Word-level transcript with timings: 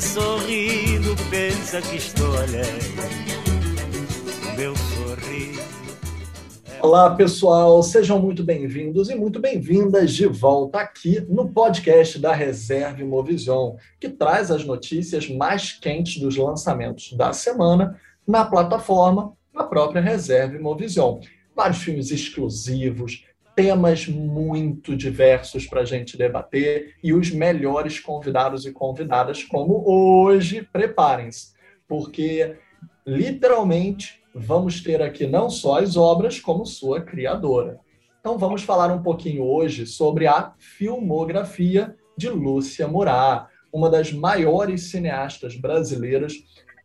sorrindo 0.00 1.16
pensa 1.28 1.82
que 1.82 1.96
estou 1.96 2.36
alegre. 2.36 2.98
Meu 4.56 4.74
sorriso. 4.76 5.58
Olá, 6.80 7.16
pessoal, 7.16 7.82
sejam 7.82 8.20
muito 8.20 8.44
bem-vindos 8.44 9.10
e 9.10 9.16
muito 9.16 9.40
bem-vindas 9.40 10.14
de 10.14 10.26
volta 10.26 10.78
aqui 10.78 11.20
no 11.28 11.48
podcast 11.48 12.16
da 12.20 12.32
Reserva 12.32 13.02
Imovision, 13.02 13.74
que 13.98 14.08
traz 14.08 14.52
as 14.52 14.64
notícias 14.64 15.28
mais 15.28 15.72
quentes 15.72 16.22
dos 16.22 16.36
lançamentos 16.36 17.12
da 17.14 17.32
semana 17.32 17.98
na 18.24 18.44
plataforma 18.44 19.32
da 19.52 19.64
própria 19.64 20.00
Reserva 20.00 20.54
Imovision. 20.54 21.18
Vários 21.56 21.78
filmes 21.78 22.12
exclusivos, 22.12 23.24
temas 23.58 24.06
muito 24.06 24.94
diversos 24.94 25.66
para 25.66 25.80
a 25.80 25.84
gente 25.84 26.16
debater 26.16 26.94
e 27.02 27.12
os 27.12 27.32
melhores 27.32 27.98
convidados 27.98 28.64
e 28.64 28.70
convidadas, 28.70 29.42
como 29.42 29.82
hoje. 29.84 30.62
Preparem-se, 30.72 31.54
porque 31.88 32.54
literalmente 33.04 34.22
vamos 34.32 34.80
ter 34.80 35.02
aqui 35.02 35.26
não 35.26 35.50
só 35.50 35.80
as 35.80 35.96
obras, 35.96 36.38
como 36.38 36.64
sua 36.64 37.00
criadora. 37.00 37.80
Então 38.20 38.38
vamos 38.38 38.62
falar 38.62 38.92
um 38.92 39.02
pouquinho 39.02 39.42
hoje 39.42 39.88
sobre 39.88 40.28
a 40.28 40.52
filmografia 40.56 41.96
de 42.16 42.28
Lúcia 42.28 42.86
Murat, 42.86 43.48
uma 43.72 43.90
das 43.90 44.12
maiores 44.12 44.82
cineastas 44.82 45.56
brasileiras 45.56 46.34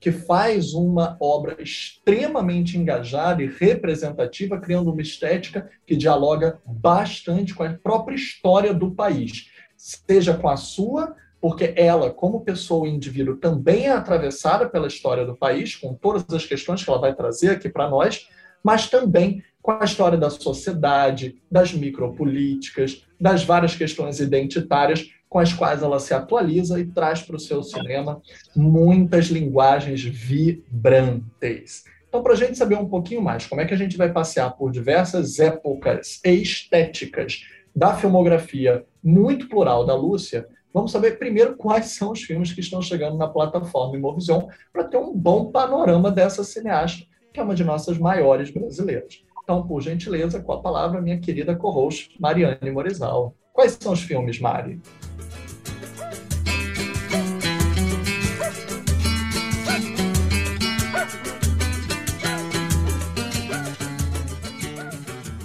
que 0.04 0.12
faz 0.12 0.74
uma 0.74 1.16
obra 1.18 1.56
extremamente 1.64 2.78
engajada 2.78 3.42
e 3.42 3.48
representativa, 3.48 4.60
criando 4.60 4.92
uma 4.92 5.02
estética 5.02 5.70
que 5.88 5.96
dialoga 5.96 6.60
bastante 6.66 7.56
com 7.56 7.64
a 7.64 7.74
própria 7.74 8.16
história 8.16 8.74
do 8.74 8.92
país, 8.92 9.50
seja 9.78 10.34
com 10.34 10.50
a 10.50 10.58
sua, 10.58 11.16
porque 11.40 11.74
ela, 11.78 12.12
como 12.12 12.42
pessoa 12.42 12.86
e 12.86 12.92
indivíduo, 12.92 13.38
também 13.38 13.86
é 13.86 13.92
atravessada 13.92 14.68
pela 14.68 14.88
história 14.88 15.26
do 15.26 15.38
país, 15.38 15.74
com 15.74 15.94
todas 15.94 16.26
as 16.34 16.46
questões 16.46 16.84
que 16.84 16.90
ela 16.90 17.00
vai 17.00 17.16
trazer 17.16 17.52
aqui 17.52 17.70
para 17.70 17.90
nós, 17.90 18.28
mas 18.62 18.90
também 18.90 19.42
com 19.62 19.72
a 19.72 19.86
história 19.86 20.18
da 20.18 20.30
sociedade, 20.30 21.42
das 21.50 21.72
micropolíticas, 21.72 23.06
das 23.18 23.46
várias 23.46 23.74
questões 23.74 24.20
identitárias 24.20 25.10
com 25.34 25.40
as 25.40 25.52
quais 25.52 25.82
ela 25.82 26.00
se 26.00 26.14
atualiza 26.14 26.80
e 26.80 26.86
traz 26.86 27.24
para 27.24 27.36
o 27.36 27.40
seu 27.40 27.64
cinema 27.64 28.22
muitas 28.56 29.26
linguagens 29.26 30.04
vibrantes. 30.04 31.86
Então, 32.08 32.22
para 32.22 32.34
a 32.34 32.36
gente 32.36 32.56
saber 32.56 32.76
um 32.76 32.88
pouquinho 32.88 33.20
mais 33.20 33.48
como 33.48 33.60
é 33.60 33.66
que 33.66 33.74
a 33.74 33.78
gente 33.78 33.98
vai 33.98 34.14
passear 34.14 34.56
por 34.56 34.72
diversas 34.72 35.40
épocas 35.40 36.22
estéticas 36.24 37.48
da 37.76 37.96
filmografia 37.96 38.86
muito 39.04 39.50
plural 39.50 39.84
da 39.88 39.96
Lúcia, 39.96 40.48
vamos 40.72 40.92
saber 40.92 41.18
primeiro 41.18 41.58
quais 41.58 41.88
são 41.88 42.12
os 42.12 42.22
filmes 42.22 42.54
que 42.54 42.62
estão 42.62 42.80
chegando 42.80 43.18
na 43.18 43.28
plataforma 43.28 43.98
Imovision 43.98 44.44
para 44.72 44.84
ter 44.84 44.98
um 44.98 45.18
bom 45.18 45.50
panorama 45.50 46.12
dessa 46.12 46.44
cineasta, 46.44 47.08
que 47.34 47.40
é 47.40 47.44
uma 47.44 47.56
de 47.56 47.64
nossas 47.64 47.98
maiores 47.98 48.52
brasileiras. 48.52 49.24
Então, 49.44 49.66
por 49.66 49.82
gentileza, 49.82 50.40
com 50.40 50.54
a 50.54 50.62
palavra, 50.62 51.02
minha 51.02 51.20
querida 51.20 51.56
co-host, 51.56 52.16
Mariane 52.20 52.70
Morizal. 52.70 53.36
Quais 53.52 53.76
são 53.82 53.94
os 53.94 54.04
filmes, 54.04 54.40
Mari? 54.40 54.80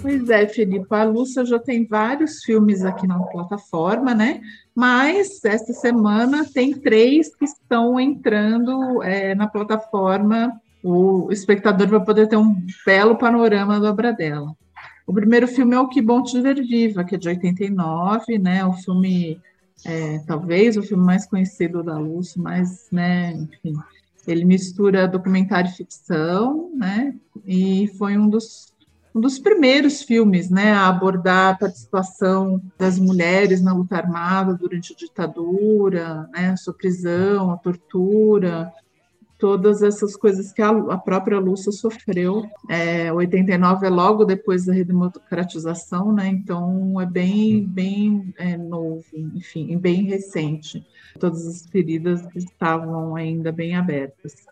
Pois 0.09 0.31
é, 0.31 0.49
Felipe, 0.49 0.87
a 0.89 1.05
Lúcia 1.05 1.45
já 1.45 1.59
tem 1.59 1.85
vários 1.85 2.43
filmes 2.43 2.83
aqui 2.83 3.07
na 3.07 3.19
plataforma, 3.25 4.15
né? 4.15 4.41
Mas 4.75 5.45
esta 5.45 5.75
semana 5.75 6.47
tem 6.51 6.73
três 6.73 7.37
que 7.37 7.45
estão 7.45 8.01
entrando 8.01 9.03
é, 9.03 9.35
na 9.35 9.47
plataforma. 9.47 10.59
O 10.83 11.31
espectador 11.31 11.89
vai 11.89 12.03
poder 12.03 12.27
ter 12.27 12.39
um 12.39 12.57
belo 12.87 13.19
panorama 13.19 13.79
da 13.79 13.91
obra 13.91 14.11
dela. 14.11 14.57
O 15.07 15.13
primeiro 15.13 15.47
filme 15.47 15.75
é 15.75 15.79
o 15.79 15.91
Que 15.91 16.01
Bom 16.01 16.23
Te 16.23 16.41
Ver 16.41 16.55
Viva, 16.55 17.05
que 17.05 17.17
é 17.17 17.19
de 17.19 17.29
89, 17.29 18.39
né? 18.39 18.65
O 18.65 18.73
filme, 18.73 19.39
é, 19.85 20.21
talvez 20.27 20.79
o 20.79 20.83
filme 20.83 21.05
mais 21.05 21.27
conhecido 21.27 21.83
da 21.83 21.99
Lúcia, 21.99 22.41
mas, 22.41 22.89
né, 22.91 23.33
enfim, 23.33 23.75
ele 24.27 24.47
mistura 24.47 25.07
documentário 25.07 25.71
e 25.71 25.75
ficção, 25.75 26.71
né? 26.75 27.15
E 27.45 27.89
foi 27.99 28.17
um 28.17 28.27
dos 28.27 28.73
um 29.19 29.21
dos 29.21 29.37
primeiros 29.37 30.01
filmes 30.01 30.49
né, 30.49 30.71
a 30.71 30.89
abordar 30.89 31.55
a 31.55 31.59
participação 31.59 32.63
das 32.79 33.01
mulheres 33.01 33.61
na 33.61 33.75
luta 33.75 33.97
armada 33.97 34.55
durante 34.55 34.93
a 34.93 34.97
ditadura, 34.97 36.29
né, 36.33 36.51
a 36.51 36.57
sua 36.57 36.73
prisão, 36.73 37.51
a 37.51 37.57
tortura, 37.57 38.73
todas 39.37 39.83
essas 39.83 40.15
coisas 40.15 40.53
que 40.53 40.63
a, 40.63 40.69
a 40.69 40.97
própria 40.97 41.41
Lúcia 41.41 41.73
sofreu. 41.73 42.49
É, 42.71 43.13
89 43.13 43.87
é 43.87 43.91
logo 43.91 44.25
depois 44.25 44.67
da 44.67 44.73
redemocratização, 44.73 46.13
né, 46.13 46.29
então 46.29 47.01
é 47.01 47.07
bem, 47.07 47.67
bem 47.67 48.33
é, 48.39 48.57
novo, 48.57 49.05
enfim, 49.13 49.77
bem 49.79 50.05
recente. 50.05 50.87
Todas 51.19 51.45
as 51.45 51.67
feridas 51.67 52.25
estavam 52.37 53.17
ainda 53.17 53.51
bem 53.51 53.75
abertas. 53.75 54.47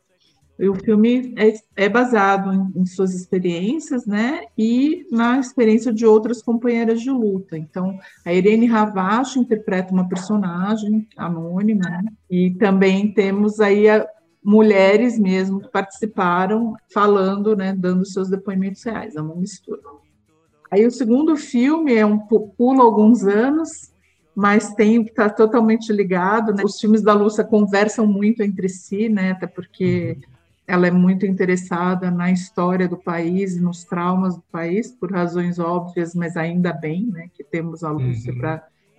E 0.58 0.68
o 0.68 0.74
filme 0.74 1.34
é, 1.36 1.52
é 1.84 1.88
baseado 1.88 2.52
em, 2.52 2.80
em, 2.80 2.86
suas 2.86 3.14
experiências, 3.14 4.06
né, 4.06 4.46
e 4.56 5.06
na 5.10 5.38
experiência 5.38 5.92
de 5.92 6.06
outras 6.06 6.40
companheiras 6.40 7.00
de 7.00 7.10
luta. 7.10 7.58
Então, 7.58 7.98
a 8.24 8.32
Irene 8.32 8.66
Ravache 8.66 9.38
interpreta 9.38 9.92
uma 9.92 10.08
personagem 10.08 11.06
anônima, 11.16 11.88
né, 11.90 12.04
e 12.30 12.52
também 12.52 13.12
temos 13.12 13.60
aí 13.60 13.88
a, 13.88 14.06
mulheres 14.42 15.18
mesmo 15.18 15.60
que 15.60 15.68
participaram 15.68 16.74
falando, 16.92 17.54
né, 17.54 17.74
dando 17.76 18.06
seus 18.06 18.30
depoimentos 18.30 18.82
reais. 18.82 19.14
É 19.14 19.20
uma 19.20 19.34
mistura. 19.34 19.82
Aí 20.70 20.86
o 20.86 20.90
segundo 20.90 21.36
filme 21.36 21.94
é 21.94 22.06
um 22.06 22.18
pula 22.18 22.82
alguns 22.82 23.24
anos, 23.24 23.92
mas 24.34 24.72
tem 24.74 25.02
que 25.02 25.10
está 25.10 25.28
totalmente 25.28 25.92
ligado. 25.92 26.54
Né? 26.54 26.62
Os 26.64 26.80
filmes 26.80 27.02
da 27.02 27.12
Lúcia 27.12 27.44
conversam 27.44 28.06
muito 28.06 28.42
entre 28.42 28.68
si, 28.68 29.08
né? 29.08 29.32
Até 29.32 29.46
porque 29.46 30.16
uhum 30.16 30.35
ela 30.66 30.88
é 30.88 30.90
muito 30.90 31.24
interessada 31.24 32.10
na 32.10 32.30
história 32.32 32.88
do 32.88 32.96
país 32.96 33.56
e 33.56 33.60
nos 33.60 33.84
traumas 33.84 34.34
do 34.34 34.42
país, 34.50 34.90
por 34.90 35.12
razões 35.12 35.58
óbvias, 35.58 36.14
mas 36.14 36.36
ainda 36.36 36.72
bem 36.72 37.06
né, 37.06 37.28
que 37.32 37.44
temos 37.44 37.84
a 37.84 37.90
Lúcia 37.90 38.32
uhum. 38.32 38.40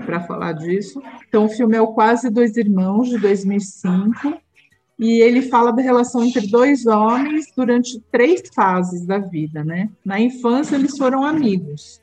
para 0.06 0.22
falar 0.22 0.54
disso. 0.54 1.02
Então, 1.28 1.46
o 1.46 1.50
filme 1.50 1.76
é 1.76 1.82
o 1.82 1.94
Quase 1.94 2.30
Dois 2.30 2.56
Irmãos, 2.56 3.10
de 3.10 3.18
2005, 3.18 4.34
e 4.98 5.22
ele 5.22 5.42
fala 5.42 5.72
da 5.72 5.82
relação 5.82 6.24
entre 6.24 6.48
dois 6.48 6.86
homens 6.86 7.52
durante 7.56 8.02
três 8.12 8.44
fases 8.56 9.06
da 9.06 9.20
vida. 9.20 9.64
Né? 9.64 9.90
Na 10.06 10.20
infância, 10.20 10.76
eles 10.76 10.98
foram 10.98 11.24
amigos. 11.24 12.02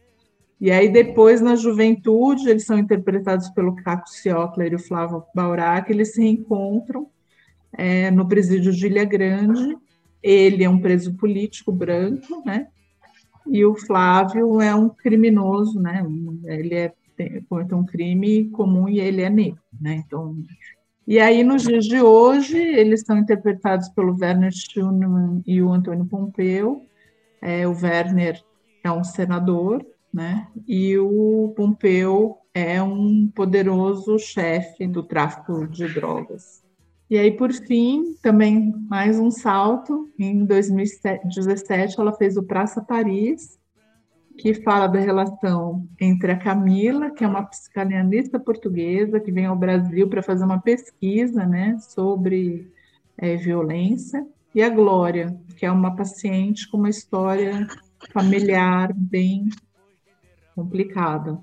E 0.60 0.70
aí, 0.70 0.92
depois, 0.92 1.40
na 1.40 1.56
juventude, 1.56 2.48
eles 2.48 2.66
são 2.66 2.78
interpretados 2.78 3.48
pelo 3.48 3.74
Caco 3.76 4.08
Ciocler 4.10 4.72
e 4.72 4.76
o 4.76 4.78
Flávio 4.78 5.24
Baurac, 5.34 5.90
eles 5.90 6.12
se 6.12 6.20
reencontram 6.20 7.08
é, 7.76 8.10
no 8.10 8.26
presídio 8.26 8.72
de 8.72 8.86
Ilha 8.86 9.04
Grande. 9.04 9.76
Ele 10.22 10.64
é 10.64 10.68
um 10.68 10.80
preso 10.80 11.14
político 11.14 11.70
branco, 11.70 12.42
né? 12.44 12.68
E 13.46 13.64
o 13.64 13.74
Flávio 13.74 14.60
é 14.60 14.74
um 14.74 14.88
criminoso, 14.88 15.80
né? 15.80 16.04
Ele 16.46 16.74
é 16.74 16.92
comete 17.48 17.74
um 17.74 17.84
crime 17.84 18.50
comum 18.50 18.88
e 18.88 18.98
ele 18.98 19.22
é 19.22 19.30
negro, 19.30 19.60
né? 19.80 20.02
Então, 20.04 20.36
e 21.06 21.20
aí 21.20 21.44
nos 21.44 21.62
dias 21.62 21.84
de 21.84 22.00
hoje 22.00 22.56
eles 22.56 23.02
são 23.02 23.18
interpretados 23.18 23.88
pelo 23.90 24.16
Werner 24.18 24.52
Schumann 24.52 25.42
e 25.46 25.62
o 25.62 25.72
Antônio 25.72 26.06
Pompeu. 26.06 26.82
É, 27.40 27.68
o 27.68 27.72
Werner 27.72 28.42
é 28.82 28.90
um 28.90 29.04
senador, 29.04 29.84
né? 30.12 30.48
E 30.66 30.96
o 30.98 31.52
Pompeu 31.56 32.38
é 32.54 32.82
um 32.82 33.30
poderoso 33.34 34.18
chefe 34.18 34.86
do 34.86 35.02
tráfico 35.02 35.68
de 35.68 35.86
drogas. 35.92 36.63
E 37.10 37.18
aí, 37.18 37.30
por 37.30 37.52
fim, 37.52 38.14
também 38.22 38.72
mais 38.88 39.18
um 39.18 39.30
salto. 39.30 40.10
Em 40.18 40.44
2017, 40.46 42.00
ela 42.00 42.12
fez 42.14 42.38
o 42.38 42.42
Praça 42.42 42.82
Paris, 42.82 43.58
que 44.38 44.54
fala 44.54 44.86
da 44.86 44.98
relação 44.98 45.86
entre 46.00 46.32
a 46.32 46.38
Camila, 46.38 47.10
que 47.10 47.22
é 47.22 47.28
uma 47.28 47.44
psicanalista 47.44 48.40
portuguesa 48.40 49.20
que 49.20 49.30
vem 49.30 49.44
ao 49.44 49.54
Brasil 49.54 50.08
para 50.08 50.22
fazer 50.22 50.44
uma 50.44 50.60
pesquisa 50.60 51.44
né, 51.44 51.76
sobre 51.78 52.72
é, 53.18 53.36
violência, 53.36 54.26
e 54.54 54.62
a 54.62 54.70
Glória, 54.70 55.36
que 55.58 55.66
é 55.66 55.70
uma 55.70 55.94
paciente 55.94 56.70
com 56.70 56.78
uma 56.78 56.88
história 56.88 57.66
familiar 58.12 58.92
bem 58.94 59.48
complicada. 60.54 61.38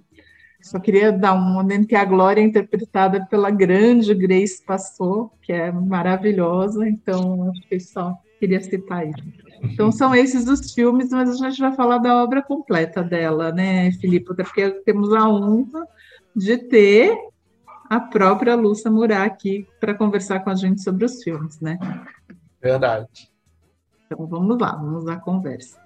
Só 0.61 0.79
queria 0.79 1.11
dar 1.11 1.33
um 1.33 1.41
momento 1.41 1.87
que 1.87 1.95
a 1.95 2.05
Glória 2.05 2.41
é 2.41 2.43
interpretada 2.43 3.25
pela 3.25 3.49
grande 3.49 4.13
Grace 4.13 4.63
Passou, 4.63 5.31
que 5.41 5.51
é 5.51 5.71
maravilhosa, 5.71 6.87
então 6.87 7.49
acho 7.49 7.61
que 7.67 7.79
só 7.79 8.17
queria 8.39 8.61
citar 8.61 9.07
isso. 9.07 9.23
Então 9.63 9.91
são 9.91 10.15
esses 10.15 10.47
os 10.47 10.73
filmes, 10.73 11.09
mas 11.09 11.29
a 11.29 11.49
gente 11.49 11.59
vai 11.59 11.73
falar 11.73 11.97
da 11.97 12.23
obra 12.23 12.41
completa 12.41 13.03
dela, 13.03 13.51
né, 13.51 13.91
Filipe? 13.93 14.31
Até 14.31 14.43
porque 14.43 14.71
temos 14.85 15.13
a 15.13 15.27
honra 15.27 15.85
de 16.35 16.57
ter 16.57 17.17
a 17.89 17.99
própria 17.99 18.55
Lúcia 18.55 18.89
Murá 18.89 19.23
aqui 19.23 19.67
para 19.79 19.93
conversar 19.93 20.39
com 20.39 20.49
a 20.49 20.55
gente 20.55 20.81
sobre 20.81 21.05
os 21.05 21.21
filmes, 21.23 21.59
né? 21.59 21.77
Verdade. 22.61 23.29
Então 24.05 24.25
vamos 24.25 24.57
lá, 24.59 24.75
vamos 24.75 25.07
à 25.07 25.17
conversa. 25.17 25.79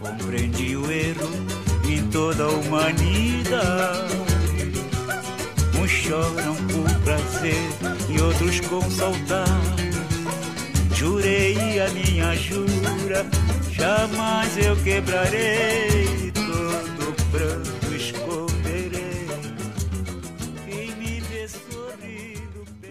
Compreendi 0.00 0.76
o 0.76 0.90
erro 0.90 1.65
em 1.88 2.06
toda 2.08 2.44
a 2.44 2.48
humanidade. 2.48 4.16
Uns 5.80 5.90
choram 5.90 6.54
por 6.54 7.00
prazer 7.00 7.68
e 8.08 8.20
outros 8.20 8.60
com 8.60 8.82
saudade. 8.90 9.90
Jurei 10.94 11.80
a 11.80 11.88
minha 11.90 12.34
jura, 12.36 13.26
jamais 13.70 14.56
eu 14.56 14.74
quebrarei 14.76 16.32
todo 16.32 17.14
pranto 17.30 17.75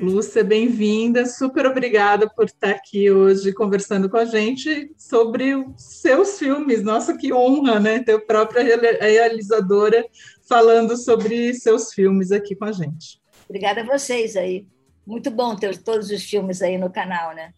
Lúcia, 0.05 0.43
bem-vinda. 0.43 1.25
Super 1.25 1.65
obrigada 1.65 2.29
por 2.29 2.45
estar 2.45 2.69
aqui 2.69 3.09
hoje 3.09 3.51
conversando 3.51 4.07
com 4.07 4.17
a 4.17 4.25
gente 4.25 4.91
sobre 4.95 5.55
os 5.55 5.73
seus 5.77 6.37
filmes. 6.37 6.83
Nossa, 6.83 7.17
que 7.17 7.33
honra, 7.33 7.79
né? 7.79 8.03
Ter 8.03 8.13
a 8.13 8.19
própria 8.19 8.61
realizadora 9.01 10.05
falando 10.47 10.95
sobre 10.95 11.55
seus 11.55 11.91
filmes 11.91 12.31
aqui 12.31 12.55
com 12.55 12.65
a 12.65 12.71
gente. 12.71 13.19
Obrigada 13.49 13.81
a 13.81 13.83
vocês 13.83 14.37
aí. 14.37 14.67
Muito 15.07 15.31
bom 15.31 15.55
ter 15.55 15.75
todos 15.75 16.11
os 16.11 16.23
filmes 16.23 16.61
aí 16.61 16.77
no 16.77 16.91
canal, 16.91 17.33
né? 17.33 17.51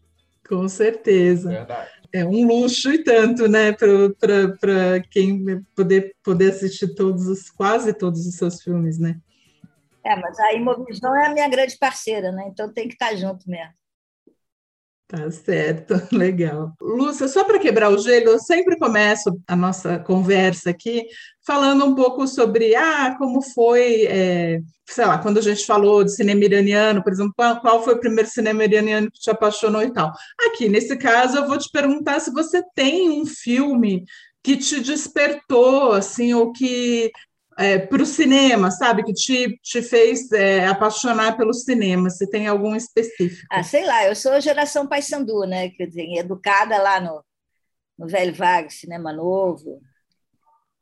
Com 0.48 0.70
certeza. 0.70 1.50
Verdade. 1.50 1.90
É 2.14 2.24
um 2.24 2.48
luxo 2.48 2.94
e 2.94 3.04
tanto, 3.04 3.50
né, 3.50 3.74
para 3.74 5.02
quem 5.12 5.62
poder, 5.76 6.16
poder 6.24 6.52
assistir 6.52 6.96
todos 6.96 7.28
os, 7.28 7.50
quase 7.50 7.92
todos 7.92 8.26
os 8.26 8.36
seus 8.36 8.62
filmes, 8.64 8.98
né? 8.98 9.20
É, 10.08 10.16
mas 10.16 10.40
a 10.40 10.54
Imovisão 10.54 11.14
é 11.18 11.28
a 11.28 11.34
minha 11.34 11.50
grande 11.50 11.78
parceira, 11.78 12.32
né? 12.32 12.46
Então 12.48 12.72
tem 12.72 12.88
que 12.88 12.94
estar 12.94 13.14
junto 13.16 13.50
mesmo. 13.50 13.74
Tá 15.06 15.30
certo, 15.32 15.94
legal. 16.16 16.74
Lúcia, 16.82 17.28
só 17.28 17.44
para 17.44 17.60
quebrar 17.60 17.90
o 17.90 17.98
gelo, 17.98 18.32
eu 18.32 18.40
sempre 18.40 18.78
começo 18.78 19.38
a 19.46 19.56
nossa 19.56 20.00
conversa 20.00 20.70
aqui 20.70 21.06
falando 21.46 21.86
um 21.86 21.94
pouco 21.94 22.26
sobre 22.26 22.74
ah, 22.76 23.16
como 23.18 23.42
foi, 23.42 24.06
é, 24.06 24.60
sei 24.86 25.06
lá, 25.06 25.18
quando 25.18 25.40
a 25.40 25.42
gente 25.42 25.66
falou 25.66 26.04
de 26.04 26.16
cinema 26.16 26.44
iraniano, 26.44 27.04
por 27.04 27.12
exemplo, 27.12 27.34
qual, 27.36 27.60
qual, 27.60 27.84
foi 27.84 27.96
o 27.96 28.00
primeiro 28.00 28.30
cinema 28.30 28.64
iraniano 28.64 29.12
que 29.12 29.20
te 29.20 29.30
apaixonou 29.30 29.82
e 29.82 29.92
tal. 29.92 30.12
Aqui, 30.48 30.70
nesse 30.70 30.98
caso, 30.98 31.38
eu 31.38 31.48
vou 31.48 31.58
te 31.58 31.70
perguntar 31.70 32.22
se 32.22 32.32
você 32.32 32.62
tem 32.74 33.10
um 33.10 33.26
filme 33.26 34.06
que 34.44 34.56
te 34.56 34.80
despertou, 34.80 35.92
assim, 35.92 36.34
ou 36.34 36.54
que 36.54 37.12
é, 37.58 37.80
para 37.80 38.04
o 38.04 38.06
cinema, 38.06 38.70
sabe? 38.70 39.04
Que 39.04 39.14
te, 39.14 39.60
te 39.64 39.82
fez 39.82 40.32
é, 40.32 40.68
apaixonar 40.68 41.36
pelo 41.36 41.54
cinema? 41.54 42.10
Se 42.10 42.30
tem 42.30 42.48
algum 42.48 42.76
específico? 42.76 43.48
Ah, 43.52 43.64
sei 43.64 43.86
lá, 43.86 44.06
eu 44.06 44.16
sou 44.16 44.40
geração 44.40 44.88
Paysandu, 44.88 45.42
né? 45.42 45.70
Quer 45.70 45.88
dizer, 45.88 46.08
educada 46.18 46.78
lá 46.78 47.02
no, 47.02 47.24
no 47.98 48.08
Velho 48.08 48.34
Vague, 48.34 48.72
Cinema 48.72 49.12
Novo. 49.12 49.82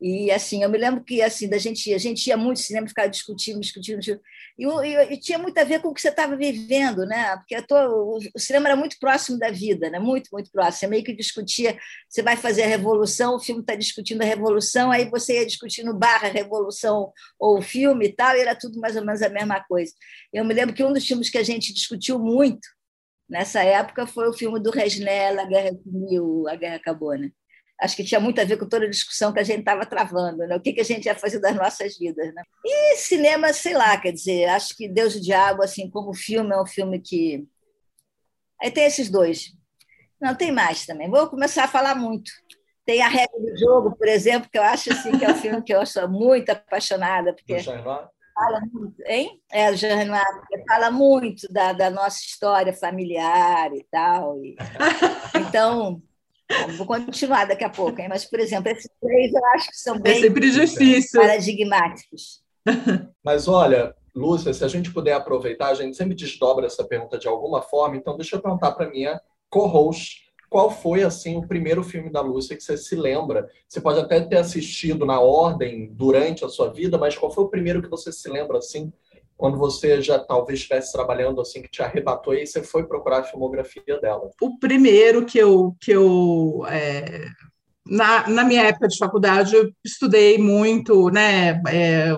E 0.00 0.30
assim, 0.30 0.62
eu 0.62 0.68
me 0.68 0.76
lembro 0.76 1.02
que 1.02 1.22
assim, 1.22 1.48
da 1.48 1.56
gente, 1.56 1.92
a 1.94 1.98
gente 1.98 2.26
ia 2.26 2.36
muito 2.36 2.60
cinema, 2.60 2.86
ficava 2.86 3.08
discutindo, 3.08 3.60
discutindo, 3.60 3.98
discutindo 3.98 4.22
e, 4.58 4.64
e, 4.64 5.14
e, 5.14 5.20
tinha 5.20 5.38
muito 5.38 5.56
a 5.58 5.64
ver 5.64 5.80
com 5.80 5.88
o 5.88 5.94
que 5.94 6.00
você 6.00 6.08
estava 6.08 6.36
vivendo, 6.36 7.04
né? 7.06 7.36
Porque 7.36 7.60
tô, 7.62 7.76
o, 7.76 8.18
o, 8.34 8.38
cinema 8.38 8.68
era 8.68 8.76
muito 8.76 8.98
próximo 8.98 9.38
da 9.38 9.50
vida, 9.50 9.90
né? 9.90 9.98
Muito, 9.98 10.28
muito 10.32 10.50
próximo. 10.50 10.78
Você 10.78 10.86
meio 10.86 11.04
que 11.04 11.14
discutia, 11.14 11.78
você 12.08 12.22
vai 12.22 12.36
fazer 12.36 12.62
a 12.64 12.66
revolução, 12.66 13.36
o 13.36 13.40
filme 13.40 13.60
está 13.62 13.74
discutindo 13.74 14.22
a 14.22 14.24
revolução, 14.24 14.90
aí 14.90 15.08
você 15.10 15.40
ia 15.40 15.46
discutindo 15.46 15.94
barra 15.94 16.28
revolução 16.28 17.12
ou 17.38 17.60
filme 17.62 18.06
e 18.06 18.12
tal, 18.12 18.36
e 18.36 18.40
era 18.40 18.54
tudo 18.54 18.80
mais 18.80 18.96
ou 18.96 19.04
menos 19.04 19.22
a 19.22 19.28
mesma 19.28 19.62
coisa. 19.64 19.92
Eu 20.32 20.44
me 20.44 20.54
lembro 20.54 20.74
que 20.74 20.84
um 20.84 20.92
dos 20.92 21.06
filmes 21.06 21.30
que 21.30 21.38
a 21.38 21.42
gente 21.42 21.72
discutiu 21.72 22.18
muito 22.18 22.66
nessa 23.28 23.62
época 23.62 24.06
foi 24.06 24.28
o 24.28 24.32
filme 24.32 24.60
do 24.60 24.70
Resnella, 24.70 25.42
A 25.42 25.46
Guerra 25.46 25.76
Sumiu, 25.82 26.48
A 26.48 26.56
Guerra 26.56 26.76
Acabou, 26.76 27.16
né? 27.16 27.30
Acho 27.80 27.96
que 27.96 28.04
tinha 28.04 28.20
muito 28.20 28.40
a 28.40 28.44
ver 28.44 28.56
com 28.56 28.68
toda 28.68 28.86
a 28.86 28.90
discussão 28.90 29.32
que 29.32 29.40
a 29.40 29.44
gente 29.44 29.60
estava 29.60 29.84
travando, 29.84 30.46
né? 30.46 30.56
o 30.56 30.60
que, 30.60 30.72
que 30.72 30.80
a 30.80 30.84
gente 30.84 31.06
ia 31.06 31.14
fazer 31.14 31.38
das 31.38 31.54
nossas 31.54 31.98
vidas. 31.98 32.34
Né? 32.34 32.42
E 32.64 32.96
cinema, 32.96 33.52
sei 33.52 33.74
lá, 33.74 33.96
quer 33.98 34.12
dizer, 34.12 34.46
acho 34.46 34.74
que 34.76 34.88
Deus 34.88 35.14
e 35.14 35.18
o 35.18 35.22
Diabo, 35.22 35.62
assim, 35.62 35.90
como 35.90 36.14
filme, 36.14 36.52
é 36.52 36.60
um 36.60 36.66
filme 36.66 37.00
que. 37.00 37.46
Aí 38.60 38.70
tem 38.70 38.84
esses 38.84 39.10
dois. 39.10 39.52
Não, 40.20 40.34
tem 40.34 40.50
mais 40.50 40.86
também. 40.86 41.10
Vou 41.10 41.28
começar 41.28 41.64
a 41.64 41.68
falar 41.68 41.94
muito. 41.94 42.30
Tem 42.86 43.02
a 43.02 43.08
regra 43.08 43.38
do 43.38 43.58
jogo, 43.58 43.94
por 43.96 44.08
exemplo, 44.08 44.48
que 44.50 44.56
eu 44.56 44.62
acho 44.62 44.92
assim, 44.92 45.18
que 45.18 45.24
é 45.24 45.30
um 45.30 45.34
filme 45.34 45.62
que 45.62 45.74
eu 45.74 45.84
sou 45.84 46.08
muito 46.08 46.50
apaixonada, 46.50 47.34
porque 47.34 47.58
fala 47.62 48.60
muito, 48.72 49.02
hein? 49.06 49.42
É, 49.50 49.70
o 49.70 49.76
Jean 49.76 49.96
Renoir, 49.96 50.40
porque 50.40 50.62
fala 50.68 50.90
muito 50.90 51.52
da, 51.52 51.72
da 51.72 51.90
nossa 51.90 52.18
história 52.20 52.72
familiar 52.72 53.72
e 53.74 53.84
tal. 53.90 54.42
E... 54.42 54.56
Então, 55.48 56.02
Vou 56.76 56.86
continuar 56.86 57.46
daqui 57.46 57.64
a 57.64 57.70
pouco, 57.70 58.00
hein? 58.00 58.08
mas, 58.08 58.24
por 58.24 58.38
exemplo, 58.38 58.70
esses 58.70 58.90
três 59.00 59.32
eu 59.32 59.44
acho 59.54 59.70
que 59.70 59.76
são 59.76 59.96
é 59.96 59.98
bem 59.98 60.18
é 60.18 60.20
sempre 60.20 60.50
difícil. 60.50 61.20
paradigmáticos. 61.20 62.42
Mas 63.24 63.46
olha, 63.46 63.94
Lúcia, 64.14 64.52
se 64.52 64.64
a 64.64 64.68
gente 64.68 64.92
puder 64.92 65.12
aproveitar, 65.12 65.68
a 65.68 65.74
gente 65.74 65.96
sempre 65.96 66.14
desdobra 66.14 66.66
essa 66.66 66.84
pergunta 66.84 67.16
de 67.18 67.28
alguma 67.28 67.62
forma, 67.62 67.96
então 67.96 68.16
deixa 68.16 68.36
eu 68.36 68.42
perguntar 68.42 68.72
para 68.72 68.90
minha 68.90 69.20
co-host 69.48 70.26
qual 70.48 70.70
foi 70.70 71.02
assim 71.02 71.36
o 71.36 71.46
primeiro 71.46 71.82
filme 71.82 72.10
da 72.10 72.20
Lúcia 72.20 72.56
que 72.56 72.62
você 72.62 72.76
se 72.76 72.94
lembra? 72.94 73.48
Você 73.68 73.80
pode 73.80 73.98
até 73.98 74.20
ter 74.20 74.38
assistido 74.38 75.04
na 75.04 75.20
ordem 75.20 75.92
durante 75.92 76.44
a 76.44 76.48
sua 76.48 76.72
vida, 76.72 76.96
mas 76.96 77.16
qual 77.16 77.32
foi 77.32 77.44
o 77.44 77.48
primeiro 77.48 77.82
que 77.82 77.90
você 77.90 78.12
se 78.12 78.28
lembra 78.28 78.58
assim 78.58 78.92
quando 79.36 79.58
você 79.58 80.00
já 80.00 80.18
talvez 80.18 80.58
estivesse 80.58 80.92
trabalhando 80.92 81.40
assim, 81.40 81.62
que 81.62 81.68
te 81.68 81.82
arrebatou 81.82 82.34
e 82.34 82.46
você 82.46 82.62
foi 82.62 82.84
procurar 82.84 83.18
a 83.18 83.24
filmografia 83.24 84.00
dela? 84.00 84.30
O 84.40 84.58
primeiro 84.58 85.24
que 85.24 85.38
eu, 85.38 85.76
que 85.80 85.92
eu 85.92 86.64
é, 86.68 87.26
na, 87.88 88.28
na 88.28 88.44
minha 88.44 88.62
época 88.62 88.88
de 88.88 88.98
faculdade, 88.98 89.54
eu 89.54 89.70
estudei 89.84 90.38
muito 90.38 91.08
né, 91.10 91.62
é, 91.68 92.08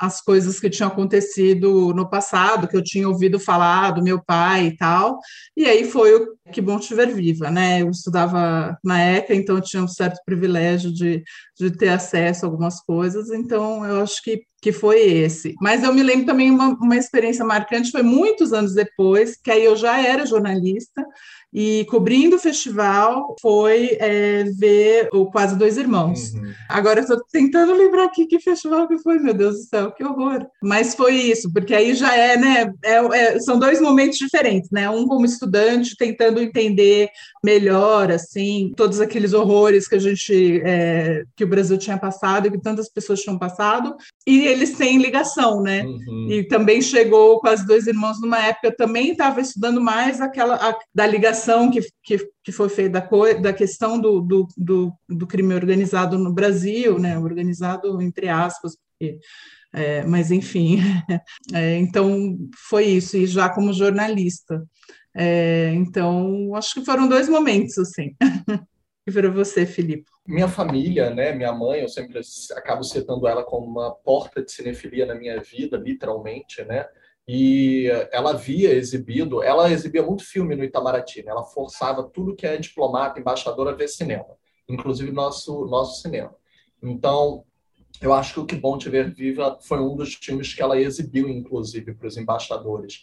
as 0.00 0.20
coisas 0.20 0.58
que 0.58 0.70
tinham 0.70 0.88
acontecido 0.88 1.92
no 1.92 2.08
passado, 2.08 2.66
que 2.66 2.76
eu 2.76 2.82
tinha 2.82 3.08
ouvido 3.08 3.38
falar 3.38 3.90
do 3.90 4.02
meu 4.02 4.22
pai 4.24 4.68
e 4.68 4.76
tal, 4.76 5.18
e 5.56 5.66
aí 5.66 5.84
foi 5.84 6.14
o 6.14 6.37
Que 6.52 6.60
Bom 6.60 6.78
Te 6.78 6.94
Ver 6.94 7.12
Viva, 7.12 7.50
né? 7.50 7.82
Eu 7.82 7.90
estudava 7.90 8.76
na 8.84 9.00
ECA, 9.00 9.34
então 9.34 9.56
eu 9.56 9.62
tinha 9.62 9.82
um 9.82 9.88
certo 9.88 10.20
privilégio 10.24 10.92
de, 10.92 11.22
de 11.58 11.70
ter 11.70 11.88
acesso 11.88 12.44
a 12.44 12.48
algumas 12.48 12.80
coisas, 12.80 13.30
então 13.30 13.84
eu 13.84 14.02
acho 14.02 14.22
que, 14.22 14.42
que 14.60 14.72
foi 14.72 15.00
esse. 15.00 15.54
Mas 15.60 15.82
eu 15.82 15.92
me 15.92 16.02
lembro 16.02 16.26
também 16.26 16.50
uma, 16.50 16.68
uma 16.80 16.96
experiência 16.96 17.44
marcante, 17.44 17.90
foi 17.90 18.02
muitos 18.02 18.52
anos 18.52 18.74
depois, 18.74 19.36
que 19.36 19.50
aí 19.50 19.64
eu 19.64 19.76
já 19.76 20.00
era 20.00 20.26
jornalista, 20.26 21.04
e 21.52 21.86
cobrindo 21.88 22.36
o 22.36 22.38
festival 22.38 23.34
foi 23.40 23.96
é, 24.00 24.44
ver 24.58 25.08
o 25.12 25.30
Quase 25.30 25.56
Dois 25.56 25.78
Irmãos. 25.78 26.34
Uhum. 26.34 26.52
Agora 26.68 27.00
eu 27.00 27.02
estou 27.02 27.22
tentando 27.32 27.72
lembrar 27.72 28.04
aqui 28.04 28.26
que 28.26 28.38
festival 28.38 28.86
que 28.86 28.98
foi, 28.98 29.18
meu 29.18 29.32
Deus 29.32 29.56
do 29.56 29.62
céu, 29.62 29.92
que 29.92 30.04
horror. 30.04 30.46
Mas 30.62 30.94
foi 30.94 31.14
isso, 31.14 31.50
porque 31.50 31.74
aí 31.74 31.94
já 31.94 32.14
é, 32.14 32.36
né? 32.36 32.72
É, 32.84 32.96
é, 32.96 33.40
são 33.40 33.58
dois 33.58 33.80
momentos 33.80 34.18
diferentes, 34.18 34.70
né? 34.70 34.90
Um 34.90 35.06
como 35.06 35.24
estudante 35.24 35.96
tentando 35.96 36.37
entender 36.42 37.10
melhor, 37.44 38.10
assim, 38.10 38.72
todos 38.76 39.00
aqueles 39.00 39.32
horrores 39.32 39.88
que 39.88 39.94
a 39.94 39.98
gente, 39.98 40.60
é, 40.64 41.24
que 41.36 41.44
o 41.44 41.48
Brasil 41.48 41.78
tinha 41.78 41.98
passado 41.98 42.46
e 42.46 42.50
que 42.50 42.60
tantas 42.60 42.88
pessoas 42.90 43.20
tinham 43.20 43.38
passado, 43.38 43.96
e 44.26 44.46
eles 44.46 44.76
têm 44.76 44.98
ligação, 44.98 45.62
né? 45.62 45.82
Uhum. 45.84 46.28
E 46.30 46.44
também 46.46 46.82
chegou 46.82 47.40
Quase 47.40 47.66
Dois 47.66 47.86
Irmãos 47.86 48.20
numa 48.20 48.38
época, 48.44 48.68
eu 48.68 48.76
também 48.76 49.12
estava 49.12 49.40
estudando 49.40 49.80
mais 49.80 50.20
aquela 50.20 50.56
a, 50.56 50.78
da 50.94 51.06
ligação 51.06 51.70
que, 51.70 51.80
que, 52.02 52.18
que 52.44 52.52
foi 52.52 52.68
feita 52.68 53.00
da, 53.00 53.32
da 53.40 53.52
questão 53.52 53.98
do, 53.98 54.20
do, 54.20 54.48
do, 54.56 54.92
do, 55.08 55.26
crime 55.26 55.54
organizado 55.54 56.18
no 56.18 56.32
Brasil, 56.32 56.98
né, 56.98 57.18
organizado 57.18 58.00
entre 58.02 58.28
aspas, 58.28 58.76
porque, 58.76 59.18
é, 59.72 60.04
mas 60.04 60.30
enfim, 60.30 60.78
é, 61.54 61.76
então 61.78 62.36
foi 62.68 62.86
isso, 62.86 63.16
e 63.16 63.26
já 63.26 63.48
como 63.48 63.72
jornalista. 63.72 64.62
É, 65.18 65.70
então, 65.72 66.54
acho 66.54 66.74
que 66.74 66.84
foram 66.84 67.08
dois 67.08 67.28
momentos, 67.28 67.76
assim. 67.78 68.14
E 69.06 69.10
para 69.10 69.30
você, 69.30 69.64
Filipe? 69.64 70.04
Minha 70.26 70.48
família, 70.48 71.08
né, 71.08 71.32
minha 71.32 71.50
mãe, 71.50 71.80
eu 71.80 71.88
sempre 71.88 72.20
acabo 72.54 72.84
citando 72.84 73.26
ela 73.26 73.42
como 73.42 73.64
uma 73.64 73.90
porta 73.90 74.42
de 74.42 74.52
cinefilia 74.52 75.06
na 75.06 75.14
minha 75.14 75.40
vida, 75.40 75.78
literalmente, 75.78 76.62
né? 76.64 76.84
e 77.28 77.86
ela 78.10 78.30
havia 78.30 78.72
exibido, 78.72 79.42
ela 79.42 79.70
exibia 79.70 80.02
muito 80.02 80.24
filme 80.24 80.56
no 80.56 80.64
Itamaraty, 80.64 81.22
né? 81.22 81.30
ela 81.30 81.44
forçava 81.44 82.02
tudo 82.02 82.34
que 82.34 82.46
é 82.46 82.56
diplomata, 82.56 83.20
embaixador 83.20 83.68
a 83.68 83.72
ver 83.72 83.86
cinema, 83.86 84.24
inclusive 84.66 85.12
nosso 85.12 85.66
nosso 85.66 86.00
cinema. 86.00 86.34
Então, 86.82 87.44
eu 88.00 88.14
acho 88.14 88.32
que 88.32 88.40
o 88.40 88.46
Que 88.46 88.56
Bom 88.56 88.78
Te 88.78 88.88
Ver 88.88 89.12
Viva 89.12 89.58
foi 89.60 89.78
um 89.78 89.94
dos 89.94 90.14
filmes 90.14 90.54
que 90.54 90.62
ela 90.62 90.80
exibiu, 90.80 91.28
inclusive, 91.28 91.94
para 91.94 92.06
os 92.06 92.16
embaixadores. 92.16 93.02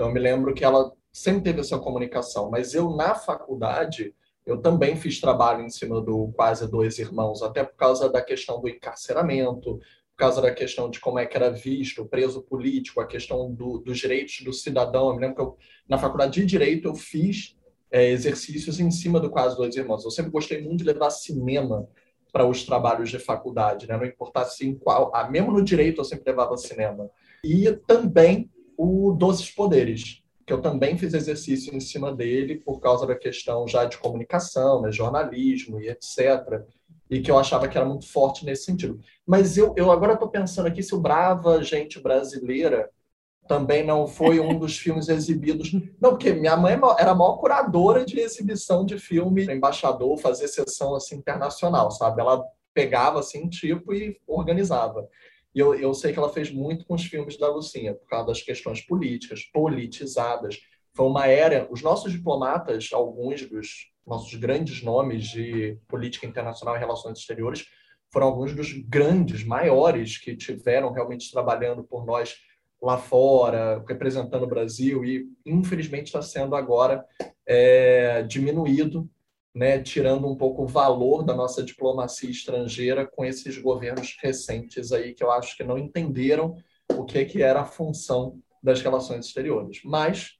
Então, 0.00 0.08
eu 0.08 0.14
me 0.14 0.20
lembro 0.20 0.54
que 0.54 0.64
ela 0.64 0.90
sempre 1.12 1.42
teve 1.42 1.60
essa 1.60 1.78
comunicação, 1.78 2.50
mas 2.50 2.72
eu, 2.72 2.88
na 2.96 3.14
faculdade, 3.14 4.14
eu 4.46 4.56
também 4.56 4.96
fiz 4.96 5.20
trabalho 5.20 5.62
em 5.62 5.68
cima 5.68 6.00
do 6.00 6.32
Quase 6.32 6.70
Dois 6.70 6.98
Irmãos, 6.98 7.42
até 7.42 7.62
por 7.62 7.76
causa 7.76 8.08
da 8.08 8.22
questão 8.22 8.62
do 8.62 8.66
encarceramento, 8.66 9.76
por 9.76 10.16
causa 10.16 10.40
da 10.40 10.54
questão 10.54 10.88
de 10.88 10.98
como 11.00 11.18
é 11.18 11.26
que 11.26 11.36
era 11.36 11.50
visto 11.50 12.00
o 12.00 12.08
preso 12.08 12.40
político, 12.40 12.98
a 12.98 13.06
questão 13.06 13.52
do, 13.52 13.76
dos 13.80 13.98
direitos 13.98 14.40
do 14.42 14.54
cidadão. 14.54 15.08
Eu 15.08 15.16
me 15.16 15.20
lembro 15.20 15.36
que 15.36 15.42
eu, 15.42 15.58
na 15.86 15.98
faculdade 15.98 16.40
de 16.40 16.46
Direito 16.46 16.88
eu 16.88 16.94
fiz 16.94 17.58
é, 17.90 18.10
exercícios 18.10 18.80
em 18.80 18.90
cima 18.90 19.20
do 19.20 19.30
caso 19.30 19.54
dos 19.54 19.76
irmãos. 19.76 20.02
Eu 20.02 20.10
sempre 20.10 20.30
gostei 20.30 20.62
muito 20.62 20.78
de 20.78 20.84
levar 20.84 21.10
cinema 21.10 21.86
para 22.32 22.46
os 22.46 22.64
trabalhos 22.64 23.10
de 23.10 23.18
faculdade, 23.18 23.86
né? 23.86 23.98
não 23.98 24.06
importasse 24.06 24.66
em 24.66 24.74
qual. 24.74 25.14
Ah, 25.14 25.28
mesmo 25.28 25.52
no 25.52 25.62
Direito 25.62 26.00
eu 26.00 26.04
sempre 26.06 26.30
levava 26.30 26.56
cinema. 26.56 27.10
E 27.44 27.70
também 27.86 28.50
o 28.82 29.12
Doces 29.12 29.50
Poderes, 29.50 30.22
que 30.46 30.52
eu 30.52 30.60
também 30.60 30.96
fiz 30.96 31.14
exercício 31.14 31.74
em 31.74 31.80
cima 31.80 32.14
dele 32.14 32.56
por 32.56 32.80
causa 32.80 33.06
da 33.06 33.14
questão 33.14 33.66
já 33.68 33.84
de 33.84 33.98
comunicação, 33.98 34.82
né, 34.82 34.90
jornalismo 34.90 35.80
e 35.80 35.88
etc 35.88 36.64
e 37.10 37.20
que 37.20 37.30
eu 37.30 37.36
achava 37.36 37.66
que 37.66 37.76
era 37.76 37.86
muito 37.86 38.06
forte 38.06 38.44
nesse 38.44 38.64
sentido. 38.64 39.00
Mas 39.26 39.58
eu, 39.58 39.74
eu 39.76 39.90
agora 39.90 40.12
estou 40.12 40.28
pensando 40.28 40.66
aqui 40.66 40.82
se 40.82 40.94
o 40.94 41.00
Brava 41.00 41.62
Gente 41.62 42.00
Brasileira 42.00 42.88
também 43.48 43.84
não 43.84 44.06
foi 44.06 44.38
um 44.38 44.56
dos 44.56 44.78
filmes 44.78 45.08
exibidos. 45.08 45.72
Não, 46.00 46.10
porque 46.10 46.32
minha 46.32 46.56
mãe 46.56 46.78
era 46.98 47.10
a 47.10 47.14
maior 47.14 47.36
curadora 47.38 48.04
de 48.04 48.20
exibição 48.20 48.86
de 48.86 48.96
filme, 48.96 49.44
embaixador, 49.52 50.16
fazer 50.18 50.46
sessão 50.46 50.94
assim, 50.94 51.16
internacional, 51.16 51.90
sabe? 51.90 52.20
Ela 52.20 52.44
pegava 52.72 53.18
assim, 53.18 53.48
tipo, 53.48 53.92
e 53.92 54.16
organizava. 54.28 55.08
E 55.54 55.58
eu, 55.58 55.74
eu 55.74 55.92
sei 55.94 56.12
que 56.12 56.18
ela 56.18 56.32
fez 56.32 56.50
muito 56.50 56.86
com 56.86 56.94
os 56.94 57.04
filmes 57.04 57.36
da 57.36 57.48
Lucinha, 57.48 57.94
por 57.94 58.06
causa 58.06 58.28
das 58.28 58.42
questões 58.42 58.80
políticas, 58.80 59.44
politizadas. 59.52 60.58
Foi 60.94 61.06
uma 61.06 61.26
era. 61.26 61.66
Os 61.70 61.82
nossos 61.82 62.12
diplomatas, 62.12 62.90
alguns 62.92 63.48
dos 63.48 63.90
nossos 64.06 64.34
grandes 64.34 64.82
nomes 64.82 65.24
de 65.24 65.78
política 65.88 66.26
internacional 66.26 66.76
e 66.76 66.78
relações 66.78 67.18
exteriores, 67.18 67.66
foram 68.12 68.26
alguns 68.26 68.54
dos 68.54 68.72
grandes, 68.72 69.44
maiores 69.44 70.18
que 70.18 70.36
tiveram 70.36 70.92
realmente 70.92 71.30
trabalhando 71.30 71.84
por 71.84 72.04
nós 72.04 72.36
lá 72.82 72.96
fora, 72.96 73.84
representando 73.86 74.44
o 74.44 74.48
Brasil, 74.48 75.04
e 75.04 75.26
infelizmente 75.46 76.06
está 76.06 76.22
sendo 76.22 76.56
agora 76.56 77.04
é, 77.46 78.22
diminuído, 78.22 79.08
né, 79.54 79.82
tirando 79.82 80.28
um 80.28 80.36
pouco 80.36 80.62
o 80.62 80.66
valor 80.66 81.24
da 81.24 81.34
nossa 81.34 81.62
diplomacia 81.62 82.30
estrangeira 82.30 83.06
com 83.06 83.24
esses 83.24 83.58
governos 83.58 84.16
recentes 84.20 84.92
aí 84.92 85.12
que 85.12 85.24
eu 85.24 85.30
acho 85.30 85.56
que 85.56 85.64
não 85.64 85.76
entenderam 85.76 86.56
o 86.96 87.04
que, 87.04 87.24
que 87.24 87.42
era 87.42 87.60
a 87.60 87.66
função 87.66 88.38
das 88.62 88.80
relações 88.80 89.26
exteriores. 89.26 89.80
Mas 89.84 90.32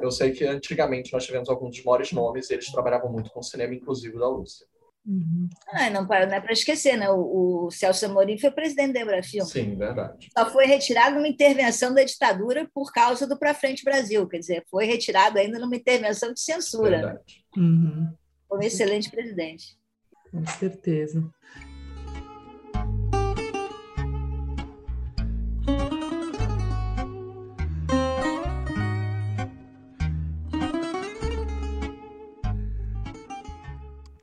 eu 0.00 0.10
sei 0.10 0.32
que 0.32 0.44
antigamente 0.44 1.12
nós 1.12 1.24
tivemos 1.24 1.48
alguns 1.48 1.76
dos 1.76 1.84
maiores 1.84 2.12
nomes 2.12 2.50
e 2.50 2.54
eles 2.54 2.70
trabalhavam 2.70 3.10
muito 3.10 3.30
com 3.30 3.42
cinema, 3.42 3.74
inclusive 3.74 4.18
da 4.18 4.28
Lúcia. 4.28 4.66
Uhum. 5.04 5.48
Ah, 5.68 5.90
não, 5.90 6.02
não 6.04 6.14
é 6.14 6.40
para 6.40 6.52
esquecer, 6.52 6.96
né? 6.96 7.10
O, 7.10 7.66
o, 7.66 7.70
Celso 7.70 8.06
Amorim 8.06 8.38
foi 8.38 8.52
presidente 8.52 8.92
da 8.92 9.00
Embrafilme. 9.00 9.50
Sim, 9.50 9.76
verdade. 9.76 10.28
Só 10.36 10.48
foi 10.50 10.66
retirado 10.66 11.16
numa 11.16 11.26
intervenção 11.26 11.92
da 11.92 12.04
ditadura 12.04 12.68
por 12.72 12.92
causa 12.92 13.26
do 13.26 13.36
Pra 13.36 13.52
Frente 13.52 13.84
Brasil, 13.84 14.28
quer 14.28 14.38
dizer, 14.38 14.64
foi 14.70 14.84
retirado 14.84 15.38
ainda 15.38 15.58
numa 15.58 15.74
intervenção 15.74 16.32
de 16.32 16.40
censura. 16.40 16.98
Verdade. 16.98 17.44
Uhum. 17.56 18.14
Um 18.52 18.60
excelente 18.60 19.10
presidente. 19.10 19.78
Com 20.30 20.46
certeza. 20.46 21.24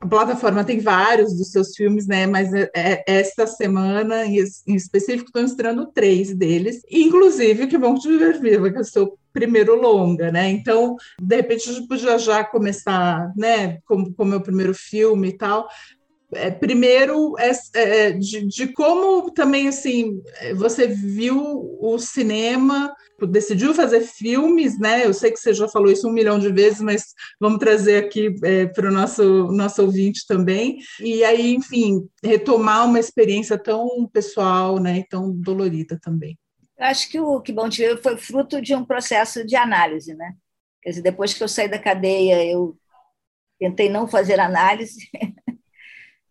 Plataforma 0.10 0.64
tem 0.64 0.80
vários 0.80 1.36
dos 1.38 1.52
seus 1.52 1.76
filmes, 1.76 2.08
né? 2.08 2.26
Mas 2.26 2.54
é, 2.54 2.70
é, 2.76 3.04
esta 3.08 3.46
semana, 3.48 4.26
em, 4.26 4.44
em 4.68 4.76
específico, 4.76 5.28
estão 5.28 5.46
estreando 5.46 5.92
três 5.94 6.36
deles, 6.36 6.82
inclusive 6.90 7.68
Que 7.68 7.78
Bom 7.78 7.96
Te 7.96 8.08
Viver 8.08 8.40
Viva, 8.40 8.72
que 8.72 8.78
é 8.78 8.82
o 8.82 8.86
seu 8.86 9.18
primeiro 9.32 9.80
longa, 9.80 10.32
né? 10.32 10.50
Então, 10.50 10.96
de 11.22 11.36
repente, 11.36 11.70
a 11.70 11.74
gente 11.74 11.88
podia 11.88 12.18
já 12.18 12.44
começar, 12.44 13.32
né, 13.36 13.80
como 13.86 14.14
o 14.18 14.26
meu 14.26 14.42
primeiro 14.42 14.74
filme 14.74 15.30
e 15.30 15.38
tal, 15.38 15.68
é, 16.34 16.52
primeiro 16.52 17.36
é, 17.40 17.52
é, 17.74 18.12
de, 18.12 18.46
de, 18.46 18.68
como 18.74 19.32
também 19.32 19.68
assim 19.68 20.22
você 20.56 20.88
viu 20.88 21.78
o 21.82 21.98
cinema 21.98 22.94
decidiu 23.28 23.74
fazer 23.74 24.02
filmes 24.02 24.80
né? 24.80 25.06
Eu 25.06 25.14
sei 25.14 25.32
que 25.32 25.38
você 25.38 25.54
já 25.54 25.68
falou 25.68 25.92
isso 25.92 26.08
um 26.08 26.14
milhão 26.14 26.40
de 26.40 26.52
vezes 26.52 26.82
mas 26.82 27.14
vamos 27.40 27.60
trazer 27.60 27.98
aqui 27.98 28.36
é, 28.44 28.68
para 28.68 28.90
o 28.90 28.94
nosso 28.94 29.52
nosso 29.52 29.82
ouvinte 29.82 30.26
também. 30.28 30.78
E 31.00 31.24
aí 31.24 31.54
enfim 31.54 32.08
retomar 32.24 32.86
uma 32.86 33.00
experiência 33.00 33.58
tão 33.58 34.08
pessoal 34.08 34.80
né? 34.80 35.00
E 35.00 35.08
tão 35.08 35.32
dolorida 35.32 36.00
também. 36.02 36.38
Eu 36.78 36.86
acho 36.86 37.10
que 37.10 37.20
o 37.20 37.42
que 37.42 37.52
bom 37.52 37.68
te 37.68 37.82
ver 37.82 38.02
foi 38.02 38.18
fruto 38.18 38.62
de 38.62 38.74
um 38.76 38.86
processo 38.86 39.46
de 39.46 39.56
análise 39.56 40.14
né? 40.14 40.34
Quer 40.82 40.92
dizer 40.92 41.02
depois 41.02 41.34
que 41.34 41.44
eu 41.44 41.48
saí 41.48 41.68
da 41.68 41.80
cadeia 41.80 42.46
eu 42.46 42.78
tentei 43.60 43.90
não 43.90 44.08
fazer 44.08 44.40
análise 44.40 45.10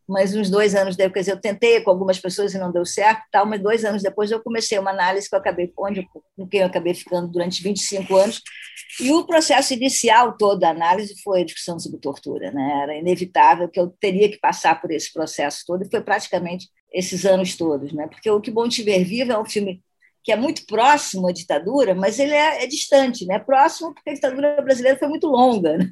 mas 0.09 0.35
uns 0.35 0.49
dois 0.49 0.75
anos 0.75 0.97
depois, 0.97 1.13
quer 1.13 1.21
dizer, 1.21 1.33
eu 1.33 1.41
tentei 1.41 1.81
com 1.83 1.91
algumas 1.91 2.19
pessoas 2.19 2.55
e 2.55 2.59
não 2.59 2.73
deu 2.73 2.87
certo, 2.87 3.23
tal, 3.31 3.45
mas 3.45 3.61
dois 3.61 3.85
anos 3.85 4.03
depois 4.03 4.31
eu 4.31 4.41
comecei 4.41 4.79
uma 4.79 4.91
análise 4.91 5.29
que 5.29 5.35
eu 5.35 5.39
acabei, 5.39 5.71
onde, 5.79 6.09
com 6.35 6.49
quem 6.49 6.61
eu 6.61 6.67
acabei 6.67 6.95
ficando 6.95 7.29
durante 7.29 7.63
25 7.63 8.17
anos, 8.17 8.41
e 9.01 9.13
o 9.13 9.27
processo 9.27 9.75
inicial 9.75 10.35
todo 10.39 10.61
da 10.61 10.71
análise 10.71 11.15
foi 11.23 11.43
a 11.43 11.45
discussão 11.45 11.79
sobre 11.79 12.01
tortura, 12.01 12.51
né? 12.51 12.81
era 12.83 12.97
inevitável 12.97 13.69
que 13.69 13.79
eu 13.79 13.89
teria 14.01 14.31
que 14.31 14.39
passar 14.39 14.81
por 14.81 14.91
esse 14.91 15.13
processo 15.13 15.63
todo, 15.67 15.85
e 15.85 15.91
foi 15.91 16.01
praticamente 16.01 16.69
esses 16.91 17.27
anos 17.27 17.55
todos, 17.55 17.93
né? 17.93 18.07
porque 18.07 18.31
o 18.31 18.41
Que 18.41 18.51
Bom 18.51 18.67
Te 18.67 18.83
Ver 18.83 19.05
Vivo 19.05 19.33
é 19.33 19.39
um 19.39 19.45
filme 19.45 19.83
que 20.25 20.33
é 20.33 20.37
muito 20.37 20.65
próximo 20.67 21.29
à 21.29 21.33
ditadura, 21.33 21.95
mas 21.95 22.19
ele 22.19 22.33
é, 22.33 22.65
é 22.65 22.67
distante, 22.67 23.27
né? 23.27 23.39
próximo 23.39 23.93
porque 23.93 24.11
a 24.11 24.15
ditadura 24.15 24.61
brasileira 24.63 24.99
foi 24.99 25.09
muito 25.09 25.27
longa, 25.27 25.77
né? 25.77 25.91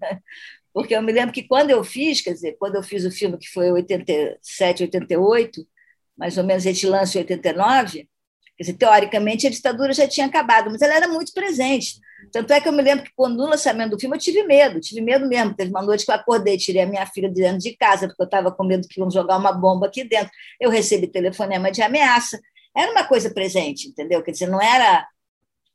Porque 0.76 0.95
eu 0.95 1.00
me 1.00 1.11
lembro 1.11 1.33
que 1.33 1.42
quando 1.42 1.71
eu 1.71 1.83
fiz, 1.83 2.21
quer 2.21 2.35
dizer, 2.35 2.54
quando 2.59 2.75
eu 2.75 2.83
fiz 2.83 3.02
o 3.06 3.11
filme 3.11 3.38
que 3.38 3.49
foi 3.49 3.73
87, 3.73 4.83
88, 4.83 5.66
mais 6.14 6.37
ou 6.37 6.45
menos 6.45 6.66
esse 6.66 6.87
lance 6.87 7.16
em 7.16 7.23
89, 7.23 8.06
quer 8.54 8.62
dizer, 8.62 8.75
teoricamente 8.75 9.47
a 9.47 9.50
ditadura 9.50 9.95
já 9.95 10.06
tinha 10.06 10.26
acabado, 10.26 10.71
mas 10.71 10.83
ela 10.83 10.95
era 10.95 11.09
muito 11.09 11.33
presente. 11.33 11.99
Tanto 12.30 12.52
é 12.52 12.61
que 12.61 12.68
eu 12.68 12.73
me 12.75 12.83
lembro 12.83 13.06
que 13.06 13.11
quando 13.16 13.38
no 13.38 13.47
lançamento 13.47 13.92
do 13.92 13.99
filme 13.99 14.18
eu 14.18 14.21
tive 14.21 14.42
medo, 14.42 14.78
tive 14.78 15.00
medo 15.00 15.26
mesmo. 15.26 15.54
Teve 15.54 15.71
uma 15.71 15.80
noite 15.80 16.04
que 16.04 16.11
eu 16.11 16.14
acordei, 16.14 16.59
tirei 16.59 16.83
a 16.83 16.87
minha 16.87 17.06
filha 17.06 17.30
de 17.30 17.40
dentro 17.40 17.61
de 17.61 17.75
casa, 17.75 18.06
porque 18.06 18.23
eu 18.23 18.26
estava 18.26 18.52
com 18.52 18.62
medo 18.62 18.87
que 18.87 19.00
iam 19.00 19.11
jogar 19.11 19.38
uma 19.38 19.52
bomba 19.52 19.87
aqui 19.87 20.04
dentro. 20.04 20.30
Eu 20.61 20.68
recebi 20.68 21.06
telefonema 21.06 21.73
de 21.73 21.80
ameaça. 21.80 22.38
Era 22.76 22.92
uma 22.92 23.04
coisa 23.04 23.30
presente, 23.30 23.88
entendeu? 23.88 24.23
Quer 24.23 24.33
dizer, 24.33 24.49
não 24.49 24.61
era 24.61 25.09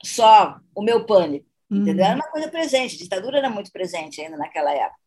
só 0.03 0.59
o 0.75 0.83
meu 0.83 1.07
pânico. 1.07 1.50
Entendeu? 1.71 2.05
Era 2.05 2.15
uhum. 2.15 2.21
uma 2.21 2.31
coisa 2.31 2.49
presente, 2.49 2.95
a 2.95 2.99
ditadura 2.99 3.37
era 3.37 3.49
muito 3.49 3.71
presente 3.71 4.19
ainda 4.19 4.35
naquela 4.35 4.73
época. 4.73 4.99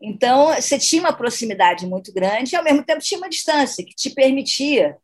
Então, 0.00 0.52
você 0.54 0.78
tinha 0.78 1.00
uma 1.00 1.12
proximidade 1.12 1.86
muito 1.86 2.12
grande 2.12 2.54
e, 2.54 2.56
ao 2.56 2.64
mesmo 2.64 2.84
tempo, 2.84 3.00
tinha 3.00 3.18
uma 3.18 3.30
distância 3.30 3.84
que 3.84 3.94
te 3.94 4.10
permitia 4.10 4.96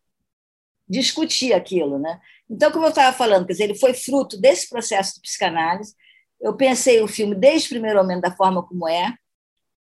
discutir 0.89 1.53
aquilo. 1.53 1.99
Né? 1.99 2.21
Então, 2.51 2.71
como 2.73 2.85
eu 2.85 2.91
estava 2.91 3.17
falando, 3.17 3.47
quer 3.47 3.53
dizer, 3.53 3.65
ele 3.65 3.79
foi 3.79 3.95
fruto 3.95 4.39
desse 4.39 4.69
processo 4.69 5.15
de 5.15 5.21
psicanálise. 5.21 5.95
Eu 6.41 6.57
pensei 6.57 7.01
o 7.01 7.09
filme 7.09 7.35
desde 7.35 7.69
o 7.69 7.71
primeiro 7.71 7.99
momento 7.99 8.23
da 8.23 8.35
forma 8.35 8.67
como 8.67 8.89
é, 8.89 9.15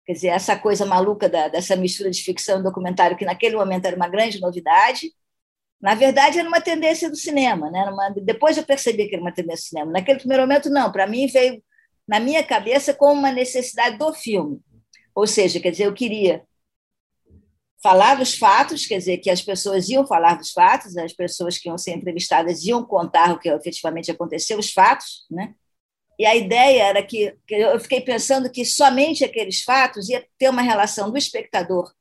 quer 0.06 0.14
dizer, 0.14 0.28
essa 0.28 0.56
coisa 0.56 0.86
maluca 0.86 1.28
da, 1.28 1.48
dessa 1.50 1.76
mistura 1.76 2.10
de 2.10 2.24
ficção 2.24 2.60
e 2.60 2.64
documentário, 2.64 3.18
que 3.18 3.26
naquele 3.26 3.56
momento 3.58 3.86
era 3.86 3.96
uma 3.96 4.08
grande 4.08 4.40
novidade, 4.40 5.12
na 5.82 5.94
verdade, 5.94 6.40
era 6.40 6.48
uma 6.48 6.62
tendência 6.62 7.10
do 7.10 7.16
cinema. 7.16 7.70
Né? 7.70 7.84
Uma... 7.86 8.10
Depois 8.10 8.58
eu 8.58 8.66
percebi 8.66 9.08
que 9.08 9.16
era 9.16 9.22
uma 9.22 9.34
tendência 9.34 9.66
do 9.66 9.70
cinema. 9.70 9.92
Naquele 9.92 10.20
primeiro 10.20 10.44
momento, 10.44 10.70
não. 10.70 10.92
Para 10.92 11.08
mim, 11.08 11.28
veio 11.28 11.64
na 12.08 12.20
minha 12.20 12.44
cabeça 12.44 12.94
como 12.94 13.20
uma 13.20 13.32
necessidade 13.32 13.98
do 13.98 14.14
filme. 14.14 14.60
Ou 15.14 15.28
seja, 15.28 15.60
quer 15.60 15.72
dizer, 15.72 15.86
eu 15.86 15.94
queria 15.94 16.44
falar 17.82 18.16
dos 18.16 18.36
fatos, 18.36 18.86
quer 18.86 18.98
dizer, 18.98 19.18
que 19.20 19.30
as 19.30 19.42
pessoas 19.42 19.88
iam 19.90 20.06
falar 20.06 20.36
dos 20.36 20.52
fatos, 20.52 20.98
as 20.98 21.14
pessoas 21.14 21.58
que 21.58 21.70
iam 21.70 21.78
ser 21.78 21.92
entrevistadas 21.92 22.64
iam 22.64 22.84
contar 22.84 23.32
o 23.34 23.40
que 23.40 23.50
efetivamente 23.50 24.10
aconteceu, 24.10 24.58
os 24.58 24.72
fatos, 24.72 25.26
né? 25.30 25.54
E 26.20 26.26
a 26.26 26.36
ideia 26.36 26.84
era 26.84 27.04
que, 27.04 27.36
que 27.48 27.54
eu 27.54 27.80
fiquei 27.80 28.02
pensando 28.02 28.50
que 28.50 28.66
somente 28.66 29.24
aqueles 29.24 29.62
fatos 29.62 30.10
ia 30.10 30.26
ter 30.40 30.50
uma 30.50 30.64
relação 30.64 31.12
do 31.12 31.18
espectador 31.18 31.94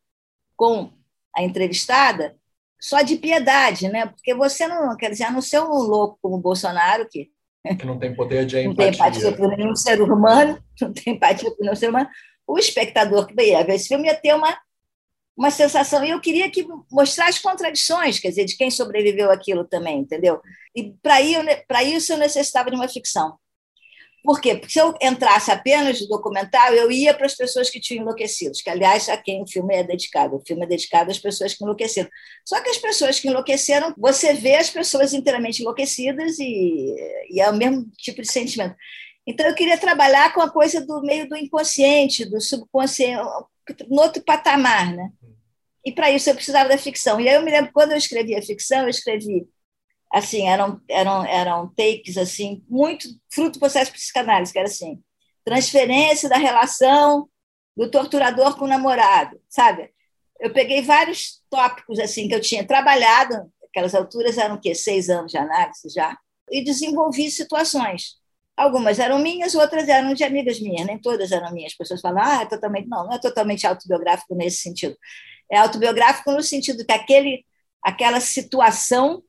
com 0.56 0.90
a 1.36 1.42
entrevistada 1.42 2.34
só 2.80 3.02
de 3.02 3.16
piedade, 3.16 3.88
né? 3.88 4.06
Porque 4.06 4.34
você 4.34 4.66
não, 4.66 4.96
quer 4.96 5.10
dizer, 5.10 5.24
a 5.24 5.30
não 5.30 5.40
ser 5.40 5.60
um 5.60 5.68
louco 5.68 6.18
como 6.20 6.36
o 6.36 6.40
Bolsonaro, 6.40 7.08
que, 7.10 7.30
que 7.78 7.86
não 7.86 7.98
tem 7.98 8.14
poder 8.14 8.46
de 8.46 8.58
empatia. 8.60 8.68
Não 8.68 8.76
tem 8.76 8.94
empatia 8.94 9.36
por 9.36 9.56
nenhum 9.56 9.74
ser 9.74 10.00
humano, 10.00 10.62
não 10.80 10.92
tem 10.92 11.14
empatia 11.14 11.50
por 11.50 11.60
nenhum 11.60 11.74
ser 11.74 11.90
humano. 11.90 12.08
O 12.46 12.58
espectador 12.58 13.26
que 13.26 13.42
ia 13.42 13.64
ver 13.64 13.74
esse 13.74 13.88
filme 13.88 14.06
ia 14.06 14.14
ter 14.14 14.34
uma, 14.34 14.56
uma 15.36 15.50
sensação. 15.50 16.04
E 16.04 16.10
eu 16.10 16.20
queria 16.20 16.48
que 16.48 16.64
mostrar 16.90 17.28
as 17.28 17.38
contradições, 17.38 18.20
quer 18.20 18.28
dizer, 18.28 18.44
de 18.44 18.56
quem 18.56 18.70
sobreviveu 18.70 19.32
aquilo 19.32 19.64
também, 19.64 19.98
entendeu? 19.98 20.40
E 20.74 20.94
para 21.02 21.82
isso 21.82 22.12
eu 22.12 22.18
necessitava 22.18 22.70
de 22.70 22.76
uma 22.76 22.88
ficção. 22.88 23.36
Por 24.26 24.40
quê? 24.40 24.56
Porque 24.56 24.72
se 24.72 24.80
eu 24.80 24.92
entrasse 25.00 25.52
apenas 25.52 26.00
no 26.00 26.08
documentário, 26.08 26.76
eu 26.76 26.90
ia 26.90 27.14
para 27.14 27.26
as 27.26 27.36
pessoas 27.36 27.70
que 27.70 27.78
tinham 27.78 28.02
enlouquecido, 28.02 28.58
que, 28.60 28.68
aliás, 28.68 29.08
a 29.08 29.16
quem 29.16 29.40
o 29.40 29.46
filme 29.46 29.72
é 29.72 29.84
dedicado. 29.84 30.34
O 30.34 30.42
filme 30.44 30.64
é 30.64 30.66
dedicado 30.66 31.12
às 31.12 31.18
pessoas 31.20 31.54
que 31.54 31.62
enlouqueceram. 31.62 32.10
Só 32.44 32.60
que 32.60 32.68
as 32.68 32.76
pessoas 32.76 33.20
que 33.20 33.28
enlouqueceram, 33.28 33.94
você 33.96 34.34
vê 34.34 34.56
as 34.56 34.68
pessoas 34.68 35.12
inteiramente 35.12 35.62
enlouquecidas 35.62 36.40
e, 36.40 36.92
e 37.30 37.40
é 37.40 37.48
o 37.48 37.54
mesmo 37.54 37.86
tipo 37.98 38.20
de 38.20 38.26
sentimento. 38.26 38.74
Então, 39.24 39.46
eu 39.46 39.54
queria 39.54 39.78
trabalhar 39.78 40.34
com 40.34 40.40
a 40.40 40.50
coisa 40.50 40.84
do 40.84 41.02
meio 41.02 41.28
do 41.28 41.36
inconsciente, 41.36 42.24
do 42.24 42.40
subconsciente, 42.40 43.22
no 43.88 44.02
outro 44.02 44.24
patamar, 44.24 44.92
né? 44.92 45.08
E 45.84 45.92
para 45.92 46.10
isso 46.10 46.28
eu 46.28 46.34
precisava 46.34 46.68
da 46.68 46.76
ficção. 46.76 47.20
E 47.20 47.28
aí 47.28 47.36
eu 47.36 47.42
me 47.42 47.50
lembro, 47.52 47.70
quando 47.72 47.92
eu 47.92 47.96
escrevi 47.96 48.34
a 48.34 48.42
ficção, 48.42 48.82
eu 48.82 48.88
escrevi 48.88 49.46
assim, 50.12 50.48
eram, 50.48 50.80
eram, 50.88 51.24
eram 51.24 51.68
takes 51.74 52.16
assim, 52.16 52.64
muito 52.68 53.08
fruto 53.32 53.52
do 53.52 53.60
processo 53.60 53.92
psicanálise, 53.92 54.52
que 54.52 54.58
era 54.58 54.68
assim, 54.68 55.02
transferência 55.44 56.28
da 56.28 56.36
relação 56.36 57.28
do 57.76 57.90
torturador 57.90 58.56
com 58.56 58.64
o 58.64 58.68
namorado, 58.68 59.40
sabe? 59.48 59.90
Eu 60.40 60.52
peguei 60.52 60.82
vários 60.82 61.42
tópicos 61.50 61.98
assim 61.98 62.28
que 62.28 62.34
eu 62.34 62.40
tinha 62.40 62.66
trabalhado, 62.66 63.50
aquelas 63.64 63.94
alturas 63.94 64.38
eram 64.38 64.56
o 64.56 64.60
quê? 64.60 64.74
Seis 64.74 65.08
anos 65.10 65.30
de 65.30 65.38
análise 65.38 65.88
já, 65.94 66.16
e 66.50 66.64
desenvolvi 66.64 67.30
situações. 67.30 68.16
Algumas 68.56 68.98
eram 68.98 69.18
minhas, 69.18 69.54
outras 69.54 69.86
eram 69.86 70.14
de 70.14 70.24
amigas 70.24 70.58
minhas, 70.60 70.86
nem 70.86 70.98
todas 70.98 71.30
eram 71.30 71.52
minhas. 71.52 71.72
As 71.72 71.76
pessoas 71.76 72.00
falam, 72.00 72.22
ah, 72.22 72.42
é 72.42 72.46
totalmente. 72.46 72.88
Não, 72.88 73.04
não 73.04 73.12
é 73.12 73.18
totalmente 73.18 73.66
autobiográfico 73.66 74.34
nesse 74.34 74.58
sentido. 74.58 74.96
É 75.50 75.58
autobiográfico 75.58 76.32
no 76.32 76.42
sentido 76.42 76.84
que 76.84 76.92
aquele, 76.92 77.44
aquela 77.82 78.18
situação 78.18 79.22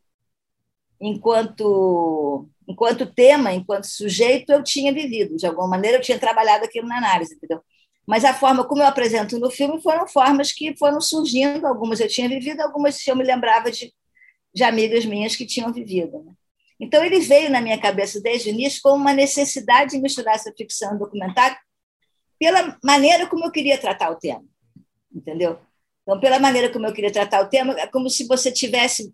enquanto 0.99 2.47
enquanto 2.67 3.05
tema, 3.05 3.53
enquanto 3.53 3.85
sujeito, 3.85 4.51
eu 4.51 4.61
tinha 4.61 4.91
vivido. 4.93 5.37
De 5.37 5.47
alguma 5.47 5.67
maneira, 5.67 5.97
eu 5.97 6.01
tinha 6.01 6.19
trabalhado 6.19 6.65
aquilo 6.65 6.87
na 6.87 6.97
análise, 6.97 7.35
entendeu? 7.35 7.61
Mas 8.05 8.25
a 8.25 8.33
forma 8.33 8.65
como 8.65 8.81
eu 8.81 8.87
apresento 8.87 9.39
no 9.39 9.49
filme 9.49 9.81
foram 9.81 10.07
formas 10.07 10.51
que 10.51 10.75
foram 10.77 10.99
surgindo. 10.99 11.65
Algumas 11.65 11.99
eu 11.99 12.07
tinha 12.07 12.27
vivido, 12.27 12.61
algumas 12.61 13.05
eu 13.07 13.15
me 13.15 13.23
lembrava 13.23 13.71
de, 13.71 13.93
de 14.53 14.63
amigas 14.63 15.05
minhas 15.05 15.35
que 15.35 15.45
tinham 15.45 15.71
vivido. 15.71 16.23
Né? 16.23 16.33
Então, 16.79 17.03
ele 17.03 17.19
veio 17.19 17.49
na 17.49 17.61
minha 17.61 17.79
cabeça 17.79 18.21
desde 18.21 18.49
o 18.49 18.53
início 18.53 18.81
com 18.81 18.91
uma 18.91 19.13
necessidade 19.13 19.91
de 19.91 19.99
misturar 19.99 20.35
essa 20.35 20.53
ficção 20.55 20.97
documentário 20.97 21.57
pela 22.39 22.77
maneira 22.83 23.27
como 23.27 23.45
eu 23.45 23.51
queria 23.51 23.77
tratar 23.77 24.11
o 24.11 24.15
tema, 24.15 24.45
entendeu? 25.13 25.59
Então, 26.03 26.19
pela 26.19 26.39
maneira 26.39 26.71
como 26.71 26.85
eu 26.85 26.93
queria 26.93 27.11
tratar 27.11 27.41
o 27.41 27.49
tema, 27.49 27.73
é 27.79 27.87
como 27.87 28.09
se 28.09 28.27
você 28.27 28.51
tivesse 28.51 29.11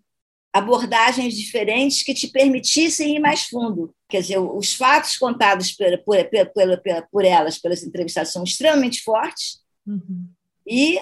abordagens 0.54 1.34
diferentes 1.34 2.04
que 2.04 2.14
te 2.14 2.28
permitissem 2.28 3.16
ir 3.16 3.18
mais 3.18 3.42
fundo. 3.42 3.92
Quer 4.08 4.20
dizer, 4.20 4.38
os 4.38 4.72
fatos 4.72 5.18
contados 5.18 5.72
por, 5.72 5.98
por, 6.04 6.24
por, 6.30 7.08
por 7.10 7.24
elas, 7.24 7.58
pelas 7.58 7.82
entrevistadas, 7.82 8.32
são 8.32 8.44
extremamente 8.44 9.02
fortes 9.02 9.60
uhum. 9.84 10.28
e 10.64 11.00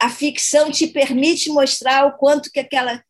a 0.00 0.10
ficção 0.10 0.72
te 0.72 0.88
permite 0.88 1.48
mostrar 1.48 2.06
o 2.06 2.18
quanto 2.18 2.50
que 2.50 2.58
aquela 2.58 3.00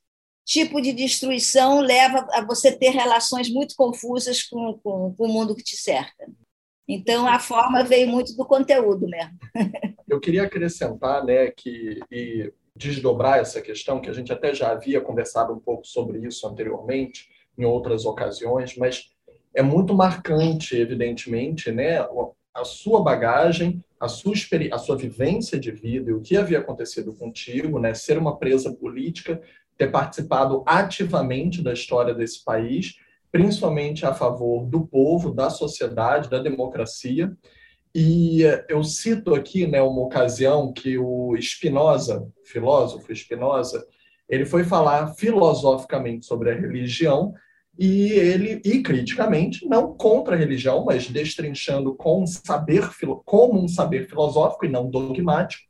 tipo 0.45 0.79
de 0.81 0.93
destruição 0.93 1.81
leva 1.81 2.27
a 2.33 2.45
você 2.45 2.71
ter 2.71 2.91
relações 2.91 3.49
muito 3.49 3.75
confusas 3.75 4.43
com, 4.43 4.79
com, 4.83 5.15
com 5.15 5.25
o 5.25 5.33
mundo 5.33 5.55
que 5.55 5.63
te 5.63 5.77
cerca. 5.77 6.31
Então, 6.87 7.27
a 7.27 7.39
forma 7.39 7.83
veio 7.83 8.09
muito 8.09 8.35
do 8.35 8.45
conteúdo 8.45 9.07
mesmo. 9.07 9.39
Eu 10.09 10.21
queria 10.21 10.45
acrescentar 10.45 11.25
né, 11.25 11.51
que, 11.51 12.01
e 12.11 12.51
desdobrar 12.79 13.39
essa 13.39 13.61
questão, 13.61 14.01
que 14.01 14.09
a 14.09 14.13
gente 14.13 14.33
até 14.33 14.55
já 14.55 14.71
havia 14.71 15.01
conversado 15.01 15.53
um 15.53 15.59
pouco 15.59 15.85
sobre 15.87 16.25
isso 16.27 16.47
anteriormente, 16.47 17.29
em 17.59 17.65
outras 17.65 18.07
ocasiões, 18.07 18.77
mas 18.77 19.11
é 19.55 19.63
muito 19.63 19.93
marcante, 19.93 20.77
evidentemente, 20.77 21.73
né, 21.73 21.99
a 22.55 22.65
sua 22.65 23.03
bagagem, 23.03 23.85
a 23.99 24.07
sua, 24.07 24.33
a 24.71 24.79
sua 24.79 24.97
vivência 24.97 25.59
de 25.59 25.73
vida 25.73 26.11
e 26.11 26.15
o 26.15 26.21
que 26.21 26.37
havia 26.37 26.61
acontecido 26.61 27.13
contigo, 27.13 27.81
né, 27.81 27.95
ser 27.95 28.17
uma 28.17 28.39
presa 28.39 28.73
política, 28.73 29.43
ter 29.77 29.91
participado 29.91 30.63
ativamente 30.65 31.63
da 31.63 31.73
história 31.73 32.15
desse 32.15 32.45
país, 32.45 32.95
principalmente 33.31 34.07
a 34.07 34.15
favor 34.15 34.65
do 34.65 34.87
povo, 34.87 35.35
da 35.35 35.51
sociedade, 35.51 36.31
da 36.31 36.39
democracia, 36.39 37.37
e 37.95 38.43
eu 38.69 38.83
cito 38.85 39.35
aqui 39.35 39.67
né, 39.67 39.81
uma 39.81 40.03
ocasião 40.03 40.73
que 40.73 40.99
o 40.99 41.37
Spinoza, 41.41 42.29
filósofo 42.45 43.15
Spinoza, 43.15 43.85
ele 44.29 44.45
foi 44.45 44.65
falar 44.65 45.15
filosoficamente 45.15 46.27
sobre 46.27 46.51
a 46.51 46.55
religião 46.55 47.33
e 47.79 48.11
ele 48.11 48.61
e 48.65 48.83
criticamente 48.83 49.67
não 49.67 49.95
contra 49.95 50.35
a 50.35 50.39
religião, 50.39 50.85
mas 50.85 51.09
destrinchando 51.09 51.95
com 51.95 52.27
saber 52.27 52.91
como 53.25 53.63
um 53.63 53.69
saber 53.69 54.09
filosófico 54.09 54.67
e 54.67 54.69
não 54.69 54.91
dogmático. 54.91 55.63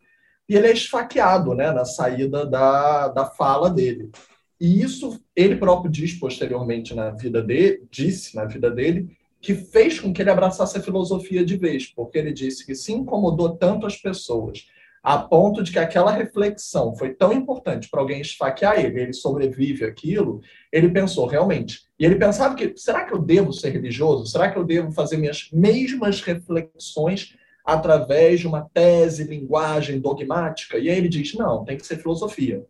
E 0.48 0.57
ele 0.57 0.66
é 0.66 0.72
esfaqueado, 0.72 1.54
né, 1.54 1.70
na 1.70 1.85
saída 1.85 2.46
da, 2.46 3.09
da 3.09 3.26
fala 3.26 3.68
dele. 3.68 4.11
E 4.59 4.81
isso 4.83 5.22
ele 5.37 5.57
próprio 5.57 5.90
diz 5.90 6.14
posteriormente 6.14 6.94
na 6.94 7.11
vida 7.11 7.42
dele, 7.42 7.87
disse 7.90 8.35
na 8.35 8.46
vida 8.46 8.70
dele, 8.70 9.16
que 9.40 9.55
fez 9.55 10.01
com 10.01 10.12
que 10.12 10.20
ele 10.20 10.31
abraçasse 10.31 10.77
a 10.77 10.83
filosofia 10.83 11.44
de 11.44 11.57
vez, 11.57 11.87
porque 11.87 12.18
ele 12.18 12.33
disse 12.33 12.66
que 12.66 12.74
se 12.74 12.92
incomodou 12.92 13.57
tanto 13.57 13.87
as 13.87 13.96
pessoas, 13.96 14.66
a 15.03 15.16
ponto 15.18 15.62
de 15.62 15.70
que 15.70 15.79
aquela 15.79 16.11
reflexão 16.11 16.94
foi 16.94 17.14
tão 17.14 17.33
importante 17.33 17.88
para 17.88 18.01
alguém 18.01 18.20
esfaquear 18.20 18.79
ele, 18.79 19.01
ele 19.01 19.12
sobrevive 19.12 19.85
aquilo, 19.85 20.40
ele 20.72 20.90
pensou 20.90 21.27
realmente. 21.27 21.83
E 21.98 22.05
ele 22.05 22.16
pensava 22.16 22.55
que, 22.55 22.74
será 22.77 23.05
que 23.05 23.14
eu 23.14 23.18
devo 23.18 23.53
ser 23.53 23.70
religioso? 23.70 24.27
Será 24.27 24.51
que 24.51 24.59
eu 24.59 24.64
devo 24.64 24.92
fazer 24.92 25.16
minhas 25.16 25.48
mesmas 25.53 26.20
reflexões 26.20 27.37
através 27.64 28.40
de 28.40 28.46
uma 28.46 28.68
tese, 28.74 29.24
linguagem 29.24 30.01
dogmática? 30.01 30.79
E 30.79 30.90
aí 30.90 30.98
ele 30.98 31.09
diz, 31.09 31.33
não, 31.35 31.64
tem 31.64 31.77
que 31.77 31.87
ser 31.87 31.98
filosofia. 31.98 32.66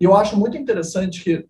E 0.00 0.04
eu 0.04 0.14
acho 0.14 0.36
muito 0.36 0.56
interessante 0.56 1.22
que 1.22 1.46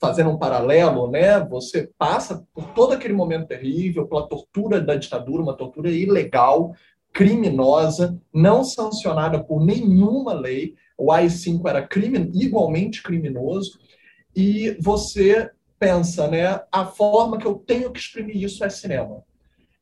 fazendo 0.00 0.30
um 0.30 0.38
paralelo, 0.38 1.10
né, 1.10 1.40
você 1.40 1.90
passa 1.98 2.46
por 2.54 2.72
todo 2.74 2.92
aquele 2.92 3.14
momento 3.14 3.48
terrível, 3.48 4.06
pela 4.06 4.28
tortura 4.28 4.80
da 4.80 4.94
ditadura, 4.94 5.42
uma 5.42 5.56
tortura 5.56 5.90
ilegal, 5.90 6.74
criminosa, 7.12 8.20
não 8.32 8.62
sancionada 8.62 9.42
por 9.42 9.64
nenhuma 9.64 10.34
lei. 10.34 10.74
O 10.98 11.10
AI-5 11.10 11.66
era 11.68 11.86
crime, 11.86 12.30
igualmente 12.34 13.02
criminoso. 13.02 13.78
E 14.34 14.76
você 14.80 15.50
pensa, 15.78 16.28
né, 16.28 16.60
a 16.70 16.84
forma 16.84 17.38
que 17.38 17.46
eu 17.46 17.54
tenho 17.54 17.90
que 17.90 17.98
exprimir 17.98 18.42
isso 18.42 18.64
é 18.64 18.68
cinema. 18.68 19.22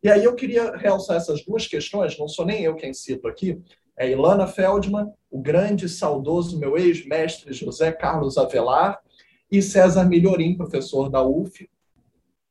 E 0.03 0.11
aí 0.11 0.23
eu 0.23 0.35
queria 0.35 0.77
realçar 0.77 1.17
essas 1.17 1.45
duas 1.45 1.67
questões, 1.67 2.19
não 2.19 2.29
sou 2.29 2.45
nem 2.45 2.63
eu 2.63 2.75
quem 2.77 2.93
cito 2.93 3.27
aqui, 3.27 3.59
é 3.97 4.11
Ilana 4.11 4.47
Feldman, 4.47 5.11
o 5.31 5.41
grande 5.41 5.89
saudoso 5.89 6.59
meu 6.59 6.77
ex-mestre 6.77 7.53
José 7.53 7.91
Carlos 7.91 8.37
Avelar, 8.37 9.01
e 9.59 9.63
César 9.63 10.05
Melhorim, 10.05 10.57
professor 10.57 11.09
da 11.09 11.23
UF, 11.23 11.69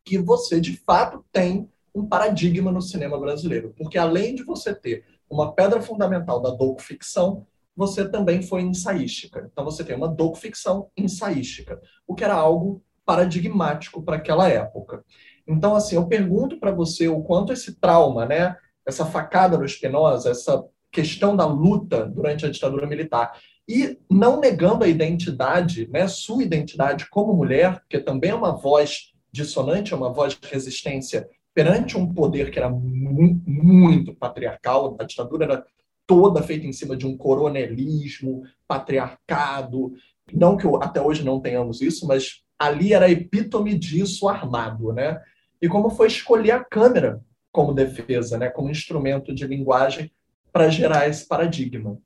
que 0.05 0.17
você 0.17 0.59
de 0.59 0.77
fato 0.77 1.23
tem 1.31 1.69
um 1.93 2.05
paradigma 2.05 2.71
no 2.71 2.81
cinema 2.81 3.19
brasileiro, 3.19 3.73
porque 3.77 3.97
além 3.97 4.35
de 4.35 4.43
você 4.43 4.73
ter 4.73 5.05
uma 5.29 5.53
pedra 5.53 5.81
fundamental 5.81 6.41
da 6.41 6.49
docu-ficção, 6.49 7.45
você 7.75 8.07
também 8.07 8.41
foi 8.41 8.61
ensaística. 8.61 9.49
Então 9.51 9.65
você 9.65 9.83
tem 9.83 9.95
uma 9.95 10.07
docu-ficção 10.07 10.89
ensaística, 10.95 11.81
o 12.07 12.15
que 12.15 12.23
era 12.23 12.35
algo 12.35 12.81
paradigmático 13.05 14.01
para 14.01 14.15
aquela 14.15 14.47
época. 14.47 15.03
Então 15.47 15.75
assim, 15.75 15.95
eu 15.95 16.07
pergunto 16.07 16.59
para 16.59 16.71
você 16.71 17.07
o 17.07 17.21
quanto 17.21 17.51
esse 17.51 17.75
trauma, 17.75 18.25
né, 18.25 18.55
essa 18.85 19.05
facada 19.05 19.57
no 19.57 19.65
Espinosa, 19.65 20.31
essa 20.31 20.63
questão 20.91 21.35
da 21.35 21.45
luta 21.45 22.05
durante 22.05 22.45
a 22.45 22.49
ditadura 22.49 22.87
militar, 22.87 23.37
e 23.67 23.97
não 24.09 24.39
negando 24.39 24.83
a 24.83 24.87
identidade, 24.87 25.87
né, 25.91 26.07
sua 26.07 26.43
identidade 26.43 27.09
como 27.09 27.33
mulher, 27.33 27.81
que 27.89 27.99
também 27.99 28.31
é 28.31 28.35
uma 28.35 28.51
voz 28.51 29.13
dissonante, 29.31 29.93
é 29.93 29.95
uma 29.95 30.11
voz 30.11 30.37
de 30.37 30.47
resistência 30.47 31.27
perante 31.53 31.97
um 31.97 32.11
poder 32.13 32.51
que 32.51 32.59
era 32.59 32.69
mu 32.69 33.41
muito 33.45 34.13
patriarcal, 34.13 34.95
a 34.99 35.03
ditadura 35.03 35.45
era 35.45 35.65
toda 36.05 36.43
feita 36.43 36.67
em 36.67 36.73
cima 36.73 36.97
de 36.97 37.07
um 37.07 37.15
coronelismo, 37.15 38.43
patriarcado, 38.67 39.93
não 40.31 40.57
que 40.57 40.67
até 40.81 41.01
hoje 41.01 41.23
não 41.23 41.39
tenhamos 41.39 41.81
isso, 41.81 42.07
mas 42.07 42.43
ali 42.57 42.93
era 42.93 43.05
a 43.05 43.11
epítome 43.11 43.77
disso 43.77 44.27
armado, 44.27 44.91
né? 44.93 45.21
E 45.61 45.67
como 45.67 45.89
foi 45.89 46.07
escolher 46.07 46.51
a 46.51 46.63
câmera 46.63 47.21
como 47.51 47.73
defesa, 47.73 48.37
né, 48.37 48.49
como 48.49 48.69
instrumento 48.69 49.33
de 49.33 49.45
linguagem 49.45 50.11
para 50.51 50.69
gerar 50.69 51.07
esse 51.07 51.27
paradigma. 51.27 51.97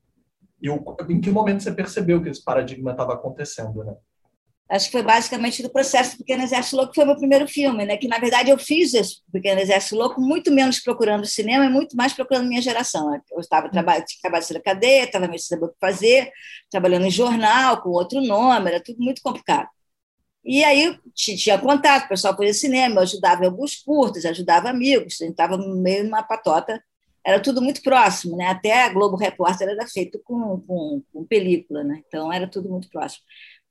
E 0.60 0.68
o, 0.68 0.82
em 1.08 1.20
que 1.20 1.30
momento 1.30 1.62
você 1.62 1.72
percebeu 1.72 2.22
que 2.22 2.28
esse 2.28 2.42
paradigma 2.42 2.90
estava 2.90 3.14
acontecendo, 3.14 3.84
né? 3.84 3.94
Acho 4.68 4.86
que 4.86 4.92
foi 4.92 5.02
basicamente 5.02 5.62
do 5.62 5.70
processo 5.70 6.12
do 6.12 6.18
Pequeno 6.18 6.42
Exército 6.42 6.76
Louco, 6.76 6.92
que 6.92 6.96
foi 6.96 7.06
meu 7.06 7.16
primeiro 7.16 7.48
filme, 7.48 7.86
né? 7.86 7.96
Que, 7.96 8.06
na 8.06 8.18
verdade, 8.18 8.50
eu 8.50 8.58
fiz 8.58 8.92
esse 8.92 9.22
Pequeno 9.32 9.60
Exército 9.60 9.96
Louco 9.96 10.20
muito 10.20 10.52
menos 10.52 10.78
procurando 10.78 11.24
cinema 11.24 11.64
e 11.64 11.70
muito 11.70 11.96
mais 11.96 12.12
procurando 12.12 12.46
minha 12.46 12.60
geração. 12.60 13.14
Eu 13.30 13.40
estava 13.40 13.70
trabalhando, 13.70 14.04
tinha 14.04 14.18
acabado 14.22 14.46
de 14.46 14.52
da 14.52 14.60
cadeia, 14.60 15.04
estava 15.04 15.26
meio 15.26 15.38
sem 15.38 15.56
saber 15.56 15.70
o 15.70 15.72
que 15.72 15.78
fazer, 15.80 16.30
trabalhando 16.70 17.06
em 17.06 17.10
jornal, 17.10 17.80
com 17.80 17.88
outro 17.88 18.20
nome, 18.20 18.68
era 18.68 18.82
tudo 18.82 19.02
muito 19.02 19.22
complicado. 19.22 19.68
E 20.44 20.62
aí 20.62 20.98
tinha 21.14 21.58
contato, 21.58 22.04
o 22.04 22.08
pessoal 22.08 22.36
fazia 22.36 22.54
cinema, 22.54 22.96
eu 22.96 23.02
ajudava 23.02 23.44
em 23.44 23.46
alguns 23.46 23.76
curtos, 23.76 24.24
ajudava 24.26 24.68
amigos, 24.68 25.16
a 25.20 25.24
gente 25.24 25.32
estava 25.32 25.56
meio 25.56 26.04
numa 26.04 26.22
patota, 26.22 26.82
era 27.28 27.38
tudo 27.38 27.60
muito 27.60 27.82
próximo, 27.82 28.38
né? 28.38 28.46
Até 28.46 28.84
a 28.84 28.88
Globo 28.88 29.14
Repórter 29.14 29.68
era 29.68 29.86
feito 29.86 30.18
com, 30.24 30.62
com, 30.62 31.02
com 31.12 31.26
película, 31.26 31.84
né? 31.84 32.02
Então 32.06 32.32
era 32.32 32.48
tudo 32.48 32.70
muito 32.70 32.88
próximo. 32.88 33.22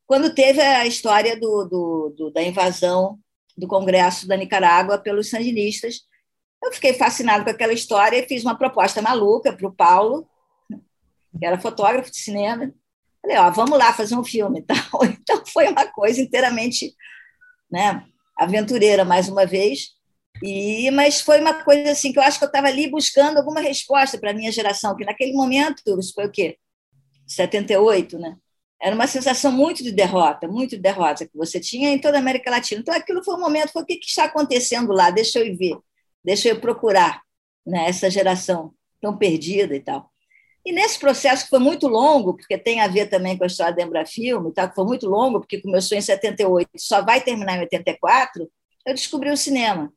Quando 0.06 0.36
teve 0.36 0.62
a 0.62 0.86
história 0.86 1.36
do, 1.40 1.66
do, 1.66 2.14
do, 2.16 2.32
da 2.32 2.44
invasão 2.44 3.18
do 3.58 3.68
Congresso 3.68 4.28
da 4.28 4.38
Nicarágua 4.38 5.00
pelos 5.00 5.32
sandinistas, 5.32 6.02
eu 6.64 6.72
fiquei 6.72 6.94
fascinado 6.94 7.44
com 7.44 7.50
aquela 7.50 7.74
história 7.74 8.18
e 8.18 8.28
fiz 8.28 8.44
uma 8.44 8.56
proposta 8.56 9.02
maluca 9.02 9.52
para 9.52 9.68
o 9.68 9.74
Paulo, 9.74 10.30
que 10.70 11.44
era 11.44 11.60
fotógrafo 11.60 12.12
de 12.12 12.20
cinema. 12.20 12.72
Falei, 13.24 13.38
ó, 13.38 13.50
vamos 13.50 13.76
lá 13.76 13.92
fazer 13.92 14.16
um 14.16 14.24
filme. 14.24 14.60
Então, 14.60 14.78
então 15.04 15.44
foi 15.48 15.68
uma 15.68 15.88
coisa 15.88 16.22
inteiramente 16.22 16.94
né, 17.72 18.06
aventureira, 18.38 19.04
mais 19.04 19.28
uma 19.28 19.48
vez. 19.48 19.97
E, 20.44 20.90
mas 20.92 21.22
foi 21.22 21.40
uma 21.42 21.64
coisa 21.64 21.92
assim 21.92 22.12
que 22.12 22.20
eu 22.20 22.24
acho 22.24 22.38
que 22.38 22.46
eu 22.46 22.48
estava 22.48 22.68
ali 22.68 22.90
buscando 22.90 23.38
alguma 23.38 23.60
resposta 23.60 24.18
para 24.18 24.32
a 24.32 24.34
minha 24.34 24.52
geração, 24.52 24.96
que 24.96 25.06
naquele 25.06 25.34
momento, 25.34 25.82
isso 26.00 26.14
foi 26.14 26.28
o 26.28 26.32
quê? 26.32 26.58
78, 27.26 28.20
né? 28.20 28.38
Era 28.80 28.96
uma 28.96 29.08
sensação 29.08 29.52
muito 29.52 29.84
de 29.84 29.92
derrota, 29.92 30.48
muito 30.48 30.72
de 30.76 30.82
derrota 30.82 31.26
que 31.26 31.36
você 31.36 31.60
tinha 31.60 31.90
em 31.90 32.00
toda 32.00 32.18
a 32.18 32.20
América 32.20 32.52
Latina. 32.52 32.82
Então, 32.82 32.94
aquilo 32.94 33.24
foi 33.24 33.36
um 33.36 33.40
momento, 33.40 33.72
foi 33.72 33.82
o 33.82 33.86
que, 33.86 33.96
que 33.96 34.06
está 34.06 34.26
acontecendo 34.26 34.94
lá? 34.94 35.10
Deixa 35.10 35.40
eu 35.40 35.48
ir 35.48 35.56
ver, 35.56 35.78
deixa 36.24 36.50
eu 36.50 36.60
procurar 36.60 37.22
né, 37.66 37.90
essa 37.90 38.10
geração 38.10 38.72
tão 39.02 39.18
perdida 39.18 39.76
e 39.76 39.80
tal. 39.80 40.12
E 40.68 40.72
nesse 40.72 41.00
processo 41.00 41.46
que 41.46 41.50
foi 41.50 41.60
muito 41.60 41.88
longo, 41.88 42.36
porque 42.36 42.58
tem 42.58 42.82
a 42.82 42.88
ver 42.88 43.08
também 43.08 43.38
com 43.38 43.46
a 43.46 43.48
história 43.48 43.74
da 43.74 43.84
Embrafilme, 43.84 44.54
tá? 44.54 44.68
que 44.68 44.76
foi 44.76 44.84
muito 44.84 45.08
longo, 45.08 45.40
porque 45.40 45.62
começou 45.62 45.98
em 45.98 46.02
78 46.02 46.70
só 46.78 47.02
vai 47.02 47.22
terminar 47.22 47.56
em 47.56 47.62
84, 47.62 48.52
eu 48.86 48.94
descobri 48.94 49.32
o 49.32 49.38
cinema. 49.38 49.92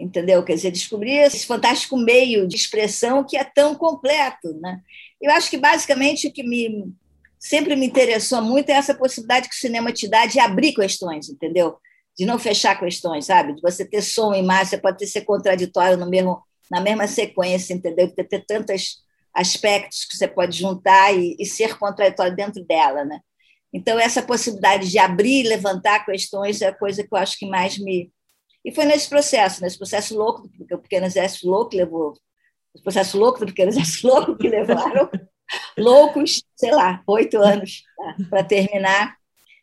Entendeu? 0.00 0.42
Quer 0.42 0.54
dizer, 0.54 0.70
descobri 0.70 1.12
esse 1.12 1.46
fantástico 1.46 1.96
meio 1.96 2.48
de 2.48 2.56
expressão 2.56 3.22
que 3.22 3.36
é 3.36 3.44
tão 3.44 3.74
completo. 3.74 4.54
Né? 4.60 4.80
Eu 5.20 5.30
acho 5.32 5.50
que, 5.50 5.58
basicamente, 5.58 6.26
o 6.26 6.32
que 6.32 6.42
me, 6.42 6.90
sempre 7.38 7.76
me 7.76 7.86
interessou 7.86 8.40
muito 8.40 8.70
é 8.70 8.72
essa 8.72 8.94
possibilidade 8.94 9.48
que 9.48 9.54
o 9.54 9.58
cinema 9.58 9.92
te 9.92 10.08
dá 10.08 10.26
de 10.26 10.40
abrir 10.40 10.72
questões, 10.72 11.28
entendeu? 11.28 11.76
De 12.18 12.24
não 12.24 12.38
fechar 12.38 12.78
questões, 12.78 13.26
sabe? 13.26 13.54
De 13.54 13.60
você 13.60 13.84
ter 13.84 14.02
som 14.02 14.34
e 14.34 14.38
imagem, 14.38 14.66
você 14.66 14.78
pode 14.78 14.98
ter 14.98 15.06
ser 15.06 15.20
contraditório 15.22 15.98
no 15.98 16.08
mesmo, 16.08 16.42
na 16.70 16.80
mesma 16.80 17.06
sequência, 17.06 17.74
entendeu? 17.74 18.06
De 18.06 18.24
ter 18.24 18.44
tantas 18.46 19.02
aspectos 19.34 20.06
que 20.06 20.16
você 20.16 20.26
pode 20.26 20.58
juntar 20.58 21.14
e, 21.14 21.36
e 21.38 21.46
ser 21.46 21.78
contraditório 21.78 22.34
dentro 22.34 22.64
dela, 22.64 23.04
né? 23.04 23.20
Então, 23.72 23.98
essa 23.98 24.20
possibilidade 24.20 24.88
de 24.88 24.98
abrir 24.98 25.44
levantar 25.46 26.04
questões 26.04 26.60
é 26.60 26.68
a 26.68 26.74
coisa 26.74 27.04
que 27.04 27.14
eu 27.14 27.18
acho 27.18 27.38
que 27.38 27.46
mais 27.46 27.78
me. 27.78 28.10
E 28.64 28.72
foi 28.72 28.84
nesse 28.84 29.08
processo, 29.08 29.62
nesse 29.62 29.78
processo 29.78 30.16
louco 30.16 30.48
do 30.58 30.78
Pequeno 30.78 31.06
Exército 31.06 31.48
Louco, 31.48 31.70
que 31.70 31.76
levou. 31.76 32.14
O 32.74 32.82
processo 32.82 33.18
louco 33.18 33.40
do 33.40 33.46
Pequeno 33.46 33.70
Exército 33.70 34.06
Louco, 34.08 34.36
que 34.36 34.48
levaram 34.48 35.10
loucos, 35.76 36.42
sei 36.54 36.70
lá, 36.70 37.02
oito 37.06 37.38
anos 37.38 37.82
tá? 37.96 38.16
para 38.28 38.44
terminar, 38.44 39.16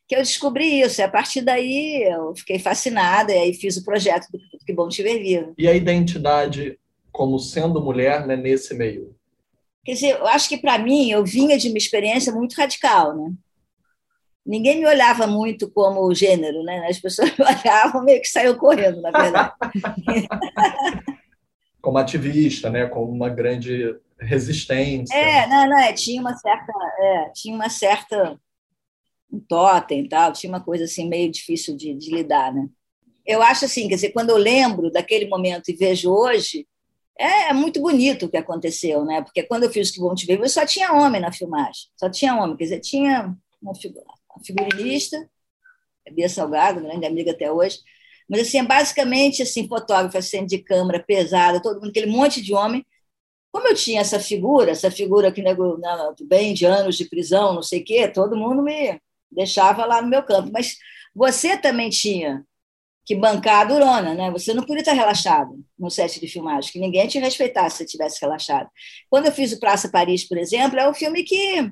que 0.08 0.16
eu 0.16 0.20
descobri 0.20 0.82
isso. 0.82 1.00
E 1.00 1.04
a 1.04 1.10
partir 1.10 1.42
daí 1.42 2.04
eu 2.04 2.36
fiquei 2.36 2.60
fascinada, 2.60 3.32
e 3.32 3.38
aí 3.38 3.54
fiz 3.54 3.78
o 3.78 3.86
projeto 3.86 4.28
do 4.32 4.40
Que 4.66 4.74
Bom 4.74 4.90
Te 4.90 5.04
Ver 5.04 5.20
Vivo. 5.20 5.54
E 5.58 5.68
a 5.68 5.74
identidade 5.74 6.78
como 7.18 7.40
sendo 7.40 7.82
mulher 7.82 8.28
né, 8.28 8.36
nesse 8.36 8.76
meio? 8.76 9.16
Quer 9.84 9.94
dizer, 9.94 10.20
eu 10.20 10.28
acho 10.28 10.48
que 10.48 10.58
para 10.58 10.78
mim 10.78 11.10
eu 11.10 11.26
vinha 11.26 11.58
de 11.58 11.68
uma 11.68 11.78
experiência 11.80 12.32
muito 12.32 12.54
radical, 12.54 13.16
né? 13.16 13.34
Ninguém 14.48 14.80
me 14.80 14.88
olhava 14.88 15.28
muito 15.28 15.70
como 15.70 16.14
gênero, 16.16 16.64
né? 16.64 16.88
As 16.88 17.00
pessoas 17.00 17.30
me 17.38 17.44
olhavam 17.46 18.04
meio 18.04 18.22
que 18.22 18.28
saiu 18.28 18.58
correndo, 18.58 19.02
na 19.02 19.12
verdade. 19.12 19.54
como 21.82 21.98
ativista, 21.98 22.70
né? 22.70 22.88
Como 22.88 23.12
uma 23.12 23.30
grande 23.30 23.96
resistência. 24.20 25.14
É, 25.14 25.48
não, 25.48 25.70
não, 25.70 25.80
é, 25.80 25.94
tinha 25.94 26.22
uma 26.22 26.36
certa, 26.36 26.74
é, 27.00 27.30
tinha 27.36 27.54
uma 27.54 27.70
certa 27.70 28.40
um 29.32 29.40
totem 29.40 30.06
e 30.06 30.10
tal, 30.10 30.32
tinha 30.32 30.50
uma 30.50 30.64
coisa 30.64 30.86
assim 30.86 31.08
meio 31.08 31.30
difícil 31.30 31.76
de, 31.76 31.94
de 31.94 32.10
lidar, 32.10 32.54
né? 32.54 32.68
Eu 33.26 33.42
acho 33.42 33.66
assim, 33.66 33.90
quer 33.90 33.96
dizer, 33.96 34.12
quando 34.12 34.30
eu 34.30 34.38
lembro 34.38 34.90
daquele 34.90 35.28
momento 35.28 35.70
e 35.70 35.76
vejo 35.76 36.10
hoje, 36.10 36.66
é, 37.20 37.50
é, 37.50 37.54
muito 37.54 37.82
bonito 37.82 38.26
o 38.26 38.30
que 38.30 38.38
aconteceu, 38.38 39.04
né? 39.04 39.22
Porque 39.22 39.44
quando 39.44 39.64
eu 39.64 39.70
fiz 39.70 39.90
o 39.90 39.94
Que 39.94 40.00
Bom 40.00 40.16
Te 40.16 40.26
Ver, 40.26 40.48
só 40.48 40.66
tinha 40.66 40.94
homem 40.94 41.20
na 41.20 41.32
filmagem, 41.32 41.90
só 41.98 42.10
tinha 42.10 42.36
homem. 42.36 42.56
Quer 42.56 42.64
dizer, 42.64 42.80
tinha 42.80 43.36
uma, 43.62 43.74
uma 43.74 44.18
figurinista, 44.46 45.18
a 46.08 46.12
Bia 46.12 46.30
Salgado, 46.30 46.82
grande 46.82 47.06
amiga 47.06 47.32
até 47.32 47.52
hoje, 47.52 47.80
mas 48.30 48.42
assim, 48.42 48.60
é 48.60 48.64
basicamente 48.64 49.42
assim, 49.42 49.68
fotógrafo, 49.68 50.18
assistente 50.18 50.50
de 50.50 50.60
câmera, 50.60 51.04
pesada, 51.04 51.62
todo 51.62 51.80
mundo, 51.80 51.90
aquele 51.90 52.08
monte 52.08 52.42
de 52.42 52.54
homem. 52.54 52.86
Como 53.52 53.68
eu 53.68 53.76
tinha 53.76 54.02
essa 54.02 54.20
figura, 54.20 54.72
essa 54.72 54.92
figura 54.92 55.32
que 55.32 55.42
não, 55.42 56.16
bem 56.24 56.54
de 56.54 56.66
anos 56.66 56.98
de 56.98 57.06
prisão, 57.06 57.54
não 57.54 57.64
sei 57.64 57.82
o 57.82 57.86
quê, 57.86 58.08
todo 58.08 58.36
mundo 58.36 58.62
me 58.62 59.00
deixava 59.32 59.86
lá 59.86 60.02
no 60.02 60.10
meu 60.10 60.22
campo. 60.24 60.52
Mas 60.52 60.78
você 61.16 61.58
também 61.58 61.90
tinha 61.90 62.46
que 63.06 63.16
bancar 63.16 63.62
a 63.62 63.66
durona, 63.66 64.14
né? 64.14 64.30
Você 64.32 64.54
não 64.54 64.64
podia 64.64 64.82
estar 64.82 64.92
relaxado 64.92 65.64
no 65.80 65.90
set 65.90 66.20
de 66.20 66.28
filmagem, 66.28 66.72
que 66.72 66.80
ninguém 66.80 67.08
te 67.08 67.18
respeitasse 67.20 67.78
se 67.78 67.84
você 67.84 67.90
tivesse 67.90 68.20
relaxado. 68.22 68.70
Quando 69.10 69.28
eu 69.28 69.32
fiz 69.32 69.54
o 69.54 69.60
Praça 69.60 69.90
Paris, 69.90 70.28
por 70.28 70.38
exemplo, 70.38 70.78
é 70.78 70.90
um 70.90 70.94
filme 70.94 71.24
que 71.24 71.72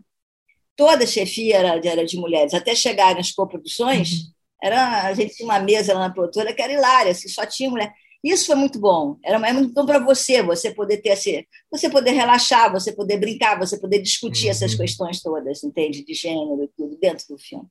toda 0.76 1.04
a 1.04 1.08
chefia 1.08 1.58
era, 1.58 1.82
era 1.84 2.06
de 2.06 2.18
mulheres, 2.18 2.54
até 2.54 2.76
chegar 2.76 3.16
nas 3.16 3.32
coproduções, 3.32 4.12
uhum. 4.12 4.32
era, 4.62 5.04
a 5.04 5.14
gente 5.14 5.36
tinha 5.36 5.48
uma 5.48 5.60
mesa 5.60 5.94
lá 5.94 6.02
na 6.02 6.14
produtora 6.14 6.54
que 6.54 6.62
era 6.62 6.74
hilária, 6.74 7.12
assim, 7.12 7.28
só 7.28 7.46
tinha 7.46 7.70
mulher. 7.70 7.94
Isso 8.24 8.48
foi 8.48 8.56
muito 8.56 8.80
bom. 8.80 9.18
Era 9.24 9.38
muito 9.54 9.72
bom 9.72 9.86
para 9.86 10.00
você, 10.00 10.42
você 10.42 10.74
poder 10.74 10.98
ter 10.98 11.12
assim, 11.12 11.44
você 11.72 11.88
poder 11.88 12.12
relaxar, 12.12 12.72
você 12.72 12.92
poder 12.92 13.18
brincar, 13.18 13.60
você 13.60 13.80
poder 13.80 14.02
discutir 14.02 14.46
uhum. 14.46 14.52
essas 14.52 14.74
questões 14.74 15.22
todas, 15.22 15.64
entende, 15.64 16.04
de 16.04 16.14
gênero 16.14 16.64
e 16.64 16.68
tudo 16.76 16.98
dentro 16.98 17.26
do 17.30 17.38
filme. 17.38 17.68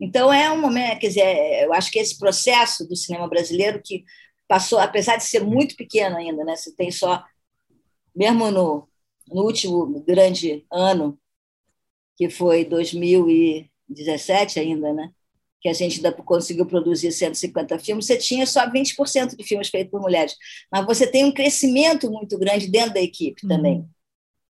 Então, 0.00 0.32
é 0.32 0.50
um 0.50 0.60
momento, 0.60 1.00
quer 1.00 1.08
dizer, 1.08 1.64
eu 1.64 1.72
acho 1.72 1.90
que 1.90 1.98
esse 1.98 2.18
processo 2.18 2.86
do 2.86 2.94
cinema 2.94 3.28
brasileiro 3.28 3.80
que 3.84 4.04
passou, 4.46 4.78
apesar 4.78 5.16
de 5.16 5.24
ser 5.24 5.44
muito 5.44 5.76
pequeno 5.76 6.16
ainda, 6.16 6.44
né? 6.44 6.56
Você 6.56 6.74
tem 6.74 6.90
só, 6.90 7.22
mesmo 8.14 8.50
no, 8.50 8.88
no 9.28 9.42
último 9.42 10.00
grande 10.04 10.64
ano, 10.72 11.18
que 12.18 12.28
foi 12.28 12.64
2017 12.64 14.60
ainda, 14.60 14.92
né? 14.92 15.10
Que 15.62 15.70
a 15.70 15.72
gente 15.72 15.96
ainda 15.96 16.12
conseguiu 16.12 16.66
produzir 16.66 17.10
150 17.12 17.78
filmes, 17.78 18.06
você 18.06 18.18
tinha 18.18 18.44
só 18.46 18.68
20% 18.68 19.36
de 19.36 19.44
filmes 19.44 19.68
feitos 19.68 19.90
por 19.90 20.00
mulheres. 20.00 20.34
Mas 20.70 20.84
você 20.84 21.06
tem 21.06 21.24
um 21.24 21.32
crescimento 21.32 22.10
muito 22.10 22.38
grande 22.38 22.68
dentro 22.68 22.94
da 22.94 23.00
equipe 23.00 23.46
também. 23.46 23.78
Uhum 23.78 23.88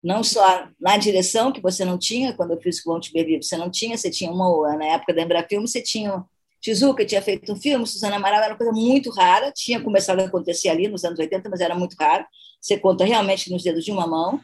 não 0.07 0.22
só 0.22 0.68
na 0.81 0.96
direção, 0.96 1.50
que 1.50 1.61
você 1.61 1.85
não 1.85 1.98
tinha, 1.98 2.33
quando 2.33 2.52
eu 2.52 2.61
fiz 2.61 2.81
o 2.87 3.00
Te 3.00 3.12
Beber, 3.12 3.42
você 3.42 3.57
não 3.57 3.68
tinha, 3.68 3.96
você 3.96 4.09
tinha 4.09 4.31
uma, 4.31 4.76
na 4.76 4.87
época 4.87 5.12
da 5.12 5.22
Embrafilme, 5.22 5.66
você 5.66 5.83
tinha 5.83 6.24
Tizuka 6.61 7.05
tinha 7.05 7.20
feito 7.22 7.52
um 7.52 7.57
filme, 7.57 7.87
Suzana 7.87 8.16
Amaral 8.16 8.40
era 8.40 8.52
uma 8.52 8.57
coisa 8.57 8.72
muito 8.72 9.11
rara, 9.11 9.52
tinha 9.52 9.81
começado 9.81 10.20
a 10.20 10.24
acontecer 10.24 10.68
ali 10.68 10.88
nos 10.88 11.05
anos 11.05 11.18
80, 11.18 11.48
mas 11.48 11.61
era 11.61 11.74
muito 11.74 11.94
raro, 11.94 12.24
você 12.61 12.79
conta 12.79 13.05
realmente 13.05 13.50
nos 13.50 13.62
dedos 13.62 13.85
de 13.85 13.92
uma 13.92 14.07
mão, 14.07 14.40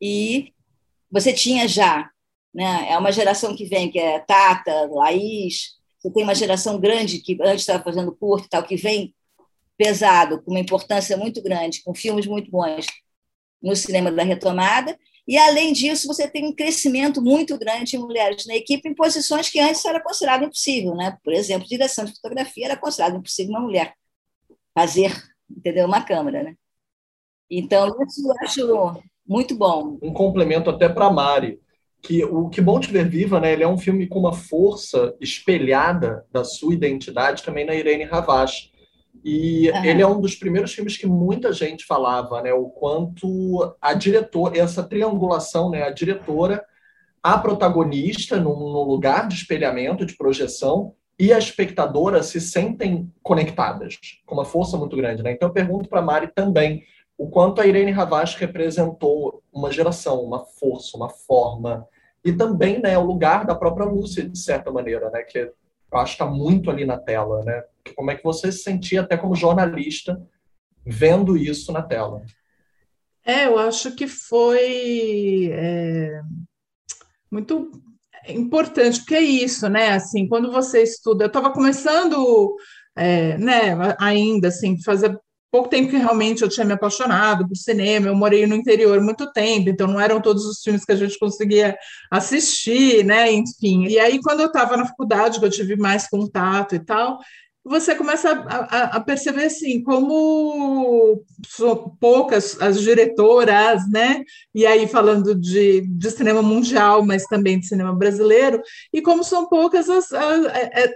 e 0.00 0.52
você 1.10 1.32
tinha 1.32 1.66
já, 1.66 2.10
né, 2.52 2.88
é 2.90 2.98
uma 2.98 3.12
geração 3.12 3.54
que 3.54 3.64
vem, 3.64 3.90
que 3.90 3.98
é 3.98 4.18
Tata, 4.20 4.88
Laís, 4.90 5.78
você 5.98 6.10
tem 6.10 6.22
uma 6.22 6.34
geração 6.34 6.80
grande 6.80 7.18
que 7.18 7.36
antes 7.42 7.60
estava 7.60 7.82
fazendo 7.82 8.14
curto 8.14 8.46
e 8.46 8.48
tal, 8.48 8.62
que 8.62 8.76
vem 8.76 9.14
pesado, 9.76 10.42
com 10.42 10.50
uma 10.50 10.60
importância 10.60 11.16
muito 11.16 11.42
grande, 11.42 11.82
com 11.82 11.94
filmes 11.94 12.26
muito 12.26 12.50
bons, 12.50 12.86
no 13.62 13.76
cinema 13.76 14.10
da 14.10 14.22
retomada. 14.22 14.98
E, 15.28 15.36
além 15.36 15.72
disso, 15.72 16.06
você 16.06 16.26
tem 16.26 16.46
um 16.46 16.54
crescimento 16.54 17.22
muito 17.22 17.58
grande 17.58 17.92
de 17.92 17.98
mulheres 17.98 18.46
na 18.46 18.54
equipe 18.54 18.88
em 18.88 18.94
posições 18.94 19.48
que 19.48 19.60
antes 19.60 19.84
era 19.84 20.02
considerado 20.02 20.44
impossível. 20.44 20.94
Né? 20.94 21.16
Por 21.22 21.32
exemplo, 21.32 21.68
direção 21.68 22.04
de 22.04 22.12
fotografia 22.14 22.66
era 22.66 22.76
considerado 22.76 23.16
impossível 23.16 23.52
uma 23.52 23.60
mulher 23.60 23.94
fazer 24.74 25.12
entendeu? 25.56 25.86
uma 25.86 26.02
câmera. 26.02 26.42
Né? 26.42 26.54
Então, 27.50 27.88
isso 28.06 28.26
eu 28.26 28.34
acho 28.40 29.02
muito 29.26 29.54
bom. 29.54 29.98
Um 30.02 30.12
complemento 30.12 30.70
até 30.70 30.88
para 30.88 31.06
a 31.06 31.12
Mari, 31.12 31.60
que 32.02 32.24
o 32.24 32.48
Que 32.48 32.60
Bom 32.60 32.80
Te 32.80 32.90
Ver 32.90 33.08
Viva, 33.08 33.40
né, 33.40 33.52
ele 33.52 33.62
é 33.62 33.68
um 33.68 33.78
filme 33.78 34.06
com 34.06 34.18
uma 34.18 34.32
força 34.32 35.14
espelhada 35.20 36.24
da 36.32 36.44
sua 36.44 36.74
identidade 36.74 37.42
também 37.42 37.64
na 37.64 37.74
Irene 37.74 38.04
Ravache. 38.04 38.70
E 39.24 39.70
uhum. 39.70 39.84
ele 39.84 40.02
é 40.02 40.06
um 40.06 40.20
dos 40.20 40.34
primeiros 40.34 40.72
filmes 40.72 40.96
que 40.96 41.06
muita 41.06 41.52
gente 41.52 41.84
falava, 41.84 42.40
né? 42.40 42.54
O 42.54 42.70
quanto 42.70 43.76
a 43.80 43.92
diretora, 43.92 44.58
essa 44.58 44.82
triangulação, 44.82 45.68
né? 45.68 45.82
A 45.82 45.90
diretora, 45.90 46.64
a 47.22 47.36
protagonista 47.36 48.38
num, 48.38 48.58
num 48.58 48.82
lugar 48.82 49.28
de 49.28 49.34
espelhamento, 49.34 50.06
de 50.06 50.16
projeção, 50.16 50.94
e 51.18 51.34
a 51.34 51.38
espectadora 51.38 52.22
se 52.22 52.40
sentem 52.40 53.12
conectadas, 53.22 53.98
com 54.24 54.36
uma 54.36 54.44
força 54.46 54.78
muito 54.78 54.96
grande, 54.96 55.22
né? 55.22 55.32
Então 55.32 55.50
eu 55.50 55.52
pergunto 55.52 55.86
para 55.86 56.00
Mari 56.00 56.32
também 56.34 56.82
o 57.20 57.28
quanto 57.28 57.60
a 57.60 57.66
Irene 57.66 57.90
Ravache 57.90 58.38
representou 58.38 59.42
uma 59.52 59.70
geração, 59.70 60.22
uma 60.22 60.42
força, 60.42 60.96
uma 60.96 61.10
forma, 61.10 61.86
e 62.24 62.32
também, 62.32 62.80
né, 62.80 62.96
o 62.96 63.04
lugar 63.04 63.44
da 63.44 63.54
própria 63.54 63.84
Lúcia, 63.84 64.26
de 64.26 64.38
certa 64.38 64.70
maneira, 64.72 65.10
né? 65.10 65.22
Que 65.24 65.40
eu 65.40 65.98
acho 65.98 66.16
que 66.16 66.22
está 66.22 66.24
muito 66.24 66.70
ali 66.70 66.86
na 66.86 66.96
tela, 66.96 67.44
né? 67.44 67.62
Como 67.94 68.10
é 68.10 68.16
que 68.16 68.24
você 68.24 68.50
se 68.50 68.62
sentia 68.62 69.02
até 69.02 69.18
como 69.18 69.36
jornalista 69.36 70.18
vendo 70.82 71.36
isso 71.36 71.70
na 71.72 71.82
tela? 71.82 72.22
É, 73.22 73.44
eu 73.44 73.58
acho 73.58 73.94
que 73.94 74.08
foi 74.08 75.50
é, 75.52 76.22
muito 77.30 77.70
importante, 78.28 79.00
porque 79.00 79.16
é 79.16 79.20
isso, 79.20 79.68
né? 79.68 79.90
Assim, 79.90 80.26
quando 80.26 80.50
você 80.50 80.82
estuda, 80.82 81.24
eu 81.24 81.28
estava 81.28 81.52
começando, 81.52 82.56
é, 82.96 83.36
né, 83.36 83.76
ainda 83.98 84.48
assim, 84.48 84.82
fazer 84.82 85.20
pouco 85.50 85.68
tempo 85.68 85.90
que 85.90 85.96
realmente 85.96 86.42
eu 86.42 86.48
tinha 86.48 86.64
me 86.64 86.72
apaixonado 86.72 87.46
por 87.46 87.56
cinema, 87.56 88.06
eu 88.06 88.14
morei 88.14 88.46
no 88.46 88.54
interior 88.54 89.00
muito 89.00 89.30
tempo, 89.32 89.68
então 89.68 89.86
não 89.86 90.00
eram 90.00 90.20
todos 90.20 90.44
os 90.46 90.62
filmes 90.62 90.84
que 90.84 90.92
a 90.92 90.96
gente 90.96 91.18
conseguia 91.18 91.76
assistir, 92.10 93.04
né, 93.04 93.32
enfim. 93.32 93.86
E 93.86 93.98
aí, 93.98 94.20
quando 94.22 94.40
eu 94.40 94.46
estava 94.46 94.76
na 94.76 94.86
faculdade, 94.86 95.40
que 95.40 95.44
eu 95.44 95.50
tive 95.50 95.76
mais 95.76 96.08
contato 96.08 96.74
e 96.74 96.78
tal, 96.78 97.18
você 97.70 97.94
começa 97.94 98.32
a, 98.32 98.96
a, 98.96 99.00
perceber 99.00 99.44
assim 99.44 99.80
como 99.80 101.22
são 101.46 101.96
poucas 102.00 102.60
as 102.60 102.80
diretoras, 102.80 103.88
né? 103.88 104.24
E 104.52 104.66
aí 104.66 104.88
falando 104.88 105.36
de, 105.36 105.82
de 105.82 106.10
cinema 106.10 106.42
mundial, 106.42 107.06
mas 107.06 107.26
também 107.26 107.60
de 107.60 107.68
cinema 107.68 107.94
brasileiro, 107.94 108.60
e 108.92 109.00
como 109.00 109.22
são 109.22 109.48
poucas 109.48 109.88
as, 109.88 110.12
as, 110.12 110.46
as 110.46 110.90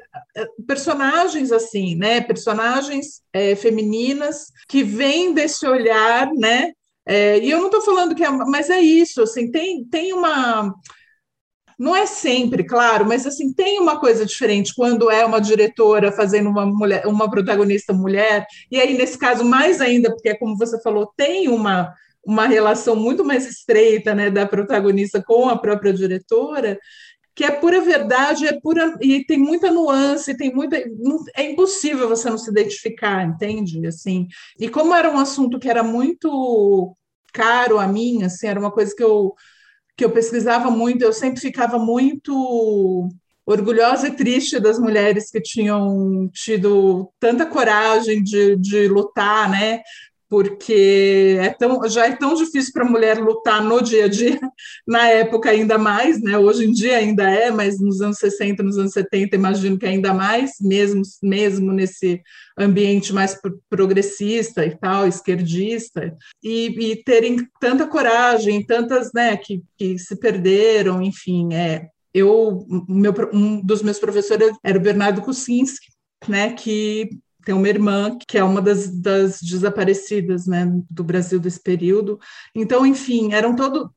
personagens 0.66 1.52
assim, 1.52 1.94
né? 1.94 2.20
Personagens 2.20 3.22
é, 3.32 3.54
femininas 3.54 4.46
que 4.68 4.82
vêm 4.82 5.32
desse 5.32 5.64
olhar, 5.68 6.28
né? 6.34 6.72
É, 7.06 7.38
e 7.38 7.52
eu 7.52 7.58
não 7.58 7.66
estou 7.66 7.82
falando 7.82 8.16
que 8.16 8.24
é, 8.24 8.30
mas 8.30 8.68
é 8.68 8.80
isso, 8.80 9.22
assim, 9.22 9.48
tem, 9.48 9.84
tem 9.84 10.12
uma 10.12 10.74
não 11.78 11.94
é 11.94 12.06
sempre, 12.06 12.64
claro, 12.64 13.06
mas 13.06 13.26
assim 13.26 13.52
tem 13.52 13.80
uma 13.80 13.98
coisa 13.98 14.24
diferente 14.24 14.74
quando 14.74 15.10
é 15.10 15.24
uma 15.24 15.40
diretora 15.40 16.12
fazendo 16.12 16.48
uma 16.48 16.66
mulher, 16.66 17.06
uma 17.06 17.30
protagonista 17.30 17.92
mulher, 17.92 18.46
e 18.70 18.80
aí 18.80 18.96
nesse 18.96 19.18
caso 19.18 19.44
mais 19.44 19.80
ainda, 19.80 20.10
porque 20.10 20.34
como 20.36 20.56
você 20.56 20.80
falou, 20.80 21.12
tem 21.16 21.48
uma 21.48 21.92
uma 22.26 22.46
relação 22.46 22.96
muito 22.96 23.22
mais 23.22 23.46
estreita, 23.46 24.14
né, 24.14 24.30
da 24.30 24.46
protagonista 24.46 25.22
com 25.22 25.46
a 25.46 25.58
própria 25.58 25.92
diretora, 25.92 26.78
que 27.34 27.44
é 27.44 27.50
pura 27.50 27.80
verdade, 27.80 28.46
é 28.46 28.58
pura 28.60 28.96
e 29.00 29.24
tem 29.24 29.38
muita 29.38 29.70
nuance, 29.70 30.36
tem 30.36 30.54
muita 30.54 30.76
é 31.36 31.50
impossível 31.50 32.08
você 32.08 32.30
não 32.30 32.38
se 32.38 32.50
identificar, 32.50 33.24
entende? 33.26 33.84
Assim, 33.86 34.28
e 34.58 34.68
como 34.68 34.94
era 34.94 35.10
um 35.10 35.18
assunto 35.18 35.58
que 35.58 35.68
era 35.68 35.82
muito 35.82 36.96
caro 37.32 37.78
a 37.78 37.86
mim, 37.88 38.22
assim, 38.22 38.46
era 38.46 38.58
uma 38.60 38.70
coisa 38.70 38.94
que 38.94 39.02
eu 39.02 39.34
que 39.96 40.04
eu 40.04 40.10
pesquisava 40.10 40.70
muito, 40.70 41.02
eu 41.02 41.12
sempre 41.12 41.40
ficava 41.40 41.78
muito 41.78 43.08
orgulhosa 43.46 44.08
e 44.08 44.16
triste 44.16 44.58
das 44.58 44.78
mulheres 44.78 45.30
que 45.30 45.40
tinham 45.40 46.28
tido 46.32 47.10
tanta 47.20 47.44
coragem 47.44 48.22
de, 48.22 48.56
de 48.56 48.88
lutar, 48.88 49.50
né, 49.50 49.82
porque 50.34 51.36
é 51.38 51.50
tão, 51.50 51.88
já 51.88 52.06
é 52.08 52.16
tão 52.16 52.34
difícil 52.34 52.72
para 52.72 52.84
a 52.84 52.90
mulher 52.90 53.20
lutar 53.20 53.62
no 53.62 53.80
dia 53.80 54.06
a 54.06 54.08
dia, 54.08 54.36
na 54.84 55.08
época 55.08 55.48
ainda 55.48 55.78
mais, 55.78 56.20
né? 56.20 56.36
Hoje 56.36 56.64
em 56.64 56.72
dia 56.72 56.96
ainda 56.96 57.22
é, 57.30 57.52
mas 57.52 57.78
nos 57.78 58.00
anos 58.00 58.18
60, 58.18 58.60
nos 58.60 58.76
anos 58.76 58.90
70, 58.94 59.36
imagino 59.36 59.78
que 59.78 59.86
ainda 59.86 60.12
mais, 60.12 60.54
mesmo, 60.60 61.02
mesmo 61.22 61.72
nesse 61.72 62.20
ambiente 62.58 63.12
mais 63.12 63.38
progressista 63.70 64.66
e 64.66 64.76
tal, 64.76 65.06
esquerdista, 65.06 66.12
e, 66.42 66.66
e 66.66 66.96
terem 67.04 67.36
tanta 67.60 67.86
coragem, 67.86 68.66
tantas, 68.66 69.12
né, 69.14 69.36
que, 69.36 69.62
que 69.78 69.96
se 70.00 70.18
perderam, 70.18 71.00
enfim, 71.00 71.54
é, 71.54 71.86
eu, 72.12 72.66
meu, 72.88 73.14
um 73.32 73.64
dos 73.64 73.82
meus 73.82 74.00
professores 74.00 74.50
era 74.64 74.78
o 74.78 74.82
Bernardo 74.82 75.22
Kucinski, 75.22 75.86
né, 76.28 76.54
que 76.54 77.08
tem 77.44 77.54
uma 77.54 77.68
irmã 77.68 78.16
que 78.26 78.38
é 78.38 78.44
uma 78.44 78.60
das, 78.60 78.88
das 78.88 79.40
desaparecidas 79.40 80.46
né, 80.46 80.66
do 80.90 81.04
Brasil 81.04 81.38
desse 81.38 81.62
período. 81.62 82.18
Então, 82.54 82.86
enfim, 82.86 83.32
eram 83.32 83.54
todo. 83.54 83.92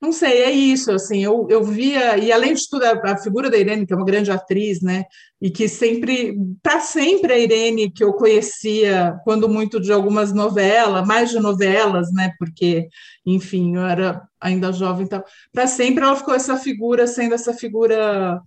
Não 0.00 0.12
sei, 0.12 0.42
é 0.44 0.50
isso, 0.52 0.92
assim, 0.92 1.24
eu, 1.24 1.48
eu 1.50 1.64
via, 1.64 2.16
e 2.16 2.30
além 2.30 2.54
de 2.54 2.68
tudo, 2.70 2.84
a, 2.84 2.92
a 3.14 3.18
figura 3.18 3.50
da 3.50 3.56
Irene, 3.56 3.84
que 3.84 3.92
é 3.92 3.96
uma 3.96 4.04
grande 4.04 4.30
atriz, 4.30 4.80
né, 4.80 5.02
e 5.42 5.50
que 5.50 5.68
sempre, 5.68 6.36
para 6.62 6.78
sempre 6.78 7.32
a 7.32 7.38
Irene 7.38 7.90
que 7.90 8.04
eu 8.04 8.12
conhecia, 8.12 9.18
quando 9.24 9.48
muito 9.48 9.80
de 9.80 9.92
algumas 9.92 10.32
novelas, 10.32 11.04
mais 11.04 11.30
de 11.30 11.40
novelas, 11.40 12.12
né, 12.12 12.32
porque, 12.38 12.86
enfim, 13.26 13.74
eu 13.74 13.82
era 13.84 14.22
ainda 14.40 14.72
jovem 14.72 15.04
e 15.04 15.08
tal, 15.08 15.24
para 15.52 15.66
sempre 15.66 16.04
ela 16.04 16.14
ficou 16.14 16.32
essa 16.32 16.56
figura, 16.56 17.04
sendo 17.08 17.34
essa 17.34 17.52
figura 17.52 18.40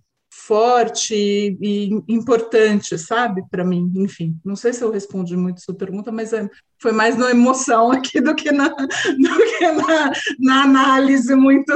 forte 0.46 1.14
e 1.14 1.90
importante, 2.08 2.98
sabe, 2.98 3.42
para 3.50 3.64
mim. 3.64 3.92
Enfim, 3.96 4.34
não 4.44 4.56
sei 4.56 4.72
se 4.72 4.82
eu 4.82 4.90
respondi 4.90 5.36
muito 5.36 5.60
sua 5.60 5.74
pergunta, 5.74 6.10
mas 6.10 6.32
é, 6.32 6.48
foi 6.80 6.90
mais 6.90 7.16
na 7.16 7.30
emoção 7.30 7.92
aqui 7.92 8.20
do 8.20 8.34
que 8.34 8.50
na, 8.50 8.68
do 8.74 9.58
que 9.58 9.72
na, 9.72 10.12
na 10.40 10.62
análise 10.64 11.34
muito. 11.36 11.72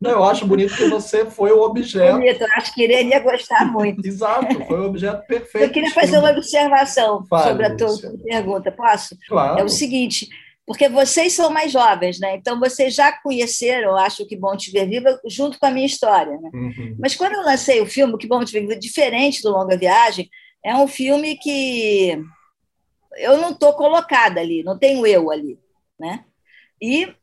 Não, 0.00 0.10
eu 0.10 0.24
acho 0.24 0.44
bonito 0.44 0.74
que 0.74 0.88
você 0.88 1.24
foi 1.24 1.52
o 1.52 1.60
objeto. 1.60 2.16
Bonito, 2.16 2.42
eu 2.42 2.48
acho 2.56 2.74
que 2.74 2.82
ele 2.82 3.10
ia 3.10 3.20
gostar 3.20 3.64
muito. 3.70 4.02
Exato, 4.06 4.64
foi 4.66 4.80
o 4.80 4.86
objeto 4.86 5.24
perfeito. 5.26 5.66
Eu 5.66 5.70
queria 5.70 5.92
fazer 5.92 6.18
uma 6.18 6.30
observação 6.30 7.24
Fale, 7.26 7.48
sobre 7.48 7.66
a 7.66 7.76
tua 7.76 7.96
pergunta, 8.24 8.72
posso? 8.72 9.16
Claro. 9.28 9.60
É 9.60 9.64
o 9.64 9.68
seguinte 9.68 10.28
porque 10.68 10.86
vocês 10.86 11.32
são 11.32 11.48
mais 11.48 11.72
jovens, 11.72 12.20
né? 12.20 12.36
Então 12.36 12.60
vocês 12.60 12.94
já 12.94 13.10
conheceram, 13.10 13.96
acho 13.96 14.26
que 14.26 14.36
Bom 14.36 14.54
Te 14.54 14.70
Ver 14.70 14.86
Viva, 14.86 15.18
junto 15.26 15.58
com 15.58 15.64
a 15.64 15.70
minha 15.70 15.86
história, 15.86 16.38
né? 16.38 16.50
Uhum. 16.52 16.94
Mas 17.00 17.16
quando 17.16 17.32
eu 17.32 17.40
lancei 17.40 17.80
o 17.80 17.86
filme, 17.86 18.18
Que 18.18 18.26
Bom 18.26 18.44
Te 18.44 18.52
Ver 18.52 18.60
Viva, 18.60 18.76
diferente 18.76 19.40
do 19.40 19.50
Longa 19.50 19.78
Viagem, 19.78 20.28
é 20.62 20.76
um 20.76 20.86
filme 20.86 21.38
que 21.38 22.22
eu 23.16 23.38
não 23.38 23.52
estou 23.52 23.72
colocada 23.72 24.42
ali, 24.42 24.62
não 24.62 24.78
tenho 24.78 25.06
eu 25.06 25.30
ali, 25.30 25.58
né? 25.98 26.26
E 26.82 27.14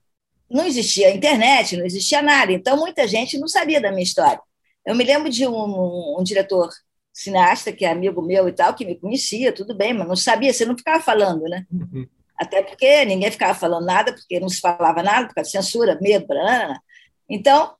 não 0.49 0.65
existia 0.65 1.13
internet, 1.13 1.77
não 1.77 1.85
existia 1.85 2.23
nada, 2.23 2.51
então 2.51 2.75
muita 2.75 3.07
gente 3.07 3.37
não 3.37 3.47
sabia 3.47 3.79
da 3.79 3.91
minha 3.91 4.01
história. 4.01 4.41
Eu 4.83 4.95
me 4.95 5.03
lembro 5.03 5.29
de 5.29 5.47
um, 5.47 6.19
um 6.19 6.23
diretor 6.23 6.71
cineasta 7.13 7.71
que 7.71 7.85
é 7.85 7.91
amigo 7.91 8.23
meu 8.23 8.49
e 8.49 8.51
tal, 8.51 8.73
que 8.73 8.85
me 8.85 8.95
conhecia, 8.95 9.53
tudo 9.53 9.75
bem, 9.75 9.93
mas 9.93 10.07
não 10.07 10.15
sabia, 10.15 10.51
você 10.51 10.65
não 10.65 10.75
ficava 10.75 10.99
falando, 10.99 11.43
né? 11.43 11.63
Uhum. 11.71 12.07
Até 12.37 12.61
porque 12.61 13.05
ninguém 13.05 13.31
ficava 13.31 13.53
falando 13.53 13.85
nada, 13.85 14.13
porque 14.13 14.39
não 14.39 14.49
se 14.49 14.59
falava 14.59 15.01
nada, 15.01 15.27
por 15.27 15.35
causa 15.35 15.49
de 15.49 15.57
censura, 15.57 15.97
medo, 16.01 16.27
banana. 16.27 16.81
Então, 17.29 17.73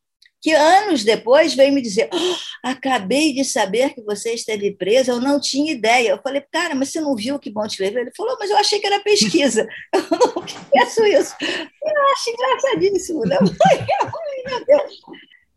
que 0.46 0.54
anos 0.54 1.04
depois 1.04 1.56
veio 1.56 1.74
me 1.74 1.82
dizer: 1.82 2.08
oh, 2.14 2.36
acabei 2.68 3.34
de 3.34 3.44
saber 3.44 3.96
que 3.96 4.02
você 4.04 4.34
esteve 4.34 4.72
presa, 4.76 5.12
eu 5.12 5.20
não 5.20 5.40
tinha 5.40 5.72
ideia. 5.72 6.10
Eu 6.10 6.22
falei, 6.22 6.44
cara, 6.52 6.76
mas 6.76 6.90
você 6.90 7.02
não 7.02 7.16
viu 7.16 7.40
que 7.40 7.50
bom 7.50 7.68
te 7.68 7.78
ver? 7.78 7.96
Ele 7.96 8.12
falou, 8.16 8.38
mas 8.40 8.52
eu 8.52 8.58
achei 8.58 8.80
que 8.80 8.86
era 8.86 9.00
pesquisa. 9.00 9.68
Eu 9.92 10.02
não 10.12 10.46
penso 10.72 11.04
isso. 11.04 11.36
Eu 11.42 12.14
acho 12.14 12.30
engraçadíssimo. 12.30 13.22
Né? 13.26 13.38
Meu 14.46 14.66
Deus. 14.66 15.00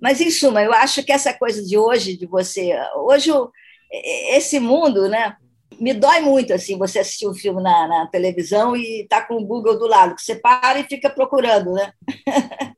Mas, 0.00 0.20
em 0.20 0.30
suma, 0.30 0.62
eu 0.62 0.72
acho 0.72 1.02
que 1.02 1.12
essa 1.12 1.34
coisa 1.34 1.62
de 1.62 1.76
hoje, 1.76 2.16
de 2.16 2.24
você. 2.24 2.70
Hoje, 2.96 3.30
esse 4.30 4.60
mundo, 4.60 5.08
né? 5.08 5.36
Me 5.80 5.92
dói 5.94 6.20
muito 6.20 6.52
assim 6.52 6.78
você 6.78 7.00
assistir 7.00 7.28
um 7.28 7.34
filme 7.34 7.62
na, 7.62 7.86
na 7.86 8.06
televisão 8.06 8.76
e 8.76 9.06
tá 9.08 9.22
com 9.22 9.34
o 9.34 9.44
Google 9.44 9.78
do 9.78 9.86
lado, 9.86 10.14
que 10.14 10.22
você 10.22 10.34
para 10.34 10.80
e 10.80 10.84
fica 10.84 11.10
procurando, 11.10 11.72
né? 11.72 11.92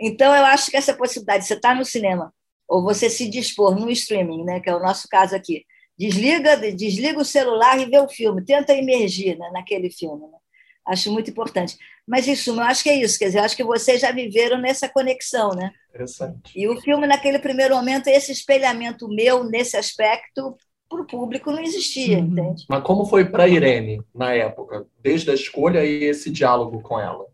então 0.00 0.34
eu 0.34 0.44
acho 0.46 0.70
que 0.70 0.76
essa 0.76 0.94
possibilidade 0.94 1.42
de 1.42 1.48
você 1.48 1.54
estar 1.54 1.70
tá 1.70 1.74
no 1.74 1.84
cinema 1.84 2.32
ou 2.68 2.82
você 2.82 3.10
se 3.10 3.28
dispor 3.28 3.78
no 3.78 3.90
streaming, 3.90 4.44
né, 4.44 4.60
que 4.60 4.70
é 4.70 4.74
o 4.74 4.80
nosso 4.80 5.06
caso 5.08 5.36
aqui, 5.36 5.64
desliga, 5.98 6.56
desliga 6.72 7.20
o 7.20 7.24
celular 7.24 7.78
e 7.78 7.84
vê 7.84 7.98
o 7.98 8.08
filme, 8.08 8.44
tenta 8.44 8.72
emergir 8.72 9.38
né, 9.38 9.50
naquele 9.52 9.90
filme. 9.90 10.22
Né? 10.22 10.38
Acho 10.86 11.12
muito 11.12 11.30
importante. 11.30 11.76
Mas, 12.06 12.26
suma, 12.40 12.62
eu 12.62 12.66
acho 12.66 12.82
que 12.82 12.88
é 12.88 12.96
isso. 12.96 13.18
Quer 13.18 13.26
dizer, 13.26 13.38
eu 13.38 13.44
acho 13.44 13.56
que 13.56 13.62
vocês 13.62 14.00
já 14.00 14.10
viveram 14.10 14.58
nessa 14.58 14.88
conexão, 14.88 15.50
né? 15.50 15.70
Interessante. 15.90 16.52
E 16.56 16.66
o 16.66 16.80
filme, 16.80 17.06
naquele 17.06 17.38
primeiro 17.38 17.76
momento, 17.76 18.08
esse 18.08 18.32
espelhamento 18.32 19.06
meu 19.08 19.44
nesse 19.44 19.76
aspecto 19.76 20.56
para 20.92 21.02
o 21.02 21.06
público 21.06 21.50
não 21.50 21.62
existia, 21.62 22.18
uhum. 22.18 22.24
entende? 22.24 22.66
Mas 22.68 22.82
como 22.82 23.06
foi 23.06 23.24
para 23.24 23.48
Irene 23.48 24.02
na 24.14 24.32
época, 24.34 24.86
desde 25.00 25.30
a 25.30 25.34
escolha 25.34 25.84
e 25.84 26.04
esse 26.04 26.30
diálogo 26.30 26.80
com 26.82 27.00
ela? 27.00 27.26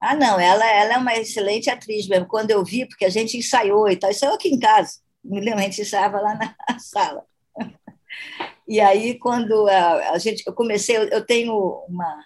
Ah, 0.00 0.14
não, 0.14 0.38
ela, 0.38 0.66
ela 0.66 0.94
é 0.94 0.98
uma 0.98 1.14
excelente 1.14 1.70
atriz 1.70 2.06
mesmo. 2.06 2.26
Quando 2.26 2.50
eu 2.50 2.62
vi, 2.62 2.86
porque 2.86 3.06
a 3.06 3.10
gente 3.10 3.38
ensaiou 3.38 3.88
e 3.88 3.96
tal, 3.96 4.10
ensaiou 4.10 4.34
aqui 4.34 4.48
em 4.48 4.58
casa. 4.58 4.98
Me 5.24 5.40
lembro, 5.40 5.60
a 5.60 5.62
gente 5.62 5.80
ensaiava 5.80 6.20
lá 6.20 6.34
na 6.34 6.54
sala. 6.78 7.24
E 8.68 8.80
aí, 8.80 9.18
quando 9.18 9.66
a, 9.66 10.10
a 10.10 10.18
gente, 10.18 10.42
eu 10.46 10.52
comecei, 10.52 10.96
eu, 10.96 11.04
eu 11.04 11.24
tenho 11.24 11.54
uma, 11.88 12.24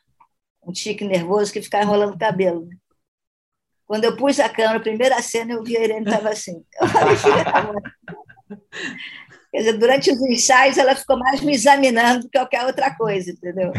um 0.67 0.73
tique 0.73 1.05
nervoso 1.05 1.53
que 1.53 1.63
ficar 1.63 1.83
enrolando 1.83 2.15
o 2.15 2.19
cabelo. 2.19 2.67
Né? 2.67 2.77
Quando 3.87 4.05
eu 4.05 4.17
pus 4.17 4.39
a 4.39 4.49
câmera, 4.49 4.79
a 4.79 4.83
primeira 4.83 5.23
cena, 5.23 5.53
eu 5.53 5.63
vi 5.63 5.77
a 5.77 5.83
Irene 5.83 6.05
estava 6.05 6.31
assim. 6.31 6.65
Eu 6.81 6.89
falei, 6.89 7.17
filha, 7.17 7.45
Quer 9.51 9.59
dizer, 9.59 9.79
durante 9.79 10.11
os 10.11 10.21
ensaios 10.21 10.77
ela 10.77 10.95
ficou 10.95 11.19
mais 11.19 11.41
me 11.41 11.55
examinando 11.55 12.25
do 12.25 12.29
que 12.29 12.39
qualquer 12.39 12.67
outra 12.67 12.95
coisa, 12.95 13.31
entendeu? 13.31 13.73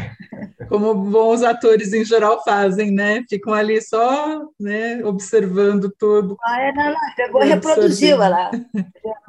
Como 0.68 0.96
bons 0.96 1.44
atores 1.44 1.94
em 1.94 2.04
geral 2.04 2.44
fazem, 2.44 2.92
né? 2.92 3.24
Ficam 3.30 3.54
ali 3.54 3.80
só 3.80 4.48
né, 4.60 5.04
observando 5.06 5.94
tudo. 5.98 6.36
Ah, 6.44 6.62
é, 6.62 6.72
não, 6.72 6.92
não, 6.92 7.00
pegou 7.16 7.44
e 7.44 7.48
reproduziu 7.48 8.22
ela. 8.22 8.50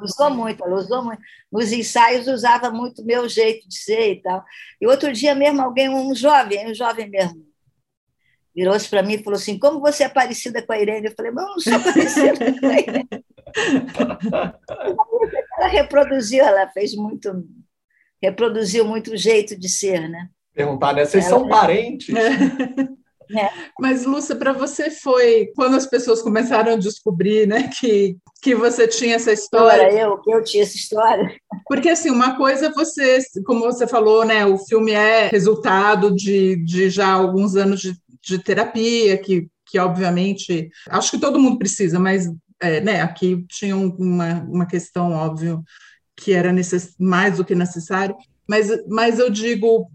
usou 0.01 0.31
muito, 0.31 0.63
ela 0.63 0.75
usou 0.75 1.03
muito. 1.03 1.21
Nos 1.51 1.71
ensaios 1.71 2.27
usava 2.27 2.71
muito 2.71 3.05
meu 3.05 3.29
jeito 3.29 3.67
de 3.69 3.77
ser 3.77 4.13
e 4.13 4.21
tal. 4.21 4.43
E 4.79 4.87
outro 4.87 5.13
dia 5.13 5.35
mesmo 5.35 5.61
alguém, 5.61 5.89
um 5.89 6.15
jovem, 6.15 6.71
um 6.71 6.73
jovem 6.73 7.07
mesmo, 7.07 7.45
virou-se 8.55 8.89
para 8.89 9.03
mim 9.03 9.13
e 9.13 9.23
falou 9.23 9.37
assim: 9.37 9.59
Como 9.59 9.79
você 9.79 10.05
é 10.05 10.09
parecida 10.09 10.61
com 10.65 10.73
a 10.73 10.79
Irene? 10.79 11.07
Eu 11.07 11.13
falei: 11.15 11.31
Mas 11.31 11.45
eu 11.45 11.51
não 11.51 11.59
sou 11.59 11.79
parecida 11.93 12.59
com 12.59 12.65
a 12.65 12.79
Irene. 12.79 13.09
Ela 15.57 15.67
reproduziu, 15.67 16.43
ela 16.43 16.67
fez 16.69 16.95
muito, 16.95 17.45
reproduziu 18.21 18.85
muito 18.85 19.11
o 19.11 19.17
jeito 19.17 19.57
de 19.57 19.69
ser, 19.69 20.09
né? 20.09 20.29
Perguntar, 20.53 20.93
né? 20.93 21.05
Vocês 21.05 21.25
ela, 21.25 21.39
são 21.39 21.47
parentes? 21.47 22.13
É. 22.13 22.91
Mas, 23.79 24.05
Lúcia, 24.05 24.35
para 24.35 24.51
você 24.51 24.89
foi 24.89 25.51
quando 25.55 25.75
as 25.75 25.85
pessoas 25.85 26.21
começaram 26.21 26.73
a 26.73 26.77
descobrir 26.77 27.47
né, 27.47 27.69
que, 27.79 28.17
que 28.41 28.53
você 28.53 28.87
tinha 28.87 29.15
essa 29.15 29.31
história. 29.31 29.83
Era 29.83 29.93
eu, 29.93 30.17
que 30.17 30.31
eu 30.33 30.43
tinha 30.43 30.63
essa 30.63 30.75
história. 30.75 31.33
Porque, 31.65 31.89
assim, 31.89 32.09
uma 32.09 32.35
coisa 32.35 32.71
você, 32.71 33.19
como 33.45 33.61
você 33.61 33.87
falou, 33.87 34.25
né, 34.25 34.45
o 34.45 34.57
filme 34.57 34.91
é 34.91 35.27
resultado 35.27 36.13
de, 36.13 36.57
de 36.57 36.89
já 36.89 37.11
alguns 37.11 37.55
anos 37.55 37.79
de, 37.79 37.93
de 38.21 38.39
terapia, 38.39 39.17
que, 39.17 39.47
que 39.65 39.79
obviamente 39.79 40.69
acho 40.89 41.11
que 41.11 41.19
todo 41.19 41.39
mundo 41.39 41.57
precisa, 41.57 41.99
mas 41.99 42.27
é, 42.61 42.79
né, 42.79 43.01
aqui 43.01 43.43
tinha 43.49 43.75
uma, 43.75 44.41
uma 44.43 44.65
questão, 44.65 45.11
óbvio, 45.11 45.63
que 46.15 46.31
era 46.33 46.53
necess, 46.53 46.95
mais 46.99 47.37
do 47.37 47.45
que 47.45 47.55
necessário, 47.55 48.15
mas, 48.47 48.69
mas 48.87 49.17
eu 49.17 49.29
digo, 49.29 49.89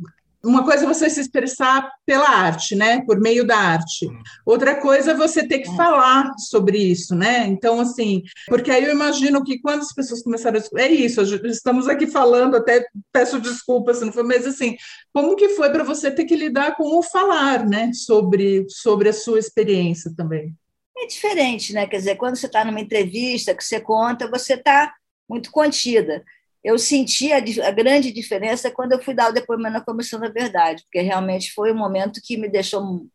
uma 0.45 0.65
coisa 0.65 0.85
é 0.85 0.89
você 0.89 1.11
se 1.11 1.21
expressar 1.21 1.91
pela 2.05 2.29
arte, 2.29 2.75
né, 2.75 3.05
por 3.05 3.21
meio 3.21 3.47
da 3.47 3.57
arte. 3.57 4.09
Outra 4.45 4.81
coisa 4.81 5.11
é 5.11 5.15
você 5.15 5.47
ter 5.47 5.59
que 5.59 5.69
é. 5.69 5.77
falar 5.77 6.33
sobre 6.39 6.79
isso, 6.79 7.15
né? 7.15 7.47
Então, 7.47 7.81
assim, 7.81 8.23
porque 8.47 8.71
aí 8.71 8.85
eu 8.85 8.93
imagino 8.93 9.43
que 9.45 9.59
quando 9.59 9.81
as 9.81 9.93
pessoas 9.93 10.23
começaram 10.23 10.59
a... 10.59 10.81
É 10.81 10.89
isso, 10.89 11.21
estamos 11.47 11.89
aqui 11.89 12.07
falando, 12.07 12.57
até 12.57 12.87
peço 13.13 13.41
desculpas 13.41 13.99
se 13.99 14.05
não 14.05 14.13
foi, 14.13 14.23
mas 14.23 14.47
assim, 14.47 14.77
como 15.13 15.37
que 15.37 15.51
foi 15.51 15.71
para 15.71 15.85
você 15.85 16.11
ter 16.11 16.25
que 16.25 16.37
lidar 16.37 16.77
com 16.77 16.99
o 16.99 17.03
falar, 17.03 17.67
né, 17.67 17.93
sobre, 17.93 18.67
sobre 18.69 19.09
a 19.09 19.13
sua 19.13 19.39
experiência 19.39 20.13
também? 20.17 20.55
É 20.97 21.07
diferente, 21.07 21.73
né? 21.73 21.87
Quer 21.87 21.99
dizer, 21.99 22.17
quando 22.17 22.37
você 22.37 22.47
está 22.47 22.65
numa 22.65 22.81
entrevista 22.81 23.55
que 23.55 23.63
você 23.65 23.81
conta, 23.81 24.31
você 24.31 24.55
está 24.55 24.95
muito 25.29 25.51
contida. 25.51 26.25
Eu 26.65 26.79
senti 26.79 27.33
a, 27.33 27.37
a, 27.37 27.71
grande 27.71 28.11
diferença 28.13 28.71
quando 28.71 28.93
eu 28.93 29.03
fui 29.03 29.15
dar 29.15 29.31
o 29.31 29.33
depoimento 29.33 29.75
na 29.75 29.85
Comissão 29.85 30.19
da 30.19 30.29
Verdade, 30.29 30.83
porque 30.83 31.01
realmente 31.01 31.53
foi 31.53 31.73
um 31.73 31.77
momento 31.77 32.21
que 32.25 32.37
me 32.37 32.49
deixou 32.49 33.07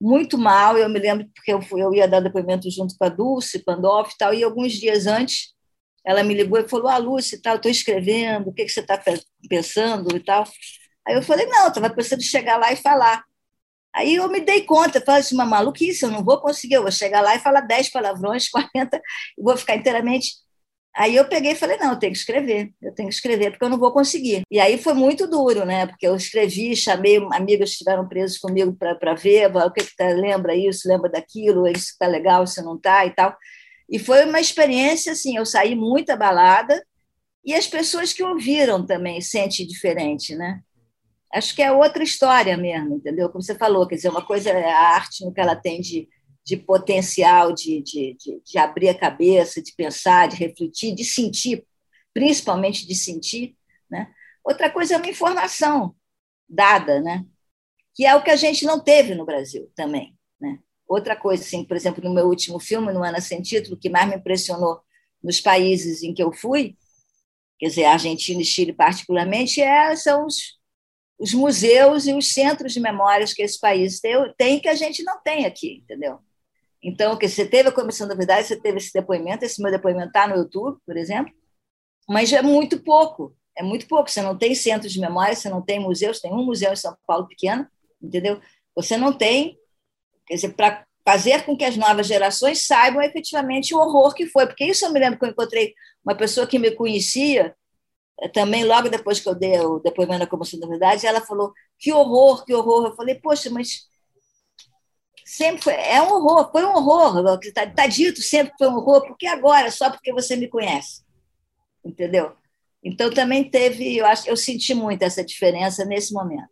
muito 0.00 0.36
mal. 0.36 0.76
Eu 0.76 0.88
me 0.88 0.98
lembro 0.98 1.28
porque 1.34 1.52
eu, 1.52 1.62
fui, 1.62 1.82
eu 1.82 1.94
ia 1.94 2.08
dar 2.08 2.20
depoimento 2.20 2.70
junto 2.70 2.96
com 2.98 3.04
a 3.04 3.08
Dulce 3.08 3.60
Pandolf 3.60 4.12
e 4.12 4.18
tal, 4.18 4.34
e 4.34 4.42
alguns 4.42 4.72
dias 4.72 5.06
antes 5.06 5.52
ela 6.04 6.22
me 6.24 6.34
ligou 6.34 6.58
e 6.58 6.68
falou: 6.68 6.88
Ah, 6.88 6.98
Lúcia, 6.98 7.38
tal, 7.40 7.56
estou 7.56 7.70
escrevendo, 7.70 8.48
o 8.48 8.52
que, 8.52 8.64
que 8.64 8.72
você 8.72 8.80
está 8.80 9.00
pensando 9.48 10.16
e 10.16 10.20
tal. 10.20 10.44
Aí 11.06 11.14
eu 11.14 11.22
falei: 11.22 11.46
Não, 11.46 11.68
estava 11.68 11.90
pensando 11.90 12.20
em 12.20 12.24
chegar 12.24 12.56
lá 12.58 12.72
e 12.72 12.76
falar. 12.76 13.24
Aí 13.94 14.14
eu 14.14 14.28
me 14.28 14.40
dei 14.40 14.62
conta, 14.62 15.00
falei 15.00 15.20
assim, 15.20 15.34
uma 15.34 15.44
maluquice, 15.44 16.04
eu 16.04 16.10
não 16.10 16.24
vou 16.24 16.40
conseguir, 16.40 16.74
eu 16.74 16.82
vou 16.82 16.92
chegar 16.92 17.20
lá 17.20 17.36
e 17.36 17.40
falar 17.40 17.60
10 17.62 17.90
palavrões, 17.90 18.48
40, 18.50 18.96
e 19.38 19.42
vou 19.42 19.56
ficar 19.56 19.76
inteiramente. 19.76 20.32
Aí 20.94 21.16
eu 21.16 21.26
peguei 21.26 21.52
e 21.52 21.56
falei, 21.56 21.78
não, 21.78 21.90
eu 21.92 21.98
tenho 21.98 22.12
que 22.12 22.18
escrever, 22.18 22.70
eu 22.82 22.94
tenho 22.94 23.08
que 23.08 23.14
escrever, 23.14 23.50
porque 23.50 23.64
eu 23.64 23.70
não 23.70 23.78
vou 23.78 23.92
conseguir. 23.92 24.42
E 24.50 24.60
aí 24.60 24.76
foi 24.76 24.92
muito 24.92 25.26
duro, 25.26 25.64
né? 25.64 25.86
Porque 25.86 26.06
eu 26.06 26.14
escrevi, 26.14 26.76
chamei 26.76 27.16
amigos 27.32 27.70
que 27.70 27.76
estiveram 27.76 28.06
presos 28.06 28.38
comigo 28.38 28.76
para 28.76 29.14
ver, 29.14 29.54
o 29.56 29.70
que, 29.72 29.84
que 29.84 29.96
tá, 29.96 30.08
lembra 30.08 30.54
isso, 30.54 30.86
lembra 30.88 31.10
daquilo, 31.10 31.66
isso 31.66 31.92
está 31.92 32.06
legal, 32.06 32.44
isso 32.44 32.62
não 32.62 32.76
está 32.76 33.06
e 33.06 33.10
tal. 33.10 33.34
E 33.88 33.98
foi 33.98 34.24
uma 34.26 34.40
experiência, 34.40 35.12
assim, 35.12 35.36
eu 35.36 35.46
saí 35.46 35.74
muito 35.74 36.10
abalada, 36.10 36.82
e 37.44 37.54
as 37.54 37.66
pessoas 37.66 38.12
que 38.12 38.22
ouviram 38.22 38.84
também 38.86 39.20
sentem 39.20 39.66
diferente, 39.66 40.34
né? 40.34 40.60
Acho 41.32 41.54
que 41.54 41.62
é 41.62 41.72
outra 41.72 42.02
história 42.02 42.56
mesmo, 42.56 42.96
entendeu? 42.96 43.28
Como 43.30 43.42
você 43.42 43.54
falou, 43.54 43.86
quer 43.86 43.96
dizer, 43.96 44.10
uma 44.10 44.24
coisa 44.24 44.50
é 44.50 44.70
a 44.70 44.94
arte 44.94 45.24
no 45.24 45.32
que 45.32 45.40
ela 45.40 45.56
tem 45.56 45.80
de, 45.80 46.08
de 46.44 46.56
potencial, 46.56 47.52
de, 47.52 47.82
de, 47.82 48.16
de, 48.18 48.42
de 48.44 48.58
abrir 48.58 48.90
a 48.90 48.98
cabeça, 48.98 49.62
de 49.62 49.72
pensar, 49.74 50.28
de 50.28 50.36
refletir, 50.36 50.94
de 50.94 51.04
sentir, 51.04 51.64
principalmente 52.12 52.86
de 52.86 52.94
sentir, 52.94 53.56
né? 53.90 54.12
Outra 54.44 54.68
coisa 54.70 54.94
é 54.94 54.96
uma 54.98 55.08
informação 55.08 55.94
dada, 56.48 57.00
né? 57.00 57.24
Que 57.94 58.04
é 58.04 58.14
o 58.14 58.22
que 58.22 58.30
a 58.30 58.36
gente 58.36 58.64
não 58.64 58.78
teve 58.78 59.14
no 59.14 59.24
Brasil 59.24 59.70
também, 59.74 60.14
né? 60.40 60.58
Outra 60.86 61.16
coisa, 61.16 61.42
assim, 61.42 61.64
por 61.64 61.76
exemplo, 61.76 62.04
no 62.04 62.12
meu 62.12 62.26
último 62.26 62.58
filme, 62.60 62.92
no 62.92 63.02
Ana 63.02 63.20
Sem 63.20 63.40
Título, 63.40 63.78
que 63.78 63.88
mais 63.88 64.08
me 64.08 64.16
impressionou 64.16 64.80
nos 65.22 65.40
países 65.40 66.02
em 66.02 66.12
que 66.12 66.22
eu 66.22 66.32
fui, 66.32 66.76
quer 67.58 67.68
dizer, 67.68 67.84
Argentina 67.84 68.42
e 68.42 68.44
Chile 68.44 68.72
particularmente, 68.72 69.62
é, 69.62 69.94
são 69.94 70.26
os, 70.26 70.60
os 71.22 71.32
museus 71.32 72.08
e 72.08 72.12
os 72.12 72.34
centros 72.34 72.72
de 72.72 72.80
memórias 72.80 73.32
que 73.32 73.42
esse 73.42 73.60
país 73.60 74.00
tem, 74.36 74.58
que 74.58 74.68
a 74.68 74.74
gente 74.74 75.04
não 75.04 75.22
tem 75.22 75.46
aqui, 75.46 75.80
entendeu? 75.84 76.18
Então, 76.82 77.16
que 77.16 77.28
você 77.28 77.46
teve 77.46 77.68
a 77.68 77.72
Comissão 77.72 78.08
da 78.08 78.14
Verdade, 78.16 78.48
você 78.48 78.56
teve 78.56 78.78
esse 78.78 78.92
depoimento, 78.92 79.44
esse 79.44 79.62
meu 79.62 79.70
depoimento 79.70 80.08
está 80.08 80.26
no 80.26 80.34
YouTube, 80.34 80.80
por 80.84 80.96
exemplo, 80.96 81.32
mas 82.08 82.32
é 82.32 82.42
muito 82.42 82.82
pouco, 82.82 83.36
é 83.56 83.62
muito 83.62 83.86
pouco. 83.86 84.10
Você 84.10 84.20
não 84.20 84.36
tem 84.36 84.52
centros 84.52 84.92
de 84.92 84.98
memória, 84.98 85.36
você 85.36 85.48
não 85.48 85.62
tem 85.62 85.78
museus, 85.78 86.20
tem 86.20 86.32
um 86.32 86.44
museu 86.44 86.72
em 86.72 86.76
São 86.76 86.96
Paulo 87.06 87.28
pequeno, 87.28 87.68
entendeu? 88.02 88.40
Você 88.74 88.96
não 88.96 89.12
tem, 89.12 89.56
quer 90.26 90.34
dizer, 90.34 90.54
para 90.54 90.84
fazer 91.06 91.44
com 91.44 91.56
que 91.56 91.64
as 91.64 91.76
novas 91.76 92.08
gerações 92.08 92.66
saibam 92.66 93.00
efetivamente 93.00 93.72
o 93.72 93.78
horror 93.78 94.12
que 94.12 94.26
foi, 94.26 94.44
porque 94.44 94.64
isso 94.64 94.84
eu 94.84 94.92
me 94.92 94.98
lembro 94.98 95.20
que 95.20 95.24
eu 95.24 95.30
encontrei 95.30 95.72
uma 96.04 96.16
pessoa 96.16 96.48
que 96.48 96.58
me 96.58 96.72
conhecia 96.72 97.54
também 98.32 98.64
logo 98.64 98.88
depois 98.88 99.20
que 99.20 99.28
eu 99.28 99.34
dei 99.34 99.58
o 99.60 99.78
depoimento 99.78 100.20
da 100.20 100.26
Comissão 100.26 100.60
da 100.60 100.66
Verdade, 100.66 101.06
ela 101.06 101.20
falou: 101.20 101.52
que 101.78 101.92
horror, 101.92 102.44
que 102.44 102.54
horror. 102.54 102.86
Eu 102.86 102.94
falei: 102.94 103.14
poxa, 103.16 103.50
mas 103.50 103.88
sempre 105.24 105.62
foi, 105.62 105.74
é 105.74 106.00
um 106.02 106.12
horror, 106.12 106.50
foi 106.50 106.64
um 106.64 106.74
horror. 106.74 107.38
Está 107.42 107.66
tá 107.66 107.86
dito 107.86 108.20
sempre 108.20 108.52
que 108.52 108.58
foi 108.58 108.68
um 108.68 108.76
horror, 108.76 109.06
porque 109.06 109.26
agora, 109.26 109.70
só 109.70 109.90
porque 109.90 110.12
você 110.12 110.36
me 110.36 110.48
conhece. 110.48 111.02
Entendeu? 111.84 112.32
Então 112.82 113.10
também 113.10 113.48
teve, 113.48 113.96
eu 113.96 114.06
acho, 114.06 114.28
eu 114.28 114.36
senti 114.36 114.74
muito 114.74 115.02
essa 115.02 115.24
diferença 115.24 115.84
nesse 115.84 116.12
momento. 116.12 116.50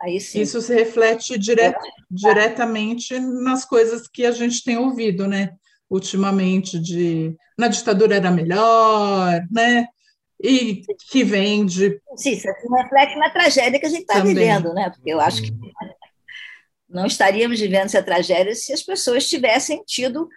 Aí, 0.00 0.20
sim. 0.20 0.40
Isso 0.40 0.60
se 0.60 0.74
reflete 0.74 1.38
dire 1.38 1.74
diretamente 2.10 3.18
nas 3.20 3.64
coisas 3.64 4.08
que 4.08 4.26
a 4.26 4.32
gente 4.32 4.64
tem 4.64 4.76
ouvido, 4.76 5.28
né? 5.28 5.54
Ultimamente, 5.88 6.78
de 6.78 7.36
na 7.56 7.68
ditadura 7.68 8.16
era 8.16 8.30
melhor, 8.30 9.40
né? 9.50 9.86
E 10.42 10.82
que 11.08 11.22
vem 11.22 11.64
de. 11.64 12.00
Sim, 12.16 12.32
isso 12.32 12.48
reflete 12.48 13.16
na 13.16 13.30
tragédia 13.30 13.78
que 13.78 13.86
a 13.86 13.90
gente 13.90 14.02
está 14.02 14.18
vivendo, 14.18 14.74
né? 14.74 14.90
Porque 14.90 15.10
eu 15.10 15.20
acho 15.20 15.42
que 15.42 15.52
não 16.88 17.06
estaríamos 17.06 17.60
vivendo 17.60 17.84
essa 17.84 18.02
tragédia 18.02 18.54
se 18.54 18.72
as 18.72 18.82
pessoas 18.82 19.28
tivessem 19.28 19.82
tido 19.86 20.28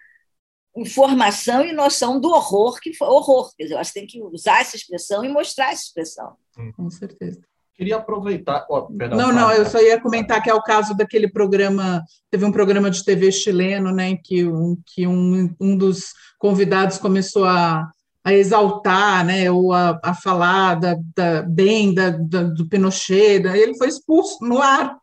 informação 0.77 1.65
e 1.65 1.73
noção 1.73 2.19
do 2.19 2.29
horror 2.29 2.79
que 2.79 2.93
foi 2.93 3.07
horror. 3.07 3.51
Quer 3.57 3.63
dizer, 3.63 3.75
eu 3.75 3.79
acho 3.79 3.93
que 3.93 3.99
tem 3.99 4.07
que 4.07 4.21
usar 4.21 4.61
essa 4.61 4.75
expressão 4.75 5.25
e 5.25 5.29
mostrar 5.29 5.71
essa 5.71 5.83
expressão. 5.83 6.35
Com 6.75 6.89
certeza. 6.89 7.41
Queria 7.73 7.97
aproveitar. 7.97 8.65
Oh, 8.69 8.83
perdão, 8.83 9.17
não, 9.17 9.33
não, 9.33 9.51
eu 9.51 9.65
só 9.65 9.81
ia 9.81 9.99
comentar 9.99 10.41
que 10.41 10.49
é 10.49 10.53
o 10.53 10.63
caso 10.63 10.95
daquele 10.95 11.29
programa. 11.29 12.03
Teve 12.31 12.45
um 12.45 12.51
programa 12.51 12.89
de 12.89 13.03
TV 13.03 13.31
chileno, 13.33 13.91
né, 13.91 14.17
que 14.23 14.45
um, 14.45 14.77
que 14.85 15.05
um, 15.05 15.53
um 15.59 15.75
dos 15.75 16.13
convidados 16.39 16.97
começou 16.97 17.43
a 17.43 17.89
a 18.25 18.33
exaltar, 18.33 19.23
né, 19.23 19.51
ou 19.51 19.71
a, 19.71 19.99
a 20.03 20.15
falar 20.15 20.79
da, 20.79 20.97
da, 21.15 21.43
bem 21.43 21.93
da, 21.93 22.09
da, 22.09 22.41
do 22.41 22.67
Pinochet, 22.67 23.39
da, 23.39 23.55
ele 23.55 23.77
foi 23.77 23.87
expulso 23.87 24.43
no 24.43 24.59
ar. 24.59 24.97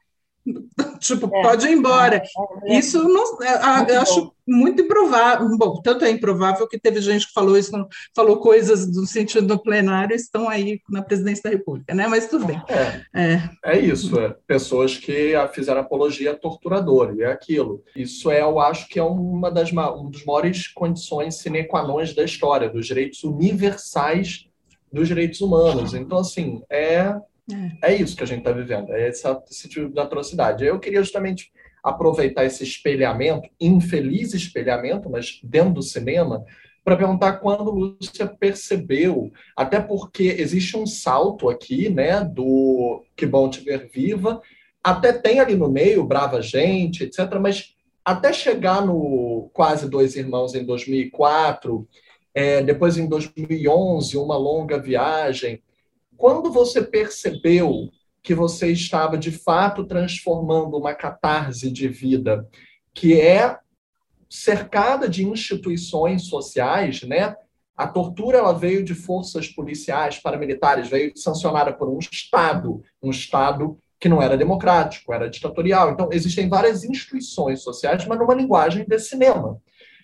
tipo, 0.98 1.26
é, 1.26 1.42
pode 1.42 1.66
ir 1.66 1.72
embora. 1.72 2.22
É, 2.64 2.74
é, 2.74 2.78
Isso 2.78 3.02
não, 3.02 3.42
é, 3.42 3.94
eu 3.94 4.00
acho 4.00 4.32
muito 4.46 4.82
improvável. 4.82 5.48
Bom, 5.56 5.80
tanto 5.82 6.04
é 6.04 6.10
improvável 6.10 6.66
que 6.68 6.78
teve 6.78 7.00
gente 7.00 7.26
que 7.26 7.32
falou 7.32 7.56
isso, 7.56 7.70
falou 8.14 8.38
coisas 8.38 8.90
do 8.90 9.06
sentido 9.06 9.46
do 9.46 9.62
plenário, 9.62 10.14
estão 10.14 10.48
aí 10.48 10.80
na 10.90 11.02
presidência 11.02 11.42
da 11.44 11.50
República, 11.50 11.94
né? 11.94 12.06
Mas 12.08 12.26
tudo 12.26 12.46
bem. 12.46 12.60
É, 12.68 13.02
é. 13.14 13.50
é 13.64 13.78
isso, 13.78 14.18
é. 14.18 14.34
pessoas 14.46 14.96
que 14.96 15.34
fizeram 15.52 15.80
apologia 15.80 16.34
torturadora, 16.34 17.14
e 17.14 17.22
é 17.22 17.30
aquilo. 17.30 17.82
Isso 17.94 18.30
é, 18.30 18.42
eu 18.42 18.58
acho 18.58 18.88
que 18.88 18.98
é 18.98 19.04
uma 19.04 19.50
das 19.50 19.72
um 19.72 20.10
dos 20.10 20.24
maiores 20.24 20.68
condições 20.68 21.36
sine 21.36 21.64
qua 21.64 21.86
non 21.86 22.02
da 22.16 22.24
história, 22.24 22.68
dos 22.68 22.86
direitos 22.86 23.22
universais 23.22 24.46
dos 24.92 25.08
direitos 25.08 25.40
humanos. 25.40 25.94
Então, 25.94 26.18
assim, 26.18 26.62
é 26.70 27.14
é, 27.50 27.92
é 27.92 27.96
isso 27.96 28.16
que 28.16 28.22
a 28.22 28.26
gente 28.26 28.38
está 28.38 28.52
vivendo, 28.52 28.92
é 28.92 29.08
esse, 29.08 29.26
esse 29.50 29.68
tipo 29.68 29.88
de 29.88 30.00
atrocidade. 30.00 30.64
Eu 30.64 30.78
queria 30.78 31.02
justamente 31.02 31.50
aproveitar 31.82 32.44
esse 32.44 32.62
espelhamento, 32.62 33.48
infeliz 33.60 34.34
espelhamento, 34.34 35.10
mas 35.10 35.40
dentro 35.42 35.74
do 35.74 35.82
cinema, 35.82 36.44
para 36.84 36.96
perguntar 36.96 37.34
quando 37.34 37.70
Lúcia 37.70 38.26
percebeu, 38.26 39.32
até 39.56 39.80
porque 39.80 40.36
existe 40.38 40.76
um 40.76 40.86
salto 40.86 41.48
aqui, 41.48 41.88
né, 41.88 42.24
do 42.24 43.04
Que 43.16 43.26
Bom 43.26 43.48
Te 43.48 43.60
Ver 43.60 43.88
Viva, 43.92 44.40
até 44.82 45.12
tem 45.12 45.40
ali 45.40 45.54
no 45.54 45.70
meio 45.70 46.04
Brava 46.04 46.40
Gente, 46.40 47.04
etc., 47.04 47.38
mas 47.40 47.74
até 48.04 48.32
chegar 48.32 48.84
no 48.84 49.48
Quase 49.52 49.88
Dois 49.88 50.16
Irmãos 50.16 50.54
em 50.54 50.64
2004, 50.64 51.86
é, 52.34 52.62
depois 52.62 52.96
em 52.96 53.08
2011, 53.08 54.16
Uma 54.16 54.36
Longa 54.36 54.78
Viagem, 54.78 55.62
quando 56.22 56.52
você 56.52 56.80
percebeu 56.80 57.90
que 58.22 58.32
você 58.32 58.70
estava 58.70 59.18
de 59.18 59.32
fato 59.32 59.84
transformando 59.84 60.76
uma 60.76 60.94
catarse 60.94 61.68
de 61.68 61.88
vida 61.88 62.48
que 62.94 63.20
é 63.20 63.58
cercada 64.30 65.08
de 65.08 65.26
instituições 65.26 66.28
sociais, 66.28 67.02
né? 67.02 67.34
A 67.76 67.88
tortura 67.88 68.38
ela 68.38 68.52
veio 68.52 68.84
de 68.84 68.94
forças 68.94 69.48
policiais, 69.48 70.20
paramilitares, 70.20 70.88
veio 70.88 71.12
sancionada 71.16 71.72
por 71.72 71.88
um 71.88 71.98
Estado, 71.98 72.84
um 73.02 73.10
Estado 73.10 73.76
que 73.98 74.08
não 74.08 74.22
era 74.22 74.36
democrático, 74.36 75.12
era 75.12 75.28
ditatorial. 75.28 75.90
Então, 75.90 76.08
existem 76.12 76.48
várias 76.48 76.84
instituições 76.84 77.64
sociais, 77.64 78.06
mas 78.06 78.16
numa 78.16 78.34
linguagem 78.34 78.86
de 78.86 78.98
cinema. 79.00 79.60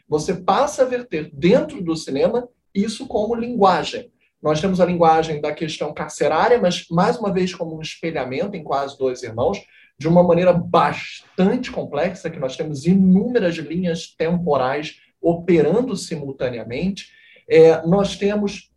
Você 0.09 0.35
passa 0.35 0.83
a 0.83 0.87
verter 0.87 1.31
dentro 1.33 1.81
do 1.81 1.95
cinema 1.95 2.49
isso 2.75 3.07
como 3.07 3.37
linguagem. 3.37 4.11
Nós 4.43 4.61
temos 4.61 4.81
a 4.81 4.87
linguagem 4.87 5.41
da 5.41 5.53
questão 5.53 5.93
carcerária, 5.93 6.61
mas 6.61 6.87
mais 6.91 7.19
uma 7.19 7.33
vez 7.33 7.55
como 7.55 7.77
um 7.77 7.83
espelhamento 7.83 8.57
em 8.57 8.63
quase 8.63 8.97
dois 8.97 9.23
irmãos, 9.23 9.59
de 9.99 10.07
uma 10.07 10.23
maneira 10.23 10.53
bastante 10.53 11.73
complexa, 11.73 12.31
que 12.31 12.39
nós 12.39 12.57
temos 12.57 12.87
inúmeras 12.87 13.57
linhas 13.57 14.15
temporais 14.17 15.01
operando 15.21 15.97
simultaneamente. 15.97 17.09
É, 17.49 17.85
nós 17.85 18.17
temos 18.17 18.71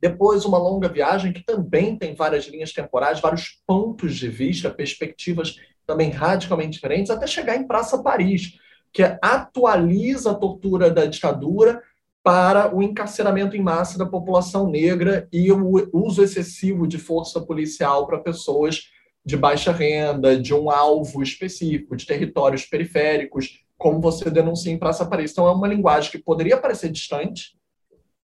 depois 0.00 0.46
uma 0.46 0.56
longa 0.56 0.88
viagem 0.88 1.32
que 1.32 1.44
também 1.44 1.94
tem 1.94 2.14
várias 2.14 2.46
linhas 2.46 2.72
temporais, 2.72 3.20
vários 3.20 3.60
pontos 3.66 4.16
de 4.16 4.28
vista, 4.28 4.70
perspectivas 4.70 5.56
também 5.86 6.08
radicalmente 6.08 6.72
diferentes, 6.72 7.10
até 7.10 7.26
chegar 7.26 7.56
em 7.56 7.66
Praça 7.66 8.02
Paris, 8.02 8.58
que 8.92 9.02
atualiza 9.20 10.30
a 10.30 10.34
tortura 10.34 10.90
da 10.90 11.04
ditadura 11.04 11.82
para 12.22 12.74
o 12.74 12.82
encarceramento 12.82 13.56
em 13.56 13.62
massa 13.62 13.98
da 13.98 14.04
população 14.04 14.68
negra 14.68 15.28
e 15.32 15.50
o 15.50 15.88
uso 15.92 16.22
excessivo 16.22 16.86
de 16.86 16.98
força 16.98 17.40
policial 17.40 18.06
para 18.06 18.18
pessoas 18.18 18.90
de 19.24 19.36
baixa 19.36 19.72
renda, 19.72 20.38
de 20.38 20.54
um 20.54 20.70
alvo 20.70 21.22
específico, 21.22 21.96
de 21.96 22.06
territórios 22.06 22.64
periféricos, 22.66 23.64
como 23.76 24.00
você 24.00 24.30
denuncia 24.30 24.72
em 24.72 24.78
Praça 24.78 25.06
Paris. 25.06 25.32
Então, 25.32 25.46
é 25.46 25.52
uma 25.52 25.68
linguagem 25.68 26.10
que 26.10 26.18
poderia 26.18 26.56
parecer 26.56 26.90
distante, 26.90 27.58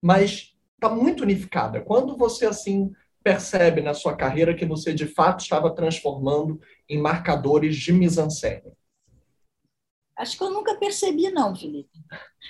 mas 0.03 0.55
está 0.75 0.89
muito 0.89 1.23
unificada. 1.23 1.81
Quando 1.81 2.17
você, 2.17 2.47
assim, 2.47 2.93
percebe 3.23 3.81
na 3.81 3.95
sua 3.95 4.15
carreira 4.15 4.55
que 4.55 4.67
você, 4.67 4.93
de 4.93 5.07
fato, 5.07 5.41
estava 5.41 5.75
transformando 5.75 6.61
em 6.89 7.01
marcadores 7.01 7.77
de 7.77 7.93
mise-en-scène? 7.93 8.73
Acho 10.17 10.37
que 10.37 10.45
eu 10.45 10.51
nunca 10.51 10.75
percebi, 10.77 11.31
não, 11.31 11.55
Felipe. 11.55 11.99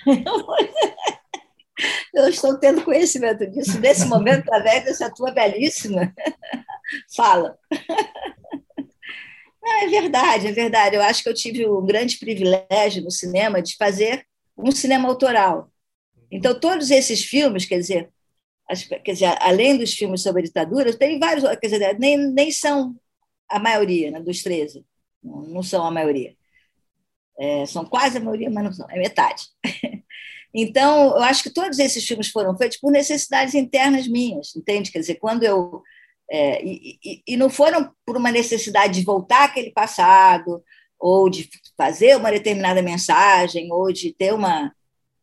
Eu 2.13 2.27
estou 2.27 2.57
tendo 2.57 2.83
conhecimento 2.83 3.45
disso 3.47 3.79
nesse 3.79 4.05
momento, 4.05 4.41
através 4.41 4.85
dessa 4.85 5.13
tua 5.13 5.31
belíssima 5.31 6.13
fala. 7.15 7.57
Não, 9.61 9.71
é 9.83 9.87
verdade, 9.87 10.47
é 10.47 10.51
verdade. 10.51 10.95
Eu 10.95 11.01
acho 11.03 11.21
que 11.21 11.29
eu 11.29 11.33
tive 11.33 11.65
o 11.65 11.81
grande 11.81 12.17
privilégio 12.17 13.03
no 13.03 13.11
cinema 13.11 13.61
de 13.61 13.75
fazer 13.75 14.25
um 14.57 14.71
cinema 14.71 15.07
autoral. 15.07 15.71
Então, 16.31 16.59
todos 16.59 16.89
esses 16.89 17.23
filmes, 17.23 17.65
quer 17.65 17.77
dizer, 17.77 18.11
quer 19.03 19.13
dizer 19.13 19.35
além 19.39 19.77
dos 19.77 19.93
filmes 19.93 20.21
sobre 20.21 20.41
a 20.41 20.45
ditadura, 20.45 20.97
tem 20.97 21.19
vários, 21.19 21.43
quer 21.59 21.67
dizer, 21.67 21.99
nem, 21.99 22.17
nem 22.17 22.51
são 22.51 22.95
a 23.47 23.59
maioria 23.59 24.11
né, 24.11 24.19
dos 24.19 24.43
13, 24.43 24.85
não, 25.23 25.41
não 25.43 25.63
são 25.63 25.85
a 25.85 25.91
maioria. 25.91 26.35
É, 27.39 27.65
são 27.67 27.85
quase 27.85 28.17
a 28.17 28.21
maioria, 28.21 28.49
mas 28.49 28.63
não 28.63 28.73
são, 28.73 28.89
é 28.89 28.97
metade. 28.97 29.43
Então, 30.53 31.09
eu 31.17 31.23
acho 31.23 31.43
que 31.43 31.49
todos 31.49 31.77
esses 31.79 32.05
filmes 32.05 32.29
foram 32.29 32.57
feitos 32.57 32.77
por 32.77 32.91
necessidades 32.91 33.53
internas 33.53 34.07
minhas, 34.07 34.55
entende? 34.55 34.91
Quer 34.91 34.99
dizer, 34.99 35.15
quando 35.15 35.43
eu. 35.43 35.81
É, 36.29 36.63
e, 36.65 36.99
e, 37.03 37.23
e, 37.25 37.37
não 37.37 37.49
foram 37.49 37.89
por 38.05 38.17
uma 38.17 38.31
necessidade 38.31 38.99
de 38.99 39.05
voltar 39.05 39.45
àquele 39.45 39.71
passado, 39.71 40.61
ou 40.99 41.29
de 41.29 41.49
fazer 41.77 42.17
uma 42.17 42.31
determinada 42.31 42.81
mensagem, 42.81 43.71
ou 43.71 43.93
de 43.93 44.13
ter 44.13 44.33
uma, 44.33 44.73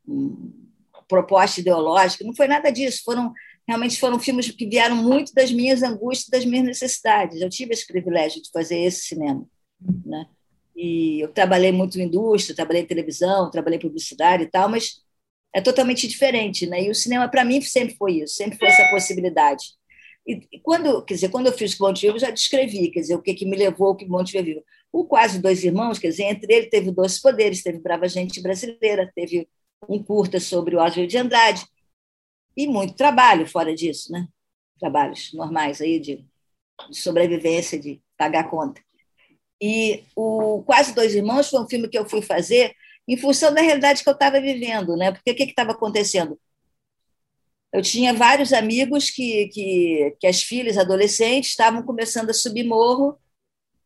uma 0.06 1.02
proposta 1.06 1.60
ideológica, 1.60 2.24
não 2.24 2.34
foi 2.34 2.46
nada 2.48 2.70
disso. 2.70 3.02
Foram 3.04 3.32
realmente 3.66 3.98
foram 3.98 4.18
filmes 4.18 4.50
que 4.50 4.66
vieram 4.66 4.96
muito 4.96 5.32
das 5.34 5.50
minhas 5.50 5.82
angústias, 5.82 6.28
das 6.28 6.44
minhas 6.44 6.64
necessidades. 6.64 7.40
Eu 7.40 7.48
tive 7.48 7.72
esse 7.72 7.86
privilégio 7.86 8.42
de 8.42 8.50
fazer 8.50 8.78
esse 8.78 9.02
cinema, 9.02 9.46
né? 10.04 10.26
E 10.76 11.20
eu 11.20 11.28
trabalhei 11.28 11.70
muito 11.70 11.98
em 11.98 12.04
indústria, 12.04 12.54
trabalhei 12.54 12.82
em 12.82 12.86
televisão, 12.86 13.50
trabalhei 13.50 13.78
em 13.78 13.82
publicidade 13.82 14.42
e 14.42 14.46
tal, 14.46 14.68
mas 14.68 15.03
é 15.54 15.60
totalmente 15.60 16.08
diferente, 16.08 16.66
né? 16.66 16.82
E 16.82 16.90
o 16.90 16.94
cinema 16.94 17.28
para 17.28 17.44
mim 17.44 17.60
sempre 17.62 17.94
foi 17.96 18.14
isso, 18.22 18.34
sempre 18.34 18.58
foi 18.58 18.68
essa 18.68 18.90
possibilidade. 18.90 19.66
E, 20.26 20.58
quando, 20.60 21.04
quer 21.04 21.14
dizer, 21.14 21.28
quando 21.28 21.46
eu 21.46 21.52
fiz 21.52 21.78
Monte 21.78 22.06
Vivo, 22.06 22.18
já 22.18 22.30
descrevi, 22.30 22.90
quer 22.90 23.00
dizer, 23.00 23.14
o 23.14 23.22
que, 23.22 23.34
que 23.34 23.46
me 23.46 23.56
levou 23.56 23.88
ao 23.88 23.96
que 23.96 24.06
Monte 24.06 24.40
Vivo. 24.42 24.64
O 24.90 25.04
Quase 25.04 25.38
Dois 25.38 25.62
Irmãos, 25.62 25.98
quer 25.98 26.08
dizer, 26.08 26.24
entre 26.24 26.52
ele 26.52 26.66
teve 26.66 26.90
Dois 26.90 27.20
Poderes, 27.20 27.62
teve 27.62 27.78
Brava 27.78 28.08
Gente 28.08 28.40
Brasileira, 28.40 29.10
teve 29.14 29.48
um 29.88 30.02
curta 30.02 30.40
sobre 30.40 30.74
o 30.74 30.78
Oswald 30.80 31.06
de 31.06 31.18
Andrade 31.18 31.64
e 32.56 32.66
muito 32.66 32.94
trabalho 32.94 33.46
fora 33.46 33.74
disso, 33.74 34.10
né? 34.10 34.26
Trabalhos 34.80 35.32
normais 35.34 35.80
aí 35.80 36.00
de, 36.00 36.24
de 36.90 36.96
sobrevivência, 36.96 37.78
de 37.78 38.00
pagar 38.16 38.50
conta. 38.50 38.80
E 39.60 40.04
o 40.16 40.62
Quase 40.64 40.94
Dois 40.94 41.14
Irmãos 41.14 41.50
foi 41.50 41.60
um 41.60 41.68
filme 41.68 41.88
que 41.88 41.98
eu 41.98 42.08
fui 42.08 42.22
fazer 42.22 42.74
em 43.06 43.16
função 43.16 43.52
da 43.52 43.60
realidade 43.60 44.02
que 44.02 44.08
eu 44.08 44.14
estava 44.14 44.40
vivendo, 44.40 44.96
né? 44.96 45.12
Porque 45.12 45.30
o 45.30 45.34
que 45.34 45.44
estava 45.44 45.72
acontecendo? 45.72 46.38
Eu 47.72 47.82
tinha 47.82 48.14
vários 48.14 48.52
amigos 48.52 49.10
que, 49.10 49.48
que, 49.48 50.16
que 50.20 50.26
as 50.26 50.42
filhas 50.42 50.78
adolescentes 50.78 51.50
estavam 51.50 51.82
começando 51.82 52.30
a 52.30 52.34
subir 52.34 52.64
morro 52.64 53.18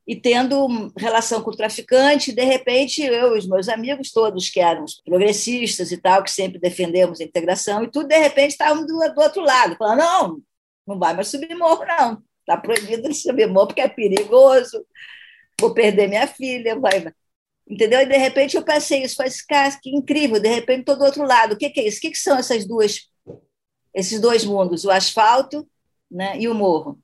e 0.07 0.17
tendo 0.17 0.91
relação 0.97 1.43
com 1.43 1.51
o 1.51 1.57
traficante, 1.57 2.33
de 2.33 2.43
repente 2.43 3.03
eu 3.03 3.35
e 3.35 3.39
os 3.39 3.47
meus 3.47 3.69
amigos 3.69 4.11
todos 4.11 4.49
que 4.49 4.59
eram 4.59 4.87
progressistas 5.05 5.93
e 5.93 5.99
tal, 5.99 6.23
que 6.23 6.31
sempre 6.31 6.59
defendemos 6.59 7.21
a 7.21 7.25
integração 7.25 7.85
e 7.85 7.91
tudo, 7.91 8.09
de 8.09 8.19
repente 8.19 8.53
estavam 8.53 8.87
do, 8.87 8.99
do 9.15 9.21
outro 9.21 9.43
lado, 9.43 9.77
falando, 9.77 9.99
não, 9.99 10.43
não 10.87 10.99
vai 10.99 11.15
mais 11.15 11.29
subir 11.29 11.55
morro, 11.55 11.85
não, 11.85 12.23
está 12.41 12.57
proibido 12.57 13.09
de 13.09 13.15
subir 13.15 13.47
morro 13.49 13.67
porque 13.67 13.83
é 13.83 13.89
perigoso, 13.89 14.83
vou 15.61 15.75
perder 15.75 16.09
minha 16.09 16.27
filha, 16.27 16.79
vai, 16.79 17.05
Entendeu? 17.69 18.01
E 18.01 18.07
de 18.07 18.17
repente 18.17 18.57
eu 18.57 18.65
passei 18.65 19.03
isso, 19.03 19.17
falei, 19.17 19.33
cara, 19.47 19.79
que 19.83 19.91
incrível, 19.91 20.41
de 20.41 20.49
repente 20.49 20.81
estou 20.81 20.97
do 20.97 21.05
outro 21.05 21.23
lado. 21.25 21.53
O 21.53 21.57
que, 21.57 21.69
que 21.69 21.81
é 21.81 21.87
isso? 21.87 21.99
O 21.99 22.01
que, 22.01 22.11
que, 22.13 22.19
são 22.19 22.39
essas 22.39 22.67
duas, 22.67 23.09
esses 23.95 24.19
dois 24.21 24.45
mundos, 24.45 24.85
o 24.85 24.91
asfalto 24.91 25.69
né, 26.11 26.39
e 26.39 26.49
o 26.49 26.55
morro? 26.55 26.99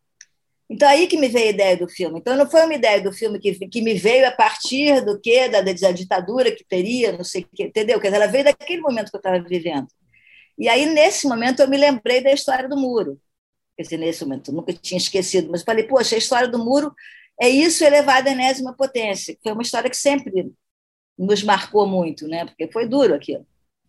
Então 0.68 0.88
aí 0.88 1.06
que 1.06 1.18
me 1.18 1.28
veio 1.28 1.48
a 1.48 1.50
ideia 1.50 1.76
do 1.76 1.86
filme. 1.86 2.18
Então 2.18 2.34
não 2.34 2.50
foi 2.50 2.64
uma 2.64 2.74
ideia 2.74 3.00
do 3.02 3.12
filme 3.12 3.38
que, 3.38 3.52
que 3.68 3.82
me 3.82 3.92
veio 3.94 4.26
a 4.26 4.30
partir 4.30 5.04
do 5.04 5.20
que 5.20 5.48
da, 5.50 5.60
da 5.60 5.92
ditadura 5.92 6.50
que 6.50 6.64
teria, 6.64 7.12
não 7.12 7.24
sei 7.24 7.42
o 7.42 7.48
que, 7.54 7.64
entendeu? 7.64 8.00
Quer 8.00 8.08
dizer, 8.08 8.16
ela 8.22 8.32
veio 8.32 8.44
daquele 8.44 8.80
momento 8.80 9.10
que 9.10 9.16
eu 9.16 9.20
estava 9.20 9.38
vivendo. 9.40 9.86
E 10.58 10.66
aí 10.66 10.86
nesse 10.86 11.28
momento 11.28 11.60
eu 11.60 11.68
me 11.68 11.76
lembrei 11.76 12.22
da 12.22 12.32
história 12.32 12.66
do 12.66 12.76
muro. 12.76 13.20
Quer 13.76 13.82
dizer, 13.82 13.96
nesse 13.98 14.24
momento 14.24 14.50
eu 14.50 14.54
nunca 14.54 14.72
tinha 14.72 14.96
esquecido, 14.96 15.50
mas 15.50 15.62
falei, 15.62 15.84
poxa, 15.84 16.14
a 16.14 16.18
história 16.18 16.48
do 16.48 16.58
muro 16.58 16.94
é 17.40 17.48
isso 17.48 17.84
elevado 17.84 18.28
à 18.28 18.32
enésima 18.32 18.74
potência. 18.74 19.36
Foi 19.42 19.52
uma 19.52 19.62
história 19.62 19.90
que 19.90 19.96
sempre 19.96 20.52
nos 21.18 21.42
marcou 21.42 21.86
muito, 21.86 22.26
né? 22.26 22.44
porque 22.44 22.70
foi 22.72 22.88
duro 22.88 23.14
aquilo. 23.14 23.46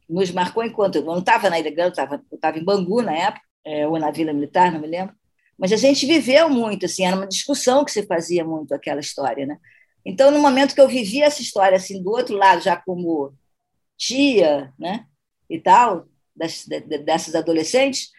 Nos 0.07 0.31
marcou 0.31 0.63
enquanto 0.63 0.95
eu 0.95 1.03
não 1.03 1.19
estava 1.19 1.49
na 1.49 1.59
Ilha 1.59 1.71
Grande, 1.71 1.99
eu 1.99 2.05
estava 2.35 2.57
em 2.57 2.63
Bangu 2.63 3.01
na 3.01 3.13
época, 3.13 3.45
é, 3.63 3.87
ou 3.87 3.97
na 3.97 4.11
Vila 4.11 4.33
Militar, 4.33 4.71
não 4.71 4.79
me 4.79 4.87
lembro. 4.87 5.15
Mas 5.57 5.71
a 5.71 5.77
gente 5.77 6.05
viveu 6.05 6.49
muito, 6.49 6.85
assim, 6.85 7.05
era 7.05 7.15
uma 7.15 7.27
discussão 7.27 7.83
que 7.83 7.91
se 7.91 8.05
fazia 8.05 8.43
muito 8.43 8.73
aquela 8.73 8.99
história. 8.99 9.45
Né? 9.45 9.57
Então, 10.05 10.29
no 10.29 10.39
momento 10.39 10.75
que 10.75 10.81
eu 10.81 10.87
vivi 10.87 11.21
essa 11.21 11.41
história 11.41 11.77
assim 11.77 12.01
do 12.03 12.11
outro 12.11 12.35
lado, 12.35 12.61
já 12.61 12.75
como 12.75 13.33
tia 13.97 14.73
né? 14.77 15.07
e 15.49 15.59
tal, 15.59 16.07
das, 16.35 16.65
dessas 17.03 17.33
adolescentes, 17.33 18.11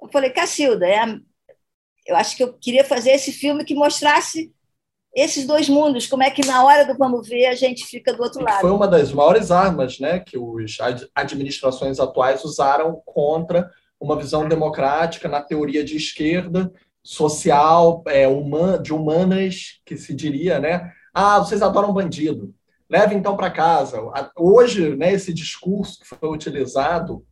eu 0.00 0.08
falei, 0.08 0.30
Cacilda, 0.30 0.86
é, 0.88 1.02
eu 2.06 2.16
acho 2.16 2.36
que 2.36 2.42
eu 2.42 2.54
queria 2.54 2.84
fazer 2.84 3.10
esse 3.10 3.32
filme 3.32 3.64
que 3.64 3.74
mostrasse 3.74 4.54
esses 5.14 5.46
dois 5.46 5.68
mundos, 5.68 6.06
como 6.06 6.22
é 6.22 6.30
que 6.30 6.46
na 6.46 6.64
hora 6.64 6.86
do 6.86 6.96
vamos 6.96 7.28
ver 7.28 7.46
a 7.46 7.54
gente 7.54 7.84
fica 7.84 8.12
do 8.12 8.22
outro 8.22 8.42
lado. 8.42 8.60
Foi 8.60 8.70
uma 8.70 8.86
das 8.86 9.12
maiores 9.12 9.50
armas 9.50 9.98
né, 9.98 10.20
que 10.20 10.36
as 10.80 11.08
administrações 11.14 11.98
atuais 11.98 12.44
usaram 12.44 13.02
contra 13.04 13.70
uma 14.00 14.16
visão 14.16 14.48
democrática 14.48 15.28
na 15.28 15.40
teoria 15.40 15.82
de 15.82 15.96
esquerda, 15.96 16.72
social, 17.02 18.04
é, 18.06 18.28
human, 18.28 18.80
de 18.80 18.92
humanas, 18.92 19.80
que 19.84 19.96
se 19.96 20.14
diria, 20.14 20.58
né? 20.60 20.92
Ah, 21.12 21.38
vocês 21.38 21.62
adoram 21.62 21.92
bandido. 21.92 22.54
Leve 22.88 23.14
então 23.14 23.36
para 23.36 23.50
casa. 23.50 23.98
Hoje, 24.36 24.94
né, 24.94 25.12
esse 25.12 25.32
discurso 25.32 25.98
que 26.00 26.06
foi 26.06 26.28
utilizado 26.28 27.24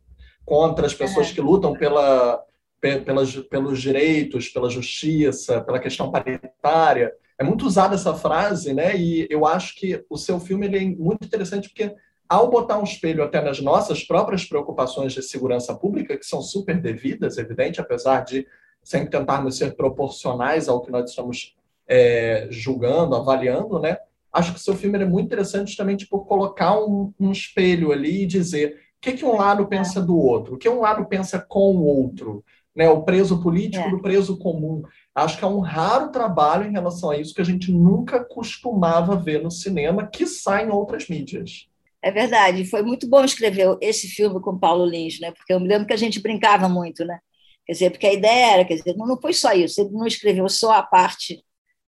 contra 0.45 0.85
as 0.85 0.93
pessoas 0.93 1.29
é. 1.29 1.33
que 1.33 1.41
lutam 1.41 1.73
pela, 1.73 2.41
pelas, 2.79 3.35
pelos 3.35 3.81
direitos, 3.81 4.49
pela 4.49 4.69
justiça, 4.69 5.61
pela 5.61 5.79
questão 5.79 6.11
paritária. 6.11 7.11
É 7.39 7.43
muito 7.43 7.65
usada 7.65 7.95
essa 7.95 8.13
frase, 8.15 8.73
né? 8.73 8.97
E 8.97 9.27
eu 9.29 9.45
acho 9.45 9.75
que 9.75 10.03
o 10.09 10.17
seu 10.17 10.39
filme 10.39 10.65
ele 10.65 10.77
é 10.77 10.85
muito 10.97 11.25
interessante 11.25 11.69
porque 11.69 11.93
ao 12.27 12.49
botar 12.49 12.77
um 12.77 12.83
espelho 12.83 13.23
até 13.23 13.41
nas 13.41 13.61
nossas 13.61 14.03
próprias 14.03 14.43
preocupações 14.43 15.13
de 15.13 15.21
segurança 15.21 15.73
pública, 15.75 16.17
que 16.17 16.25
são 16.25 16.41
super 16.41 16.79
devidas, 16.79 17.37
evidente, 17.37 17.79
apesar 17.79 18.21
de 18.25 18.45
sempre 18.83 19.09
tentarmos 19.09 19.57
ser 19.57 19.75
proporcionais 19.75 20.67
ao 20.67 20.81
que 20.81 20.91
nós 20.91 21.09
estamos 21.09 21.55
é, 21.87 22.47
julgando, 22.49 23.15
avaliando, 23.15 23.79
né? 23.79 23.97
Acho 24.31 24.53
que 24.53 24.59
o 24.59 24.61
seu 24.61 24.75
filme 24.75 24.99
é 24.99 25.05
muito 25.05 25.25
interessante 25.25 25.69
justamente 25.69 26.05
por 26.05 26.25
colocar 26.25 26.79
um, 26.79 27.13
um 27.19 27.31
espelho 27.31 27.91
ali 27.91 28.23
e 28.23 28.27
dizer 28.27 28.77
o 28.97 29.01
que, 29.01 29.13
que 29.13 29.25
um 29.25 29.37
lado 29.37 29.67
pensa 29.67 30.01
do 30.01 30.17
outro, 30.17 30.55
o 30.55 30.57
que 30.57 30.67
um 30.67 30.81
lado 30.81 31.05
pensa 31.05 31.39
com 31.39 31.75
o 31.75 31.85
outro, 31.85 32.43
né? 32.75 32.89
O 32.89 33.03
preso 33.03 33.41
político 33.41 33.87
é. 33.87 33.89
do 33.89 34.01
preso 34.01 34.37
comum. 34.37 34.83
Acho 35.17 35.39
que 35.39 35.43
é 35.43 35.47
um 35.47 35.61
raro 35.61 36.11
trabalho 36.11 36.69
em 36.69 36.71
relação 36.71 37.09
a 37.09 37.17
isso 37.17 37.33
que 37.33 37.41
a 37.41 37.43
gente 37.43 37.71
nunca 37.71 38.23
costumava 38.23 39.15
ver 39.15 39.41
no 39.41 39.49
cinema, 39.49 40.05
que 40.05 40.27
sai 40.27 40.67
em 40.67 40.69
outras 40.69 41.09
mídias. 41.09 41.67
É 42.03 42.11
verdade, 42.11 42.63
foi 42.65 42.83
muito 42.83 43.09
bom 43.09 43.25
escrever 43.25 43.75
esse 43.81 44.07
filme 44.09 44.39
com 44.39 44.59
Paulo 44.59 44.85
Lins, 44.85 45.19
né? 45.19 45.31
Porque 45.31 45.51
eu 45.51 45.59
me 45.59 45.67
lembro 45.67 45.87
que 45.87 45.93
a 45.93 45.97
gente 45.97 46.21
brincava 46.21 46.69
muito, 46.69 47.03
né? 47.03 47.17
Quer 47.65 47.73
dizer, 47.73 47.89
porque 47.89 48.05
a 48.05 48.13
ideia 48.13 48.53
era, 48.53 48.65
quer 48.65 48.75
dizer, 48.75 48.95
não, 48.95 49.19
foi 49.19 49.33
só 49.33 49.53
isso, 49.53 49.81
ele 49.81 49.89
não 49.89 50.05
escreveu 50.05 50.47
só 50.47 50.73
a 50.73 50.83
parte 50.83 51.43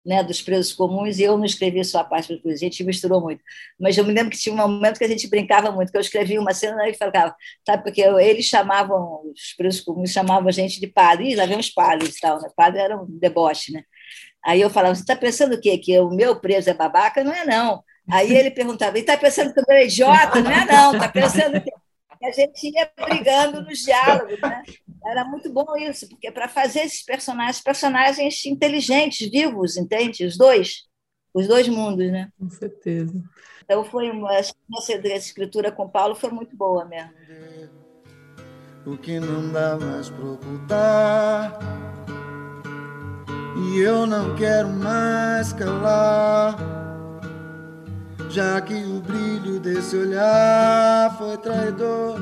né, 0.04 0.22
dos 0.22 0.42
presos 0.42 0.72
comuns, 0.72 1.18
e 1.18 1.22
eu 1.22 1.36
não 1.36 1.44
escrevi 1.44 1.82
só 1.84 2.00
a 2.00 2.04
parte 2.04 2.40
a 2.44 2.56
gente 2.56 2.84
misturou 2.84 3.20
muito. 3.20 3.42
Mas 3.80 3.96
eu 3.96 4.04
me 4.04 4.12
lembro 4.12 4.30
que 4.30 4.38
tinha 4.38 4.54
um 4.54 4.58
momento 4.58 4.98
que 4.98 5.04
a 5.04 5.08
gente 5.08 5.26
brincava 5.28 5.72
muito, 5.72 5.90
que 5.90 5.96
eu 5.96 6.00
escrevia 6.00 6.40
uma 6.40 6.52
cena 6.52 6.88
e 6.88 6.94
falava, 6.94 7.34
sabe, 7.66 7.82
porque 7.82 8.02
eles 8.02 8.44
chamavam, 8.44 9.22
os 9.32 9.54
presos 9.56 9.80
comuns 9.80 10.10
chamavam 10.10 10.48
a 10.48 10.52
gente 10.52 10.78
de 10.78 10.86
padre, 10.86 11.30
e 11.30 11.34
lá 11.34 11.46
vem 11.46 11.58
os 11.58 11.70
padres 11.70 12.16
e 12.16 12.20
tal, 12.20 12.40
né? 12.40 12.48
Padre 12.54 12.80
era 12.80 12.96
um 12.96 13.06
deboche, 13.08 13.72
né? 13.72 13.82
Aí 14.44 14.60
eu 14.60 14.68
falava, 14.68 14.94
você 14.94 15.00
está 15.00 15.16
pensando 15.16 15.54
o 15.54 15.60
quê? 15.60 15.78
Que 15.78 15.98
o 15.98 16.10
meu 16.10 16.36
preso 16.36 16.68
é 16.68 16.74
babaca? 16.74 17.24
Não 17.24 17.32
é, 17.32 17.46
não. 17.46 17.82
Aí 18.10 18.36
ele 18.36 18.50
perguntava, 18.50 18.98
e 18.98 19.00
está 19.00 19.16
pensando 19.16 19.54
que 19.54 19.60
eu 19.60 19.64
é 19.70 19.86
idiota? 19.86 20.40
Não 20.42 20.50
é, 20.50 20.66
não. 20.66 20.92
Está 20.94 21.08
pensando 21.08 21.60
que 21.62 21.70
a 22.24 22.30
gente 22.32 22.68
ia 22.68 22.90
brigando 22.96 23.62
nos 23.62 23.78
diálogos, 23.80 24.40
né? 24.40 24.62
Era 25.04 25.24
muito 25.24 25.52
bom 25.52 25.76
isso, 25.76 26.08
porque 26.08 26.30
para 26.30 26.48
fazer 26.48 26.80
esses 26.80 27.04
personagens, 27.04 27.60
personagens 27.60 28.44
inteligentes, 28.46 29.30
vivos, 29.30 29.76
entende? 29.76 30.24
Os 30.24 30.36
dois, 30.36 30.84
os 31.34 31.46
dois 31.46 31.68
mundos, 31.68 32.10
né? 32.10 32.30
Com 32.38 32.48
certeza. 32.48 33.12
Então 33.62 33.84
foi 33.84 34.10
uma 34.10 34.30
nossa 34.68 34.92
escritura 34.92 35.70
com 35.72 35.88
Paulo 35.88 36.14
foi 36.14 36.30
muito 36.30 36.56
boa 36.56 36.84
mesmo. 36.84 37.12
O 38.86 38.96
que 38.98 39.18
não 39.18 39.50
dá 39.50 39.76
mais 39.76 40.10
para 40.10 40.24
ocultar. 40.24 41.58
E 43.56 43.78
eu 43.78 44.06
não 44.06 44.34
quero 44.36 44.68
mais 44.68 45.52
calar 45.52 46.56
já 48.34 48.60
que 48.60 48.74
o 48.74 49.00
brilho 49.00 49.60
desse 49.60 49.96
olhar 49.96 51.16
foi 51.16 51.38
traidor. 51.38 52.18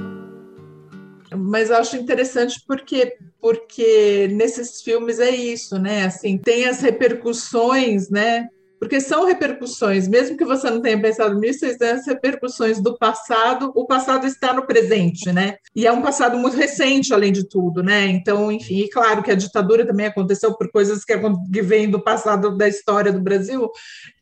Mas 1.34 1.70
eu 1.70 1.76
acho 1.76 1.96
interessante 1.96 2.62
porque 2.66 3.16
porque 3.40 4.28
nesses 4.30 4.82
filmes 4.82 5.18
é 5.18 5.30
isso, 5.30 5.78
né? 5.78 6.04
Assim, 6.04 6.36
tem 6.36 6.66
as 6.66 6.80
repercussões, 6.82 8.10
né? 8.10 8.46
Porque 8.83 9.01
são 9.01 9.24
repercussões, 9.24 10.09
mesmo 10.09 10.37
que 10.37 10.45
você 10.45 10.68
não 10.68 10.83
tenha 10.83 11.01
pensado 11.01 11.39
nisso, 11.39 11.64
as 11.64 12.05
repercussões 12.05 12.83
do 12.83 12.99
passado, 12.99 13.70
o 13.76 13.87
passado 13.87 14.26
está 14.26 14.53
no 14.53 14.66
presente, 14.66 15.30
né? 15.30 15.55
E 15.72 15.87
é 15.87 15.93
um 15.93 16.03
passado 16.03 16.37
muito 16.37 16.57
recente, 16.57 17.14
além 17.14 17.30
de 17.30 17.49
tudo, 17.49 17.80
né? 17.80 18.07
Então, 18.07 18.51
enfim, 18.51 18.80
e 18.80 18.91
claro 18.91 19.22
que 19.22 19.30
a 19.30 19.37
ditadura 19.37 19.87
também 19.87 20.07
aconteceu 20.07 20.53
por 20.57 20.68
coisas 20.72 21.05
que, 21.05 21.14
que 21.16 21.62
vêm 21.62 21.89
do 21.89 22.03
passado 22.03 22.57
da 22.57 22.66
história 22.66 23.12
do 23.12 23.20
Brasil, 23.20 23.70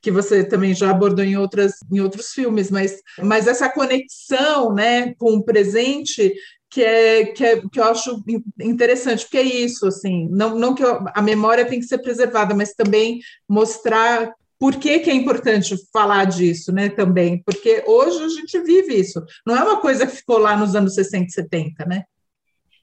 que 0.03 0.11
você 0.11 0.45
também 0.45 0.75
já 0.75 0.91
abordou 0.91 1.25
em, 1.25 1.39
outras, 1.39 1.77
em 1.91 2.01
outros 2.01 2.29
filmes, 2.29 2.71
mas, 2.71 3.01
mas 3.19 3.47
essa 3.47 3.67
conexão 3.67 4.75
né, 4.75 5.15
com 5.15 5.37
o 5.37 5.43
presente 5.43 6.35
que 6.69 6.85
é, 6.85 7.25
que 7.25 7.45
é 7.45 7.63
que 7.63 7.81
eu 7.81 7.85
acho 7.85 8.23
interessante, 8.61 9.25
porque 9.25 9.39
é 9.39 9.43
isso, 9.43 9.87
assim, 9.87 10.29
não, 10.31 10.55
não 10.55 10.75
que 10.75 10.85
eu, 10.85 11.03
a 11.15 11.23
memória 11.23 11.65
tem 11.65 11.81
que 11.81 11.87
ser 11.87 11.99
preservada, 11.99 12.55
mas 12.55 12.75
também 12.75 13.21
mostrar 13.49 14.31
por 14.61 14.77
que, 14.77 14.99
que, 14.99 15.09
é 15.09 15.15
importante 15.15 15.75
falar 15.91 16.27
disso, 16.27 16.71
né, 16.71 16.91
também? 16.91 17.43
Porque 17.43 17.83
hoje 17.87 18.23
a 18.23 18.29
gente 18.29 18.61
vive 18.61 18.95
isso. 18.95 19.25
Não 19.47 19.57
é 19.57 19.63
uma 19.63 19.81
coisa 19.81 20.07
que 20.07 20.17
ficou 20.17 20.37
lá 20.37 20.55
nos 20.55 20.77
anos 20.77 20.95
60 20.95 21.25
e 21.25 21.31
70, 21.31 21.87
né? 21.87 22.05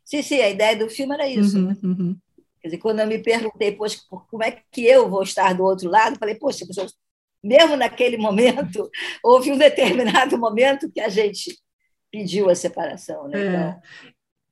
Sim, 0.04 0.24
sim, 0.24 0.42
a 0.42 0.50
ideia 0.50 0.76
do 0.76 0.90
filme 0.90 1.14
era 1.14 1.28
isso. 1.28 1.56
Uhum, 1.56 1.76
uhum. 1.84 2.18
Quer 2.60 2.70
dizer, 2.70 2.78
quando 2.80 3.02
eu 3.02 3.08
me 3.08 3.20
perguntei, 3.20 3.74
poxa, 3.74 4.00
como 4.10 4.44
é 4.44 4.60
que 4.72 4.86
eu 4.88 5.08
vou 5.08 5.22
estar 5.22 5.54
do 5.54 5.64
outro 5.64 5.88
lado, 5.88 6.18
falei, 6.18 6.34
poxa, 6.34 6.66
mesmo 7.44 7.76
naquele 7.76 8.18
momento, 8.18 8.90
houve 9.24 9.52
um 9.52 9.58
determinado 9.58 10.36
momento 10.36 10.92
que 10.92 11.00
a 11.00 11.10
gente 11.10 11.60
pediu 12.12 12.50
a 12.50 12.56
separação, 12.56 13.28
né? 13.28 13.40
É. 13.40 13.80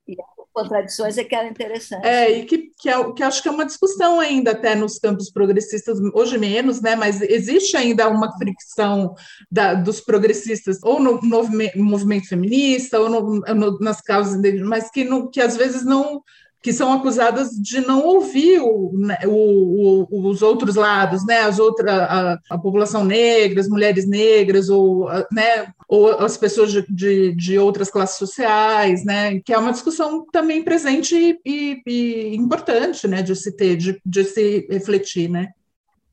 Então, 0.08 0.26
contradições 0.56 1.18
é 1.18 1.24
que 1.24 1.36
era 1.36 1.48
interessante. 1.48 2.08
É, 2.08 2.32
e 2.32 2.46
que, 2.46 2.72
que, 2.80 2.90
é, 2.90 3.14
que 3.14 3.22
acho 3.22 3.44
que 3.44 3.50
é 3.50 3.52
uma 3.52 3.66
discussão 3.66 4.22
ainda 4.22 4.52
até 4.52 4.74
nos 4.74 4.98
campos 4.98 5.30
progressistas, 5.30 6.00
hoje 6.14 6.38
menos, 6.38 6.82
né? 6.82 6.96
Mas 6.96 7.22
existe 7.22 7.76
ainda 7.76 8.08
uma 8.08 8.32
fricção 8.38 9.14
da, 9.52 9.74
dos 9.74 10.00
progressistas, 10.00 10.80
ou 10.82 11.00
no, 11.00 11.20
no 11.22 11.44
movimento 11.84 12.30
feminista, 12.30 13.00
ou 13.00 13.10
no, 13.10 13.40
no, 13.42 13.80
nas 13.80 14.00
causas, 14.00 14.40
mas 14.64 14.90
que, 14.90 15.04
no, 15.04 15.30
que 15.30 15.42
às 15.42 15.58
vezes 15.58 15.84
não 15.84 16.24
que 16.66 16.74
são 16.74 16.92
acusadas 16.92 17.52
de 17.52 17.80
não 17.80 18.04
ouvir 18.04 18.60
o, 18.60 18.92
né, 18.98 19.20
o, 19.28 20.08
o, 20.10 20.28
os 20.28 20.42
outros 20.42 20.74
lados, 20.74 21.24
né, 21.24 21.42
as 21.42 21.60
outras, 21.60 21.94
a, 21.94 22.40
a, 22.50 22.58
população 22.58 23.06
negra, 23.06 23.62
as 23.62 23.70
mulheres 23.70 24.08
negras, 24.08 24.68
ou, 24.68 25.08
né, 25.32 25.72
ou 25.88 26.10
as 26.10 26.36
pessoas 26.38 26.72
de, 26.72 26.84
de, 26.90 27.36
de, 27.36 27.60
outras 27.60 27.92
classes 27.92 28.18
sociais, 28.18 29.06
né, 29.06 29.40
que 29.42 29.54
é 29.54 29.58
uma 29.60 29.74
discussão 29.74 30.26
também 30.32 30.64
presente 30.64 31.40
e, 31.46 31.84
e 31.86 32.36
importante, 32.36 33.08
né, 33.08 33.22
de 33.22 33.36
se 33.36 33.56
ter, 33.56 33.76
de, 33.76 34.02
de 34.04 34.24
se 34.24 34.66
refletir, 34.68 35.30
né. 35.30 35.50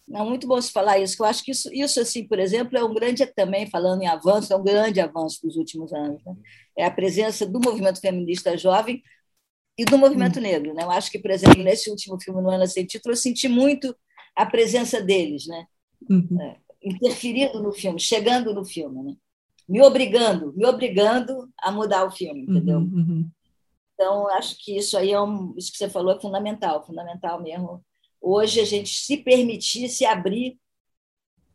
Muito 0.07 0.46
bom 0.46 0.61
se 0.61 0.70
falar 0.70 0.98
isso, 0.98 1.16
que 1.16 1.22
eu 1.22 1.26
acho 1.26 1.42
que 1.42 1.53
isso, 1.53 1.72
isso, 1.72 1.98
assim, 1.98 2.28
por 2.28 2.38
exemplo, 2.38 2.76
é 2.76 2.84
um 2.84 2.92
grande, 2.92 3.24
também 3.24 3.70
falando 3.70 4.03
em 4.03 4.07
avanço, 4.07 4.53
é 4.53 4.57
um 4.57 4.62
grande 4.62 5.00
avanço 5.00 5.40
dos 5.42 5.57
últimos 5.57 5.94
anos. 5.94 6.22
Né? 6.26 6.34
É 6.76 6.84
a 6.84 6.90
presença 6.90 7.46
do 7.46 7.59
movimento 7.59 8.03
feminista 8.03 8.55
jovem 8.59 9.03
e 9.77 9.85
do 9.85 9.99
movimento 9.99 10.39
hum. 10.39 10.43
negro. 10.43 10.75
Né? 10.75 10.83
Eu 10.83 10.91
acho 10.91 11.11
que, 11.11 11.18
por 11.18 11.31
exemplo, 11.31 11.62
nesse 11.62 11.91
último 11.91 12.20
filme, 12.20 12.43
No 12.43 12.51
Ana 12.51 12.66
Sem 12.66 12.87
Título, 12.87 13.12
eu 13.12 13.16
senti 13.18 13.49
muito 13.49 13.95
a 14.37 14.47
presença 14.47 15.01
deles, 15.01 15.47
né? 15.47 15.66
Uhum. 16.09 16.41
É, 16.41 16.57
interferindo 16.83 17.62
no 17.62 17.73
filme, 17.73 18.01
chegando 18.01 18.55
no 18.55 18.64
filme, 18.64 19.03
né? 19.03 19.16
me 19.68 19.81
obrigando, 19.81 20.53
me 20.55 20.66
obrigando 20.66 21.49
a 21.59 21.70
mudar 21.70 22.05
o 22.05 22.11
filme, 22.11 22.43
entendeu? 22.43 22.79
Uhum, 22.79 22.95
uhum. 22.95 23.31
Então, 23.95 24.29
acho 24.31 24.57
que 24.59 24.77
isso 24.77 24.99
aí 24.99 25.12
é 25.12 25.20
um, 25.20 25.55
isso 25.57 25.70
que 25.70 25.79
você 25.79 25.89
falou 25.89 26.12
é 26.14 26.20
fundamental, 26.20 26.85
fundamental 26.85 27.41
mesmo. 27.41 27.85
Hoje 28.20 28.61
a 28.61 28.64
gente 28.64 28.91
se 28.95 29.16
permitir 29.16 29.89
se 29.89 30.05
abrir 30.05 30.59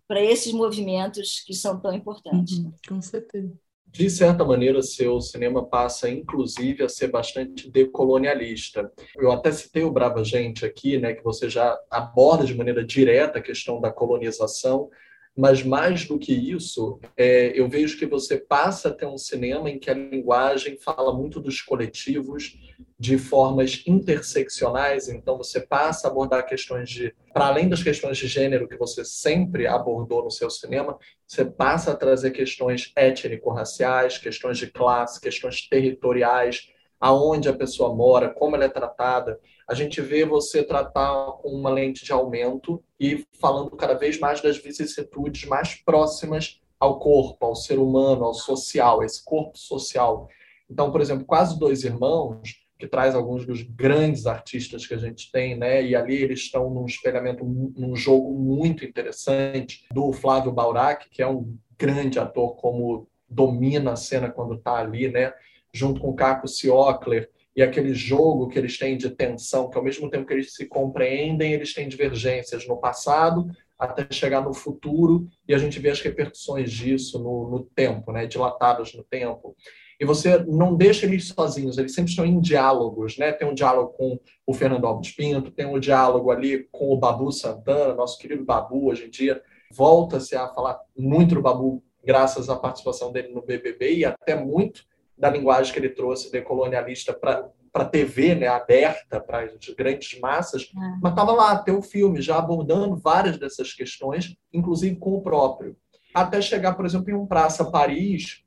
para 0.08 0.22
esses 0.22 0.54
movimentos 0.54 1.42
que 1.46 1.54
são 1.54 1.80
tão 1.80 1.94
importantes. 1.94 2.58
Uhum, 2.58 2.74
com 2.88 3.02
certeza 3.02 3.54
de 3.98 4.10
certa 4.12 4.46
maneira, 4.46 4.82
seu 4.84 5.20
cinema 5.20 5.66
passa, 5.66 6.08
inclusive, 6.08 6.84
a 6.84 6.90
ser 6.90 7.08
bastante 7.08 7.70
decolonialista. 7.70 8.92
Eu 9.18 9.32
até 9.32 9.52
citei 9.52 9.84
o 9.84 9.92
Brava 9.92 10.24
Gente 10.24 10.64
aqui, 10.64 11.00
né, 11.00 11.14
que 11.14 11.24
você 11.24 11.50
já 11.50 11.76
aborda 11.90 12.46
de 12.46 12.56
maneira 12.56 12.86
direta 12.86 13.40
a 13.40 13.42
questão 13.42 13.82
da 13.82 13.92
colonização, 13.92 14.90
mas 15.38 15.62
mais 15.62 16.06
do 16.06 16.18
que 16.18 16.34
isso, 16.34 17.00
é, 17.16 17.52
eu 17.54 17.70
vejo 17.70 18.00
que 18.00 18.08
você 18.08 18.38
passa 18.38 18.90
a 18.90 18.94
ter 18.94 19.06
um 19.06 19.20
cinema 19.20 19.70
em 19.70 19.78
que 19.78 19.92
a 19.92 19.94
linguagem 19.94 20.78
fala 20.80 21.14
muito 21.14 21.40
dos 21.40 21.62
coletivos 21.62 22.58
de 23.00 23.20
formas 23.20 23.84
interseccionais, 23.86 25.08
então 25.08 25.38
você 25.38 25.62
passa 25.62 26.08
a 26.08 26.12
abordar 26.12 26.48
questões 26.48 26.90
de, 26.90 27.14
para 27.32 27.46
além 27.46 27.70
das 27.70 27.84
questões 27.84 28.18
de 28.18 28.26
gênero 28.26 28.68
que 28.68 28.76
você 28.76 29.06
sempre 29.06 29.68
abordou 29.68 30.24
no 30.24 30.32
seu 30.32 30.50
cinema, 30.50 30.98
você 31.28 31.46
passa 31.46 31.92
a 31.92 31.96
trazer 31.96 32.32
questões 32.32 32.92
étnico-raciais, 32.96 34.18
questões 34.18 34.58
de 34.58 34.72
classe, 34.72 35.22
questões 35.22 35.70
territoriais, 35.70 36.70
aonde 37.00 37.48
a 37.48 37.54
pessoa 37.54 37.96
mora, 37.96 38.30
como 38.30 38.56
ela 38.56 38.66
é 38.66 38.70
tratada. 38.70 39.40
A 39.68 39.74
gente 39.74 40.02
vê 40.02 40.26
você 40.26 40.64
tratar 40.64 41.34
com 41.42 41.50
uma 41.50 41.70
lente 41.70 42.06
de 42.06 42.12
aumento 42.12 42.82
e 43.00 43.26
falando 43.40 43.72
cada 43.72 43.94
vez 43.96 44.20
mais 44.20 44.42
das 44.42 44.58
vicissitudes 44.58 45.46
mais 45.46 45.76
próximas 45.76 46.62
ao 46.80 47.00
corpo, 47.00 47.46
ao 47.46 47.56
ser 47.56 47.78
humano, 47.78 48.24
ao 48.24 48.34
social, 48.34 49.04
esse 49.04 49.24
corpo 49.24 49.58
social. 49.58 50.30
Então, 50.70 50.92
por 50.92 51.02
exemplo, 51.02 51.26
Quase 51.26 51.60
Dois 51.60 51.84
Irmãos, 51.84 52.56
que 52.80 52.88
traz 52.88 53.16
alguns 53.16 53.46
dos 53.46 53.62
grandes 53.62 54.26
artistas 54.26 54.86
que 54.86 54.94
a 54.94 54.98
gente 54.98 55.32
tem, 55.32 55.58
né? 55.58 55.84
E 55.84 55.96
ali 55.96 56.16
eles 56.16 56.40
estão 56.40 56.70
num 56.70 56.86
espelhamento, 56.86 57.44
num 57.44 57.96
jogo 57.96 58.34
muito 58.34 58.86
interessante 58.86 59.86
do 59.92 60.14
Flávio 60.14 60.52
Baurac, 60.52 61.10
que 61.10 61.22
é 61.22 61.28
um 61.28 61.58
grande 61.78 62.20
ator, 62.20 62.56
como 62.56 63.08
domina 63.28 63.94
a 63.94 63.96
cena 63.96 64.30
quando 64.30 64.56
está 64.56 64.76
ali, 64.76 65.10
né? 65.10 65.34
junto 65.78 66.02
com 66.02 66.14
Caco 66.14 66.48
Ciocler, 66.48 67.30
e 67.58 67.64
aquele 67.64 67.92
jogo 67.92 68.48
que 68.48 68.60
eles 68.60 68.78
têm 68.78 68.96
de 68.96 69.10
tensão, 69.10 69.68
que 69.68 69.78
ao 69.78 69.84
mesmo 69.84 70.08
tempo 70.12 70.28
que 70.28 70.34
eles 70.34 70.54
se 70.54 70.68
compreendem, 70.68 71.54
eles 71.54 71.74
têm 71.74 71.90
divergências 71.90 72.68
no 72.68 72.78
passado 72.78 73.50
até 73.80 74.08
chegar 74.12 74.42
no 74.42 74.54
futuro, 74.54 75.28
e 75.48 75.54
a 75.54 75.58
gente 75.58 75.80
vê 75.80 75.90
as 75.90 76.00
repercussões 76.02 76.72
disso 76.72 77.20
no, 77.20 77.50
no 77.50 77.64
tempo, 77.64 78.12
né, 78.12 78.26
dilatadas 78.26 78.94
no 78.94 79.04
tempo. 79.04 79.56
E 80.00 80.06
você 80.06 80.38
não 80.46 80.76
deixa 80.76 81.06
eles 81.06 81.28
sozinhos, 81.28 81.78
eles 81.78 81.94
sempre 81.94 82.12
estão 82.12 82.26
em 82.26 82.40
diálogos, 82.40 83.18
né? 83.18 83.32
Tem 83.32 83.48
um 83.48 83.54
diálogo 83.54 83.94
com 83.94 84.20
o 84.46 84.54
Fernando 84.54 84.86
Alves 84.86 85.12
Pinto, 85.12 85.50
tem 85.50 85.66
um 85.66 85.80
diálogo 85.80 86.30
ali 86.30 86.68
com 86.72 86.90
o 86.90 86.98
Babu 86.98 87.32
Santana, 87.32 87.96
nosso 87.96 88.20
querido 88.20 88.46
Babu, 88.46 88.88
hoje 88.90 89.06
em 89.06 89.10
dia 89.10 89.42
volta-se 89.72 90.36
a 90.36 90.48
falar 90.48 90.80
muito 90.96 91.36
do 91.36 91.42
Babu 91.42 91.84
graças 92.04 92.50
à 92.50 92.56
participação 92.56 93.12
dele 93.12 93.30
no 93.30 93.42
BBB 93.42 93.96
e 93.96 94.06
até 94.06 94.36
muito 94.36 94.86
da 95.18 95.30
linguagem 95.30 95.74
que 95.74 95.80
ele 95.80 95.90
trouxe 95.90 96.32
decolonialista 96.32 97.14
para 97.14 97.50
para 97.70 97.84
a 97.84 97.90
TV, 97.90 98.34
né, 98.34 98.48
aberta 98.48 99.20
para 99.20 99.42
as 99.42 99.70
grandes 99.78 100.20
massas, 100.20 100.64
é. 100.64 100.98
mas 101.00 101.12
estava 101.12 101.32
lá 101.32 101.52
até 101.52 101.72
o 101.72 101.82
filme 101.84 102.22
já 102.22 102.38
abordando 102.40 102.96
várias 102.96 103.38
dessas 103.38 103.72
questões, 103.72 104.36
inclusive 104.52 104.96
com 104.96 105.14
o 105.14 105.22
próprio. 105.22 105.78
Até 106.12 106.42
chegar, 106.42 106.74
por 106.74 106.88
exemplo, 106.88 107.12
em 107.12 107.14
um 107.14 107.28
Praça 107.28 107.70
Paris, 107.70 108.44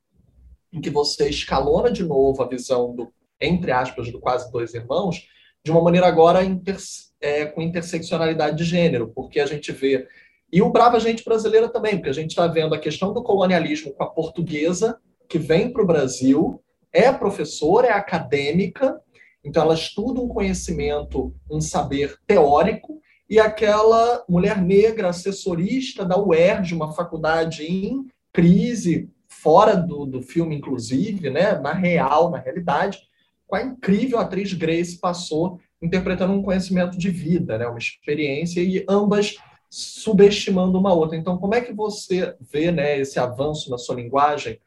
em 0.73 0.81
que 0.81 0.89
você 0.89 1.29
escalona 1.29 1.89
de 1.89 2.03
novo 2.03 2.43
a 2.43 2.47
visão 2.47 2.93
do, 2.93 3.13
entre 3.39 3.71
aspas, 3.71 4.11
do 4.11 4.19
quase 4.19 4.51
dois 4.51 4.73
irmãos, 4.73 5.25
de 5.63 5.71
uma 5.71 5.81
maneira 5.81 6.07
agora 6.07 6.43
inter, 6.43 6.77
é, 7.21 7.45
com 7.45 7.61
interseccionalidade 7.61 8.57
de 8.57 8.65
gênero, 8.65 9.13
porque 9.15 9.39
a 9.39 9.45
gente 9.45 9.71
vê 9.71 10.09
e 10.51 10.61
o 10.61 10.69
Brava 10.69 10.99
Gente 10.99 11.23
Brasileira 11.23 11.69
também, 11.69 11.95
porque 11.95 12.09
a 12.09 12.13
gente 12.13 12.31
está 12.31 12.45
vendo 12.45 12.75
a 12.75 12.79
questão 12.79 13.13
do 13.13 13.23
colonialismo 13.23 13.93
com 13.93 14.03
a 14.03 14.09
portuguesa, 14.09 14.99
que 15.31 15.39
vem 15.39 15.71
para 15.71 15.81
o 15.81 15.87
Brasil, 15.87 16.61
é 16.91 17.09
professora, 17.09 17.87
é 17.87 17.91
acadêmica, 17.93 18.99
então 19.41 19.63
ela 19.63 19.73
estuda 19.73 20.19
um 20.19 20.27
conhecimento, 20.27 21.33
um 21.49 21.61
saber 21.61 22.17
teórico, 22.27 22.99
e 23.29 23.39
aquela 23.39 24.25
mulher 24.27 24.61
negra, 24.61 25.07
assessorista 25.07 26.03
da 26.03 26.21
UERJ, 26.21 26.75
uma 26.75 26.91
faculdade 26.91 27.63
em 27.63 28.07
crise, 28.33 29.09
fora 29.29 29.73
do, 29.73 30.05
do 30.05 30.21
filme, 30.21 30.57
inclusive, 30.57 31.29
né, 31.29 31.57
na 31.57 31.71
real, 31.71 32.29
na 32.29 32.37
realidade, 32.37 32.99
com 33.47 33.55
a 33.55 33.63
incrível 33.63 34.19
atriz 34.19 34.51
Grace 34.53 34.99
passou 34.99 35.61
interpretando 35.81 36.33
um 36.33 36.43
conhecimento 36.43 36.97
de 36.97 37.09
vida, 37.09 37.57
né, 37.57 37.67
uma 37.67 37.79
experiência, 37.79 38.59
e 38.59 38.83
ambas 38.87 39.37
subestimando 39.69 40.77
uma 40.77 40.93
outra. 40.93 41.17
Então, 41.17 41.37
como 41.37 41.55
é 41.55 41.61
que 41.61 41.71
você 41.71 42.35
vê 42.41 42.69
né, 42.69 42.99
esse 42.99 43.17
avanço 43.17 43.69
na 43.69 43.77
sua 43.77 43.95
linguagem 43.95 44.59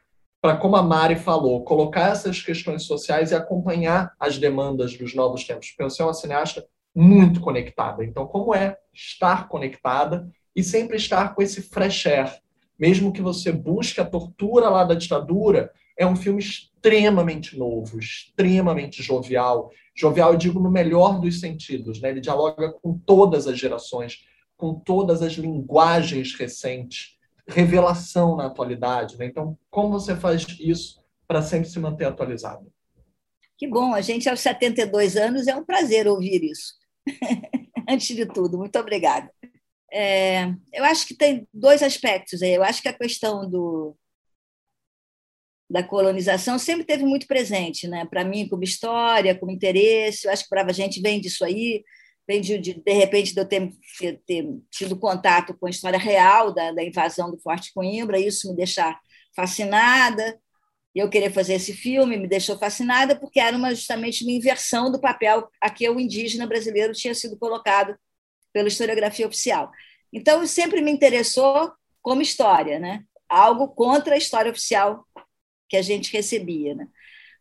para, 0.45 0.59
como 0.59 0.77
a 0.77 0.83
Mari 0.83 1.17
falou, 1.17 1.65
colocar 1.65 2.11
essas 2.11 2.43
questões 2.43 2.83
sociais 2.83 3.31
e 3.31 3.35
acompanhar 3.35 4.13
as 4.21 4.37
demandas 4.37 4.95
dos 4.95 5.15
novos 5.15 5.45
tempos? 5.45 5.71
Porque 5.71 5.85
você 5.85 6.03
é 6.03 6.05
uma 6.05 6.13
cineasta 6.13 6.67
muito 6.95 7.41
conectada. 7.41 8.05
Então, 8.05 8.27
como 8.27 8.55
é 8.55 8.77
estar 8.93 9.49
conectada 9.49 10.31
e 10.55 10.63
sempre 10.63 10.99
estar 10.99 11.35
com 11.35 11.41
esse 11.41 11.63
fresh 11.63 12.05
air? 12.05 12.43
Mesmo 12.79 13.11
que 13.11 13.23
você 13.23 13.51
busque 13.51 14.03
a 14.03 14.05
tortura 14.05 14.69
lá 14.69 14.85
da 14.85 14.93
ditadura, 14.93 15.73
é 15.97 16.07
um 16.07 16.15
filme 16.15 16.41
extremamente 16.41 17.57
novo, 17.57 17.99
extremamente 17.99 19.03
jovial. 19.03 19.71
Jovial, 19.97 20.33
eu 20.33 20.39
digo 20.39 20.61
no 20.61 20.71
melhor 20.71 21.23
dos 21.23 21.41
sentidos, 21.41 22.03
né? 22.03 22.11
Ele 22.11 22.21
dialoga 22.21 22.71
com 22.71 22.99
todas 22.99 23.47
as 23.47 23.59
gerações 23.59 24.19
com 24.57 24.75
todas 24.75 25.23
as 25.23 25.33
linguagens 25.35 26.35
recentes, 26.35 27.14
revelação 27.47 28.37
na 28.37 28.47
atualidade. 28.47 29.17
Né? 29.19 29.27
Então, 29.27 29.59
como 29.71 29.91
você 29.91 30.17
faz 30.17 30.47
isso 30.59 31.03
para 31.27 31.43
sempre 31.43 31.69
se 31.69 31.79
manter 31.79 32.07
atualizado? 32.07 32.73
Que 33.57 33.69
bom, 33.69 33.95
a 33.95 34.01
gente 34.01 34.29
aos 34.29 34.41
72 34.41 35.17
anos 35.17 35.47
é 35.47 35.55
um 35.55 35.65
prazer 35.65 36.09
ouvir 36.09 36.43
isso. 36.43 36.75
Antes 37.89 38.17
de 38.17 38.27
tudo, 38.27 38.59
muito 38.59 38.79
obrigada. 38.79 39.31
É, 39.93 40.47
eu 40.73 40.83
acho 40.85 41.07
que 41.07 41.15
tem 41.15 41.47
dois 41.53 41.83
aspectos 41.83 42.43
aí. 42.43 42.55
Eu 42.55 42.65
acho 42.65 42.83
que 42.83 42.89
a 42.89 42.99
questão 42.99 43.49
do, 43.49 43.97
da 45.71 45.83
colonização 45.83 46.59
sempre 46.59 46.85
teve 46.85 47.05
muito 47.05 47.27
presente, 47.27 47.87
né? 47.87 48.05
Para 48.07 48.25
mim, 48.25 48.49
como 48.49 48.65
história, 48.65 49.39
como 49.39 49.53
interesse. 49.53 50.27
Eu 50.27 50.33
acho 50.33 50.45
que 50.45 50.49
para 50.49 50.65
a 50.65 50.73
gente 50.73 51.01
vem 51.01 51.21
disso 51.21 51.45
aí 51.45 51.85
vem 52.27 52.41
de, 52.41 52.59
de, 52.59 52.75
de 52.75 52.93
repente 52.93 53.35
de 53.35 53.41
eu 53.41 53.45
ter, 53.45 53.71
ter, 53.99 54.23
ter, 54.27 54.47
tido 54.71 54.99
contato 54.99 55.55
com 55.55 55.67
a 55.67 55.71
história 55.71 55.99
real 55.99 56.53
da, 56.53 56.73
da 56.73 56.83
invasão 56.83 57.31
do 57.31 57.39
Forte 57.39 57.73
Coimbra, 57.73 58.19
isso 58.19 58.49
me 58.49 58.57
deixar 58.57 58.99
fascinada, 59.37 60.39
e 60.95 61.01
eu 61.01 61.11
querer 61.11 61.33
fazer 61.33 61.55
esse 61.55 61.73
filme 61.73 62.17
me 62.17 62.29
deixou 62.29 62.57
fascinada 62.57 63.17
porque 63.17 63.41
era 63.41 63.57
uma, 63.57 63.75
justamente 63.75 64.23
uma 64.23 64.33
inversão 64.33 64.91
do 64.91 65.01
papel 65.01 65.49
a 65.61 65.69
que 65.69 65.89
o 65.89 65.99
indígena 65.99 66.47
brasileiro 66.47 66.93
tinha 66.93 67.15
sido 67.15 67.37
colocado 67.37 67.97
pela 68.53 68.69
historiografia 68.69 69.27
oficial. 69.27 69.73
Então, 70.13 70.47
sempre 70.47 70.81
me 70.81 70.93
interessou 70.93 71.73
como 72.01 72.23
história, 72.23 72.79
né? 72.79 73.05
algo 73.29 73.69
contra 73.69 74.15
a 74.15 74.19
história 74.19 74.51
oficial 74.51 75.07
que 75.69 75.77
a 75.77 75.83
gente 75.83 76.13
recebia. 76.13 76.75
Né? 76.75 76.87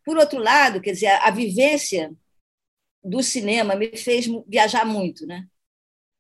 Por 0.05 0.17
outro 0.17 0.39
lado, 0.39 0.81
quer 0.81 0.91
dizer, 0.91 1.07
a, 1.07 1.29
vivência 1.29 2.11
do 3.04 3.22
cinema 3.22 3.76
me 3.76 3.95
fez 3.97 4.28
viajar 4.47 4.86
muito, 4.86 5.26
né? 5.26 5.45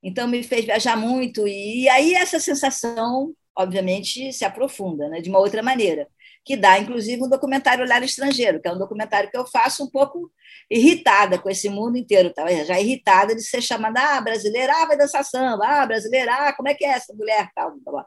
Então 0.01 0.27
me 0.27 0.43
fez 0.43 0.65
viajar 0.65 0.97
muito 0.97 1.47
e 1.47 1.87
aí 1.89 2.13
essa 2.13 2.39
sensação, 2.39 3.33
obviamente, 3.57 4.33
se 4.33 4.43
aprofunda, 4.43 5.07
né? 5.09 5.21
De 5.21 5.29
uma 5.29 5.39
outra 5.39 5.63
maneira, 5.63 6.07
que 6.45 6.57
dá 6.57 6.77
inclusive 6.77 7.23
um 7.23 7.29
documentário 7.29 7.83
Olhar 7.83 8.03
Estrangeiro, 8.03 8.61
que 8.61 8.67
é 8.67 8.73
um 8.73 8.77
documentário 8.77 9.29
que 9.31 9.37
eu 9.37 9.45
faço 9.47 9.83
um 9.83 9.89
pouco 9.89 10.31
irritada 10.69 11.39
com 11.39 11.49
esse 11.49 11.69
mundo 11.69 11.97
inteiro, 11.97 12.33
tá? 12.33 12.45
já 12.63 12.79
irritada 12.79 13.35
de 13.35 13.43
ser 13.43 13.61
chamada 13.61 14.17
ah, 14.17 14.21
brasileira, 14.21 14.73
ah, 14.73 14.85
vai 14.85 14.97
dançar 14.97 15.23
samba, 15.23 15.65
ah, 15.65 15.85
brasileira, 15.85 16.33
ah, 16.33 16.53
como 16.53 16.67
é 16.69 16.73
que 16.73 16.85
é 16.85 16.89
essa 16.89 17.13
mulher, 17.13 17.49
tal, 17.55 17.73
tal. 17.85 18.05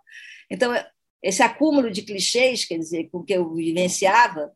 Então 0.50 0.72
esse 1.22 1.42
acúmulo 1.42 1.90
de 1.90 2.02
clichês, 2.02 2.64
quer 2.64 2.78
dizer, 2.78 3.08
com 3.10 3.22
que 3.22 3.32
eu 3.32 3.52
vivenciava 3.52 4.52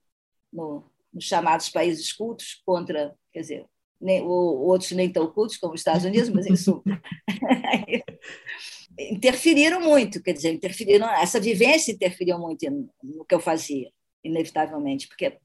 no, 0.52 0.88
nos 1.12 1.24
chamados 1.24 1.68
países 1.68 2.12
cultos 2.12 2.62
contra, 2.64 3.14
quer 3.32 3.40
dizer, 3.40 3.66
nem, 4.00 4.22
ou, 4.22 4.66
outros 4.66 4.90
nem 4.92 5.12
tão 5.12 5.30
cultos 5.30 5.56
como 5.56 5.74
os 5.74 5.80
Estados 5.80 6.04
Unidos, 6.04 6.30
mas 6.30 6.46
isso 6.46 6.82
interferiram 8.98 9.80
muito, 9.80 10.22
quer 10.22 10.32
dizer, 10.32 10.52
interferiram, 10.52 11.08
essa 11.10 11.38
vivência 11.38 11.92
interferiu 11.92 12.38
muito 12.38 12.64
no 13.02 13.24
que 13.24 13.34
eu 13.34 13.40
fazia, 13.40 13.90
inevitavelmente, 14.24 15.08
porque 15.08 15.38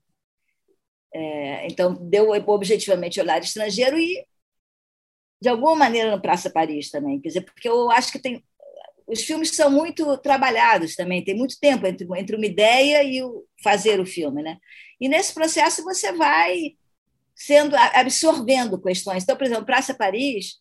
é, 1.13 1.67
então 1.67 1.93
deu 1.93 2.29
objetivamente 2.47 3.19
olhar 3.19 3.41
estrangeiro 3.41 3.97
e 3.97 4.25
de 5.41 5.49
alguma 5.49 5.75
maneira 5.75 6.11
no 6.11 6.21
Praça 6.21 6.49
Paris 6.49 6.89
também, 6.89 7.19
quer 7.19 7.29
dizer, 7.29 7.41
porque 7.41 7.67
eu 7.67 7.91
acho 7.91 8.11
que 8.11 8.19
tem 8.19 8.43
os 9.07 9.21
filmes 9.21 9.55
são 9.55 9.69
muito 9.69 10.17
trabalhados 10.17 10.95
também, 10.95 11.23
tem 11.23 11.35
muito 11.35 11.59
tempo 11.59 11.85
entre, 11.85 12.07
entre 12.17 12.35
uma 12.35 12.45
ideia 12.45 13.03
e 13.03 13.21
o 13.21 13.45
fazer 13.63 13.99
o 13.99 14.05
filme, 14.05 14.41
né? 14.41 14.57
E 14.99 15.07
nesse 15.07 15.33
processo 15.33 15.83
você 15.83 16.11
vai 16.11 16.75
sendo 17.35 17.75
absorvendo 17.75 18.81
questões. 18.81 19.23
Então, 19.23 19.35
por 19.35 19.45
exemplo, 19.45 19.65
Praça 19.65 19.93
Paris, 19.93 20.55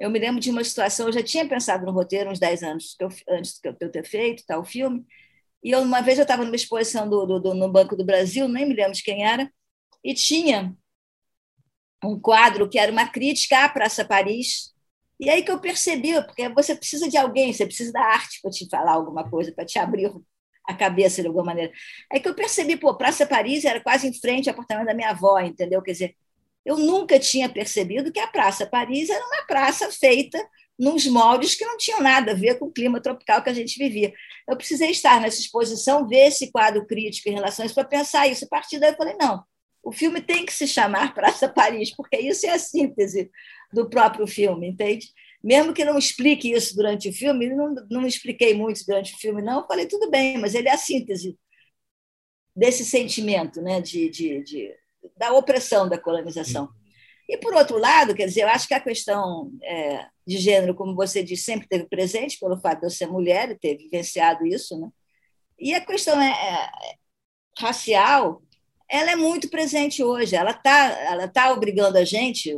eu 0.00 0.10
me 0.10 0.18
lembro 0.18 0.40
de 0.40 0.50
uma 0.50 0.64
situação, 0.64 1.06
eu 1.06 1.12
já 1.12 1.22
tinha 1.22 1.48
pensado 1.48 1.86
no 1.86 1.92
roteiro 1.92 2.30
uns 2.30 2.38
10 2.38 2.62
anos 2.62 2.96
eu, 3.00 3.08
antes 3.28 3.60
de 3.60 3.76
eu 3.80 3.90
ter 3.90 4.04
feito 4.04 4.44
tal 4.46 4.64
filme, 4.64 5.04
e 5.62 5.70
eu, 5.70 5.80
uma 5.82 6.00
vez 6.00 6.18
eu 6.18 6.22
estava 6.22 6.44
numa 6.44 6.56
exposição 6.56 7.08
do, 7.08 7.26
do, 7.26 7.40
do, 7.40 7.54
no 7.54 7.70
Banco 7.70 7.96
do 7.96 8.04
Brasil, 8.04 8.48
nem 8.48 8.66
me 8.66 8.74
lembro 8.74 8.92
de 8.92 9.02
quem 9.02 9.24
era, 9.24 9.50
e 10.04 10.14
tinha 10.14 10.76
um 12.04 12.18
quadro 12.18 12.68
que 12.68 12.78
era 12.78 12.92
uma 12.92 13.08
crítica 13.08 13.64
à 13.64 13.68
Praça 13.68 14.04
Paris, 14.04 14.72
e 15.18 15.28
aí 15.28 15.42
que 15.42 15.50
eu 15.50 15.60
percebi, 15.60 16.14
porque 16.24 16.48
você 16.50 16.76
precisa 16.76 17.08
de 17.08 17.16
alguém, 17.16 17.52
você 17.52 17.66
precisa 17.66 17.92
da 17.92 18.02
arte 18.02 18.40
para 18.40 18.50
te 18.52 18.68
falar 18.68 18.92
alguma 18.92 19.28
coisa, 19.28 19.52
para 19.52 19.64
te 19.64 19.78
abrir 19.78 20.12
a 20.68 20.74
cabeça 20.74 21.22
de 21.22 21.26
alguma 21.26 21.46
maneira. 21.46 21.72
Aí 22.12 22.20
que 22.20 22.28
eu 22.28 22.34
percebi, 22.34 22.76
pô, 22.76 22.94
Praça 22.94 23.26
Paris 23.26 23.64
era 23.64 23.80
quase 23.80 24.06
em 24.06 24.12
frente 24.12 24.48
ao 24.48 24.52
apartamento 24.52 24.86
da 24.86 24.94
minha 24.94 25.10
avó, 25.10 25.40
entendeu? 25.40 25.80
Quer 25.80 25.92
dizer, 25.92 26.16
eu 26.64 26.76
nunca 26.76 27.18
tinha 27.18 27.48
percebido 27.48 28.12
que 28.12 28.20
a 28.20 28.26
Praça 28.26 28.66
Paris 28.66 29.08
era 29.08 29.24
uma 29.24 29.46
praça 29.46 29.90
feita 29.90 30.38
nos 30.78 31.06
moldes 31.06 31.54
que 31.54 31.64
não 31.64 31.78
tinham 31.78 32.00
nada 32.00 32.32
a 32.32 32.34
ver 32.34 32.58
com 32.58 32.66
o 32.66 32.70
clima 32.70 33.00
tropical 33.00 33.42
que 33.42 33.48
a 33.48 33.54
gente 33.54 33.78
vivia. 33.78 34.12
Eu 34.46 34.56
precisei 34.56 34.90
estar 34.90 35.20
nessa 35.20 35.40
exposição, 35.40 36.06
ver 36.06 36.26
esse 36.26 36.52
quadro 36.52 36.86
crítico 36.86 37.30
em 37.30 37.32
relação 37.32 37.62
a 37.62 37.66
isso, 37.66 37.74
para 37.74 37.84
pensar 37.84 38.28
isso. 38.28 38.44
A 38.44 38.48
partir 38.48 38.78
daí 38.78 38.90
eu 38.90 38.96
falei, 38.96 39.16
não, 39.18 39.42
o 39.82 39.90
filme 39.90 40.20
tem 40.20 40.44
que 40.44 40.52
se 40.52 40.68
chamar 40.68 41.14
Praça 41.14 41.48
Paris, 41.48 41.90
porque 41.96 42.18
isso 42.18 42.46
é 42.46 42.50
a 42.50 42.58
síntese 42.58 43.30
do 43.72 43.88
próprio 43.88 44.26
filme, 44.26 44.68
entende? 44.68 45.08
Mesmo 45.42 45.72
que 45.72 45.84
não 45.84 45.98
explique 45.98 46.52
isso 46.52 46.74
durante 46.74 47.08
o 47.08 47.12
filme, 47.12 47.48
não, 47.54 47.74
não 47.90 48.06
expliquei 48.06 48.54
muito 48.54 48.84
durante 48.86 49.14
o 49.14 49.18
filme, 49.18 49.42
não, 49.42 49.66
falei, 49.66 49.86
tudo 49.86 50.10
bem, 50.10 50.38
mas 50.38 50.54
ele 50.54 50.68
é 50.68 50.72
a 50.72 50.78
síntese 50.78 51.38
desse 52.54 52.84
sentimento 52.84 53.62
né, 53.62 53.80
de, 53.80 54.08
de, 54.10 54.42
de 54.42 54.74
da 55.16 55.32
opressão 55.32 55.88
da 55.88 55.98
colonização. 55.98 56.68
E, 57.28 57.36
por 57.36 57.54
outro 57.54 57.78
lado, 57.78 58.14
quer 58.14 58.26
dizer, 58.26 58.42
eu 58.42 58.48
acho 58.48 58.66
que 58.66 58.74
a 58.74 58.80
questão 58.80 59.52
é, 59.62 60.06
de 60.26 60.38
gênero, 60.38 60.74
como 60.74 60.94
você 60.94 61.22
disse, 61.22 61.44
sempre 61.44 61.68
teve 61.68 61.84
presente, 61.86 62.38
pelo 62.38 62.58
fato 62.58 62.80
de 62.80 62.86
eu 62.86 62.90
ser 62.90 63.06
mulher 63.06 63.50
e 63.50 63.58
ter 63.58 63.76
vivenciado 63.76 64.46
isso, 64.46 64.78
né? 64.78 64.88
e 65.58 65.74
a 65.74 65.84
questão 65.84 66.20
é, 66.20 66.30
é 66.30 66.70
racial, 67.58 68.42
ela 68.88 69.10
é 69.10 69.16
muito 69.16 69.50
presente 69.50 70.02
hoje. 70.02 70.36
Ela 70.36 70.52
está 70.52 70.86
ela 71.02 71.28
tá 71.28 71.52
obrigando 71.52 71.98
a 71.98 72.04
gente, 72.04 72.56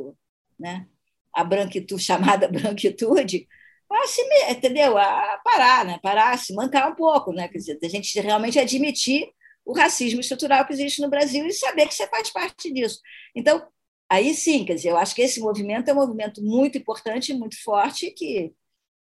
né, 0.59 0.87
a 1.33 1.45
branquitude, 1.45 2.03
chamada 2.03 2.49
branquitude, 2.49 3.49
a 3.91 4.07
se, 4.07 4.23
entendeu? 4.51 4.97
A 4.97 5.41
parar, 5.45 5.85
né? 5.85 5.99
Parar, 6.03 6.39
se 6.39 6.55
mancar 6.55 6.91
um 6.91 6.95
pouco, 6.95 7.33
né? 7.33 7.49
Quer 7.49 7.59
dizer, 7.59 7.79
a 7.83 7.89
gente 7.89 8.21
realmente 8.21 8.59
admitir 8.59 9.29
o 9.65 9.73
racismo 9.73 10.21
estrutural 10.21 10.67
que 10.67 10.73
existe 10.73 11.01
no 11.03 11.11
Brasil 11.11 11.47
e 11.47 11.53
saber 11.53 11.87
que 11.87 11.95
você 11.95 12.07
faz 12.09 12.31
parte 12.31 12.73
disso. 12.73 13.01
Então, 13.35 13.67
aí 14.09 14.35
sim, 14.35 14.65
quer 14.65 14.75
dizer, 14.75 14.91
eu 14.91 14.97
acho 14.97 15.15
que 15.15 15.23
esse 15.23 15.41
movimento 15.41 15.89
é 15.89 15.93
um 15.93 15.97
movimento 15.97 16.43
muito 16.43 16.79
importante, 16.79 17.35
muito 17.35 17.63
forte, 17.63 18.11
que, 18.13 18.53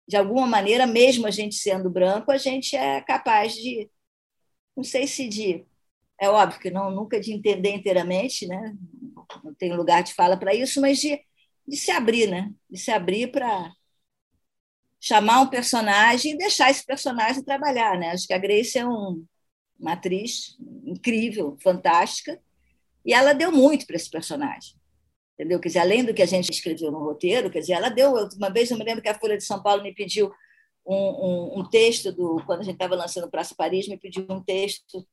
de 0.07 0.17
alguma 0.17 0.47
maneira, 0.47 0.87
mesmo 0.87 1.27
a 1.27 1.31
gente 1.31 1.55
sendo 1.55 1.89
branco, 1.89 2.31
a 2.31 2.37
gente 2.37 2.75
é 2.75 3.01
capaz 3.01 3.53
de, 3.55 3.89
não 4.75 4.83
sei 4.83 5.07
se 5.07 5.27
de, 5.27 5.65
é 6.19 6.29
óbvio 6.29 6.59
que 6.59 6.71
não 6.71 6.91
nunca 6.91 7.19
de 7.19 7.33
entender 7.33 7.71
inteiramente, 7.71 8.47
né? 8.47 8.75
Não 9.43 9.53
tem 9.53 9.75
lugar 9.75 10.03
de 10.03 10.13
fala 10.13 10.37
para 10.37 10.53
isso, 10.53 10.81
mas 10.81 10.99
de, 10.99 11.19
de 11.67 11.75
se 11.77 11.91
abrir, 11.91 12.27
né? 12.27 12.51
De 12.69 12.77
se 12.77 12.91
abrir 12.91 13.31
para 13.31 13.71
chamar 14.99 15.41
um 15.41 15.47
personagem 15.47 16.33
e 16.33 16.37
deixar 16.37 16.71
esse 16.71 16.85
personagem 16.85 17.43
trabalhar, 17.43 17.97
né? 17.97 18.11
Acho 18.11 18.27
que 18.27 18.33
a 18.33 18.37
Grace 18.37 18.77
é 18.77 18.87
um, 18.87 19.23
uma 19.79 19.93
atriz 19.93 20.57
incrível, 20.83 21.57
fantástica, 21.61 22.39
e 23.05 23.13
ela 23.13 23.33
deu 23.33 23.51
muito 23.51 23.85
para 23.85 23.95
esse 23.95 24.09
personagem. 24.09 24.75
Entendeu? 25.33 25.59
Quer 25.59 25.67
dizer, 25.67 25.79
além 25.79 26.03
do 26.03 26.13
que 26.13 26.21
a 26.21 26.25
gente 26.25 26.49
escreveu 26.49 26.91
no 26.91 27.03
roteiro, 27.03 27.51
quer 27.51 27.59
dizer, 27.59 27.73
ela 27.73 27.89
deu. 27.89 28.13
Uma 28.37 28.49
vez 28.49 28.71
eu 28.71 28.77
me 28.77 28.85
lembro 28.85 29.01
que 29.01 29.09
a 29.09 29.19
Folha 29.19 29.37
de 29.37 29.43
São 29.43 29.61
Paulo 29.61 29.83
me 29.83 29.93
pediu 29.93 30.31
um, 30.85 30.95
um, 30.95 31.59
um 31.59 31.69
texto 31.69 32.11
do. 32.11 32.41
Quando 32.45 32.61
a 32.61 32.63
gente 32.63 32.75
estava 32.75 32.95
lançando 32.95 33.29
Praça 33.29 33.53
Paris, 33.55 33.87
me 33.87 33.97
pediu 33.97 34.25
um 34.29 34.41
texto, 34.41 35.05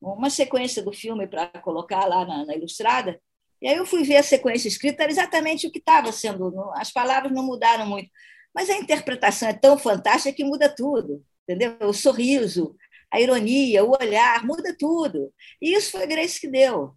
uma 0.00 0.30
sequência 0.30 0.82
do 0.82 0.92
filme 0.92 1.26
para 1.26 1.48
colocar 1.60 2.06
lá 2.06 2.24
na, 2.24 2.46
na 2.46 2.54
ilustrada. 2.54 3.20
E 3.64 3.66
aí 3.66 3.76
eu 3.78 3.86
fui 3.86 4.02
ver 4.04 4.18
a 4.18 4.22
sequência 4.22 4.68
escrita, 4.68 5.04
era 5.04 5.10
exatamente 5.10 5.66
o 5.66 5.72
que 5.72 5.78
estava 5.78 6.12
sendo. 6.12 6.52
As 6.74 6.92
palavras 6.92 7.32
não 7.32 7.42
mudaram 7.42 7.86
muito. 7.86 8.10
Mas 8.54 8.68
a 8.68 8.76
interpretação 8.76 9.48
é 9.48 9.54
tão 9.54 9.78
fantástica 9.78 10.36
que 10.36 10.44
muda 10.44 10.68
tudo, 10.68 11.24
entendeu? 11.48 11.74
O 11.80 11.94
sorriso, 11.94 12.76
a 13.10 13.18
ironia, 13.18 13.82
o 13.82 13.96
olhar, 13.98 14.44
muda 14.44 14.76
tudo. 14.78 15.32
E 15.62 15.72
isso 15.72 15.92
foi 15.92 16.02
a 16.02 16.06
Grace 16.06 16.38
que 16.38 16.46
deu, 16.46 16.94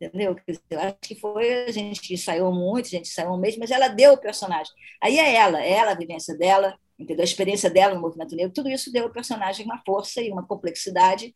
entendeu? 0.00 0.36
Eu 0.70 0.80
acho 0.80 0.96
que 1.02 1.16
foi, 1.16 1.64
a 1.64 1.72
gente 1.72 2.14
ensaiou 2.14 2.54
muito, 2.54 2.86
a 2.86 2.90
gente 2.90 3.08
ensaiou 3.08 3.36
mês, 3.36 3.56
mas 3.56 3.72
ela 3.72 3.88
deu 3.88 4.12
o 4.12 4.20
personagem. 4.20 4.72
Aí 5.02 5.18
é 5.18 5.34
ela, 5.34 5.60
é 5.60 5.72
ela, 5.72 5.90
a 5.90 5.96
vivência 5.96 6.38
dela, 6.38 6.78
entendeu? 6.96 7.22
A 7.22 7.24
experiência 7.24 7.68
dela 7.68 7.96
no 7.96 8.00
movimento 8.00 8.36
negro, 8.36 8.52
tudo 8.54 8.70
isso 8.70 8.92
deu 8.92 9.06
ao 9.06 9.12
personagem 9.12 9.66
uma 9.66 9.82
força 9.84 10.22
e 10.22 10.30
uma 10.30 10.46
complexidade 10.46 11.34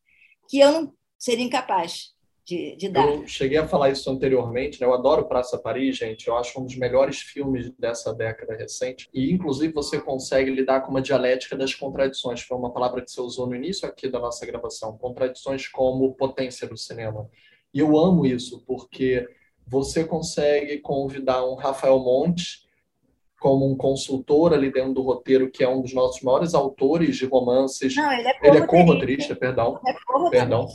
que 0.49 0.61
eu 0.61 0.71
não 0.71 0.95
seria 1.19 1.45
incapaz 1.45 2.15
de, 2.45 2.77
de 2.77 2.89
dar. 2.89 3.07
Eu 3.07 3.27
cheguei 3.27 3.59
a 3.59 3.67
falar 3.67 3.91
isso 3.91 4.11
anteriormente, 4.11 4.81
né? 4.81 4.87
Eu 4.87 4.95
adoro 4.95 5.29
Praça 5.29 5.59
Paris, 5.59 5.97
gente. 5.97 6.29
Eu 6.29 6.37
acho 6.37 6.61
um 6.61 6.65
dos 6.65 6.77
melhores 6.77 7.21
filmes 7.21 7.71
dessa 7.79 8.13
década 8.13 8.57
recente. 8.57 9.09
E, 9.13 9.33
inclusive, 9.33 9.73
você 9.73 10.01
consegue 10.01 10.51
lidar 10.51 10.81
com 10.81 10.91
uma 10.91 11.03
dialética 11.03 11.57
das 11.57 11.75
contradições. 11.75 12.43
Foi 12.43 12.57
uma 12.57 12.73
palavra 12.73 13.03
que 13.03 13.11
você 13.11 13.21
usou 13.21 13.47
no 13.47 13.55
início 13.55 13.89
aqui 13.89 14.09
da 14.09 14.19
nossa 14.19 14.45
gravação. 14.45 14.97
Contradições 14.99 15.69
como 15.69 16.15
potência 16.15 16.67
do 16.67 16.77
cinema. 16.77 17.29
E 17.73 17.79
eu 17.79 17.97
amo 17.97 18.27
isso, 18.27 18.65
porque 18.67 19.29
você 19.67 20.05
consegue 20.05 20.79
convidar 20.79 21.45
um 21.45 21.55
Rafael 21.55 21.99
Monte 22.01 22.69
como 23.41 23.67
um 23.67 23.77
consultor 23.77 24.53
ali 24.53 24.71
dentro 24.71 24.93
do 24.93 25.03
roteiro, 25.03 25.51
que 25.51 25.65
é 25.65 25.69
um 25.69 25.81
dos 25.81 25.95
nossos 25.95 26.21
maiores 26.23 26.53
autores 26.55 27.17
de 27.17 27.25
romances. 27.25 27.97
Não, 27.97 28.13
ele 28.13 28.59
é 28.59 28.67
co-roteirista, 28.67 29.35
perdão. 29.35 29.81
É 29.87 30.31
perdão. 30.31 30.69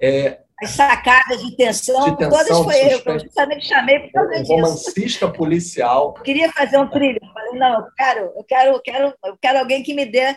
É, 0.00 0.40
as 0.62 0.70
sacadas 0.70 1.42
de 1.42 1.56
tensão, 1.56 2.10
de 2.10 2.16
tensão 2.16 2.30
todas 2.30 2.58
foi 2.58 2.94
eu, 2.94 3.02
eu 3.04 3.18
justamente 3.18 3.66
chamei 3.66 4.00
por 4.00 4.12
causa 4.12 4.30
um 4.30 4.42
disso. 4.42 4.52
romancista 4.52 5.28
policial. 5.28 6.14
Eu 6.16 6.22
queria 6.22 6.52
fazer 6.52 6.78
um 6.78 6.88
trilho. 6.88 7.20
Falei, 7.32 7.58
não, 7.58 7.80
eu 7.80 7.86
quero, 7.96 8.20
eu 8.36 8.44
quero, 8.44 8.70
eu 8.70 8.80
quero, 8.80 9.14
eu 9.24 9.38
quero 9.40 9.58
alguém 9.58 9.82
que 9.82 9.94
me 9.94 10.06
dê 10.06 10.36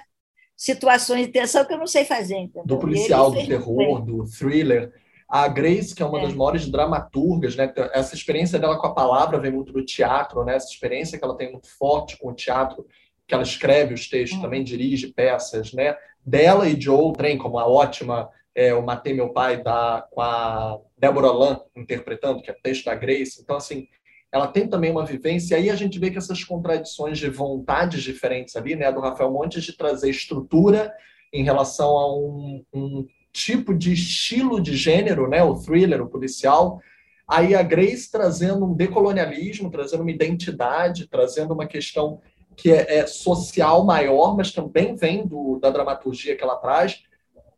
situações 0.56 1.28
de 1.28 1.32
tensão 1.32 1.64
que 1.64 1.74
eu 1.74 1.78
não 1.78 1.86
sei 1.86 2.04
fazer. 2.04 2.36
Entendeu? 2.36 2.66
Do 2.66 2.80
policial, 2.80 3.32
do 3.32 3.46
terror, 3.46 4.02
do 4.02 4.26
thriller. 4.26 4.92
A 5.30 5.48
Grace, 5.48 5.94
que 5.94 6.02
é 6.02 6.06
uma 6.06 6.20
é. 6.20 6.24
das 6.24 6.34
maiores 6.34 6.68
dramaturgas, 6.68 7.56
né? 7.56 7.72
Essa 7.94 8.16
experiência 8.16 8.58
dela 8.58 8.80
com 8.80 8.88
a 8.88 8.94
palavra 8.94 9.38
vem 9.40 9.52
muito 9.52 9.74
do 9.74 9.86
teatro, 9.86 10.44
né? 10.44 10.56
Essa 10.56 10.72
experiência 10.72 11.18
que 11.18 11.24
ela 11.24 11.36
tem 11.36 11.52
muito 11.52 11.68
forte 11.68 12.18
com 12.18 12.30
o 12.30 12.34
teatro, 12.34 12.88
que 13.28 13.34
ela 13.34 13.44
escreve 13.44 13.94
os 13.94 14.10
textos, 14.10 14.40
hum. 14.40 14.42
também 14.42 14.64
dirige 14.64 15.08
peças, 15.08 15.74
né? 15.74 15.96
Dela 16.26 16.68
e 16.68 16.80
Joe 16.80 17.14
Trem, 17.14 17.38
como 17.38 17.60
a 17.60 17.68
ótima 17.68 18.30
é, 18.58 18.74
o 18.74 18.82
Matei 18.82 19.14
Meu 19.14 19.30
Pai 19.30 19.62
da, 19.62 20.04
com 20.10 20.20
a 20.20 20.80
Débora 20.98 21.32
Lan 21.32 21.60
interpretando, 21.76 22.42
que 22.42 22.50
é 22.50 22.54
texto 22.56 22.86
da 22.86 22.96
Grace. 22.96 23.40
Então, 23.40 23.56
assim, 23.56 23.88
ela 24.32 24.48
tem 24.48 24.68
também 24.68 24.90
uma 24.90 25.06
vivência, 25.06 25.54
e 25.54 25.58
aí 25.62 25.70
a 25.70 25.76
gente 25.76 26.00
vê 26.00 26.10
que 26.10 26.18
essas 26.18 26.44
contradições 26.44 27.20
de 27.20 27.30
vontades 27.30 28.02
diferentes 28.02 28.56
ali, 28.56 28.76
né, 28.76 28.92
do 28.92 29.00
Rafael 29.00 29.32
Montes 29.32 29.64
de 29.64 29.78
trazer 29.78 30.10
estrutura 30.10 30.92
em 31.32 31.44
relação 31.44 31.90
a 31.90 32.18
um, 32.18 32.66
um 32.74 33.06
tipo 33.32 33.76
de 33.76 33.94
estilo 33.94 34.60
de 34.60 34.76
gênero, 34.76 35.30
né, 35.30 35.44
o 35.44 35.54
thriller, 35.54 36.02
o 36.02 36.10
policial, 36.10 36.82
aí 37.28 37.54
a 37.54 37.62
Grace 37.62 38.10
trazendo 38.10 38.66
um 38.66 38.74
decolonialismo, 38.74 39.70
trazendo 39.70 40.02
uma 40.02 40.12
identidade, 40.12 41.08
trazendo 41.08 41.54
uma 41.54 41.68
questão 41.68 42.20
que 42.56 42.72
é, 42.72 43.02
é 43.02 43.06
social 43.06 43.86
maior, 43.86 44.36
mas 44.36 44.52
também 44.52 44.96
vem 44.96 45.28
do, 45.28 45.60
da 45.62 45.70
dramaturgia 45.70 46.36
que 46.36 46.44
ela 46.44 46.56
traz, 46.56 47.04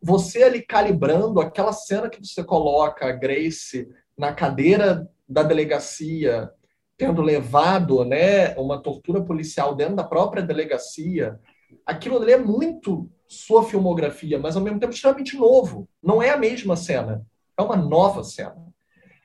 você 0.02 0.42
ali 0.42 0.62
calibrando 0.62 1.40
aquela 1.40 1.72
cena 1.72 2.08
que 2.08 2.24
você 2.24 2.42
coloca 2.42 3.06
a 3.06 3.12
Grace 3.12 3.88
na 4.16 4.32
cadeira 4.32 5.08
da 5.28 5.42
delegacia, 5.42 6.50
tendo 6.96 7.22
levado 7.22 8.04
né, 8.04 8.54
uma 8.56 8.82
tortura 8.82 9.22
policial 9.22 9.74
dentro 9.74 9.96
da 9.96 10.04
própria 10.04 10.42
delegacia, 10.42 11.38
aquilo 11.86 12.18
ali 12.18 12.32
é 12.32 12.38
muito 12.38 13.10
sua 13.26 13.62
filmografia, 13.64 14.38
mas 14.38 14.56
ao 14.56 14.62
mesmo 14.62 14.80
tempo 14.80 14.92
extremamente 14.92 15.36
novo. 15.36 15.88
Não 16.02 16.22
é 16.22 16.30
a 16.30 16.36
mesma 16.36 16.76
cena, 16.76 17.24
é 17.56 17.62
uma 17.62 17.76
nova 17.76 18.24
cena. 18.24 18.56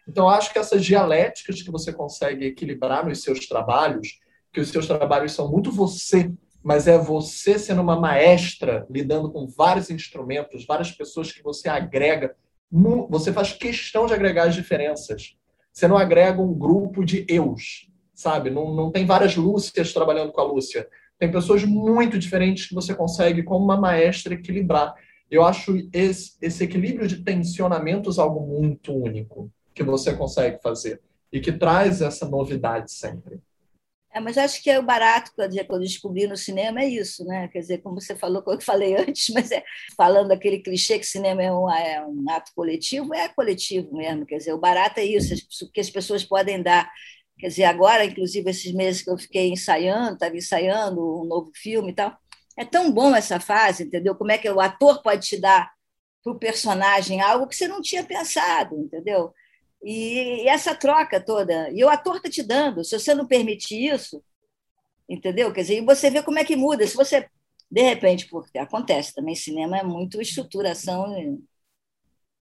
Então, 0.08 0.30
acho 0.30 0.54
que 0.54 0.60
essas 0.60 0.86
dialéticas 0.86 1.62
que 1.62 1.72
você 1.72 1.92
consegue 1.92 2.46
equilibrar 2.46 3.06
nos 3.06 3.24
seus 3.24 3.48
trabalhos, 3.48 4.20
que 4.54 4.62
os 4.62 4.70
seus 4.70 4.86
trabalhos 4.86 5.32
são 5.32 5.50
muito 5.50 5.72
você, 5.72 6.32
mas 6.66 6.88
é 6.88 6.98
você 6.98 7.60
sendo 7.60 7.84
uma 7.84 8.00
maestra, 8.00 8.88
lidando 8.90 9.32
com 9.32 9.46
vários 9.46 9.92
instrumentos, 9.92 10.66
várias 10.66 10.92
pessoas 10.92 11.32
que 11.32 11.44
você 11.44 11.70
agrega. 11.70 12.36
Você 13.08 13.32
faz 13.32 13.54
questão 13.54 14.08
de 14.08 14.16
agregar 14.16 14.48
as 14.48 14.56
diferenças. 14.56 15.38
Você 15.72 15.88
não 15.88 15.96
agrega 15.96 16.42
um 16.42 16.56
grupo 16.56 17.06
de 17.06 17.24
eus, 17.30 17.88
sabe? 18.16 18.50
Não, 18.50 18.74
não 18.74 18.92
tem 18.92 19.06
várias 19.06 19.36
Lúcias 19.36 19.94
trabalhando 19.94 20.32
com 20.32 20.42
a 20.42 20.44
Lúcia. 20.44 20.88
Tem 21.20 21.32
pessoas 21.32 21.64
muito 21.64 22.18
diferentes 22.18 22.68
que 22.68 22.74
você 22.74 22.96
consegue, 22.96 23.44
como 23.44 23.64
uma 23.64 23.80
maestra, 23.80 24.34
equilibrar. 24.34 24.96
Eu 25.30 25.46
acho 25.46 25.88
esse, 25.94 26.36
esse 26.42 26.64
equilíbrio 26.64 27.08
de 27.08 27.24
tensionamentos 27.24 28.18
algo 28.18 28.40
muito 28.40 28.92
único 28.92 29.52
que 29.72 29.84
você 29.84 30.16
consegue 30.16 30.60
fazer 30.64 31.00
e 31.32 31.40
que 31.40 31.52
traz 31.52 32.02
essa 32.02 32.28
novidade 32.28 32.92
sempre. 32.92 33.40
É, 34.16 34.20
mas 34.22 34.38
acho 34.38 34.64
que 34.64 34.70
é 34.70 34.80
o 34.80 34.84
barato 34.84 35.34
que 35.34 35.42
eu 35.42 35.80
descobri 35.80 36.26
no 36.26 36.38
cinema 36.38 36.80
é 36.82 36.88
isso, 36.88 37.26
né? 37.26 37.50
Quer 37.50 37.60
dizer, 37.60 37.78
como 37.80 38.00
você 38.00 38.16
falou, 38.16 38.42
como 38.42 38.56
eu 38.56 38.62
falei 38.62 38.96
antes, 38.98 39.28
mas 39.34 39.52
é 39.52 39.62
falando 39.98 40.32
aquele 40.32 40.60
clichê 40.60 40.98
que 40.98 41.06
cinema 41.06 41.44
é 41.44 41.52
um, 41.52 41.70
é 41.70 42.06
um 42.08 42.26
ato 42.30 42.50
coletivo, 42.56 43.14
é 43.14 43.28
coletivo 43.28 43.94
mesmo. 43.98 44.26
Quer 44.26 44.38
dizer, 44.38 44.54
o 44.54 44.58
barato 44.58 45.02
é 45.02 45.04
isso, 45.06 45.36
que 45.74 45.82
as 45.82 45.90
pessoas 45.90 46.24
podem 46.24 46.64
dar. 46.64 46.90
Quer 47.38 47.48
dizer, 47.50 47.66
agora, 47.66 48.06
inclusive, 48.06 48.50
esses 48.50 48.72
meses 48.74 49.02
que 49.02 49.10
eu 49.10 49.18
fiquei 49.18 49.50
ensaiando, 49.50 50.14
estava 50.14 50.38
ensaiando 50.38 51.02
um 51.22 51.26
novo 51.26 51.52
filme 51.54 51.92
e 51.92 51.96
tal, 51.96 52.18
é 52.58 52.64
tão 52.64 52.90
bom 52.92 53.14
essa 53.14 53.38
fase, 53.40 53.84
entendeu? 53.84 54.16
Como 54.16 54.32
é 54.32 54.38
que 54.38 54.50
o 54.50 54.62
ator 54.62 55.02
pode 55.04 55.28
te 55.28 55.38
dar 55.42 55.70
para 56.24 56.32
o 56.32 56.40
personagem 56.40 57.20
algo 57.22 57.48
que 57.48 57.56
você 57.56 57.68
não 57.68 57.82
tinha 57.82 58.04
pensado, 58.06 58.80
entendeu? 58.80 59.34
E, 59.86 60.48
essa 60.50 60.74
troca 60.74 61.24
toda, 61.24 61.70
e 61.72 61.84
o 61.84 61.90
ator 61.90 62.18
está 62.18 62.28
te 62.30 62.42
dando, 62.42 62.84
se 62.84 62.98
você 62.98 63.14
não 63.14 63.28
permitir 63.28 63.94
isso, 63.94 64.24
entendeu? 65.08 65.54
Quer 65.54 65.62
dizer, 65.62 65.78
e 65.78 65.86
você 65.86 66.10
vê 66.10 66.24
como 66.24 66.40
é 66.40 66.46
que 66.46 66.56
muda. 66.56 66.88
Se 66.88 66.96
você, 66.96 67.30
de 67.70 67.82
repente, 67.84 68.28
porque 68.28 68.58
acontece 68.58 69.14
também, 69.14 69.36
cinema 69.36 69.78
é 69.78 69.84
muito 69.84 70.20
estruturação. 70.22 71.14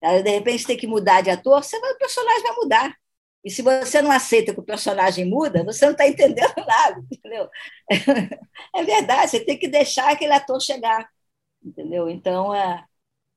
De 0.00 0.30
repente 0.30 0.66
tem 0.66 0.76
que 0.76 0.86
mudar 0.86 1.20
de 1.20 1.30
ator, 1.30 1.62
você 1.62 1.78
vai, 1.80 1.92
o 1.92 1.98
personagem 1.98 2.42
vai 2.42 2.56
mudar. 2.56 2.96
E 3.44 3.50
se 3.50 3.62
você 3.62 4.02
não 4.02 4.10
aceita 4.10 4.54
que 4.54 4.60
o 4.60 4.64
personagem 4.64 5.24
muda, 5.28 5.64
você 5.64 5.84
não 5.84 5.92
está 5.92 6.08
entendendo 6.08 6.54
nada, 6.66 7.04
entendeu? 7.12 7.48
É 8.74 8.82
verdade, 8.84 9.30
você 9.30 9.40
tem 9.44 9.58
que 9.58 9.68
deixar 9.68 10.10
aquele 10.12 10.32
ator 10.32 10.60
chegar, 10.60 11.08
entendeu? 11.62 12.08
Então, 12.08 12.54
é, 12.54 12.84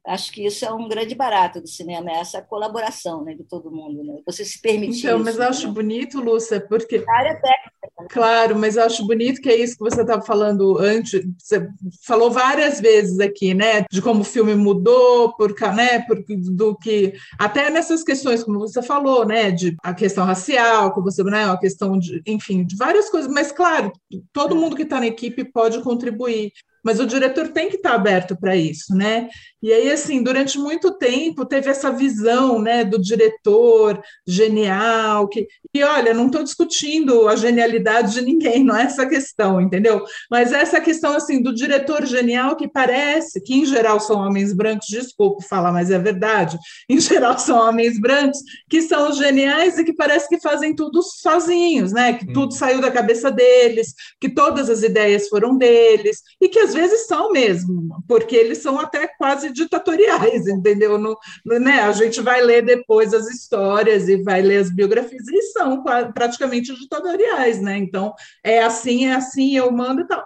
acho 0.06 0.32
que 0.32 0.46
isso 0.46 0.66
é 0.66 0.74
um 0.74 0.88
grande 0.88 1.16
barato 1.16 1.62
do 1.62 1.68
cinema, 1.68 2.12
é 2.12 2.20
essa 2.20 2.42
colaboração 2.42 3.24
né, 3.24 3.34
de 3.34 3.44
todo 3.44 3.72
mundo. 3.72 4.04
Né? 4.04 4.22
Você 4.26 4.44
se 4.44 4.60
permitir. 4.62 5.08
Então, 5.08 5.20
mas 5.20 5.38
eu 5.38 5.44
acho 5.44 5.72
bonito, 5.72 6.20
Lúcia, 6.20 6.60
porque. 6.60 7.04
A 7.08 7.18
área 7.18 7.34
técnica 7.36 7.82
Claro, 8.10 8.58
mas 8.58 8.76
eu 8.76 8.84
acho 8.84 9.06
bonito 9.06 9.42
que 9.42 9.50
é 9.50 9.56
isso 9.56 9.78
que 9.78 9.84
você 9.84 10.02
estava 10.02 10.22
falando 10.22 10.78
antes. 10.78 11.22
Você 11.38 11.68
falou 12.06 12.32
várias 12.32 12.80
vezes 12.80 13.20
aqui, 13.20 13.54
né? 13.54 13.86
De 13.92 14.02
como 14.02 14.22
o 14.22 14.26
filme 14.26 14.56
mudou, 14.56 15.36
por, 15.36 15.54
né, 15.74 16.00
por, 16.02 16.24
do 16.28 16.76
que. 16.78 17.14
Até 17.40 17.70
nessas 17.70 18.04
questões, 18.04 18.44
como 18.44 18.60
você 18.60 18.82
falou, 18.82 19.26
né? 19.26 19.52
De 19.52 19.76
a 19.84 19.94
questão 19.94 20.26
racial, 20.26 20.92
como 20.94 21.12
você, 21.12 21.24
né? 21.24 21.46
A 21.46 21.58
questão 21.58 21.98
de, 21.98 22.22
enfim, 22.26 22.66
de 22.66 22.76
várias 22.76 23.10
coisas. 23.10 23.32
Mas, 23.32 23.52
claro, 23.52 23.92
todo 24.34 24.56
mundo 24.56 24.76
que 24.76 24.84
está 24.84 25.00
na 25.00 25.08
equipe 25.08 25.44
pode 25.44 25.82
contribuir 25.82 26.52
mas 26.84 27.00
o 27.00 27.06
diretor 27.06 27.50
tem 27.50 27.70
que 27.70 27.76
estar 27.76 27.94
aberto 27.94 28.36
para 28.36 28.56
isso, 28.56 28.96
né? 28.96 29.30
E 29.62 29.72
aí, 29.72 29.92
assim, 29.92 30.24
durante 30.24 30.58
muito 30.58 30.92
tempo 30.92 31.46
teve 31.46 31.70
essa 31.70 31.92
visão, 31.92 32.60
né, 32.60 32.84
do 32.84 33.00
diretor 33.00 34.02
genial, 34.26 35.28
que, 35.28 35.48
e 35.72 35.84
olha, 35.84 36.16
não 36.16 36.26
estou 36.26 36.42
discutindo 36.42 37.28
a 37.28 37.36
genialidade 37.36 38.14
de 38.14 38.22
ninguém, 38.22 38.64
não 38.64 38.76
é 38.76 38.84
essa 38.84 39.06
questão, 39.06 39.62
entendeu? 39.62 40.04
Mas 40.32 40.52
essa 40.52 40.82
questão, 40.82 41.14
assim, 41.14 41.44
do 41.44 41.54
diretor 41.54 42.06
genial 42.08 42.56
que 42.56 42.68
parece, 42.68 43.40
que 43.40 43.54
em 43.54 43.66
geral 43.66 44.00
são 44.00 44.18
homens 44.18 44.52
brancos, 44.52 44.88
desculpe 44.88 45.48
falar, 45.48 45.72
mas 45.72 45.92
é 45.92 46.00
verdade, 46.00 46.58
em 46.90 47.00
geral 47.00 47.38
são 47.38 47.58
homens 47.58 48.00
brancos, 48.00 48.40
que 48.68 48.82
são 48.82 49.14
geniais 49.14 49.78
e 49.78 49.84
que 49.84 49.94
parece 49.94 50.28
que 50.28 50.42
fazem 50.42 50.76
tudo 50.76 51.04
sozinhos, 51.04 51.92
né? 51.92 52.14
Que 52.14 52.26
tudo 52.26 52.48
hum. 52.48 52.58
saiu 52.58 52.82
da 52.82 52.90
cabeça 52.90 53.32
deles, 53.32 53.94
que 54.20 54.30
todas 54.30 54.70
as 54.72 54.82
ideias 54.82 55.28
foram 55.28 55.56
deles, 55.56 56.22
e 56.42 56.50
que 56.50 56.58
às 56.58 56.74
vezes 56.74 57.06
são 57.06 57.32
mesmo, 57.32 58.04
porque 58.08 58.36
eles 58.36 58.58
são 58.58 58.80
até 58.80 59.08
quase 59.08 59.51
ditatoriais, 59.52 60.48
entendeu? 60.48 60.98
No, 60.98 61.18
no, 61.46 61.60
né? 61.60 61.82
A 61.82 61.92
gente 61.92 62.22
vai 62.22 62.42
ler 62.42 62.64
depois 62.64 63.14
as 63.14 63.28
histórias 63.30 64.08
e 64.08 64.22
vai 64.22 64.42
ler 64.42 64.58
as 64.58 64.70
biografias, 64.70 65.28
e 65.28 65.42
são 65.52 65.84
praticamente 66.14 66.74
ditatoriais, 66.76 67.62
né? 67.62 67.78
Então, 67.78 68.14
é 68.44 68.64
assim, 68.64 69.06
é 69.06 69.14
assim, 69.14 69.56
eu 69.56 69.72
mando 69.72 70.02
e 70.02 70.08
tal. 70.08 70.26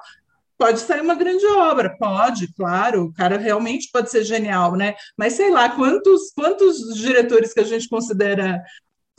Pode 0.57 0.79
sair 0.79 1.01
uma 1.01 1.15
grande 1.15 1.45
obra, 1.47 1.97
pode, 1.97 2.53
claro, 2.53 3.05
o 3.05 3.13
cara 3.13 3.37
realmente 3.37 3.89
pode 3.91 4.09
ser 4.09 4.23
genial, 4.23 4.75
né? 4.75 4.95
Mas 5.17 5.33
sei 5.33 5.51
lá, 5.51 5.69
quantos, 5.69 6.31
quantos 6.33 6.95
diretores 6.95 7.53
que 7.53 7.59
a 7.59 7.65
gente 7.65 7.89
considera, 7.89 8.63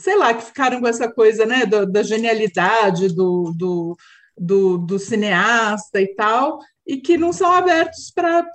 sei 0.01 0.17
lá, 0.17 0.33
que 0.33 0.45
ficaram 0.45 0.81
com 0.81 0.89
essa 0.89 1.13
coisa, 1.13 1.45
né, 1.45 1.67
da, 1.67 1.85
da 1.85 2.03
genialidade 2.03 3.09
do, 3.09 3.53
do, 3.55 3.97
do, 4.39 4.79
do 4.79 4.99
cineasta 4.99 6.01
e 6.01 6.15
tal, 6.15 6.59
e 6.87 6.99
que 6.99 7.19
não 7.19 7.33
são 7.33 7.51
abertos 7.51 8.13
para, 8.15 8.49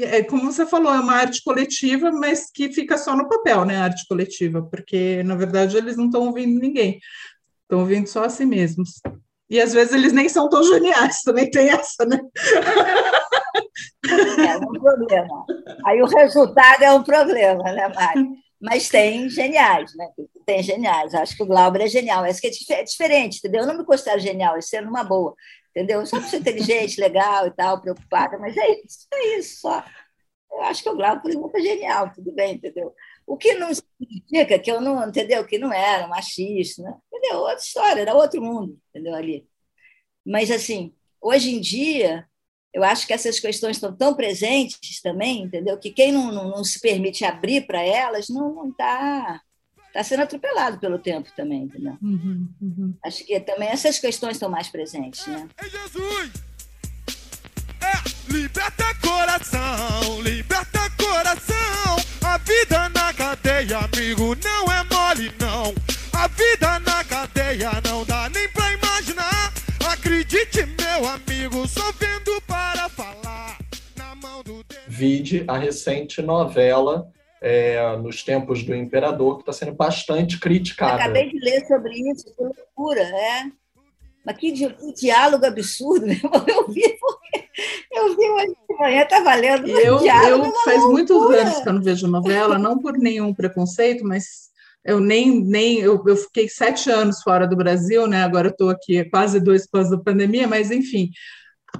é, 0.00 0.22
como 0.22 0.52
você 0.52 0.66
falou, 0.66 0.92
é 0.92 1.00
uma 1.00 1.14
arte 1.14 1.42
coletiva, 1.42 2.12
mas 2.12 2.50
que 2.50 2.70
fica 2.70 2.98
só 2.98 3.16
no 3.16 3.28
papel, 3.28 3.64
né, 3.64 3.78
arte 3.78 4.06
coletiva, 4.06 4.62
porque, 4.62 5.22
na 5.22 5.34
verdade, 5.34 5.76
eles 5.76 5.96
não 5.96 6.06
estão 6.06 6.26
ouvindo 6.26 6.60
ninguém, 6.60 7.00
estão 7.62 7.80
ouvindo 7.80 8.06
só 8.06 8.24
a 8.24 8.28
si 8.28 8.44
mesmos. 8.44 9.00
E, 9.48 9.60
às 9.60 9.72
vezes, 9.72 9.94
eles 9.94 10.12
nem 10.12 10.28
são 10.28 10.48
tão 10.48 10.62
geniais, 10.62 11.22
também 11.22 11.50
tem 11.50 11.70
essa, 11.70 12.04
né? 12.04 12.20
É 14.04 14.56
um 14.58 14.72
problema. 14.72 15.46
Aí 15.86 16.02
o 16.02 16.06
resultado 16.06 16.82
é 16.82 16.92
um 16.92 17.02
problema, 17.02 17.62
né, 17.62 17.88
Mari? 17.88 18.28
Mas 18.60 18.88
tem 18.88 19.28
geniais, 19.28 19.94
né? 19.96 20.08
Tem 20.44 20.62
geniais. 20.62 21.14
Acho 21.14 21.36
que 21.36 21.42
o 21.42 21.46
Glauber 21.46 21.82
é 21.82 21.86
genial. 21.86 22.24
Esse 22.26 22.40
que 22.40 22.72
é, 22.72 22.80
é 22.80 22.84
diferente, 22.84 23.38
entendeu? 23.38 23.62
Eu 23.62 23.66
não 23.66 23.78
me 23.78 23.84
considero 23.84 24.20
genial, 24.20 24.58
isso 24.58 24.74
é 24.76 24.80
numa 24.80 25.04
boa 25.04 25.34
entendeu? 25.74 26.06
Só 26.06 26.20
pessoa 26.20 26.40
inteligente, 26.40 27.00
legal 27.00 27.48
e 27.48 27.50
tal, 27.50 27.80
preocupada, 27.80 28.38
mas 28.38 28.56
é 28.56 28.80
isso, 28.80 29.06
é 29.12 29.38
isso 29.38 29.60
só. 29.60 29.84
Eu 30.50 30.62
acho 30.62 30.82
que 30.84 30.88
o 30.88 30.96
Glauco, 30.96 31.22
por 31.22 31.58
é 31.58 31.62
genial, 31.62 32.12
tudo 32.14 32.32
bem, 32.32 32.54
entendeu? 32.54 32.94
O 33.26 33.36
que 33.36 33.54
não 33.54 33.70
significa 33.74 34.58
que 34.58 34.70
eu 34.70 34.80
não, 34.80 35.08
entendeu? 35.08 35.44
Que 35.44 35.58
não 35.58 35.72
era 35.72 36.06
machista, 36.06 36.82
né? 36.82 36.94
entendeu? 37.12 37.40
Outra 37.40 37.56
história, 37.56 38.00
era 38.02 38.14
outro 38.14 38.40
mundo, 38.40 38.78
entendeu? 38.90 39.14
Ali. 39.14 39.48
Mas, 40.24 40.50
assim, 40.50 40.94
hoje 41.20 41.54
em 41.54 41.60
dia, 41.60 42.28
eu 42.72 42.84
acho 42.84 43.06
que 43.06 43.12
essas 43.12 43.40
questões 43.40 43.76
estão 43.76 43.96
tão 43.96 44.14
presentes 44.14 45.00
também, 45.02 45.42
entendeu? 45.42 45.78
Que 45.78 45.90
quem 45.90 46.12
não, 46.12 46.30
não, 46.30 46.50
não 46.50 46.64
se 46.64 46.80
permite 46.80 47.24
abrir 47.24 47.66
para 47.66 47.82
elas 47.82 48.28
não 48.28 48.68
está 48.68 49.42
está 49.94 50.02
sendo 50.02 50.24
atropelado 50.24 50.78
pelo 50.78 50.98
tempo 50.98 51.30
também, 51.36 51.62
entendeu? 51.62 51.96
Uhum, 52.02 52.48
uhum. 52.60 52.94
Acho 53.04 53.24
que 53.24 53.38
também 53.38 53.68
essas 53.68 54.00
questões 54.00 54.32
estão 54.32 54.50
mais 54.50 54.68
presentes, 54.68 55.24
né? 55.28 55.48
É 55.56 55.68
Jesus! 55.68 56.32
É, 57.80 58.32
liberta 58.32 58.92
coração, 58.96 60.20
liberta 60.20 60.90
coração. 60.98 61.96
A 62.24 62.38
vida 62.38 62.88
na 62.88 63.14
cadeia, 63.14 63.78
amigo, 63.78 64.36
não 64.42 64.72
é 64.72 64.82
mole, 64.92 65.32
não. 65.38 65.72
A 66.12 66.26
vida 66.26 66.80
na 66.80 67.04
cadeia 67.04 67.70
não 67.84 68.04
dá 68.04 68.28
nem 68.30 68.48
pra 68.48 68.72
imaginar. 68.72 69.52
Acredite, 69.86 70.66
meu 70.66 71.08
amigo, 71.08 71.68
só 71.68 71.92
vendo 71.92 72.40
para 72.48 72.88
falar. 72.88 73.58
Na 73.96 74.16
mão 74.16 74.42
do 74.42 74.64
Vide 74.88 75.44
a 75.46 75.56
recente 75.56 76.20
novela 76.20 77.12
é, 77.46 77.94
nos 77.98 78.22
tempos 78.22 78.62
do 78.62 78.74
imperador, 78.74 79.36
que 79.36 79.42
está 79.42 79.52
sendo 79.52 79.74
bastante 79.74 80.40
criticada. 80.40 80.94
Acabei 80.94 81.28
de 81.28 81.38
ler 81.38 81.66
sobre 81.66 81.92
isso, 82.10 82.24
que 82.34 82.42
loucura, 82.42 83.02
é. 83.02 83.44
Mas 84.24 84.38
que, 84.38 84.50
que 84.50 84.94
diálogo 84.94 85.44
absurdo, 85.44 86.06
né? 86.08 86.18
eu 86.24 86.66
vi, 86.68 86.82
eu 87.92 88.16
vi 88.16 88.30
hoje 88.30 88.56
de 88.66 88.76
manhã, 88.78 89.02
estava 89.02 89.34
lendo. 89.34 89.68
Eu, 89.68 90.00
eu 90.00 90.52
faz 90.64 90.82
muitos 90.84 91.16
anos 91.16 91.60
que 91.60 91.68
eu 91.68 91.72
não 91.74 91.82
vejo 91.82 92.06
novela, 92.06 92.58
não 92.58 92.78
por 92.78 92.96
nenhum 92.96 93.34
preconceito, 93.34 94.02
mas 94.06 94.48
eu 94.82 94.98
nem, 94.98 95.44
nem 95.44 95.80
eu, 95.80 96.02
eu 96.06 96.16
fiquei 96.16 96.48
sete 96.48 96.90
anos 96.90 97.20
fora 97.22 97.46
do 97.46 97.56
Brasil, 97.56 98.06
né? 98.06 98.24
Agora 98.24 98.48
estou 98.48 98.70
aqui 98.70 99.04
quase 99.10 99.38
dois 99.38 99.68
pós 99.68 99.90
da 99.90 99.98
pandemia, 99.98 100.48
mas 100.48 100.70
enfim, 100.70 101.10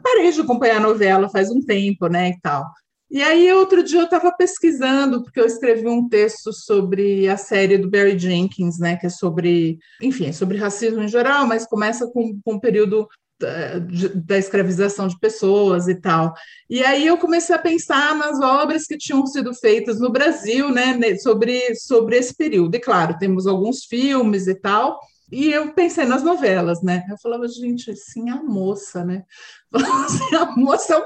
parei 0.03 0.31
de 0.31 0.43
acompanhar 0.43 0.77
a 0.77 0.81
novela 0.81 1.31
faz 1.31 1.51
um 1.51 1.63
tempo, 1.63 2.07
né? 2.07 2.29
E 2.29 2.41
tal. 2.43 2.67
E 3.11 3.23
aí, 3.23 3.53
outro 3.53 3.83
dia 3.83 4.01
eu 4.01 4.05
estava 4.05 4.33
pesquisando, 4.33 5.23
porque 5.23 5.39
eu 5.39 5.47
escrevi 5.47 5.87
um 5.87 6.09
texto 6.09 6.53
sobre 6.53 7.29
a 7.29 7.37
série 7.37 7.79
do 7.79 7.91
Barry 7.91 8.19
Jenkins, 8.19 8.79
né, 8.79 8.97
que 8.97 9.07
é 9.07 9.11
sobre, 9.11 9.79
enfim, 10.03 10.27
é 10.27 10.33
sobre 10.33 10.59
racismo 10.59 11.03
em 11.03 11.09
geral, 11.09 11.47
mas 11.47 11.67
começa 11.67 12.07
com, 12.09 12.41
com 12.43 12.55
um 12.55 12.61
período 12.61 13.07
da, 13.39 13.79
da, 14.15 14.39
escravização 14.39 15.07
de 15.07 15.19
pessoas 15.19 15.87
e 15.87 15.95
tal. 15.95 16.33
E 16.69 16.83
aí 16.83 17.07
eu 17.07 17.19
comecei 17.19 17.55
a 17.55 17.59
pensar 17.59 18.17
nas 18.17 18.41
obras 18.41 18.87
que 18.87 18.97
tinham 18.97 19.27
sido 19.27 19.53
feitas 19.55 20.01
no 20.01 20.11
Brasil, 20.11 20.71
né, 20.71 20.99
sobre, 21.19 21.75
sobre 21.77 22.17
esse 22.17 22.35
período. 22.35 22.75
E 22.75 22.81
claro, 22.81 23.19
temos 23.19 23.47
alguns 23.47 23.85
filmes 23.85 24.47
e 24.47 24.55
tal, 24.55 24.99
e 25.33 25.51
eu 25.51 25.73
pensei 25.73 26.05
nas 26.05 26.23
novelas, 26.23 26.83
né? 26.83 27.03
Eu 27.11 27.17
falava, 27.19 27.49
gente, 27.49 27.95
sim, 27.97 28.31
a 28.31 28.43
moça, 28.43 29.05
né? 29.05 29.25
A 30.39 30.57
moça 30.57 30.97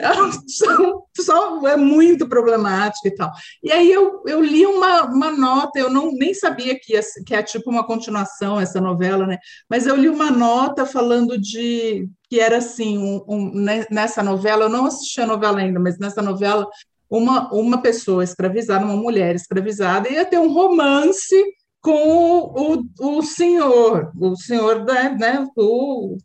é, 0.00 1.22
só 1.22 1.66
é 1.66 1.76
muito 1.76 2.28
problemática 2.28 3.08
e 3.08 3.14
tal. 3.14 3.30
E 3.62 3.72
aí 3.72 3.92
eu, 3.92 4.22
eu 4.26 4.42
li 4.42 4.64
uma, 4.66 5.04
uma 5.04 5.30
nota, 5.30 5.78
eu 5.78 5.90
não 5.90 6.12
nem 6.12 6.32
sabia 6.32 6.78
que, 6.78 6.94
ia, 6.94 7.00
que 7.26 7.34
é 7.34 7.42
tipo 7.42 7.70
uma 7.70 7.86
continuação 7.86 8.60
essa 8.60 8.80
novela, 8.80 9.26
né? 9.26 9.38
Mas 9.68 9.86
eu 9.86 9.96
li 9.96 10.08
uma 10.08 10.30
nota 10.30 10.86
falando 10.86 11.38
de 11.38 12.08
que 12.28 12.40
era 12.40 12.58
assim, 12.58 12.98
um, 12.98 13.24
um, 13.28 13.54
né, 13.54 13.86
nessa 13.90 14.22
novela, 14.22 14.64
eu 14.64 14.68
não 14.68 14.86
assisti 14.86 15.20
a 15.20 15.26
novela 15.26 15.60
ainda, 15.60 15.78
mas 15.78 15.98
nessa 15.98 16.22
novela, 16.22 16.66
uma, 17.08 17.52
uma 17.52 17.78
pessoa 17.80 18.24
escravizada, 18.24 18.84
uma 18.84 18.96
mulher 18.96 19.34
escravizada, 19.34 20.08
ia 20.08 20.24
ter 20.24 20.38
um 20.38 20.52
romance 20.52 21.36
com 21.80 22.82
o, 23.00 23.18
o 23.18 23.22
senhor, 23.22 24.10
o 24.18 24.34
senhor 24.36 24.84
da, 24.84 25.10
né, 25.10 25.46
o, 25.54 26.16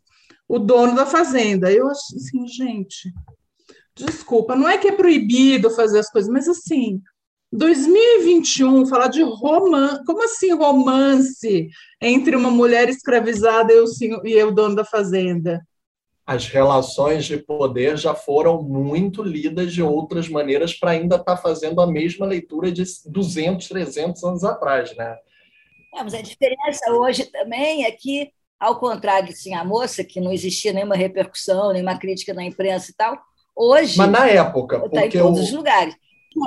o 0.50 0.58
dono 0.58 0.96
da 0.96 1.06
fazenda. 1.06 1.70
Eu 1.70 1.88
acho 1.88 2.16
assim, 2.16 2.48
gente, 2.48 3.12
desculpa, 3.94 4.56
não 4.56 4.68
é 4.68 4.76
que 4.76 4.88
é 4.88 4.92
proibido 4.92 5.70
fazer 5.70 6.00
as 6.00 6.10
coisas, 6.10 6.28
mas 6.28 6.48
assim, 6.48 7.00
2021, 7.52 8.84
falar 8.86 9.06
de 9.06 9.22
romance, 9.22 10.04
como 10.04 10.24
assim 10.24 10.52
romance 10.52 11.68
entre 12.02 12.34
uma 12.34 12.50
mulher 12.50 12.88
escravizada 12.88 13.72
e 13.72 13.78
o, 13.78 13.86
senhor, 13.86 14.26
e 14.26 14.42
o 14.42 14.50
dono 14.50 14.74
da 14.74 14.84
fazenda? 14.84 15.64
As 16.26 16.48
relações 16.48 17.26
de 17.26 17.38
poder 17.38 17.96
já 17.96 18.14
foram 18.14 18.60
muito 18.60 19.22
lidas 19.22 19.72
de 19.72 19.82
outras 19.82 20.28
maneiras 20.28 20.74
para 20.74 20.90
ainda 20.90 21.14
estar 21.14 21.36
tá 21.36 21.40
fazendo 21.40 21.80
a 21.80 21.86
mesma 21.86 22.26
leitura 22.26 22.72
de 22.72 22.82
200, 23.06 23.68
300 23.68 24.24
anos 24.24 24.44
atrás, 24.44 24.96
né? 24.96 25.16
É, 25.94 26.02
mas 26.02 26.14
a 26.14 26.22
diferença 26.22 26.92
hoje 26.92 27.24
também 27.26 27.84
é 27.84 27.90
que, 27.92 28.32
ao 28.60 28.78
contrário 28.78 29.34
sim, 29.34 29.54
a 29.54 29.64
moça, 29.64 30.04
que 30.04 30.20
não 30.20 30.30
existia 30.30 30.72
nenhuma 30.72 30.94
repercussão, 30.94 31.72
nenhuma 31.72 31.98
crítica 31.98 32.34
na 32.34 32.44
imprensa 32.44 32.90
e 32.90 32.94
tal, 32.94 33.18
hoje. 33.56 33.96
Mas 33.96 34.10
na 34.10 34.28
época. 34.28 34.82
Está 34.84 35.06
em 35.06 35.10
todos 35.10 35.40
os 35.40 35.52
lugares. 35.52 35.94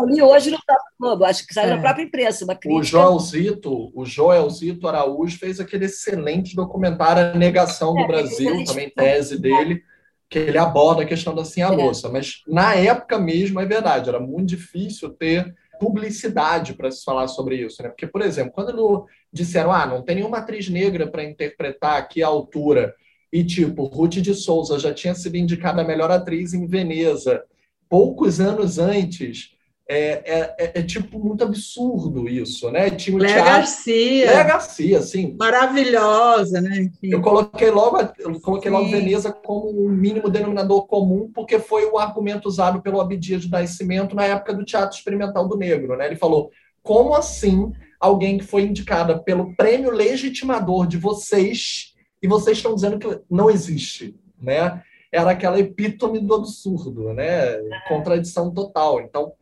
Ali 0.01 0.22
hoje 0.22 0.49
no 0.49 0.57
próprio 0.66 0.93
Globo, 0.97 1.26
acho 1.26 1.45
que 1.45 1.53
saiu 1.53 1.72
é. 1.72 1.76
na 1.76 1.82
própria 1.82 2.03
imprensa, 2.03 2.45
uma 2.45 2.55
crítica. 2.55 2.80
O 2.80 2.84
Joelzito, 2.84 3.91
o 3.93 4.05
Joelzito 4.05 4.88
Araújo 4.88 5.38
fez 5.38 5.59
aquele 5.59 5.86
excelente 5.86 6.55
documentário 6.55 7.34
A 7.34 7.38
Negação 7.38 7.93
do 7.93 8.01
é, 8.01 8.07
Brasil, 8.07 8.64
também 8.64 8.89
tese 8.89 9.38
dele, 9.38 9.82
que 10.30 10.39
ele 10.39 10.57
aborda 10.57 11.01
a 11.01 11.05
questão 11.05 11.36
da 11.36 11.43
sim 11.43 11.61
a 11.61 11.74
é. 11.74 11.76
moça. 11.76 12.07
Mas 12.09 12.43
na 12.47 12.76
época 12.76 13.20
mesmo, 13.20 13.59
é 13.59 13.66
verdade, 13.66 14.07
era 14.07 14.22
muito 14.22 14.47
difícil 14.49 15.09
ter 15.09 15.53
publicidade 15.84 16.74
para 16.74 16.90
se 16.90 17.04
falar 17.04 17.28
sobre 17.28 17.58
isso, 17.58 17.84
né? 17.84 17.90
Porque, 17.90 18.08
por 18.08 18.22
exemplo, 18.22 18.54
quando 18.54 19.06
disseram, 19.32 19.74
ah, 19.74 19.86
não 19.86 20.02
tem 20.02 20.16
nenhuma 20.16 20.38
atriz 20.38 20.70
negra 20.70 21.06
para 21.06 21.26
interpretar 21.26 21.98
aqui 21.98 22.24
a 22.24 22.28
altura 22.28 22.96
e 23.34 23.44
tipo, 23.44 23.84
Ruth 23.86 24.14
de 24.14 24.34
Souza 24.34 24.80
já 24.80 24.94
tinha 24.94 25.14
sido 25.14 25.36
indicada 25.36 25.82
a 25.82 25.86
melhor 25.86 26.10
atriz 26.10 26.54
em 26.54 26.66
Veneza 26.66 27.44
poucos 27.90 28.40
anos 28.40 28.80
antes. 28.80 29.53
É, 29.88 29.98
é, 30.00 30.56
é, 30.58 30.80
é 30.80 30.84
tipo 30.84 31.20
muito 31.20 31.44
absurdo 31.44 32.30
isso, 32.30 32.72
né? 32.72 32.90
Tinha 32.90 33.18
Léa 33.18 33.34
teatro... 33.34 33.52
Garcia. 33.52 34.26
Léa 34.32 34.44
Garcia, 34.44 35.02
sim. 35.02 35.36
Maravilhosa, 35.38 36.62
né? 36.62 36.84
Enfim. 36.84 37.10
Eu 37.12 37.22
coloquei 37.22 37.70
logo, 37.70 38.00
eu 38.18 38.40
coloquei 38.40 38.72
logo 38.72 38.90
Veneza 38.90 39.32
como 39.32 39.70
um 39.86 39.90
mínimo 39.90 40.30
denominador 40.30 40.88
comum, 40.88 41.30
porque 41.34 41.60
foi 41.60 41.86
o 41.86 42.00
argumento 42.00 42.48
usado 42.48 42.82
pelo 42.82 43.02
Abdias 43.02 43.42
de 43.42 43.52
Nascimento 43.52 44.16
na 44.16 44.24
época 44.24 44.54
do 44.54 44.64
Teatro 44.64 44.98
Experimental 44.98 45.50
do 45.50 45.58
Negro, 45.58 45.98
né? 45.98 46.06
Ele 46.06 46.16
falou: 46.16 46.50
como 46.82 47.14
assim 47.14 47.74
alguém 48.00 48.38
que 48.38 48.46
foi 48.46 48.64
indicada 48.64 49.20
pelo 49.20 49.54
prêmio 49.56 49.92
legitimador 49.92 50.88
de 50.88 50.98
vocês 50.98 51.94
e 52.22 52.28
vocês 52.28 52.58
estão 52.58 52.74
dizendo 52.74 52.98
que 52.98 53.20
não 53.30 53.50
existe, 53.50 54.16
né? 54.42 54.82
Era 55.12 55.32
aquela 55.32 55.60
epítome 55.60 56.20
do 56.20 56.34
absurdo, 56.34 57.14
né? 57.14 57.58
Contradição 57.88 58.50
total. 58.50 59.02
Então, 59.02 59.34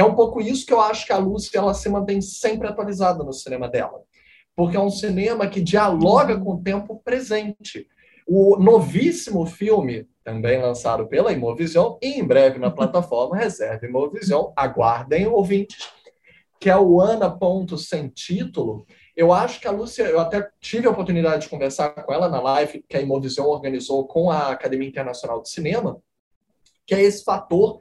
é 0.00 0.04
um 0.04 0.14
pouco 0.14 0.40
isso 0.40 0.64
que 0.66 0.72
eu 0.72 0.80
acho 0.80 1.06
que 1.06 1.12
a 1.12 1.18
Lúcia 1.18 1.58
ela 1.58 1.74
se 1.74 1.88
mantém 1.88 2.20
sempre 2.20 2.66
atualizada 2.66 3.22
no 3.22 3.32
cinema 3.32 3.68
dela. 3.68 4.02
Porque 4.56 4.76
é 4.76 4.80
um 4.80 4.90
cinema 4.90 5.46
que 5.46 5.60
dialoga 5.60 6.38
com 6.38 6.54
o 6.54 6.62
tempo 6.62 7.00
presente. 7.04 7.86
O 8.26 8.56
novíssimo 8.56 9.44
filme, 9.46 10.08
também 10.24 10.60
lançado 10.60 11.06
pela 11.06 11.32
Imovision, 11.32 11.96
e 12.00 12.18
em 12.18 12.24
breve 12.24 12.58
na 12.58 12.70
plataforma 12.70 13.36
Reserva 13.38 13.86
Imovision, 13.86 14.52
aguardem 14.56 15.26
ouvintes, 15.26 15.88
que 16.58 16.70
é 16.70 16.76
o 16.76 17.00
Ana 17.00 17.30
Ponto 17.30 17.78
Sem 17.78 18.08
Título, 18.08 18.86
eu 19.16 19.34
acho 19.34 19.60
que 19.60 19.68
a 19.68 19.70
Lúcia, 19.70 20.04
eu 20.04 20.18
até 20.18 20.48
tive 20.60 20.86
a 20.86 20.90
oportunidade 20.90 21.42
de 21.42 21.48
conversar 21.50 21.90
com 21.90 22.10
ela 22.10 22.26
na 22.28 22.40
live 22.40 22.82
que 22.88 22.96
a 22.96 23.02
Imovision 23.02 23.46
organizou 23.48 24.06
com 24.06 24.30
a 24.30 24.50
Academia 24.50 24.88
Internacional 24.88 25.42
de 25.42 25.50
Cinema, 25.50 26.00
que 26.86 26.94
é 26.94 27.02
esse 27.02 27.22
fator 27.22 27.78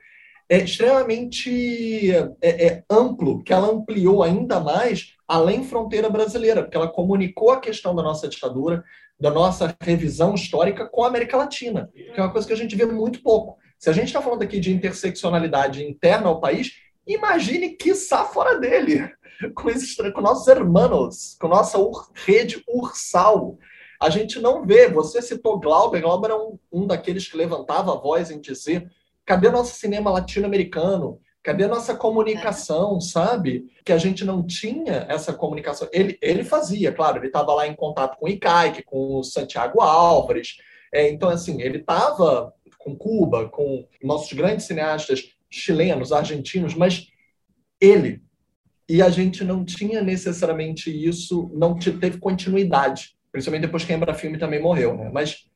é 0.49 0.57
extremamente 0.57 2.11
é, 2.11 2.33
é, 2.41 2.83
amplo, 2.89 3.43
que 3.43 3.53
ela 3.53 3.71
ampliou 3.71 4.23
ainda 4.23 4.59
mais 4.59 5.13
além 5.27 5.63
fronteira 5.63 6.09
brasileira, 6.09 6.63
porque 6.63 6.75
ela 6.75 6.87
comunicou 6.87 7.51
a 7.51 7.59
questão 7.59 7.95
da 7.95 8.01
nossa 8.01 8.27
ditadura, 8.27 8.83
da 9.19 9.29
nossa 9.29 9.75
revisão 9.79 10.33
histórica 10.33 10.87
com 10.87 11.03
a 11.03 11.07
América 11.07 11.37
Latina, 11.37 11.89
que 11.93 12.19
é 12.19 12.21
uma 12.23 12.31
coisa 12.31 12.47
que 12.47 12.53
a 12.53 12.57
gente 12.57 12.75
vê 12.75 12.85
muito 12.85 13.21
pouco. 13.21 13.57
Se 13.77 13.91
a 13.91 13.93
gente 13.93 14.07
está 14.07 14.21
falando 14.21 14.41
aqui 14.41 14.59
de 14.59 14.73
interseccionalidade 14.73 15.83
interna 15.85 16.27
ao 16.27 16.39
país, 16.39 16.71
imagine 17.05 17.69
que 17.75 17.93
fora 17.93 18.59
dele 18.59 19.07
com, 19.53 19.69
esses, 19.69 19.95
com 19.95 20.21
nossos 20.21 20.47
irmãos, 20.47 21.37
com 21.39 21.47
nossa 21.47 21.77
ur, 21.77 22.09
rede 22.13 22.63
ursal. 22.67 23.57
A 24.01 24.09
gente 24.09 24.39
não 24.39 24.65
vê. 24.65 24.87
Você 24.89 25.21
citou 25.21 25.59
Glauber. 25.59 26.01
Glauber 26.01 26.31
é 26.31 26.35
um, 26.35 26.57
um 26.71 26.87
daqueles 26.87 27.27
que 27.27 27.37
levantava 27.37 27.93
a 27.93 27.97
voz 27.97 28.31
em 28.31 28.39
dizer: 28.39 28.89
cadê 29.29 29.51
nosso 29.51 29.75
cinema 29.75 30.09
latino-americano? 30.09 31.21
Cadê 31.43 31.67
nossa 31.67 31.93
comunicação, 31.93 32.97
é. 32.97 32.99
sabe? 32.99 33.71
Que 33.85 33.93
a 33.93 33.97
gente 33.99 34.25
não 34.25 34.43
tinha 34.43 35.05
essa 35.07 35.31
comunicação. 35.31 35.87
Ele, 35.93 36.17
ele 36.19 36.43
fazia, 36.43 36.91
claro, 36.91 37.19
ele 37.19 37.27
estava 37.27 37.53
lá 37.53 37.67
em 37.67 37.75
contato 37.75 38.17
com 38.17 38.25
o 38.25 38.29
Icaique, 38.29 38.81
com 38.81 39.19
o 39.19 39.23
Santiago 39.23 39.81
Álvares. 39.81 40.57
É, 40.91 41.07
então, 41.11 41.29
assim, 41.29 41.61
ele 41.61 41.77
estava 41.77 42.51
com 42.79 42.95
Cuba, 42.95 43.47
com 43.49 43.87
nossos 44.01 44.33
grandes 44.33 44.65
cineastas 44.65 45.29
chilenos, 45.47 46.11
argentinos, 46.11 46.73
mas 46.73 47.07
ele 47.79 48.23
e 48.89 48.99
a 49.03 49.09
gente 49.11 49.43
não 49.43 49.63
tinha 49.63 50.01
necessariamente 50.01 50.89
isso, 50.89 51.51
não 51.53 51.77
teve 51.77 52.17
continuidade, 52.17 53.15
principalmente 53.31 53.67
depois 53.67 53.85
que 53.85 53.93
a 53.93 53.95
Embra 53.95 54.15
Filme 54.15 54.39
também 54.39 54.59
morreu, 54.59 54.97
né? 54.97 55.11
Mas 55.13 55.47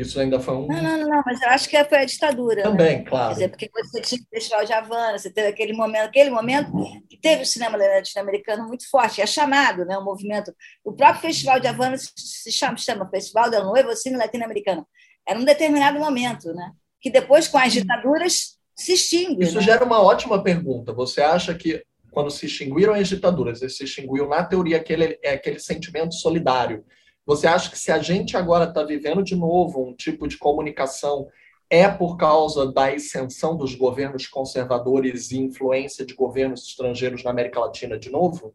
isso 0.00 0.18
ainda 0.18 0.40
foi 0.40 0.54
um. 0.54 0.66
Não, 0.66 0.82
não, 0.82 1.08
não, 1.08 1.22
mas 1.24 1.40
eu 1.42 1.48
acho 1.48 1.68
que 1.68 1.84
foi 1.84 1.98
a 1.98 2.04
ditadura. 2.04 2.62
Também, 2.62 2.98
né? 2.98 3.04
claro. 3.04 3.28
Quer 3.28 3.34
dizer, 3.34 3.48
porque 3.48 3.70
você 3.72 4.00
tinha 4.00 4.20
o 4.20 4.28
Festival 4.34 4.64
de 4.64 4.72
Havana, 4.72 5.18
você 5.18 5.30
teve 5.30 5.48
aquele 5.48 5.72
momento, 5.72 6.04
aquele 6.04 6.30
momento 6.30 6.72
que 7.08 7.18
teve 7.18 7.42
o 7.42 7.46
cinema 7.46 7.76
latino-americano 7.76 8.66
muito 8.66 8.88
forte, 8.88 9.20
é 9.20 9.26
chamado, 9.26 9.84
né? 9.84 9.96
O 9.98 10.04
movimento. 10.04 10.54
O 10.84 10.92
próprio 10.92 11.22
Festival 11.22 11.60
de 11.60 11.66
Havana 11.66 11.96
se 11.98 12.52
chama, 12.52 12.76
chama 12.76 13.08
Festival 13.10 13.50
del 13.50 13.64
Nuevo 13.64 13.94
Cine 13.94 14.16
Latino-Americano. 14.16 14.86
Era 15.28 15.38
um 15.38 15.44
determinado 15.44 15.98
momento, 15.98 16.52
né? 16.52 16.72
Que 17.00 17.10
depois, 17.10 17.46
com 17.46 17.58
as 17.58 17.72
ditaduras, 17.72 18.58
se 18.74 18.94
extingue. 18.94 19.44
Isso 19.44 19.56
né? 19.56 19.62
gera 19.62 19.84
uma 19.84 20.02
ótima 20.02 20.42
pergunta. 20.42 20.92
Você 20.92 21.20
acha 21.20 21.54
que 21.54 21.82
quando 22.10 22.30
se 22.30 22.46
extinguiram 22.46 22.94
as 22.94 23.08
ditaduras, 23.08 23.60
se 23.60 23.84
extinguiu, 23.84 24.28
na 24.28 24.42
teoria, 24.44 24.76
aquele, 24.76 25.18
é 25.22 25.34
aquele 25.34 25.58
sentimento 25.58 26.14
solidário. 26.14 26.84
Você 27.30 27.46
acha 27.46 27.70
que 27.70 27.78
se 27.78 27.92
a 27.92 28.00
gente 28.00 28.36
agora 28.36 28.64
está 28.64 28.82
vivendo 28.82 29.22
de 29.22 29.36
novo 29.36 29.86
um 29.86 29.94
tipo 29.94 30.26
de 30.26 30.36
comunicação 30.36 31.28
é 31.70 31.88
por 31.88 32.16
causa 32.16 32.72
da 32.72 32.88
ascensão 32.88 33.56
dos 33.56 33.72
governos 33.76 34.26
conservadores 34.26 35.30
e 35.30 35.38
influência 35.38 36.04
de 36.04 36.12
governos 36.12 36.66
estrangeiros 36.66 37.22
na 37.22 37.30
América 37.30 37.60
Latina 37.60 37.96
de 37.96 38.10
novo? 38.10 38.52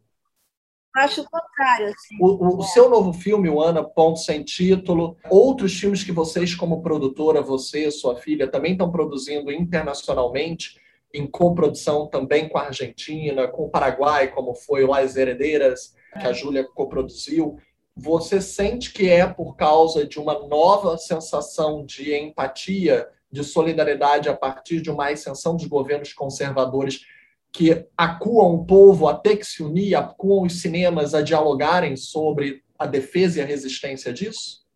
Acho 0.94 1.22
o 1.22 1.24
contrário. 1.24 1.86
Assim. 1.86 2.18
O, 2.20 2.58
o, 2.58 2.62
é. 2.62 2.66
seu 2.66 2.90
novo 2.90 3.14
filme, 3.14 3.48
o 3.48 3.62
Ana, 3.62 3.82
Ponto 3.82 4.18
Sem 4.18 4.42
Título, 4.42 5.16
outros 5.30 5.72
filmes 5.72 6.04
que 6.04 6.12
vocês, 6.12 6.54
como 6.54 6.82
produtora, 6.82 7.40
você, 7.40 7.90
sua 7.90 8.16
filha, 8.16 8.46
também 8.46 8.72
estão 8.72 8.92
produzindo 8.92 9.50
internacionalmente, 9.50 10.78
em 11.14 11.26
coprodução 11.26 12.08
também 12.08 12.46
com 12.46 12.58
a 12.58 12.66
Argentina, 12.66 13.48
com 13.48 13.64
o 13.64 13.70
Paraguai, 13.70 14.28
como 14.28 14.54
foi 14.54 14.84
o 14.84 14.88
Las 14.88 15.16
Heredeiras, 15.16 15.94
que 16.12 16.26
a 16.26 16.30
é. 16.30 16.34
Júlia 16.34 16.62
coproduziu. 16.62 17.58
Você 17.96 18.42
sente 18.42 18.92
que 18.92 19.08
é 19.08 19.26
por 19.26 19.56
causa 19.56 20.06
de 20.06 20.20
uma 20.20 20.46
nova 20.46 20.98
sensação 20.98 21.84
de 21.84 22.14
empatia, 22.14 23.08
de 23.32 23.42
solidariedade 23.42 24.28
a 24.28 24.36
partir 24.36 24.82
de 24.82 24.90
uma 24.90 25.08
ascensão 25.08 25.56
dos 25.56 25.66
governos 25.66 26.12
conservadores 26.12 27.00
que 27.50 27.86
acuam 27.96 28.54
o 28.54 28.66
povo 28.66 29.08
a 29.08 29.14
ter 29.14 29.38
que 29.38 29.46
se 29.46 29.62
unir, 29.62 29.94
acuam 29.94 30.44
os 30.44 30.60
cinemas 30.60 31.14
a 31.14 31.22
dialogarem 31.22 31.96
sobre 31.96 32.62
a 32.78 32.84
defesa 32.84 33.38
e 33.38 33.42
a 33.42 33.46
resistência 33.46 34.12
disso? 34.12 34.66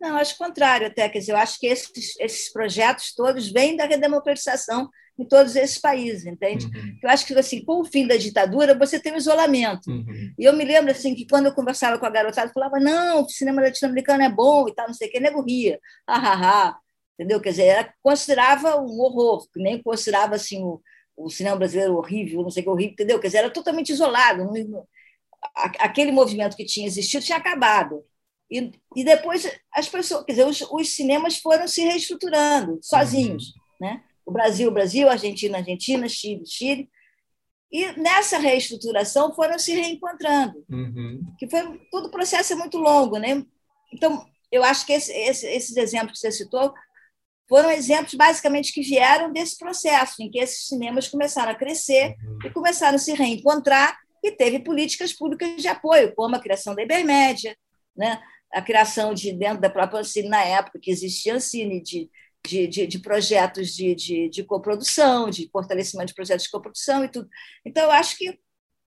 Não, 0.00 0.16
acho 0.16 0.34
o 0.34 0.38
contrário 0.38 0.86
até. 0.86 1.08
Quer 1.10 1.18
dizer, 1.18 1.32
eu 1.32 1.36
acho 1.36 1.58
que 1.58 1.66
esses, 1.66 2.18
esses 2.18 2.50
projetos 2.50 3.14
todos 3.14 3.50
vêm 3.50 3.76
da 3.76 3.84
redemocratização 3.84 4.88
em 5.18 5.24
todos 5.24 5.56
esses 5.56 5.78
países, 5.78 6.24
entende? 6.24 6.66
Uhum. 6.66 6.98
Eu 7.02 7.10
acho 7.10 7.26
que 7.26 7.34
assim, 7.34 7.64
com 7.64 7.80
o 7.80 7.84
fim 7.84 8.06
da 8.06 8.16
ditadura, 8.16 8.78
você 8.78 9.00
tem 9.00 9.12
um 9.12 9.16
isolamento. 9.16 9.90
Uhum. 9.90 10.32
E 10.38 10.44
eu 10.44 10.52
me 10.52 10.64
lembro 10.64 10.92
assim 10.92 11.14
que 11.14 11.26
quando 11.26 11.46
eu 11.46 11.54
conversava 11.54 11.98
com 11.98 12.06
a 12.06 12.10
garotada, 12.10 12.48
eu 12.48 12.54
falava: 12.54 12.78
"Não, 12.78 13.22
o 13.24 13.28
cinema 13.28 13.60
latino-americano 13.60 14.22
é 14.22 14.28
bom" 14.28 14.68
e 14.68 14.74
tal, 14.74 14.86
não 14.86 14.94
sei 14.94 15.08
o 15.08 15.10
que, 15.10 15.18
nego 15.20 15.42
ria. 15.42 15.80
Ah, 16.06 16.32
ah, 16.32 16.66
ah. 16.68 16.78
Entendeu? 17.14 17.40
Quer 17.40 17.50
dizer, 17.50 17.64
ela 17.64 17.94
considerava 18.00 18.80
um 18.80 19.00
horror, 19.00 19.44
nem 19.56 19.82
considerava 19.82 20.36
assim 20.36 20.62
o, 20.62 20.80
o 21.16 21.28
cinema 21.28 21.56
brasileiro 21.56 21.96
horrível, 21.96 22.42
não 22.42 22.50
sei 22.50 22.62
o 22.62 22.64
que 22.64 22.70
horrível, 22.70 22.92
entendeu? 22.92 23.18
Quer 23.18 23.26
dizer, 23.26 23.38
era 23.38 23.50
totalmente 23.50 23.90
isolado. 23.90 24.48
Aquele 25.80 26.12
movimento 26.12 26.56
que 26.56 26.64
tinha 26.64 26.86
existido 26.86 27.24
tinha 27.24 27.38
acabado. 27.38 28.04
E, 28.48 28.70
e 28.94 29.04
depois 29.04 29.50
as 29.74 29.88
pessoas, 29.88 30.24
quer 30.24 30.32
dizer, 30.32 30.46
os, 30.46 30.60
os 30.62 30.94
cinemas 30.94 31.38
foram 31.38 31.66
se 31.66 31.82
reestruturando 31.82 32.78
sozinhos, 32.82 33.48
uhum. 33.80 33.88
né? 33.88 34.02
O 34.28 34.30
Brasil, 34.30 34.70
Brasil, 34.70 35.08
Argentina, 35.08 35.56
Argentina, 35.56 36.06
Chile, 36.06 36.44
Chile. 36.46 36.90
E 37.72 37.92
nessa 37.98 38.38
reestruturação 38.38 39.34
foram 39.34 39.58
se 39.58 39.72
reencontrando, 39.72 40.64
uhum. 40.70 41.20
que 41.38 41.48
foi 41.48 41.62
todo 41.90 42.06
o 42.06 42.10
processo 42.10 42.52
é 42.52 42.56
muito 42.56 42.78
longo, 42.78 43.18
né? 43.18 43.42
Então 43.92 44.24
eu 44.52 44.62
acho 44.62 44.86
que 44.86 44.92
esse, 44.92 45.12
esse, 45.12 45.46
esses 45.46 45.76
exemplos 45.76 46.12
que 46.12 46.18
você 46.18 46.32
citou 46.32 46.72
foram 47.48 47.70
exemplos 47.70 48.14
basicamente 48.14 48.72
que 48.72 48.82
vieram 48.82 49.32
desse 49.32 49.56
processo 49.58 50.22
em 50.22 50.30
que 50.30 50.38
esses 50.38 50.66
cinemas 50.66 51.08
começaram 51.08 51.52
a 51.52 51.54
crescer 51.54 52.14
uhum. 52.22 52.38
e 52.44 52.50
começaram 52.50 52.96
a 52.96 52.98
se 52.98 53.12
reencontrar 53.14 53.98
e 54.22 54.30
teve 54.30 54.58
políticas 54.58 55.12
públicas 55.12 55.56
de 55.60 55.68
apoio, 55.68 56.14
como 56.14 56.36
a 56.36 56.40
criação 56.40 56.74
da 56.74 56.82
Ibermédia, 56.82 57.56
né? 57.96 58.20
a 58.52 58.60
criação 58.60 59.14
de 59.14 59.32
dentro 59.32 59.60
da 59.60 59.70
própria 59.70 60.00
Ancine 60.00 60.28
na 60.28 60.42
época 60.42 60.78
que 60.80 60.90
existia 60.90 61.34
Ancine 61.34 61.82
de 61.82 62.10
de, 62.46 62.66
de, 62.66 62.86
de 62.86 62.98
projetos 62.98 63.74
de, 63.74 63.94
de, 63.94 64.28
de, 64.28 64.44
coprodução, 64.44 65.28
de 65.28 65.48
fortalecimento 65.50 66.08
de 66.08 66.14
projetos 66.14 66.44
de 66.44 66.50
coprodução 66.50 67.04
e 67.04 67.08
tudo. 67.08 67.28
Então, 67.64 67.84
eu 67.84 67.90
acho 67.90 68.16
que 68.16 68.38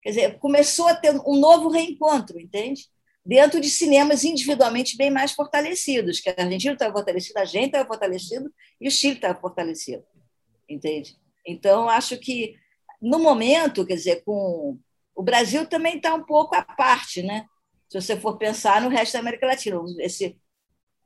quer 0.02 0.10
dizer, 0.10 0.40
começou 0.40 0.88
a 0.88 0.96
ter 0.96 1.12
um 1.26 1.40
novo 1.40 1.70
reencontro, 1.70 2.40
entende? 2.40 2.88
Dentro 3.24 3.62
de 3.62 3.70
cinemas 3.70 4.24
individualmente 4.24 4.98
bem 4.98 5.12
mais 5.12 5.32
fortalecidos, 5.32 6.20
que 6.20 6.30
a 6.30 6.36
Argentina 6.36 6.74
estava 6.74 6.92
fortalecida, 6.92 7.40
a 7.40 7.46
gente 7.46 7.68
estava 7.68 7.88
fortalecido 7.88 8.52
e 8.80 8.88
o 8.88 8.92
Chile 8.92 9.16
estava 9.16 9.40
fortalecido, 9.40 10.04
entende? 10.68 11.16
Então, 11.46 11.88
acho 11.88 12.18
que, 12.18 12.56
no 13.00 13.20
momento, 13.20 13.86
quer 13.86 13.96
dizer, 13.96 14.24
com 14.24 14.80
o 15.16 15.24
Brasil 15.24 15.68
também 15.68 15.98
está 15.98 16.16
um 16.16 16.24
pouco 16.24 16.56
à 16.56 16.64
parte, 16.64 17.22
né? 17.22 17.46
Se 17.88 18.02
você 18.02 18.18
for 18.18 18.38
pensar 18.38 18.82
no 18.82 18.90
resto 18.90 19.14
da 19.14 19.20
América 19.20 19.46
Latina, 19.46 19.80
esse 20.00 20.36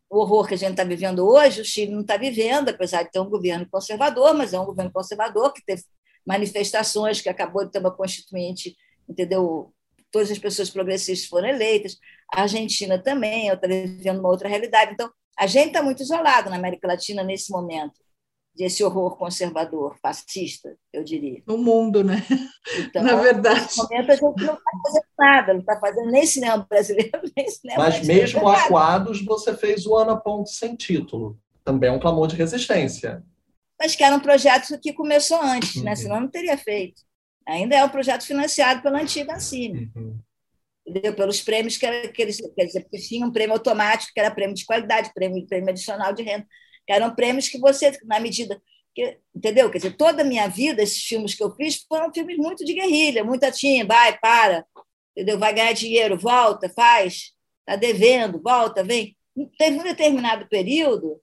o 0.10 0.20
horror 0.20 0.48
que 0.48 0.54
a 0.54 0.58
gente 0.58 0.72
está 0.72 0.84
vivendo 0.84 1.28
hoje, 1.28 1.62
o 1.62 1.66
Chile 1.66 1.92
não 1.92 2.02
está 2.02 2.18
vivendo, 2.18 2.70
apesar 2.70 3.04
de 3.04 3.12
ter 3.12 3.20
um 3.20 3.30
governo 3.30 3.68
conservador, 3.70 4.34
mas 4.34 4.54
é 4.54 4.60
um 4.60 4.66
governo 4.66 4.92
conservador 4.92 5.52
que 5.54 5.64
teve 5.66 5.84
manifestações, 6.26 7.22
que 7.22 7.30
acabou 7.30 7.66
de 7.66 7.72
ter 7.72 7.80
uma 7.80 7.92
constituinte, 7.92 8.76
entendeu? 9.10 9.74
Todas 10.12 10.32
as 10.32 10.40
pessoas 10.40 10.70
progressistas 10.70 11.28
foram 11.28 11.48
eleitas. 11.48 11.98
A 12.34 12.44
Argentina 12.44 12.98
também 13.02 13.50
está 13.50 13.68
vivendo 13.68 14.20
uma 14.20 14.30
outra 14.30 14.48
realidade. 14.48 14.94
Então, 14.94 15.10
A 15.38 15.48
gente 15.48 15.68
está 15.68 15.84
muito 15.84 16.02
isolado 16.02 16.50
na 16.50 16.56
América 16.56 16.88
Latina 16.88 17.24
nesse 17.24 17.52
momento 17.52 18.05
desse 18.56 18.84
horror 18.84 19.18
conservador, 19.18 19.98
fascista, 20.02 20.76
eu 20.94 21.04
diria. 21.04 21.44
No 21.46 21.58
mundo, 21.58 22.04
né? 22.04 22.26
Então, 22.80 23.04
Na 23.04 23.16
verdade. 23.16 23.62
Nesse 23.62 23.78
momento 23.78 24.12
a 24.12 24.16
gente 24.16 24.22
não 24.22 24.54
está 24.54 24.72
fazendo 24.84 25.06
nada, 25.20 25.54
não 25.54 25.60
está 25.60 25.80
fazendo 25.80 26.12
nem 26.12 26.26
cinema 26.26 26.66
brasileiro, 26.68 27.22
nem 27.36 27.50
cinema 27.50 27.84
Mas 27.84 28.08
mesmo 28.08 28.48
Aquados, 28.48 29.24
você 29.24 29.56
fez 29.56 29.86
o 29.86 29.96
Ana 29.96 30.16
Ponte 30.16 30.52
sem 30.52 30.76
título. 30.76 31.38
Também 31.64 31.90
é 31.90 31.94
um 31.94 32.00
clamor 32.00 32.28
de 32.28 32.36
resistência. 32.36 33.24
Mas 33.80 33.96
que 33.96 34.04
era 34.04 34.16
um 34.16 34.20
projeto 34.20 34.80
que 34.80 34.94
começou 34.94 35.42
antes, 35.42 35.76
né? 35.76 35.82
uhum. 35.82 35.86
né? 35.86 35.96
senão 35.96 36.20
não 36.22 36.28
teria 36.30 36.58
feito. 36.58 37.02
Ainda 37.48 37.76
é 37.76 37.84
um 37.84 37.90
projeto 37.90 38.26
financiado 38.26 38.82
pela 38.82 39.00
antiga 39.00 39.36
Ancine. 39.36 39.92
Uhum. 39.96 40.18
Pelos 41.16 41.42
prêmios 41.42 41.78
que, 41.78 41.86
era, 41.86 42.08
que 42.08 42.22
eles 42.22 42.38
quer 42.56 42.66
dizer, 42.66 42.82
porque 42.82 43.00
tinha 43.00 43.26
um 43.26 43.32
prêmio 43.32 43.54
automático, 43.54 44.12
que 44.14 44.20
era 44.20 44.34
prêmio 44.34 44.56
de 44.56 44.66
qualidade, 44.66 45.12
prêmio, 45.14 45.46
prêmio 45.48 45.70
adicional 45.70 46.14
de 46.14 46.24
renda 46.24 46.46
eram 46.94 47.14
prêmios 47.14 47.48
que 47.48 47.60
você, 47.60 47.98
na 48.04 48.20
medida 48.20 48.62
que, 48.96 49.18
entendeu? 49.36 49.70
Quer 49.70 49.80
dizer, 49.80 49.98
toda 49.98 50.22
a 50.22 50.26
minha 50.26 50.48
vida, 50.48 50.82
esses 50.82 51.04
filmes 51.04 51.36
que 51.36 51.44
eu 51.44 51.54
fiz 51.54 51.84
foram 51.88 52.12
filmes 52.14 52.38
muito 52.38 52.64
de 52.64 52.74
guerrilha, 52.74 53.26
muita 53.26 53.52
tinha, 53.52 53.86
vai, 53.86 54.18
para, 54.18 54.66
entendeu? 55.12 55.38
Vai 55.38 55.54
ganhar 55.54 55.74
dinheiro, 55.74 56.18
volta, 56.18 56.70
faz, 56.70 57.34
está 57.60 57.76
devendo, 57.76 58.42
volta, 58.42 58.84
vem. 58.84 59.16
Teve 59.58 59.78
um 59.78 59.84
determinado 59.84 60.48
período, 60.48 61.20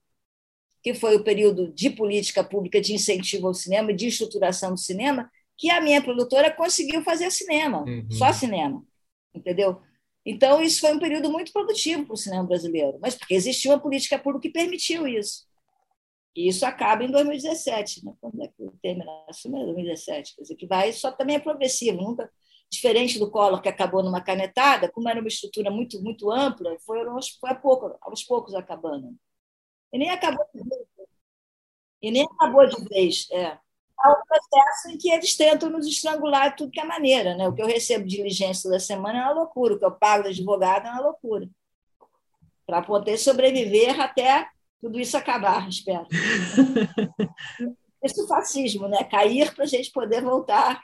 que 0.83 0.93
foi 0.93 1.15
o 1.15 1.23
período 1.23 1.73
de 1.73 1.89
política 1.89 2.43
pública 2.43 2.79
de 2.79 2.93
incentivo 2.93 3.47
ao 3.47 3.53
cinema 3.55 3.91
de 3.91 4.07
estruturação 4.07 4.71
do 4.71 4.79
cinema, 4.79 5.31
que 5.57 5.71
a 5.71 5.81
minha 5.81 6.01
produtora 6.01 6.51
conseguiu 6.51 7.03
fazer 7.03 7.31
cinema, 7.31 7.83
uhum. 7.83 8.05
só 8.11 8.31
cinema, 8.31 8.83
entendeu? 9.33 9.81
Então, 10.25 10.61
isso 10.61 10.79
foi 10.79 10.93
um 10.93 10.99
período 10.99 11.29
muito 11.29 11.51
produtivo 11.51 12.05
para 12.05 12.13
o 12.13 12.17
cinema 12.17 12.43
brasileiro, 12.43 12.99
mas 13.01 13.15
porque 13.15 13.33
existia 13.33 13.71
uma 13.71 13.79
política 13.79 14.19
pública 14.19 14.43
que 14.43 14.53
permitiu 14.53 15.07
isso. 15.07 15.45
E 16.35 16.47
isso 16.47 16.65
acaba 16.65 17.03
em 17.03 17.11
2017, 17.11 18.05
né? 18.05 18.13
Quando 18.19 18.41
é 18.41 18.47
que 18.47 18.69
termina? 18.81 19.11
Isso 19.29 19.47
é 19.47 19.51
2017. 19.51 20.35
Quer 20.35 20.41
dizer, 20.41 20.55
que 20.55 20.65
vai, 20.65 20.91
só 20.91 21.11
também 21.11 21.35
é 21.35 21.39
progressivo, 21.39 22.01
nunca 22.01 22.29
diferente 22.73 23.19
do 23.19 23.29
Collor, 23.29 23.61
que 23.61 23.69
acabou 23.69 24.03
numa 24.03 24.21
canetada, 24.21 24.91
como 24.91 25.07
era 25.07 25.19
uma 25.19 25.27
estrutura 25.27 25.69
muito, 25.69 26.01
muito 26.01 26.31
ampla, 26.31 26.75
foi, 26.79 26.99
foi 27.39 27.49
a 27.49 27.55
pouco, 27.55 27.95
aos 28.01 28.23
poucos 28.23 28.55
acabando. 28.55 29.15
E 29.91 29.97
nem 29.97 30.09
acabou 30.09 30.45
de 30.53 30.67
vez. 30.67 30.81
E 32.01 32.11
nem 32.11 32.23
acabou 32.23 32.67
de 32.67 32.83
vez. 32.89 33.27
É. 33.31 33.57
Há 33.97 34.11
um 34.11 34.25
processo 34.27 34.89
em 34.89 34.97
que 34.97 35.09
eles 35.09 35.37
tentam 35.37 35.69
nos 35.69 35.87
estrangular 35.87 36.49
de 36.49 36.57
tudo 36.57 36.71
que 36.71 36.79
é 36.79 36.83
maneira. 36.83 37.35
Né? 37.35 37.47
O 37.47 37.53
que 37.53 37.61
eu 37.61 37.67
recebo 37.67 38.05
de 38.05 38.17
diligência 38.17 38.69
da 38.69 38.79
semana 38.79 39.19
é 39.19 39.21
uma 39.21 39.33
loucura, 39.33 39.75
o 39.75 39.79
que 39.79 39.85
eu 39.85 39.91
pago 39.91 40.23
de 40.23 40.29
advogado 40.29 40.87
é 40.87 40.91
uma 40.91 41.01
loucura. 41.01 41.47
Para 42.65 42.81
poder 42.81 43.17
sobreviver 43.17 43.99
até 44.01 44.49
tudo 44.83 44.99
isso 44.99 45.15
acabar, 45.15 45.67
espero. 45.69 46.05
Esse 48.03 48.27
fascismo, 48.27 48.89
né? 48.89 49.01
Cair 49.05 49.55
para 49.55 49.63
a 49.63 49.67
gente 49.67 49.89
poder 49.91 50.21
voltar 50.21 50.81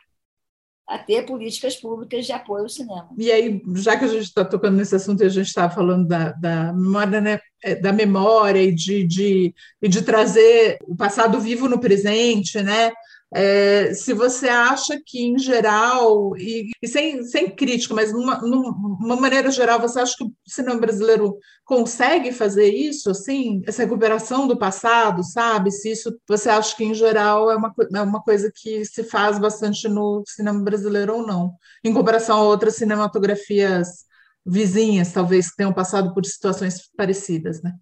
a 0.87 0.97
ter 0.97 1.25
políticas 1.25 1.75
públicas 1.75 2.25
de 2.25 2.31
apoio 2.31 2.63
ao 2.63 2.69
cinema. 2.69 3.09
E 3.17 3.29
aí, 3.29 3.61
já 3.75 3.97
que 3.97 4.05
a 4.05 4.07
gente 4.07 4.23
está 4.23 4.43
tocando 4.43 4.77
nesse 4.77 4.95
assunto 4.95 5.21
e 5.21 5.25
a 5.25 5.29
gente 5.29 5.47
estava 5.47 5.71
falando 5.71 6.07
da, 6.07 6.31
da 6.31 6.73
memória, 6.73 7.21
né, 7.21 7.39
é, 7.61 7.75
da 7.75 7.91
memória 7.91 8.63
e 8.63 8.73
de, 8.73 9.05
de, 9.05 9.53
e 9.81 9.87
de 9.87 10.01
trazer 10.01 10.79
o 10.87 10.95
passado 10.95 11.39
vivo 11.39 11.67
no 11.67 11.79
presente, 11.79 12.63
né? 12.63 12.91
É, 13.31 13.93
se 13.93 14.11
você 14.11 14.49
acha 14.49 14.99
que, 15.05 15.21
em 15.21 15.37
geral, 15.37 16.35
e, 16.35 16.71
e 16.81 16.87
sem, 16.87 17.23
sem 17.23 17.49
crítica, 17.49 17.93
mas 17.93 18.11
numa, 18.11 18.39
numa 18.41 19.15
maneira 19.15 19.51
geral, 19.51 19.79
você 19.79 19.99
acha 19.99 20.15
que 20.17 20.23
o 20.23 20.33
cinema 20.47 20.79
brasileiro 20.79 21.37
consegue 21.63 22.31
fazer 22.31 22.73
isso, 22.73 23.11
assim, 23.11 23.61
essa 23.67 23.83
recuperação 23.83 24.47
do 24.47 24.57
passado, 24.57 25.23
sabe? 25.23 25.69
Se 25.69 25.91
isso 25.91 26.19
você 26.27 26.49
acha 26.49 26.75
que, 26.75 26.83
em 26.83 26.93
geral, 26.95 27.51
é 27.51 27.55
uma, 27.55 27.71
é 27.93 28.01
uma 28.01 28.21
coisa 28.23 28.51
que 28.53 28.83
se 28.83 29.03
faz 29.03 29.37
bastante 29.37 29.87
no 29.87 30.23
cinema 30.25 30.63
brasileiro 30.63 31.17
ou 31.17 31.27
não, 31.27 31.53
em 31.83 31.93
comparação 31.93 32.39
a 32.39 32.43
outras 32.43 32.77
cinematografias 32.77 34.05
vizinhas, 34.43 35.13
talvez, 35.13 35.51
que 35.51 35.57
tenham 35.57 35.73
passado 35.73 36.15
por 36.15 36.25
situações 36.25 36.89
parecidas, 36.97 37.61
né? 37.61 37.73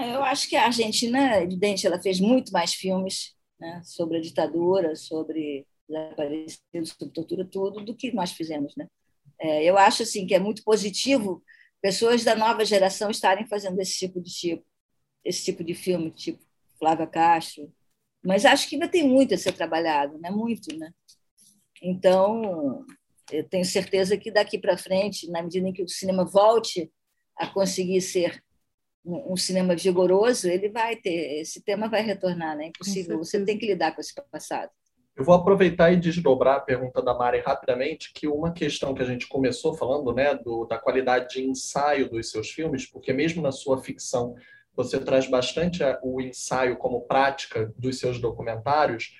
É, 0.00 0.14
eu 0.14 0.24
acho 0.24 0.48
que 0.48 0.56
a 0.56 0.64
Argentina, 0.64 1.42
evidente, 1.42 1.86
ela 1.86 2.00
fez 2.00 2.20
muito 2.20 2.52
mais 2.52 2.72
filmes 2.72 3.35
né, 3.58 3.80
sobre 3.84 4.18
a 4.18 4.20
ditadura, 4.20 4.94
sobre 4.94 5.66
desaparecidos, 5.88 6.90
sobre 6.98 7.14
tortura, 7.14 7.44
tudo 7.44 7.84
do 7.84 7.96
que 7.96 8.12
nós 8.12 8.32
fizemos. 8.32 8.74
Né? 8.76 8.88
É, 9.38 9.64
eu 9.64 9.76
acho 9.78 10.02
assim 10.02 10.26
que 10.26 10.34
é 10.34 10.38
muito 10.38 10.62
positivo 10.64 11.42
pessoas 11.80 12.24
da 12.24 12.34
nova 12.34 12.64
geração 12.64 13.10
estarem 13.10 13.46
fazendo 13.46 13.80
esse 13.80 13.98
tipo 13.98 14.20
de 14.20 14.30
tipo, 14.30 14.64
esse 15.24 15.44
tipo 15.44 15.62
de 15.62 15.74
filme, 15.74 16.10
tipo 16.10 16.42
Flávia 16.78 17.06
Castro, 17.06 17.72
mas 18.24 18.44
acho 18.44 18.68
que 18.68 18.76
ainda 18.76 18.88
tem 18.88 19.06
muito 19.06 19.34
a 19.34 19.38
ser 19.38 19.52
trabalhado, 19.52 20.18
né? 20.18 20.30
Muito, 20.30 20.76
né? 20.76 20.92
Então, 21.80 22.84
eu 23.30 23.48
tenho 23.48 23.64
certeza 23.64 24.16
que 24.16 24.30
daqui 24.30 24.58
para 24.58 24.76
frente, 24.76 25.30
na 25.30 25.42
medida 25.42 25.68
em 25.68 25.72
que 25.72 25.82
o 25.82 25.88
cinema 25.88 26.24
volte 26.24 26.90
a 27.36 27.46
conseguir 27.46 28.00
ser 28.00 28.42
um 29.06 29.36
cinema 29.36 29.76
vigoroso, 29.76 30.48
ele 30.48 30.68
vai 30.68 30.96
ter, 30.96 31.40
esse 31.40 31.62
tema 31.62 31.88
vai 31.88 32.02
retornar, 32.02 32.56
né? 32.56 32.64
É 32.64 32.68
impossível, 32.68 33.18
você 33.18 33.44
tem 33.44 33.56
que 33.56 33.66
lidar 33.66 33.94
com 33.94 34.00
esse 34.00 34.12
passado. 34.30 34.70
Eu 35.16 35.24
vou 35.24 35.34
aproveitar 35.34 35.90
e 35.92 35.96
desdobrar 35.96 36.56
a 36.56 36.60
pergunta 36.60 37.00
da 37.00 37.14
Mari 37.14 37.40
rapidamente, 37.40 38.12
que 38.12 38.28
uma 38.28 38.52
questão 38.52 38.92
que 38.92 39.00
a 39.00 39.06
gente 39.06 39.26
começou 39.26 39.74
falando, 39.74 40.12
né, 40.12 40.34
do, 40.34 40.66
da 40.66 40.76
qualidade 40.76 41.34
de 41.34 41.42
ensaio 41.42 42.10
dos 42.10 42.30
seus 42.30 42.50
filmes, 42.50 42.84
porque 42.84 43.14
mesmo 43.14 43.40
na 43.40 43.50
sua 43.50 43.82
ficção 43.82 44.34
você 44.74 45.00
traz 45.00 45.26
bastante 45.26 45.82
o 46.02 46.20
ensaio 46.20 46.76
como 46.76 47.06
prática 47.06 47.72
dos 47.78 47.98
seus 47.98 48.20
documentários, 48.20 49.14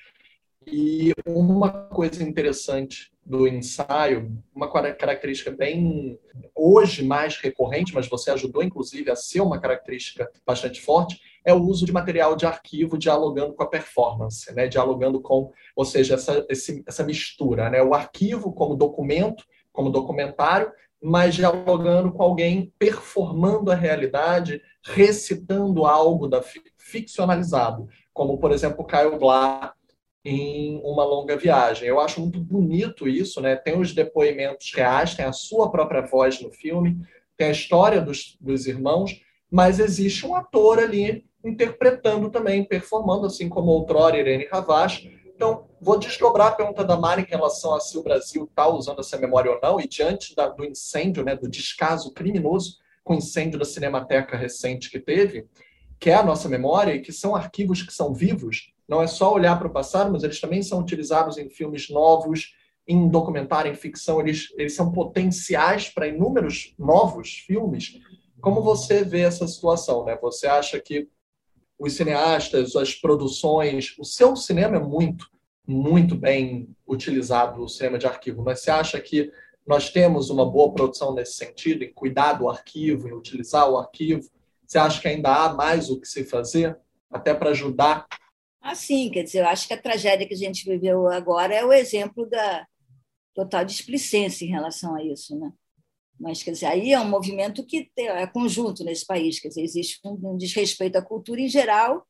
e 0.66 1.12
uma 1.24 1.70
coisa 1.70 2.22
interessante 2.24 3.12
do 3.24 3.46
ensaio, 3.46 4.36
uma 4.54 4.70
característica 4.70 5.50
bem 5.50 6.18
hoje 6.54 7.04
mais 7.04 7.36
recorrente, 7.36 7.94
mas 7.94 8.08
você 8.08 8.30
ajudou 8.30 8.62
inclusive 8.62 9.10
a 9.10 9.16
ser 9.16 9.40
uma 9.40 9.60
característica 9.60 10.30
bastante 10.44 10.80
forte, 10.80 11.20
é 11.44 11.54
o 11.54 11.62
uso 11.62 11.86
de 11.86 11.92
material 11.92 12.34
de 12.34 12.46
arquivo 12.46 12.98
dialogando 12.98 13.54
com 13.54 13.62
a 13.62 13.68
performance, 13.68 14.52
né? 14.54 14.66
dialogando 14.66 15.20
com, 15.20 15.52
ou 15.76 15.84
seja, 15.84 16.14
essa, 16.14 16.44
esse, 16.48 16.82
essa 16.86 17.04
mistura, 17.04 17.70
né? 17.70 17.80
o 17.82 17.94
arquivo 17.94 18.52
como 18.52 18.74
documento, 18.74 19.44
como 19.72 19.90
documentário, 19.90 20.72
mas 21.00 21.34
dialogando 21.34 22.10
com 22.12 22.22
alguém 22.22 22.72
performando 22.78 23.70
a 23.70 23.76
realidade, 23.76 24.60
recitando 24.82 25.84
algo 25.84 26.26
da 26.26 26.42
ficcionalizado, 26.76 27.88
como 28.12 28.38
por 28.38 28.50
exemplo 28.50 28.84
Caio 28.84 29.18
Blá 29.18 29.76
em 30.29 30.81
uma 30.83 31.05
longa 31.05 31.37
viagem. 31.37 31.87
Eu 31.87 32.01
acho 32.01 32.20
muito 32.20 32.41
bonito 32.41 33.07
isso, 33.07 33.41
né? 33.41 33.55
Tem 33.55 33.79
os 33.79 33.95
depoimentos 33.95 34.72
reais, 34.74 35.14
tem 35.14 35.24
a 35.24 35.33
sua 35.33 35.70
própria 35.70 36.01
voz 36.01 36.41
no 36.41 36.51
filme, 36.51 36.99
tem 37.37 37.47
a 37.47 37.53
história 37.53 38.01
dos, 38.01 38.37
dos 38.41 38.66
irmãos, 38.66 39.22
mas 39.49 39.79
existe 39.79 40.27
um 40.27 40.35
ator 40.35 40.81
ali 40.81 41.24
interpretando 41.45 42.29
também, 42.29 42.64
performando, 42.64 43.27
assim 43.27 43.49
como 43.49 43.70
outrora 43.70 44.18
Irene 44.18 44.49
Ravache. 44.51 45.16
Então, 45.33 45.68
vou 45.81 45.97
desdobrar 45.97 46.49
a 46.49 46.57
pergunta 46.57 46.83
da 46.83 46.97
Mari 46.97 47.22
em 47.22 47.31
relação 47.31 47.72
a 47.72 47.79
se 47.79 47.97
o 47.97 48.03
Brasil 48.03 48.47
está 48.51 48.66
usando 48.66 48.99
essa 48.99 49.16
memória 49.16 49.53
ou 49.53 49.61
não, 49.62 49.81
e 49.81 49.87
diante 49.87 50.35
da, 50.35 50.49
do 50.49 50.64
incêndio, 50.64 51.24
né, 51.24 51.37
do 51.37 51.48
descaso 51.48 52.12
criminoso 52.12 52.78
com 53.05 53.15
o 53.15 53.19
incêndio 53.19 53.61
da 53.61 53.65
Cinemateca 53.65 54.36
recente 54.36 54.90
que 54.90 54.98
teve, 54.98 55.47
que 55.98 56.10
é 56.10 56.14
a 56.14 56.23
nossa 56.23 56.48
memória, 56.48 56.94
e 56.94 57.01
que 57.01 57.12
são 57.12 57.35
arquivos 57.35 57.82
que 57.82 57.93
são 57.93 58.12
vivos, 58.12 58.73
não 58.89 59.02
é 59.02 59.06
só 59.06 59.32
olhar 59.32 59.59
para 59.59 59.68
o 59.68 59.73
passado, 59.73 60.12
mas 60.12 60.23
eles 60.23 60.40
também 60.40 60.62
são 60.62 60.81
utilizados 60.81 61.39
em 61.39 61.48
filmes 61.48 61.90
novos, 61.90 62.55
em 62.86 63.09
documentário, 63.09 63.73
em 63.73 63.74
ficção, 63.74 64.20
eles, 64.20 64.55
eles 64.56 64.74
são 64.74 64.93
potenciais 64.93 65.89
para 65.89 66.06
inúmeros 66.06 66.74
novos 66.78 67.31
filmes. 67.47 68.01
Como 68.40 68.62
você 68.62 69.02
vê 69.02 69.23
essa 69.23 69.47
situação? 69.48 70.05
Né? 70.05 70.16
Você 70.23 70.47
acha 70.47 70.78
que 70.78 71.09
os 71.78 71.94
cineastas, 71.94 72.77
as 72.77 72.94
produções, 72.94 73.94
o 73.98 74.05
seu 74.05 74.36
cinema 74.36 74.77
é 74.77 74.81
muito, 74.81 75.28
muito 75.66 76.14
bem 76.14 76.68
utilizado, 76.86 77.62
o 77.62 77.68
cinema 77.68 77.98
de 77.98 78.06
arquivo, 78.06 78.43
mas 78.43 78.60
você 78.60 78.70
acha 78.70 79.01
que 79.01 79.32
nós 79.66 79.90
temos 79.90 80.31
uma 80.31 80.48
boa 80.48 80.73
produção 80.73 81.12
nesse 81.12 81.32
sentido, 81.32 81.82
em 81.82 81.93
cuidar 81.93 82.35
do 82.35 82.48
arquivo, 82.48 83.09
em 83.09 83.12
utilizar 83.12 83.68
o 83.68 83.77
arquivo? 83.77 84.31
Você 84.66 84.78
acha 84.78 85.01
que 85.01 85.09
ainda 85.09 85.32
há 85.32 85.55
mais 85.55 85.88
o 85.90 86.01
que 86.01 86.09
se 86.09 86.24
fazer, 86.24 86.76
até 87.10 87.32
para 87.32 87.51
ajudar 87.51 88.06
Assim, 88.66 89.09
quer 89.12 89.22
dizer, 89.22 89.43
eu 89.43 89.47
acho 89.47 89.68
que 89.68 89.74
a 89.74 89.80
tragédia 89.80 90.26
que 90.26 90.34
a 90.34 90.36
gente 90.36 90.68
viveu 90.68 91.06
agora 91.06 91.55
é 91.55 91.64
o 91.64 91.72
exemplo 91.72 92.28
da 92.28 92.66
total 93.32 93.64
displicência 93.64 94.44
em 94.44 94.48
relação 94.48 94.97
a 94.97 95.05
isso, 95.05 95.38
né? 95.38 95.52
Mas, 96.18 96.43
quer 96.43 96.51
dizer, 96.51 96.66
aí 96.66 96.93
é 96.93 96.98
um 96.98 97.09
movimento 97.09 97.64
que 97.64 97.88
é 97.97 98.26
conjunto 98.26 98.82
nesse 98.82 99.06
país, 99.06 99.38
quer 99.38 99.48
dizer, 99.48 99.62
existe 99.62 100.01
um 100.05 100.36
desrespeito 100.36 100.98
à 100.98 101.02
cultura 101.02 101.40
em 101.40 101.48
geral 101.48 102.05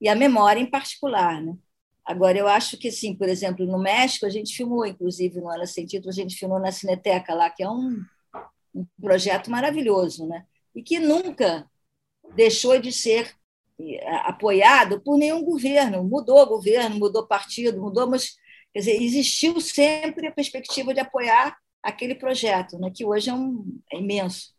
e 0.00 0.08
à 0.08 0.14
memória 0.14 0.60
em 0.60 0.70
particular, 0.70 1.42
né? 1.42 1.56
Agora, 2.04 2.38
eu 2.38 2.46
acho 2.46 2.78
que, 2.78 2.92
sim, 2.92 3.16
por 3.16 3.28
exemplo, 3.28 3.66
no 3.66 3.78
México, 3.80 4.26
a 4.26 4.30
gente 4.30 4.56
filmou, 4.56 4.86
inclusive, 4.86 5.40
no 5.40 5.50
Ana 5.50 5.66
Sem 5.66 5.86
Título, 5.86 6.10
a 6.10 6.14
gente 6.14 6.36
filmou 6.36 6.60
na 6.60 6.70
Cineteca 6.70 7.34
lá, 7.34 7.50
que 7.50 7.64
é 7.64 7.68
um, 7.68 8.00
um 8.72 8.86
projeto 9.00 9.50
maravilhoso, 9.50 10.24
né? 10.24 10.46
E 10.72 10.84
que 10.84 11.00
nunca 11.00 11.68
deixou 12.36 12.78
de 12.78 12.92
ser 12.92 13.34
apoiado 14.24 15.00
por 15.00 15.18
nenhum 15.18 15.42
governo. 15.42 16.04
Mudou 16.04 16.46
governo, 16.46 16.98
mudou 16.98 17.26
partido, 17.26 17.80
mudou, 17.80 18.06
mas 18.08 18.36
quer 18.72 18.80
dizer, 18.80 19.02
existiu 19.02 19.60
sempre 19.60 20.28
a 20.28 20.32
perspectiva 20.32 20.94
de 20.94 21.00
apoiar 21.00 21.56
aquele 21.82 22.14
projeto, 22.14 22.78
né, 22.78 22.90
que 22.94 23.04
hoje 23.04 23.30
é, 23.30 23.34
um, 23.34 23.78
é 23.92 23.98
imenso. 23.98 24.54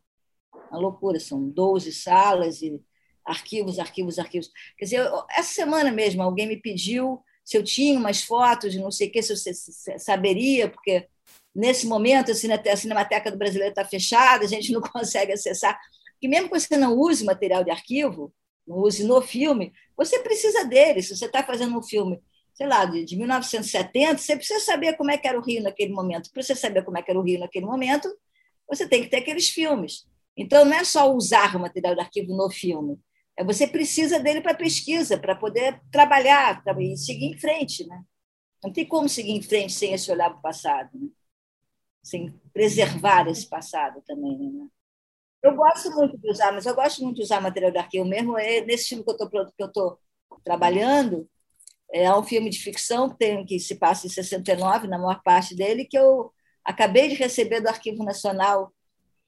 Uma 0.71 0.79
loucura, 0.79 1.19
são 1.19 1.47
12 1.49 1.91
salas 1.91 2.61
e 2.61 2.81
arquivos, 3.25 3.79
arquivos, 3.79 4.17
arquivos. 4.17 4.49
Quer 4.77 4.85
dizer, 4.85 5.11
essa 5.29 5.53
semana 5.53 5.91
mesmo 5.91 6.21
alguém 6.21 6.47
me 6.47 6.57
pediu 6.57 7.21
se 7.43 7.57
eu 7.57 7.63
tinha 7.63 7.97
umas 7.97 8.23
fotos 8.23 8.75
não 8.75 8.91
sei 8.91 9.07
o 9.07 9.11
que, 9.11 9.21
se 9.21 9.31
eu 9.31 9.99
saberia, 9.99 10.69
porque 10.69 11.07
nesse 11.55 11.87
momento 11.87 12.31
a 12.31 12.75
Cinemateca 12.75 13.31
do 13.31 13.37
Brasileiro 13.37 13.71
está 13.71 13.85
fechada, 13.85 14.45
a 14.45 14.47
gente 14.47 14.71
não 14.71 14.81
consegue 14.93 15.33
acessar. 15.33 15.79
E 16.21 16.27
mesmo 16.27 16.49
que 16.49 16.59
você 16.59 16.77
não 16.77 16.97
use 16.97 17.23
material 17.23 17.63
de 17.63 17.71
arquivo, 17.71 18.33
não 18.67 18.77
use 18.77 19.03
no 19.03 19.21
filme, 19.21 19.71
você 19.95 20.19
precisa 20.19 20.65
dele. 20.65 21.01
Se 21.01 21.15
você 21.15 21.25
está 21.25 21.43
fazendo 21.43 21.77
um 21.77 21.83
filme, 21.83 22.21
sei 22.53 22.67
lá, 22.67 22.85
de, 22.85 23.05
de 23.05 23.15
1970, 23.15 24.17
você 24.17 24.35
precisa 24.35 24.59
saber 24.59 24.97
como 24.97 25.11
é 25.11 25.17
que 25.17 25.27
era 25.27 25.39
o 25.39 25.43
Rio 25.43 25.63
naquele 25.63 25.93
momento. 25.93 26.31
Para 26.31 26.43
você 26.43 26.55
saber 26.55 26.83
como 26.83 26.97
é 26.97 27.01
que 27.01 27.11
era 27.11 27.19
o 27.19 27.23
Rio 27.23 27.39
naquele 27.39 27.65
momento, 27.65 28.09
você 28.67 28.87
tem 28.87 29.03
que 29.03 29.09
ter 29.09 29.17
aqueles 29.17 29.49
filmes. 29.49 30.05
Então, 30.35 30.65
não 30.65 30.77
é 30.77 30.83
só 30.83 31.11
usar 31.13 31.55
o 31.55 31.59
material 31.59 31.95
de 31.95 32.01
arquivo 32.01 32.35
no 32.35 32.49
filme, 32.49 32.99
é 33.37 33.43
você 33.43 33.67
precisa 33.67 34.19
dele 34.19 34.41
para 34.41 34.55
pesquisa, 34.55 35.17
para 35.17 35.35
poder 35.35 35.79
trabalhar 35.91 36.63
e 36.79 36.97
seguir 36.97 37.27
em 37.27 37.37
frente. 37.37 37.85
Né? 37.85 38.03
Não 38.63 38.73
tem 38.73 38.85
como 38.85 39.07
seguir 39.07 39.33
em 39.33 39.41
frente 39.41 39.73
sem 39.73 39.93
esse 39.93 40.11
olhar 40.11 40.31
para 40.31 40.39
o 40.39 40.41
passado, 40.41 40.89
né? 40.95 41.07
sem 42.03 42.31
preservar 42.51 43.27
esse 43.27 43.47
passado 43.47 44.01
também. 44.07 44.37
Né? 44.51 44.67
Eu 45.47 45.55
gosto 45.55 45.89
muito 45.91 46.17
de 46.17 46.29
usar, 46.29 46.51
mas 46.51 46.65
eu 46.65 46.75
gosto 46.75 47.01
muito 47.01 47.15
de 47.15 47.23
usar 47.23 47.39
material 47.39 47.71
de 47.71 47.77
arquivo 47.77 48.05
mesmo. 48.05 48.37
É, 48.37 48.61
nesse 48.61 48.89
filme 48.89 49.03
que 49.03 49.11
eu 49.63 49.67
estou 49.67 49.97
trabalhando, 50.43 51.27
é 51.93 52.13
um 52.13 52.23
filme 52.23 52.49
de 52.49 52.59
ficção 52.59 53.09
que, 53.09 53.17
tem, 53.17 53.45
que 53.45 53.57
se 53.59 53.75
passa 53.75 54.07
em 54.07 54.09
69, 54.09 54.87
na 54.87 54.97
maior 54.97 55.21
parte 55.23 55.55
dele, 55.55 55.85
que 55.85 55.97
eu 55.97 56.33
acabei 56.65 57.07
de 57.07 57.15
receber 57.15 57.61
do 57.61 57.69
Arquivo 57.69 58.03
Nacional 58.03 58.73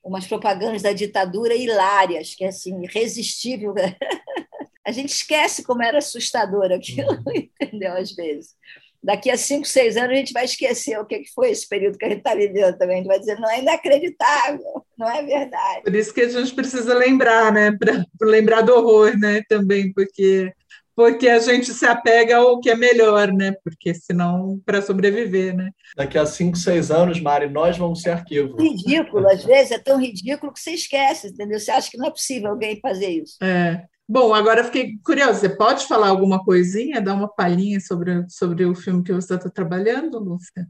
umas 0.03 0.27
propagandas 0.27 0.81
da 0.81 0.91
ditadura 0.91 1.55
hilárias, 1.55 2.35
que 2.35 2.43
é 2.43 2.49
assim, 2.49 2.83
irresistível. 2.83 3.73
a 4.85 4.91
gente 4.91 5.09
esquece 5.09 5.63
como 5.63 5.83
era 5.83 5.99
assustador 5.99 6.71
aquilo, 6.71 7.11
uhum. 7.11 7.33
entendeu? 7.61 7.93
Às 7.95 8.11
vezes. 8.11 8.55
Daqui 9.01 9.29
a 9.29 9.37
cinco, 9.37 9.65
seis 9.65 9.95
anos 9.95 10.11
a 10.11 10.15
gente 10.15 10.33
vai 10.33 10.45
esquecer 10.45 10.99
o 10.99 11.05
que 11.05 11.23
foi 11.33 11.51
esse 11.51 11.67
período 11.67 11.97
que 11.97 12.05
a 12.05 12.09
gente 12.09 12.19
está 12.19 12.35
vivendo 12.35 12.77
também. 12.77 12.95
A 12.95 12.97
gente 12.99 13.07
vai 13.07 13.19
dizer, 13.19 13.39
não 13.39 13.49
é 13.49 13.59
inacreditável, 13.59 14.85
não 14.97 15.09
é 15.09 15.23
verdade. 15.23 15.83
Por 15.83 15.95
isso 15.95 16.13
que 16.13 16.21
a 16.21 16.29
gente 16.29 16.53
precisa 16.53 16.93
lembrar, 16.93 17.51
né? 17.51 17.71
Para 17.71 18.05
lembrar 18.21 18.61
do 18.61 18.73
horror, 18.73 19.17
né? 19.17 19.41
Também, 19.47 19.93
porque 19.93 20.53
porque 20.99 21.29
a 21.29 21.39
gente 21.39 21.73
se 21.73 21.85
apega 21.85 22.35
ao 22.35 22.59
que 22.59 22.69
é 22.69 22.75
melhor, 22.75 23.31
né? 23.31 23.53
Porque 23.63 23.93
senão, 23.93 24.61
para 24.65 24.81
sobreviver, 24.81 25.55
né? 25.55 25.69
Daqui 25.95 26.17
a 26.17 26.25
cinco, 26.25 26.57
seis 26.57 26.91
anos, 26.91 27.21
Mari, 27.21 27.47
nós 27.47 27.77
vamos 27.77 28.01
ser 28.01 28.09
arquivo. 28.09 28.57
Ridículo, 28.57 29.25
às 29.29 29.45
vezes 29.45 29.71
é 29.71 29.79
tão 29.79 29.97
ridículo 29.97 30.51
que 30.51 30.59
você 30.59 30.71
esquece, 30.71 31.29
entendeu? 31.29 31.57
Você 31.57 31.71
acha 31.71 31.89
que 31.89 31.97
não 31.97 32.07
é 32.07 32.11
possível 32.11 32.49
alguém 32.49 32.81
fazer 32.81 33.07
isso. 33.07 33.41
É. 33.41 33.85
Bom, 34.11 34.33
agora 34.33 34.63
fiquei 34.63 34.97
curiosa. 35.05 35.41
Você 35.41 35.49
pode 35.49 35.85
falar 35.85 36.07
alguma 36.07 36.43
coisinha, 36.43 36.99
dar 36.99 37.13
uma 37.13 37.27
palhinha 37.27 37.79
sobre, 37.79 38.27
sobre 38.27 38.65
o 38.65 38.73
filme 38.73 39.03
que 39.03 39.13
você 39.13 39.35
está 39.35 39.51
trabalhando, 39.51 40.17
Lúcia? 40.17 40.67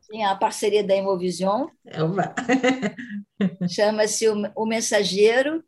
Sim, 0.00 0.24
a 0.24 0.34
parceria 0.34 0.82
da 0.82 0.96
Imovision. 0.96 1.68
Chama-se 3.70 4.26
O 4.56 4.66
Mensageiro 4.66 5.62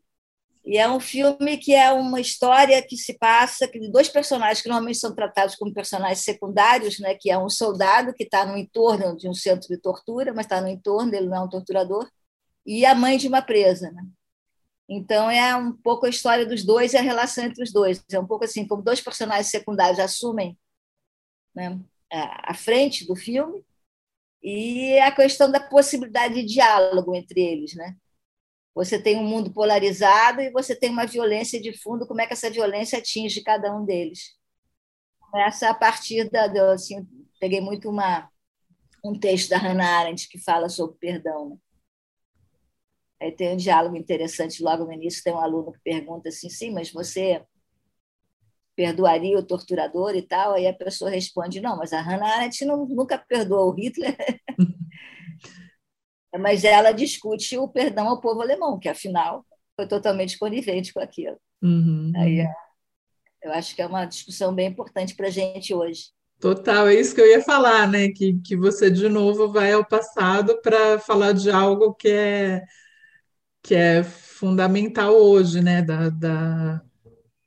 e 0.64 0.76
é 0.76 0.90
um 0.90 0.98
filme 0.98 1.56
que 1.56 1.72
é 1.72 1.92
uma 1.92 2.20
história 2.20 2.82
que 2.82 2.96
se 2.96 3.16
passa 3.16 3.68
de 3.68 3.92
dois 3.92 4.08
personagens 4.08 4.60
que 4.60 4.68
normalmente 4.68 4.98
são 4.98 5.14
tratados 5.14 5.54
como 5.54 5.72
personagens 5.72 6.24
secundários, 6.24 6.98
né? 6.98 7.14
que 7.14 7.30
é 7.30 7.38
um 7.38 7.48
soldado 7.48 8.12
que 8.12 8.24
está 8.24 8.44
no 8.44 8.56
entorno 8.56 9.16
de 9.16 9.28
um 9.28 9.34
centro 9.34 9.68
de 9.68 9.78
tortura, 9.78 10.34
mas 10.34 10.46
está 10.46 10.60
no 10.60 10.66
entorno, 10.66 11.14
ele 11.14 11.28
não 11.28 11.36
é 11.36 11.40
um 11.42 11.48
torturador, 11.48 12.10
e 12.66 12.84
a 12.84 12.92
mãe 12.92 13.18
de 13.18 13.28
uma 13.28 13.40
presa. 13.40 13.92
Né? 13.92 14.02
Então 14.88 15.30
é 15.30 15.56
um 15.56 15.72
pouco 15.72 16.06
a 16.06 16.10
história 16.10 16.46
dos 16.46 16.64
dois 16.64 16.92
e 16.92 16.96
a 16.96 17.02
relação 17.02 17.44
entre 17.44 17.62
os 17.62 17.72
dois. 17.72 18.04
É 18.10 18.18
um 18.18 18.26
pouco 18.26 18.44
assim, 18.44 18.66
como 18.66 18.82
dois 18.82 19.00
personagens 19.00 19.48
secundários 19.48 19.98
assumem 19.98 20.58
né, 21.54 21.80
a 22.10 22.54
frente 22.54 23.06
do 23.06 23.16
filme 23.16 23.64
e 24.42 24.98
a 24.98 25.10
questão 25.10 25.50
da 25.50 25.60
possibilidade 25.60 26.34
de 26.34 26.44
diálogo 26.44 27.14
entre 27.14 27.40
eles, 27.40 27.74
né? 27.74 27.96
Você 28.74 29.00
tem 29.00 29.16
um 29.16 29.24
mundo 29.24 29.52
polarizado 29.52 30.40
e 30.40 30.50
você 30.50 30.74
tem 30.74 30.90
uma 30.90 31.06
violência 31.06 31.60
de 31.60 31.72
fundo. 31.72 32.06
Como 32.06 32.20
é 32.20 32.26
que 32.26 32.32
essa 32.32 32.50
violência 32.50 32.98
atinge 32.98 33.42
cada 33.42 33.74
um 33.74 33.84
deles? 33.84 34.36
Começa 35.20 35.70
a 35.70 35.74
partir 35.74 36.28
da. 36.28 36.72
Assim, 36.72 37.06
peguei 37.40 37.60
muito 37.60 37.88
uma, 37.88 38.28
um 39.04 39.18
texto 39.18 39.50
da 39.50 39.58
Hannah 39.58 40.00
Arendt 40.00 40.28
que 40.28 40.38
fala 40.38 40.68
sobre 40.68 40.96
perdão. 40.98 41.50
Né? 41.50 41.56
Aí 43.24 43.32
tem 43.32 43.54
um 43.54 43.56
diálogo 43.56 43.96
interessante 43.96 44.62
logo 44.62 44.84
no 44.84 44.92
início. 44.92 45.24
Tem 45.24 45.32
um 45.32 45.40
aluno 45.40 45.72
que 45.72 45.80
pergunta 45.82 46.28
assim: 46.28 46.50
sim, 46.50 46.70
mas 46.70 46.92
você 46.92 47.42
perdoaria 48.76 49.38
o 49.38 49.46
torturador 49.46 50.14
e 50.14 50.20
tal? 50.20 50.52
Aí 50.52 50.66
a 50.66 50.74
pessoa 50.74 51.10
responde: 51.10 51.60
não, 51.60 51.78
mas 51.78 51.94
a 51.94 52.02
Hannah 52.02 52.34
Arendt 52.36 52.62
não, 52.66 52.84
nunca 52.84 53.16
perdoou 53.16 53.70
o 53.70 53.74
Hitler. 53.74 54.14
mas 56.38 56.64
ela 56.64 56.92
discute 56.92 57.56
o 57.56 57.66
perdão 57.66 58.08
ao 58.08 58.20
povo 58.20 58.42
alemão, 58.42 58.78
que 58.78 58.90
afinal 58.90 59.46
foi 59.74 59.88
totalmente 59.88 60.38
conivente 60.38 60.92
com 60.92 61.00
aquilo. 61.00 61.38
Uhum. 61.62 62.12
Aí, 62.14 62.40
é, 62.40 62.52
eu 63.42 63.52
acho 63.52 63.74
que 63.74 63.80
é 63.80 63.86
uma 63.86 64.04
discussão 64.04 64.54
bem 64.54 64.68
importante 64.68 65.14
para 65.14 65.28
a 65.28 65.30
gente 65.30 65.72
hoje. 65.72 66.12
Total, 66.38 66.88
é 66.88 66.94
isso 66.94 67.14
que 67.14 67.22
eu 67.22 67.26
ia 67.26 67.40
falar, 67.40 67.88
né? 67.88 68.10
Que, 68.10 68.38
que 68.40 68.54
você 68.54 68.90
de 68.90 69.08
novo 69.08 69.50
vai 69.50 69.72
ao 69.72 69.84
passado 69.84 70.60
para 70.60 70.98
falar 70.98 71.32
de 71.32 71.50
algo 71.50 71.94
que 71.94 72.08
é, 72.08 72.62
que 73.64 73.74
é 73.74 74.04
fundamental 74.04 75.14
hoje, 75.14 75.62
né? 75.62 75.80
Da, 75.80 76.10
da, 76.10 76.82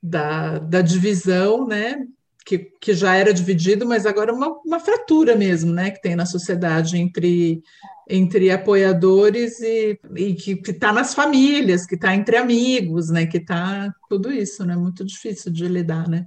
da, 0.02 0.58
da 0.58 0.82
divisão, 0.82 1.66
né? 1.66 2.04
Que, 2.44 2.58
que 2.58 2.92
já 2.92 3.14
era 3.14 3.32
dividido, 3.32 3.86
mas 3.86 4.04
agora 4.04 4.34
uma, 4.34 4.48
uma 4.66 4.80
fratura 4.80 5.36
mesmo, 5.36 5.72
né? 5.72 5.92
Que 5.92 6.02
tem 6.02 6.16
na 6.16 6.26
sociedade 6.26 6.98
entre 6.98 7.62
entre 8.10 8.50
apoiadores 8.50 9.60
e, 9.60 10.00
e 10.16 10.34
que 10.34 10.52
está 10.66 10.94
nas 10.94 11.12
famílias, 11.12 11.84
que 11.84 11.94
está 11.94 12.14
entre 12.14 12.38
amigos, 12.38 13.10
né? 13.10 13.26
Que 13.26 13.36
está 13.36 13.92
tudo 14.08 14.32
isso, 14.32 14.64
né? 14.64 14.74
Muito 14.74 15.04
difícil 15.04 15.52
de 15.52 15.68
lidar, 15.68 16.08
né? 16.08 16.26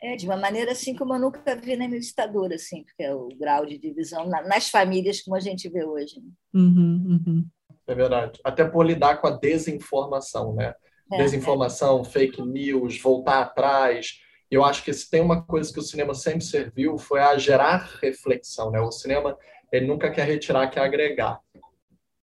É, 0.00 0.14
de 0.14 0.26
uma 0.26 0.36
maneira 0.36 0.70
assim 0.70 0.94
como 0.94 1.12
eu 1.14 1.18
nunca 1.18 1.56
vi 1.56 1.76
na 1.76 1.88
minha 1.88 2.00
ditadura, 2.00 2.54
assim, 2.54 2.84
porque 2.84 3.02
é 3.02 3.12
o 3.12 3.28
grau 3.36 3.66
de 3.66 3.76
divisão 3.76 4.28
nas 4.28 4.70
famílias 4.70 5.20
como 5.20 5.36
a 5.36 5.40
gente 5.40 5.68
vê 5.68 5.84
hoje. 5.84 6.20
Né? 6.20 6.30
Uhum, 6.54 7.20
uhum. 7.26 7.46
É 7.88 7.94
verdade. 7.94 8.38
Até 8.44 8.64
por 8.64 8.84
lidar 8.84 9.16
com 9.16 9.26
a 9.26 9.30
desinformação, 9.30 10.54
né? 10.54 10.74
É, 11.10 11.16
desinformação, 11.16 12.02
é. 12.02 12.04
fake 12.04 12.42
news, 12.42 13.00
voltar 13.00 13.40
atrás. 13.40 14.20
Eu 14.50 14.62
acho 14.62 14.84
que 14.84 14.92
se 14.92 15.10
tem 15.10 15.22
uma 15.22 15.42
coisa 15.42 15.72
que 15.72 15.80
o 15.80 15.82
cinema 15.82 16.14
sempre 16.14 16.44
serviu 16.44 16.98
foi 16.98 17.20
a 17.20 17.36
gerar 17.38 17.88
reflexão, 18.00 18.70
né? 18.70 18.80
O 18.80 18.92
cinema 18.92 19.36
ele 19.72 19.86
nunca 19.86 20.10
quer 20.10 20.26
retirar, 20.26 20.68
quer 20.68 20.80
agregar. 20.80 21.40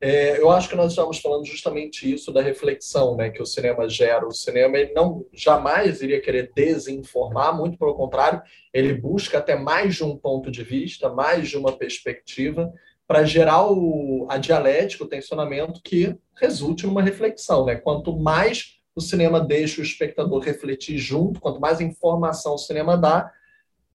É, 0.05 0.37
eu 0.37 0.49
acho 0.49 0.67
que 0.67 0.75
nós 0.75 0.91
estamos 0.91 1.19
falando 1.19 1.45
justamente 1.45 2.13
isso 2.13 2.33
da 2.33 2.41
reflexão 2.41 3.15
né, 3.15 3.29
que 3.29 3.41
o 3.41 3.45
cinema 3.45 3.87
gera. 3.87 4.27
O 4.27 4.33
cinema 4.33 4.77
ele 4.77 4.91
não 4.91 5.25
jamais 5.31 6.01
iria 6.01 6.19
querer 6.19 6.51
desinformar, 6.53 7.55
muito 7.55 7.77
pelo 7.77 7.95
contrário, 7.95 8.41
ele 8.73 8.93
busca 8.93 9.37
até 9.37 9.55
mais 9.55 9.95
de 9.95 10.03
um 10.03 10.17
ponto 10.17 10.51
de 10.51 10.61
vista, 10.61 11.07
mais 11.07 11.47
de 11.47 11.57
uma 11.57 11.71
perspectiva, 11.71 12.69
para 13.07 13.25
gerar 13.25 13.69
o, 13.69 14.27
a 14.29 14.37
dialética, 14.37 15.03
o 15.03 15.07
tensionamento 15.07 15.81
que 15.83 16.15
resulte 16.35 16.85
numa 16.85 17.01
reflexão. 17.01 17.65
Né? 17.65 17.75
Quanto 17.75 18.17
mais 18.17 18.79
o 18.95 19.01
cinema 19.01 19.39
deixa 19.39 19.81
o 19.81 19.83
espectador 19.83 20.41
refletir 20.41 20.97
junto, 20.97 21.39
quanto 21.39 21.59
mais 21.59 21.81
informação 21.81 22.55
o 22.55 22.59
cinema 22.59 22.97
dá, 22.97 23.31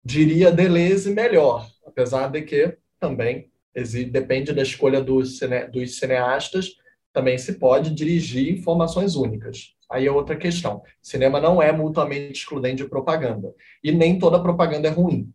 diria 0.03 0.51
Deleuze 0.51 1.13
melhor, 1.13 1.67
apesar 1.85 2.27
de 2.29 2.41
que 2.41 2.77
também 2.99 3.49
depende 4.09 4.53
da 4.53 4.63
escolha 4.63 5.01
dos, 5.01 5.37
cine, 5.37 5.67
dos 5.67 5.97
cineastas, 5.99 6.75
também 7.13 7.37
se 7.37 7.53
pode 7.53 7.91
dirigir 7.91 8.57
informações 8.57 9.15
únicas. 9.15 9.75
Aí 9.89 10.05
é 10.05 10.11
outra 10.11 10.35
questão. 10.35 10.81
Cinema 11.01 11.39
não 11.39 11.61
é 11.61 11.71
mutuamente 11.71 12.39
excludente 12.39 12.83
de 12.83 12.89
propaganda. 12.89 13.53
E 13.83 13.91
nem 13.91 14.19
toda 14.19 14.41
propaganda 14.41 14.87
é 14.87 14.91
ruim. 14.91 15.31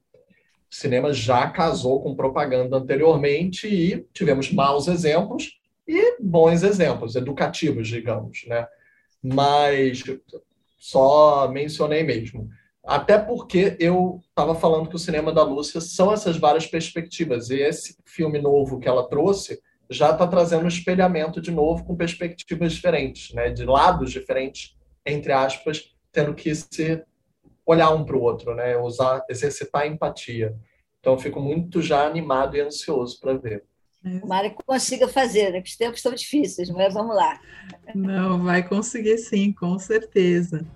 O 0.73 0.75
cinema 0.75 1.13
já 1.13 1.51
casou 1.51 2.03
com 2.03 2.17
propaganda 2.17 2.79
anteriormente 2.79 3.67
e 3.69 4.07
tivemos 4.15 4.51
maus 4.51 4.89
exemplos 4.89 5.61
e 5.87 6.17
bons 6.19 6.63
exemplos, 6.63 7.15
educativos, 7.15 7.89
digamos. 7.89 8.47
Né? 8.47 8.67
Mas 9.23 10.03
só 10.79 11.47
mencionei 11.49 12.03
mesmo. 12.03 12.49
Até 12.83 13.19
porque 13.19 13.77
eu 13.79 14.21
estava 14.31 14.55
falando 14.55 14.89
que 14.89 14.97
o 14.97 14.99
cinema 14.99 15.31
da 15.31 15.43
Lúcia 15.43 15.81
são 15.81 16.11
essas 16.11 16.39
várias 16.39 16.67
perspectivas. 16.67 17.51
E 17.51 17.61
esse 17.61 17.99
filme 18.07 18.41
novo 18.41 18.81
que 18.81 18.89
ela 18.89 19.07
trouxe 19.07 19.61
já 19.91 20.11
está 20.11 20.27
trazendo 20.27 20.65
um 20.65 20.69
espelhamento 20.69 21.39
de 21.39 21.51
novo 21.51 21.85
com 21.85 21.95
perspectivas 21.95 22.73
diferentes, 22.73 23.35
né? 23.35 23.51
de 23.51 23.65
lados 23.67 24.11
diferentes 24.11 24.75
entre 25.05 25.33
aspas, 25.33 25.93
tendo 26.11 26.35
que 26.35 26.55
se 26.55 27.03
olhar 27.67 27.91
um 27.91 28.05
para 28.05 28.17
o 28.17 28.23
outro, 28.23 28.55
né? 28.55 28.77
Usar, 28.77 29.25
exercitar 29.29 29.83
a 29.83 29.87
empatia. 29.87 30.57
Então, 31.01 31.15
eu 31.15 31.19
fico 31.19 31.41
muito 31.41 31.83
já 31.83 32.07
animado 32.07 32.57
e 32.57 32.61
ansioso 32.61 33.19
para 33.21 33.35
ver. 33.35 33.65
Tomara 34.21 34.51
que 34.51 34.57
consiga 34.65 35.07
fazer, 35.07 35.53
né? 35.53 35.61
Porque 35.61 35.71
os 35.71 35.77
tempos 35.77 35.99
estão 35.99 36.15
difíceis, 36.15 36.69
mas 36.71 36.93
vamos 36.93 37.15
lá. 37.15 37.41
Não, 37.95 38.43
vai 38.43 38.67
conseguir 38.67 39.17
sim, 39.19 39.53
com 39.53 39.79
certeza. 39.79 40.67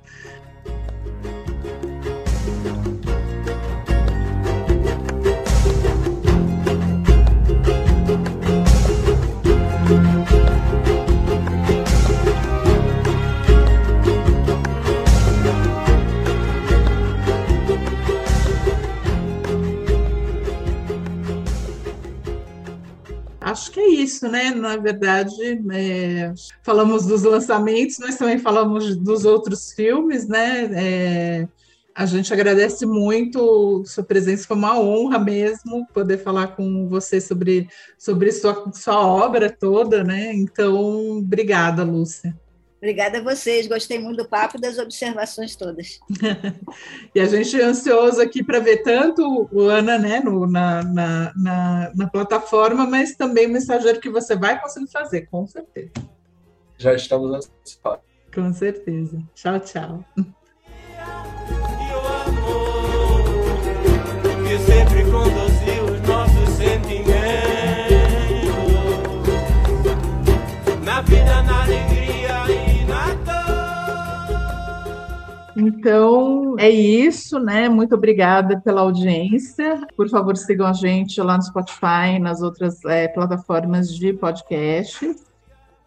Acho 23.47 23.70
que 23.70 23.78
é 23.78 23.89
isso, 23.89 24.28
né? 24.28 24.51
Na 24.51 24.77
verdade, 24.77 25.32
é, 25.73 26.35
falamos 26.64 27.06
dos 27.06 27.23
lançamentos, 27.23 27.98
nós 27.98 28.16
também 28.16 28.39
falamos 28.39 28.97
dos 28.97 29.24
outros 29.24 29.73
filmes, 29.73 30.27
né? 30.27 30.64
É, 30.74 31.48
a 31.94 32.05
gente 32.06 32.32
agradece 32.32 32.85
muito 32.85 33.85
sua 33.86 34.02
presença, 34.02 34.48
foi 34.48 34.56
uma 34.56 34.78
honra 34.78 35.20
mesmo 35.20 35.86
poder 35.94 36.18
falar 36.18 36.56
com 36.56 36.89
você 36.89 37.20
sobre, 37.20 37.68
sobre 37.97 38.32
sua, 38.32 38.70
sua 38.73 39.06
obra 39.06 39.48
toda, 39.48 40.02
né? 40.02 40.35
Então, 40.35 41.18
obrigada, 41.18 41.85
Lúcia. 41.85 42.36
Obrigada 42.76 43.18
a 43.18 43.22
vocês, 43.22 43.66
gostei 43.66 43.98
muito 43.98 44.22
do 44.22 44.28
papo 44.28 44.58
e 44.58 44.60
das 44.60 44.78
observações 44.78 45.56
todas. 45.56 45.98
e 47.14 47.20
a 47.20 47.24
gente 47.24 47.58
é 47.58 47.64
ansioso 47.64 48.20
aqui 48.20 48.44
para 48.44 48.60
ver 48.60 48.82
tanto 48.82 49.48
o 49.50 49.62
Ana 49.62 49.98
né, 49.98 50.20
no, 50.20 50.46
na, 50.46 50.82
na, 50.82 51.32
na, 51.34 51.92
na, 51.94 52.06
plataforma, 52.06 52.86
mas 52.86 53.16
também 53.16 53.46
o 53.46 53.50
mensageiro 53.50 53.98
que 53.98 54.10
você 54.10 54.36
vai 54.36 54.60
conseguir 54.60 54.90
fazer, 54.90 55.22
com 55.26 55.46
certeza. 55.46 55.92
Já 56.76 56.92
estamos 56.94 57.32
antecipados. 57.32 58.04
Com 58.34 58.52
certeza. 58.52 59.18
Tchau, 59.34 59.60
tchau. 59.60 60.04
que 64.46 64.58
sempre 64.58 65.02
conduziu 65.10 65.84
os 65.86 66.08
nossos 66.08 66.50
sentimentos 66.56 67.25
Então, 75.56 76.54
é 76.58 76.68
isso, 76.68 77.38
né? 77.38 77.66
Muito 77.66 77.94
obrigada 77.94 78.60
pela 78.60 78.82
audiência. 78.82 79.86
Por 79.96 80.06
favor, 80.10 80.36
sigam 80.36 80.66
a 80.66 80.74
gente 80.74 81.18
lá 81.22 81.36
no 81.36 81.42
Spotify, 81.42 82.18
nas 82.20 82.42
outras 82.42 82.84
é, 82.84 83.08
plataformas 83.08 83.88
de 83.88 84.12
podcast. 84.12 85.16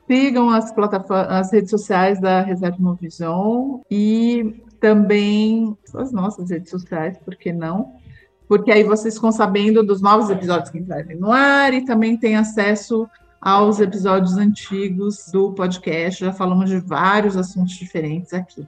Sigam 0.08 0.50
as, 0.50 0.74
as 1.30 1.52
redes 1.52 1.70
sociais 1.70 2.20
da 2.20 2.42
Reserva 2.42 2.78
Movision 2.80 3.82
e 3.92 4.64
também 4.80 5.78
as 5.94 6.12
nossas 6.12 6.50
redes 6.50 6.72
sociais, 6.72 7.16
por 7.20 7.36
que 7.36 7.54
não? 7.54 7.94
Porque 8.48 8.72
aí 8.72 8.84
vocês 8.84 9.14
ficam 9.14 9.32
sabendo 9.32 9.84
dos 9.84 10.02
novos 10.02 10.32
episódios 10.32 10.72
que 10.72 10.80
entrarem 10.80 11.16
no 11.16 11.32
ar 11.32 11.72
e 11.76 11.86
também 11.86 12.18
tem 12.18 12.36
acesso 12.36 13.08
aos 13.40 13.80
episódios 13.80 14.36
antigos 14.36 15.30
do 15.32 15.54
podcast. 15.54 16.26
Já 16.26 16.34
falamos 16.34 16.72
de 16.72 16.80
vários 16.80 17.38
assuntos 17.38 17.76
diferentes 17.76 18.34
aqui. 18.34 18.68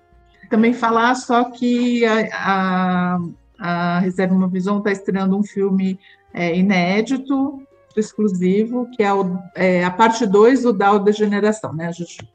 Também 0.51 0.73
falar 0.73 1.15
só 1.15 1.45
que 1.45 2.05
a, 2.05 2.27
a, 2.33 3.19
a 3.57 3.99
Reserva 3.99 4.35
Uma 4.35 4.49
Visão 4.49 4.79
está 4.79 4.91
estreando 4.91 5.37
um 5.37 5.43
filme 5.43 5.97
é, 6.33 6.53
inédito, 6.53 7.65
exclusivo, 7.95 8.85
que 8.91 9.01
é, 9.01 9.13
o, 9.13 9.39
é 9.55 9.81
a 9.81 9.89
parte 9.89 10.27
2 10.27 10.63
do 10.63 10.73
DAO 10.73 10.99
Degeneração, 10.99 11.73
né? 11.73 11.87
A 11.87 11.91
gente 11.93 12.29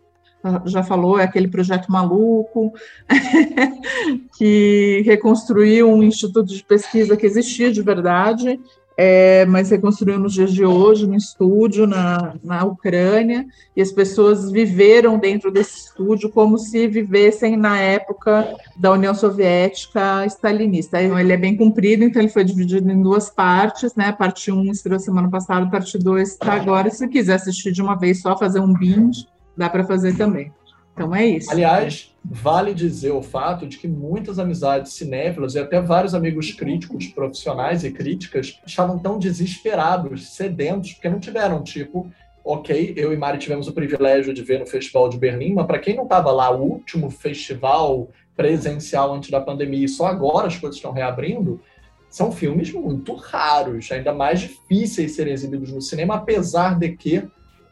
já 0.64 0.82
falou, 0.82 1.18
é 1.18 1.24
aquele 1.24 1.48
projeto 1.48 1.92
maluco 1.92 2.72
que 4.38 5.02
reconstruiu 5.04 5.90
um 5.90 6.02
instituto 6.02 6.46
de 6.46 6.64
pesquisa 6.64 7.18
que 7.18 7.26
existia 7.26 7.70
de 7.70 7.82
verdade 7.82 8.58
é, 8.96 9.44
mas 9.44 9.70
reconstruiu 9.70 10.18
nos 10.18 10.32
dias 10.32 10.52
de 10.52 10.64
hoje, 10.64 11.06
no 11.06 11.14
estúdio, 11.14 11.86
na, 11.86 12.34
na 12.42 12.64
Ucrânia, 12.64 13.46
e 13.76 13.82
as 13.82 13.92
pessoas 13.92 14.50
viveram 14.50 15.18
dentro 15.18 15.50
desse 15.50 15.86
estúdio 15.86 16.30
como 16.30 16.58
se 16.58 16.88
vivessem 16.88 17.56
na 17.56 17.78
época 17.78 18.56
da 18.76 18.92
União 18.92 19.14
Soviética 19.14 20.24
stalinista. 20.26 21.02
Então, 21.02 21.18
ele 21.18 21.32
é 21.32 21.36
bem 21.36 21.56
comprido, 21.56 22.04
então 22.04 22.22
ele 22.22 22.30
foi 22.30 22.44
dividido 22.44 22.90
em 22.90 23.02
duas 23.02 23.28
partes, 23.28 23.94
né? 23.94 24.12
Parte 24.12 24.50
1 24.50 24.58
um 24.58 24.70
estreou 24.70 24.98
semana 24.98 25.28
passada, 25.28 25.70
parte 25.70 25.98
2 25.98 26.30
está 26.30 26.54
agora. 26.54 26.90
Se 26.90 27.06
quiser 27.08 27.34
assistir 27.34 27.72
de 27.72 27.82
uma 27.82 27.98
vez 27.98 28.22
só, 28.22 28.36
fazer 28.36 28.60
um 28.60 28.72
binge, 28.72 29.26
dá 29.54 29.68
para 29.68 29.84
fazer 29.84 30.16
também. 30.16 30.50
Então 30.94 31.14
é 31.14 31.26
isso. 31.26 31.50
Aliás, 31.50 32.15
vale 32.28 32.74
dizer 32.74 33.12
o 33.12 33.22
fato 33.22 33.66
de 33.66 33.78
que 33.78 33.86
muitas 33.86 34.38
amizades 34.38 34.92
cinéfilas 34.92 35.54
e 35.54 35.58
até 35.58 35.80
vários 35.80 36.14
amigos 36.14 36.52
críticos, 36.52 37.06
profissionais 37.06 37.84
e 37.84 37.90
críticas, 37.90 38.60
estavam 38.66 38.98
tão 38.98 39.18
desesperados, 39.18 40.30
sedentos, 40.30 40.92
porque 40.92 41.08
não 41.08 41.20
tiveram, 41.20 41.62
tipo, 41.62 42.10
ok, 42.44 42.94
eu 42.96 43.12
e 43.12 43.16
Mari 43.16 43.38
tivemos 43.38 43.68
o 43.68 43.72
privilégio 43.72 44.34
de 44.34 44.42
ver 44.42 44.58
no 44.58 44.66
Festival 44.66 45.08
de 45.08 45.18
Berlim, 45.18 45.54
mas 45.54 45.66
para 45.66 45.78
quem 45.78 45.94
não 45.94 46.04
estava 46.04 46.32
lá, 46.32 46.50
o 46.50 46.62
último 46.62 47.10
festival 47.10 48.08
presencial 48.36 49.14
antes 49.14 49.30
da 49.30 49.40
pandemia 49.40 49.84
e 49.84 49.88
só 49.88 50.06
agora 50.06 50.48
as 50.48 50.56
coisas 50.56 50.76
estão 50.76 50.92
reabrindo, 50.92 51.60
são 52.08 52.32
filmes 52.32 52.72
muito 52.72 53.14
raros, 53.14 53.90
ainda 53.92 54.12
mais 54.12 54.40
difíceis 54.40 55.10
de 55.10 55.16
serem 55.16 55.32
exibidos 55.32 55.72
no 55.72 55.80
cinema, 55.80 56.16
apesar 56.16 56.78
de 56.78 56.90
que 56.90 57.22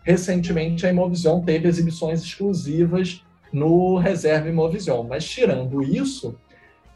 recentemente 0.02 0.86
a 0.86 0.90
Imovision 0.90 1.40
teve 1.40 1.66
exibições 1.66 2.22
exclusivas 2.22 3.23
no 3.55 3.97
Reserva 3.97 4.48
Imovision. 4.48 5.06
Mas 5.09 5.24
tirando 5.24 5.81
isso, 5.81 6.36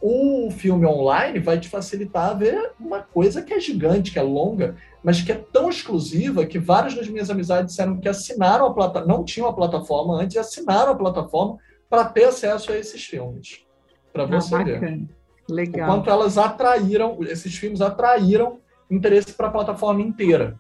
o 0.01 0.51
filme 0.51 0.85
online 0.85 1.39
vai 1.39 1.59
te 1.59 1.69
facilitar 1.69 2.31
a 2.31 2.35
ver 2.35 2.73
uma 2.79 3.01
coisa 3.01 3.41
que 3.41 3.55
é 3.55 3.61
gigante, 3.61 4.11
que 4.11 4.19
é 4.19 4.23
longa, 4.23 4.77
mas 5.03 5.23
que 5.23 5.31
é 5.31 5.37
tão 5.37 5.71
exclusiva 5.71 6.45
que 6.45 6.59
várias 6.59 6.95
das 6.95 7.09
minhas 7.09 7.31
amizades 7.31 7.71
disseram 7.71 7.97
que 7.99 8.09
assinaram 8.09 8.67
a 8.67 8.75
plataforma, 8.75 9.15
não 9.15 9.25
tinham 9.25 9.49
a 9.49 9.53
plataforma 9.53 10.21
antes, 10.21 10.35
e 10.35 10.39
assinaram 10.39 10.93
a 10.93 10.97
plataforma 10.97 11.59
para 11.89 12.05
ter 12.05 12.25
acesso 12.25 12.73
a 12.73 12.77
esses 12.77 13.05
filmes. 13.05 13.65
Para 14.13 14.25
ah, 14.25 14.27
você 14.27 14.55
ah, 14.57 14.65
ver. 14.65 15.07
Legal. 15.49 15.89
O 15.89 15.93
quanto 15.93 16.11
elas 16.11 16.37
atraíram, 16.37 17.19
esses 17.23 17.57
filmes 17.57 17.81
atraíram 17.81 18.59
interesse 18.91 19.33
para 19.33 19.47
a 19.47 19.51
plataforma 19.51 20.03
inteira. 20.03 20.59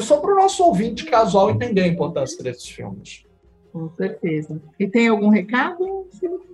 Só 0.00 0.18
para 0.18 0.32
o 0.32 0.36
nosso 0.36 0.62
ouvinte 0.62 1.04
casual 1.04 1.50
entender 1.50 1.82
a 1.82 1.86
importância 1.86 2.42
desses 2.44 2.68
filmes. 2.68 3.24
Com 3.72 3.90
certeza. 3.96 4.60
E 4.78 4.86
tem 4.86 5.08
algum 5.08 5.28
recado? 5.28 6.06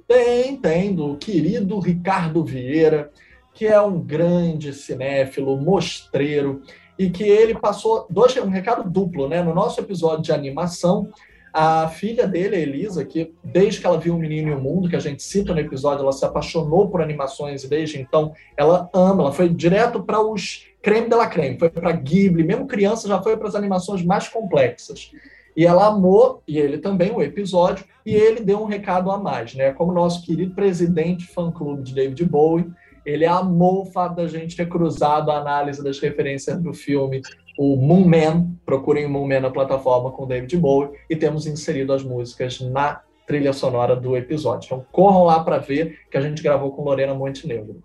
Tem, 0.06 0.56
tem, 0.56 0.94
do 0.94 1.16
querido 1.16 1.78
Ricardo 1.80 2.44
Vieira, 2.44 3.10
que 3.52 3.66
é 3.66 3.80
um 3.80 4.00
grande 4.00 4.72
cinéfilo, 4.72 5.56
mostreiro, 5.56 6.62
e 6.98 7.10
que 7.10 7.24
ele 7.24 7.54
passou 7.54 8.06
dois, 8.08 8.36
um 8.36 8.48
recado 8.48 8.88
duplo, 8.88 9.28
né? 9.28 9.42
No 9.42 9.54
nosso 9.54 9.80
episódio 9.80 10.22
de 10.22 10.32
animação, 10.32 11.10
a 11.52 11.88
filha 11.88 12.26
dele, 12.26 12.56
a 12.56 12.60
Elisa, 12.60 13.04
que 13.04 13.34
desde 13.42 13.80
que 13.80 13.86
ela 13.86 13.98
viu 13.98 14.14
O 14.14 14.18
Menino 14.18 14.50
e 14.50 14.54
o 14.54 14.60
Mundo, 14.60 14.88
que 14.88 14.96
a 14.96 15.00
gente 15.00 15.22
cita 15.22 15.52
no 15.52 15.60
episódio, 15.60 16.02
ela 16.02 16.12
se 16.12 16.24
apaixonou 16.24 16.88
por 16.88 17.02
animações 17.02 17.64
e 17.64 17.68
desde 17.68 18.00
então 18.00 18.32
ela 18.56 18.88
ama, 18.94 19.22
ela 19.24 19.32
foi 19.32 19.48
direto 19.48 20.02
para 20.02 20.20
os 20.20 20.66
creme 20.80 21.08
de 21.08 21.16
la 21.16 21.26
creme, 21.26 21.58
foi 21.58 21.68
para 21.68 21.90
Ghibli, 21.92 22.44
mesmo 22.44 22.66
criança 22.66 23.08
já 23.08 23.20
foi 23.20 23.36
para 23.36 23.48
as 23.48 23.54
animações 23.54 24.04
mais 24.04 24.28
complexas. 24.28 25.10
E 25.58 25.66
ela 25.66 25.88
amou, 25.88 26.40
e 26.46 26.56
ele 26.56 26.78
também, 26.78 27.10
o 27.10 27.20
episódio, 27.20 27.84
e 28.06 28.14
ele 28.14 28.42
deu 28.42 28.62
um 28.62 28.64
recado 28.64 29.10
a 29.10 29.18
mais, 29.18 29.56
né? 29.56 29.72
Como 29.72 29.92
nosso 29.92 30.24
querido 30.24 30.54
presidente 30.54 31.26
fã-clube 31.26 31.82
de 31.82 31.92
David 31.92 32.24
Bowie, 32.26 32.70
ele 33.04 33.26
amou 33.26 33.82
o 33.82 33.84
fato 33.86 34.14
da 34.14 34.28
gente 34.28 34.56
ter 34.56 34.68
cruzado 34.68 35.32
a 35.32 35.38
análise 35.38 35.82
das 35.82 35.98
referências 35.98 36.62
do 36.62 36.72
filme 36.72 37.22
o 37.58 37.74
Moon 37.74 38.06
Man, 38.06 38.52
procurem 38.64 39.04
o 39.04 39.10
Moon 39.10 39.26
Man 39.26 39.40
na 39.40 39.50
plataforma 39.50 40.12
com 40.12 40.28
David 40.28 40.56
Bowie, 40.58 40.90
e 41.10 41.16
temos 41.16 41.44
inserido 41.44 41.92
as 41.92 42.04
músicas 42.04 42.60
na 42.60 43.00
trilha 43.26 43.52
sonora 43.52 43.96
do 43.96 44.16
episódio. 44.16 44.66
Então 44.66 44.86
corram 44.92 45.24
lá 45.24 45.42
para 45.42 45.58
ver 45.58 46.02
que 46.08 46.16
a 46.16 46.20
gente 46.20 46.40
gravou 46.40 46.70
com 46.70 46.84
Lorena 46.84 47.14
Montenegro. 47.14 47.82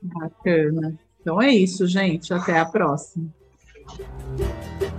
Bacana. 0.00 0.96
Então 1.20 1.42
é 1.42 1.50
isso, 1.50 1.88
gente. 1.88 2.32
Até 2.32 2.56
a 2.56 2.64
próxima. 2.64 3.26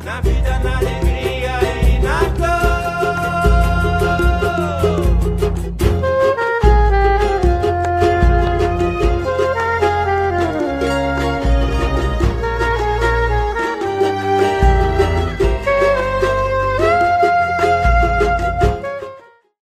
Na 0.04 0.20
vida, 0.20 0.60
na 0.60 0.78
alegria 0.78 1.31
Renato. 2.02 2.71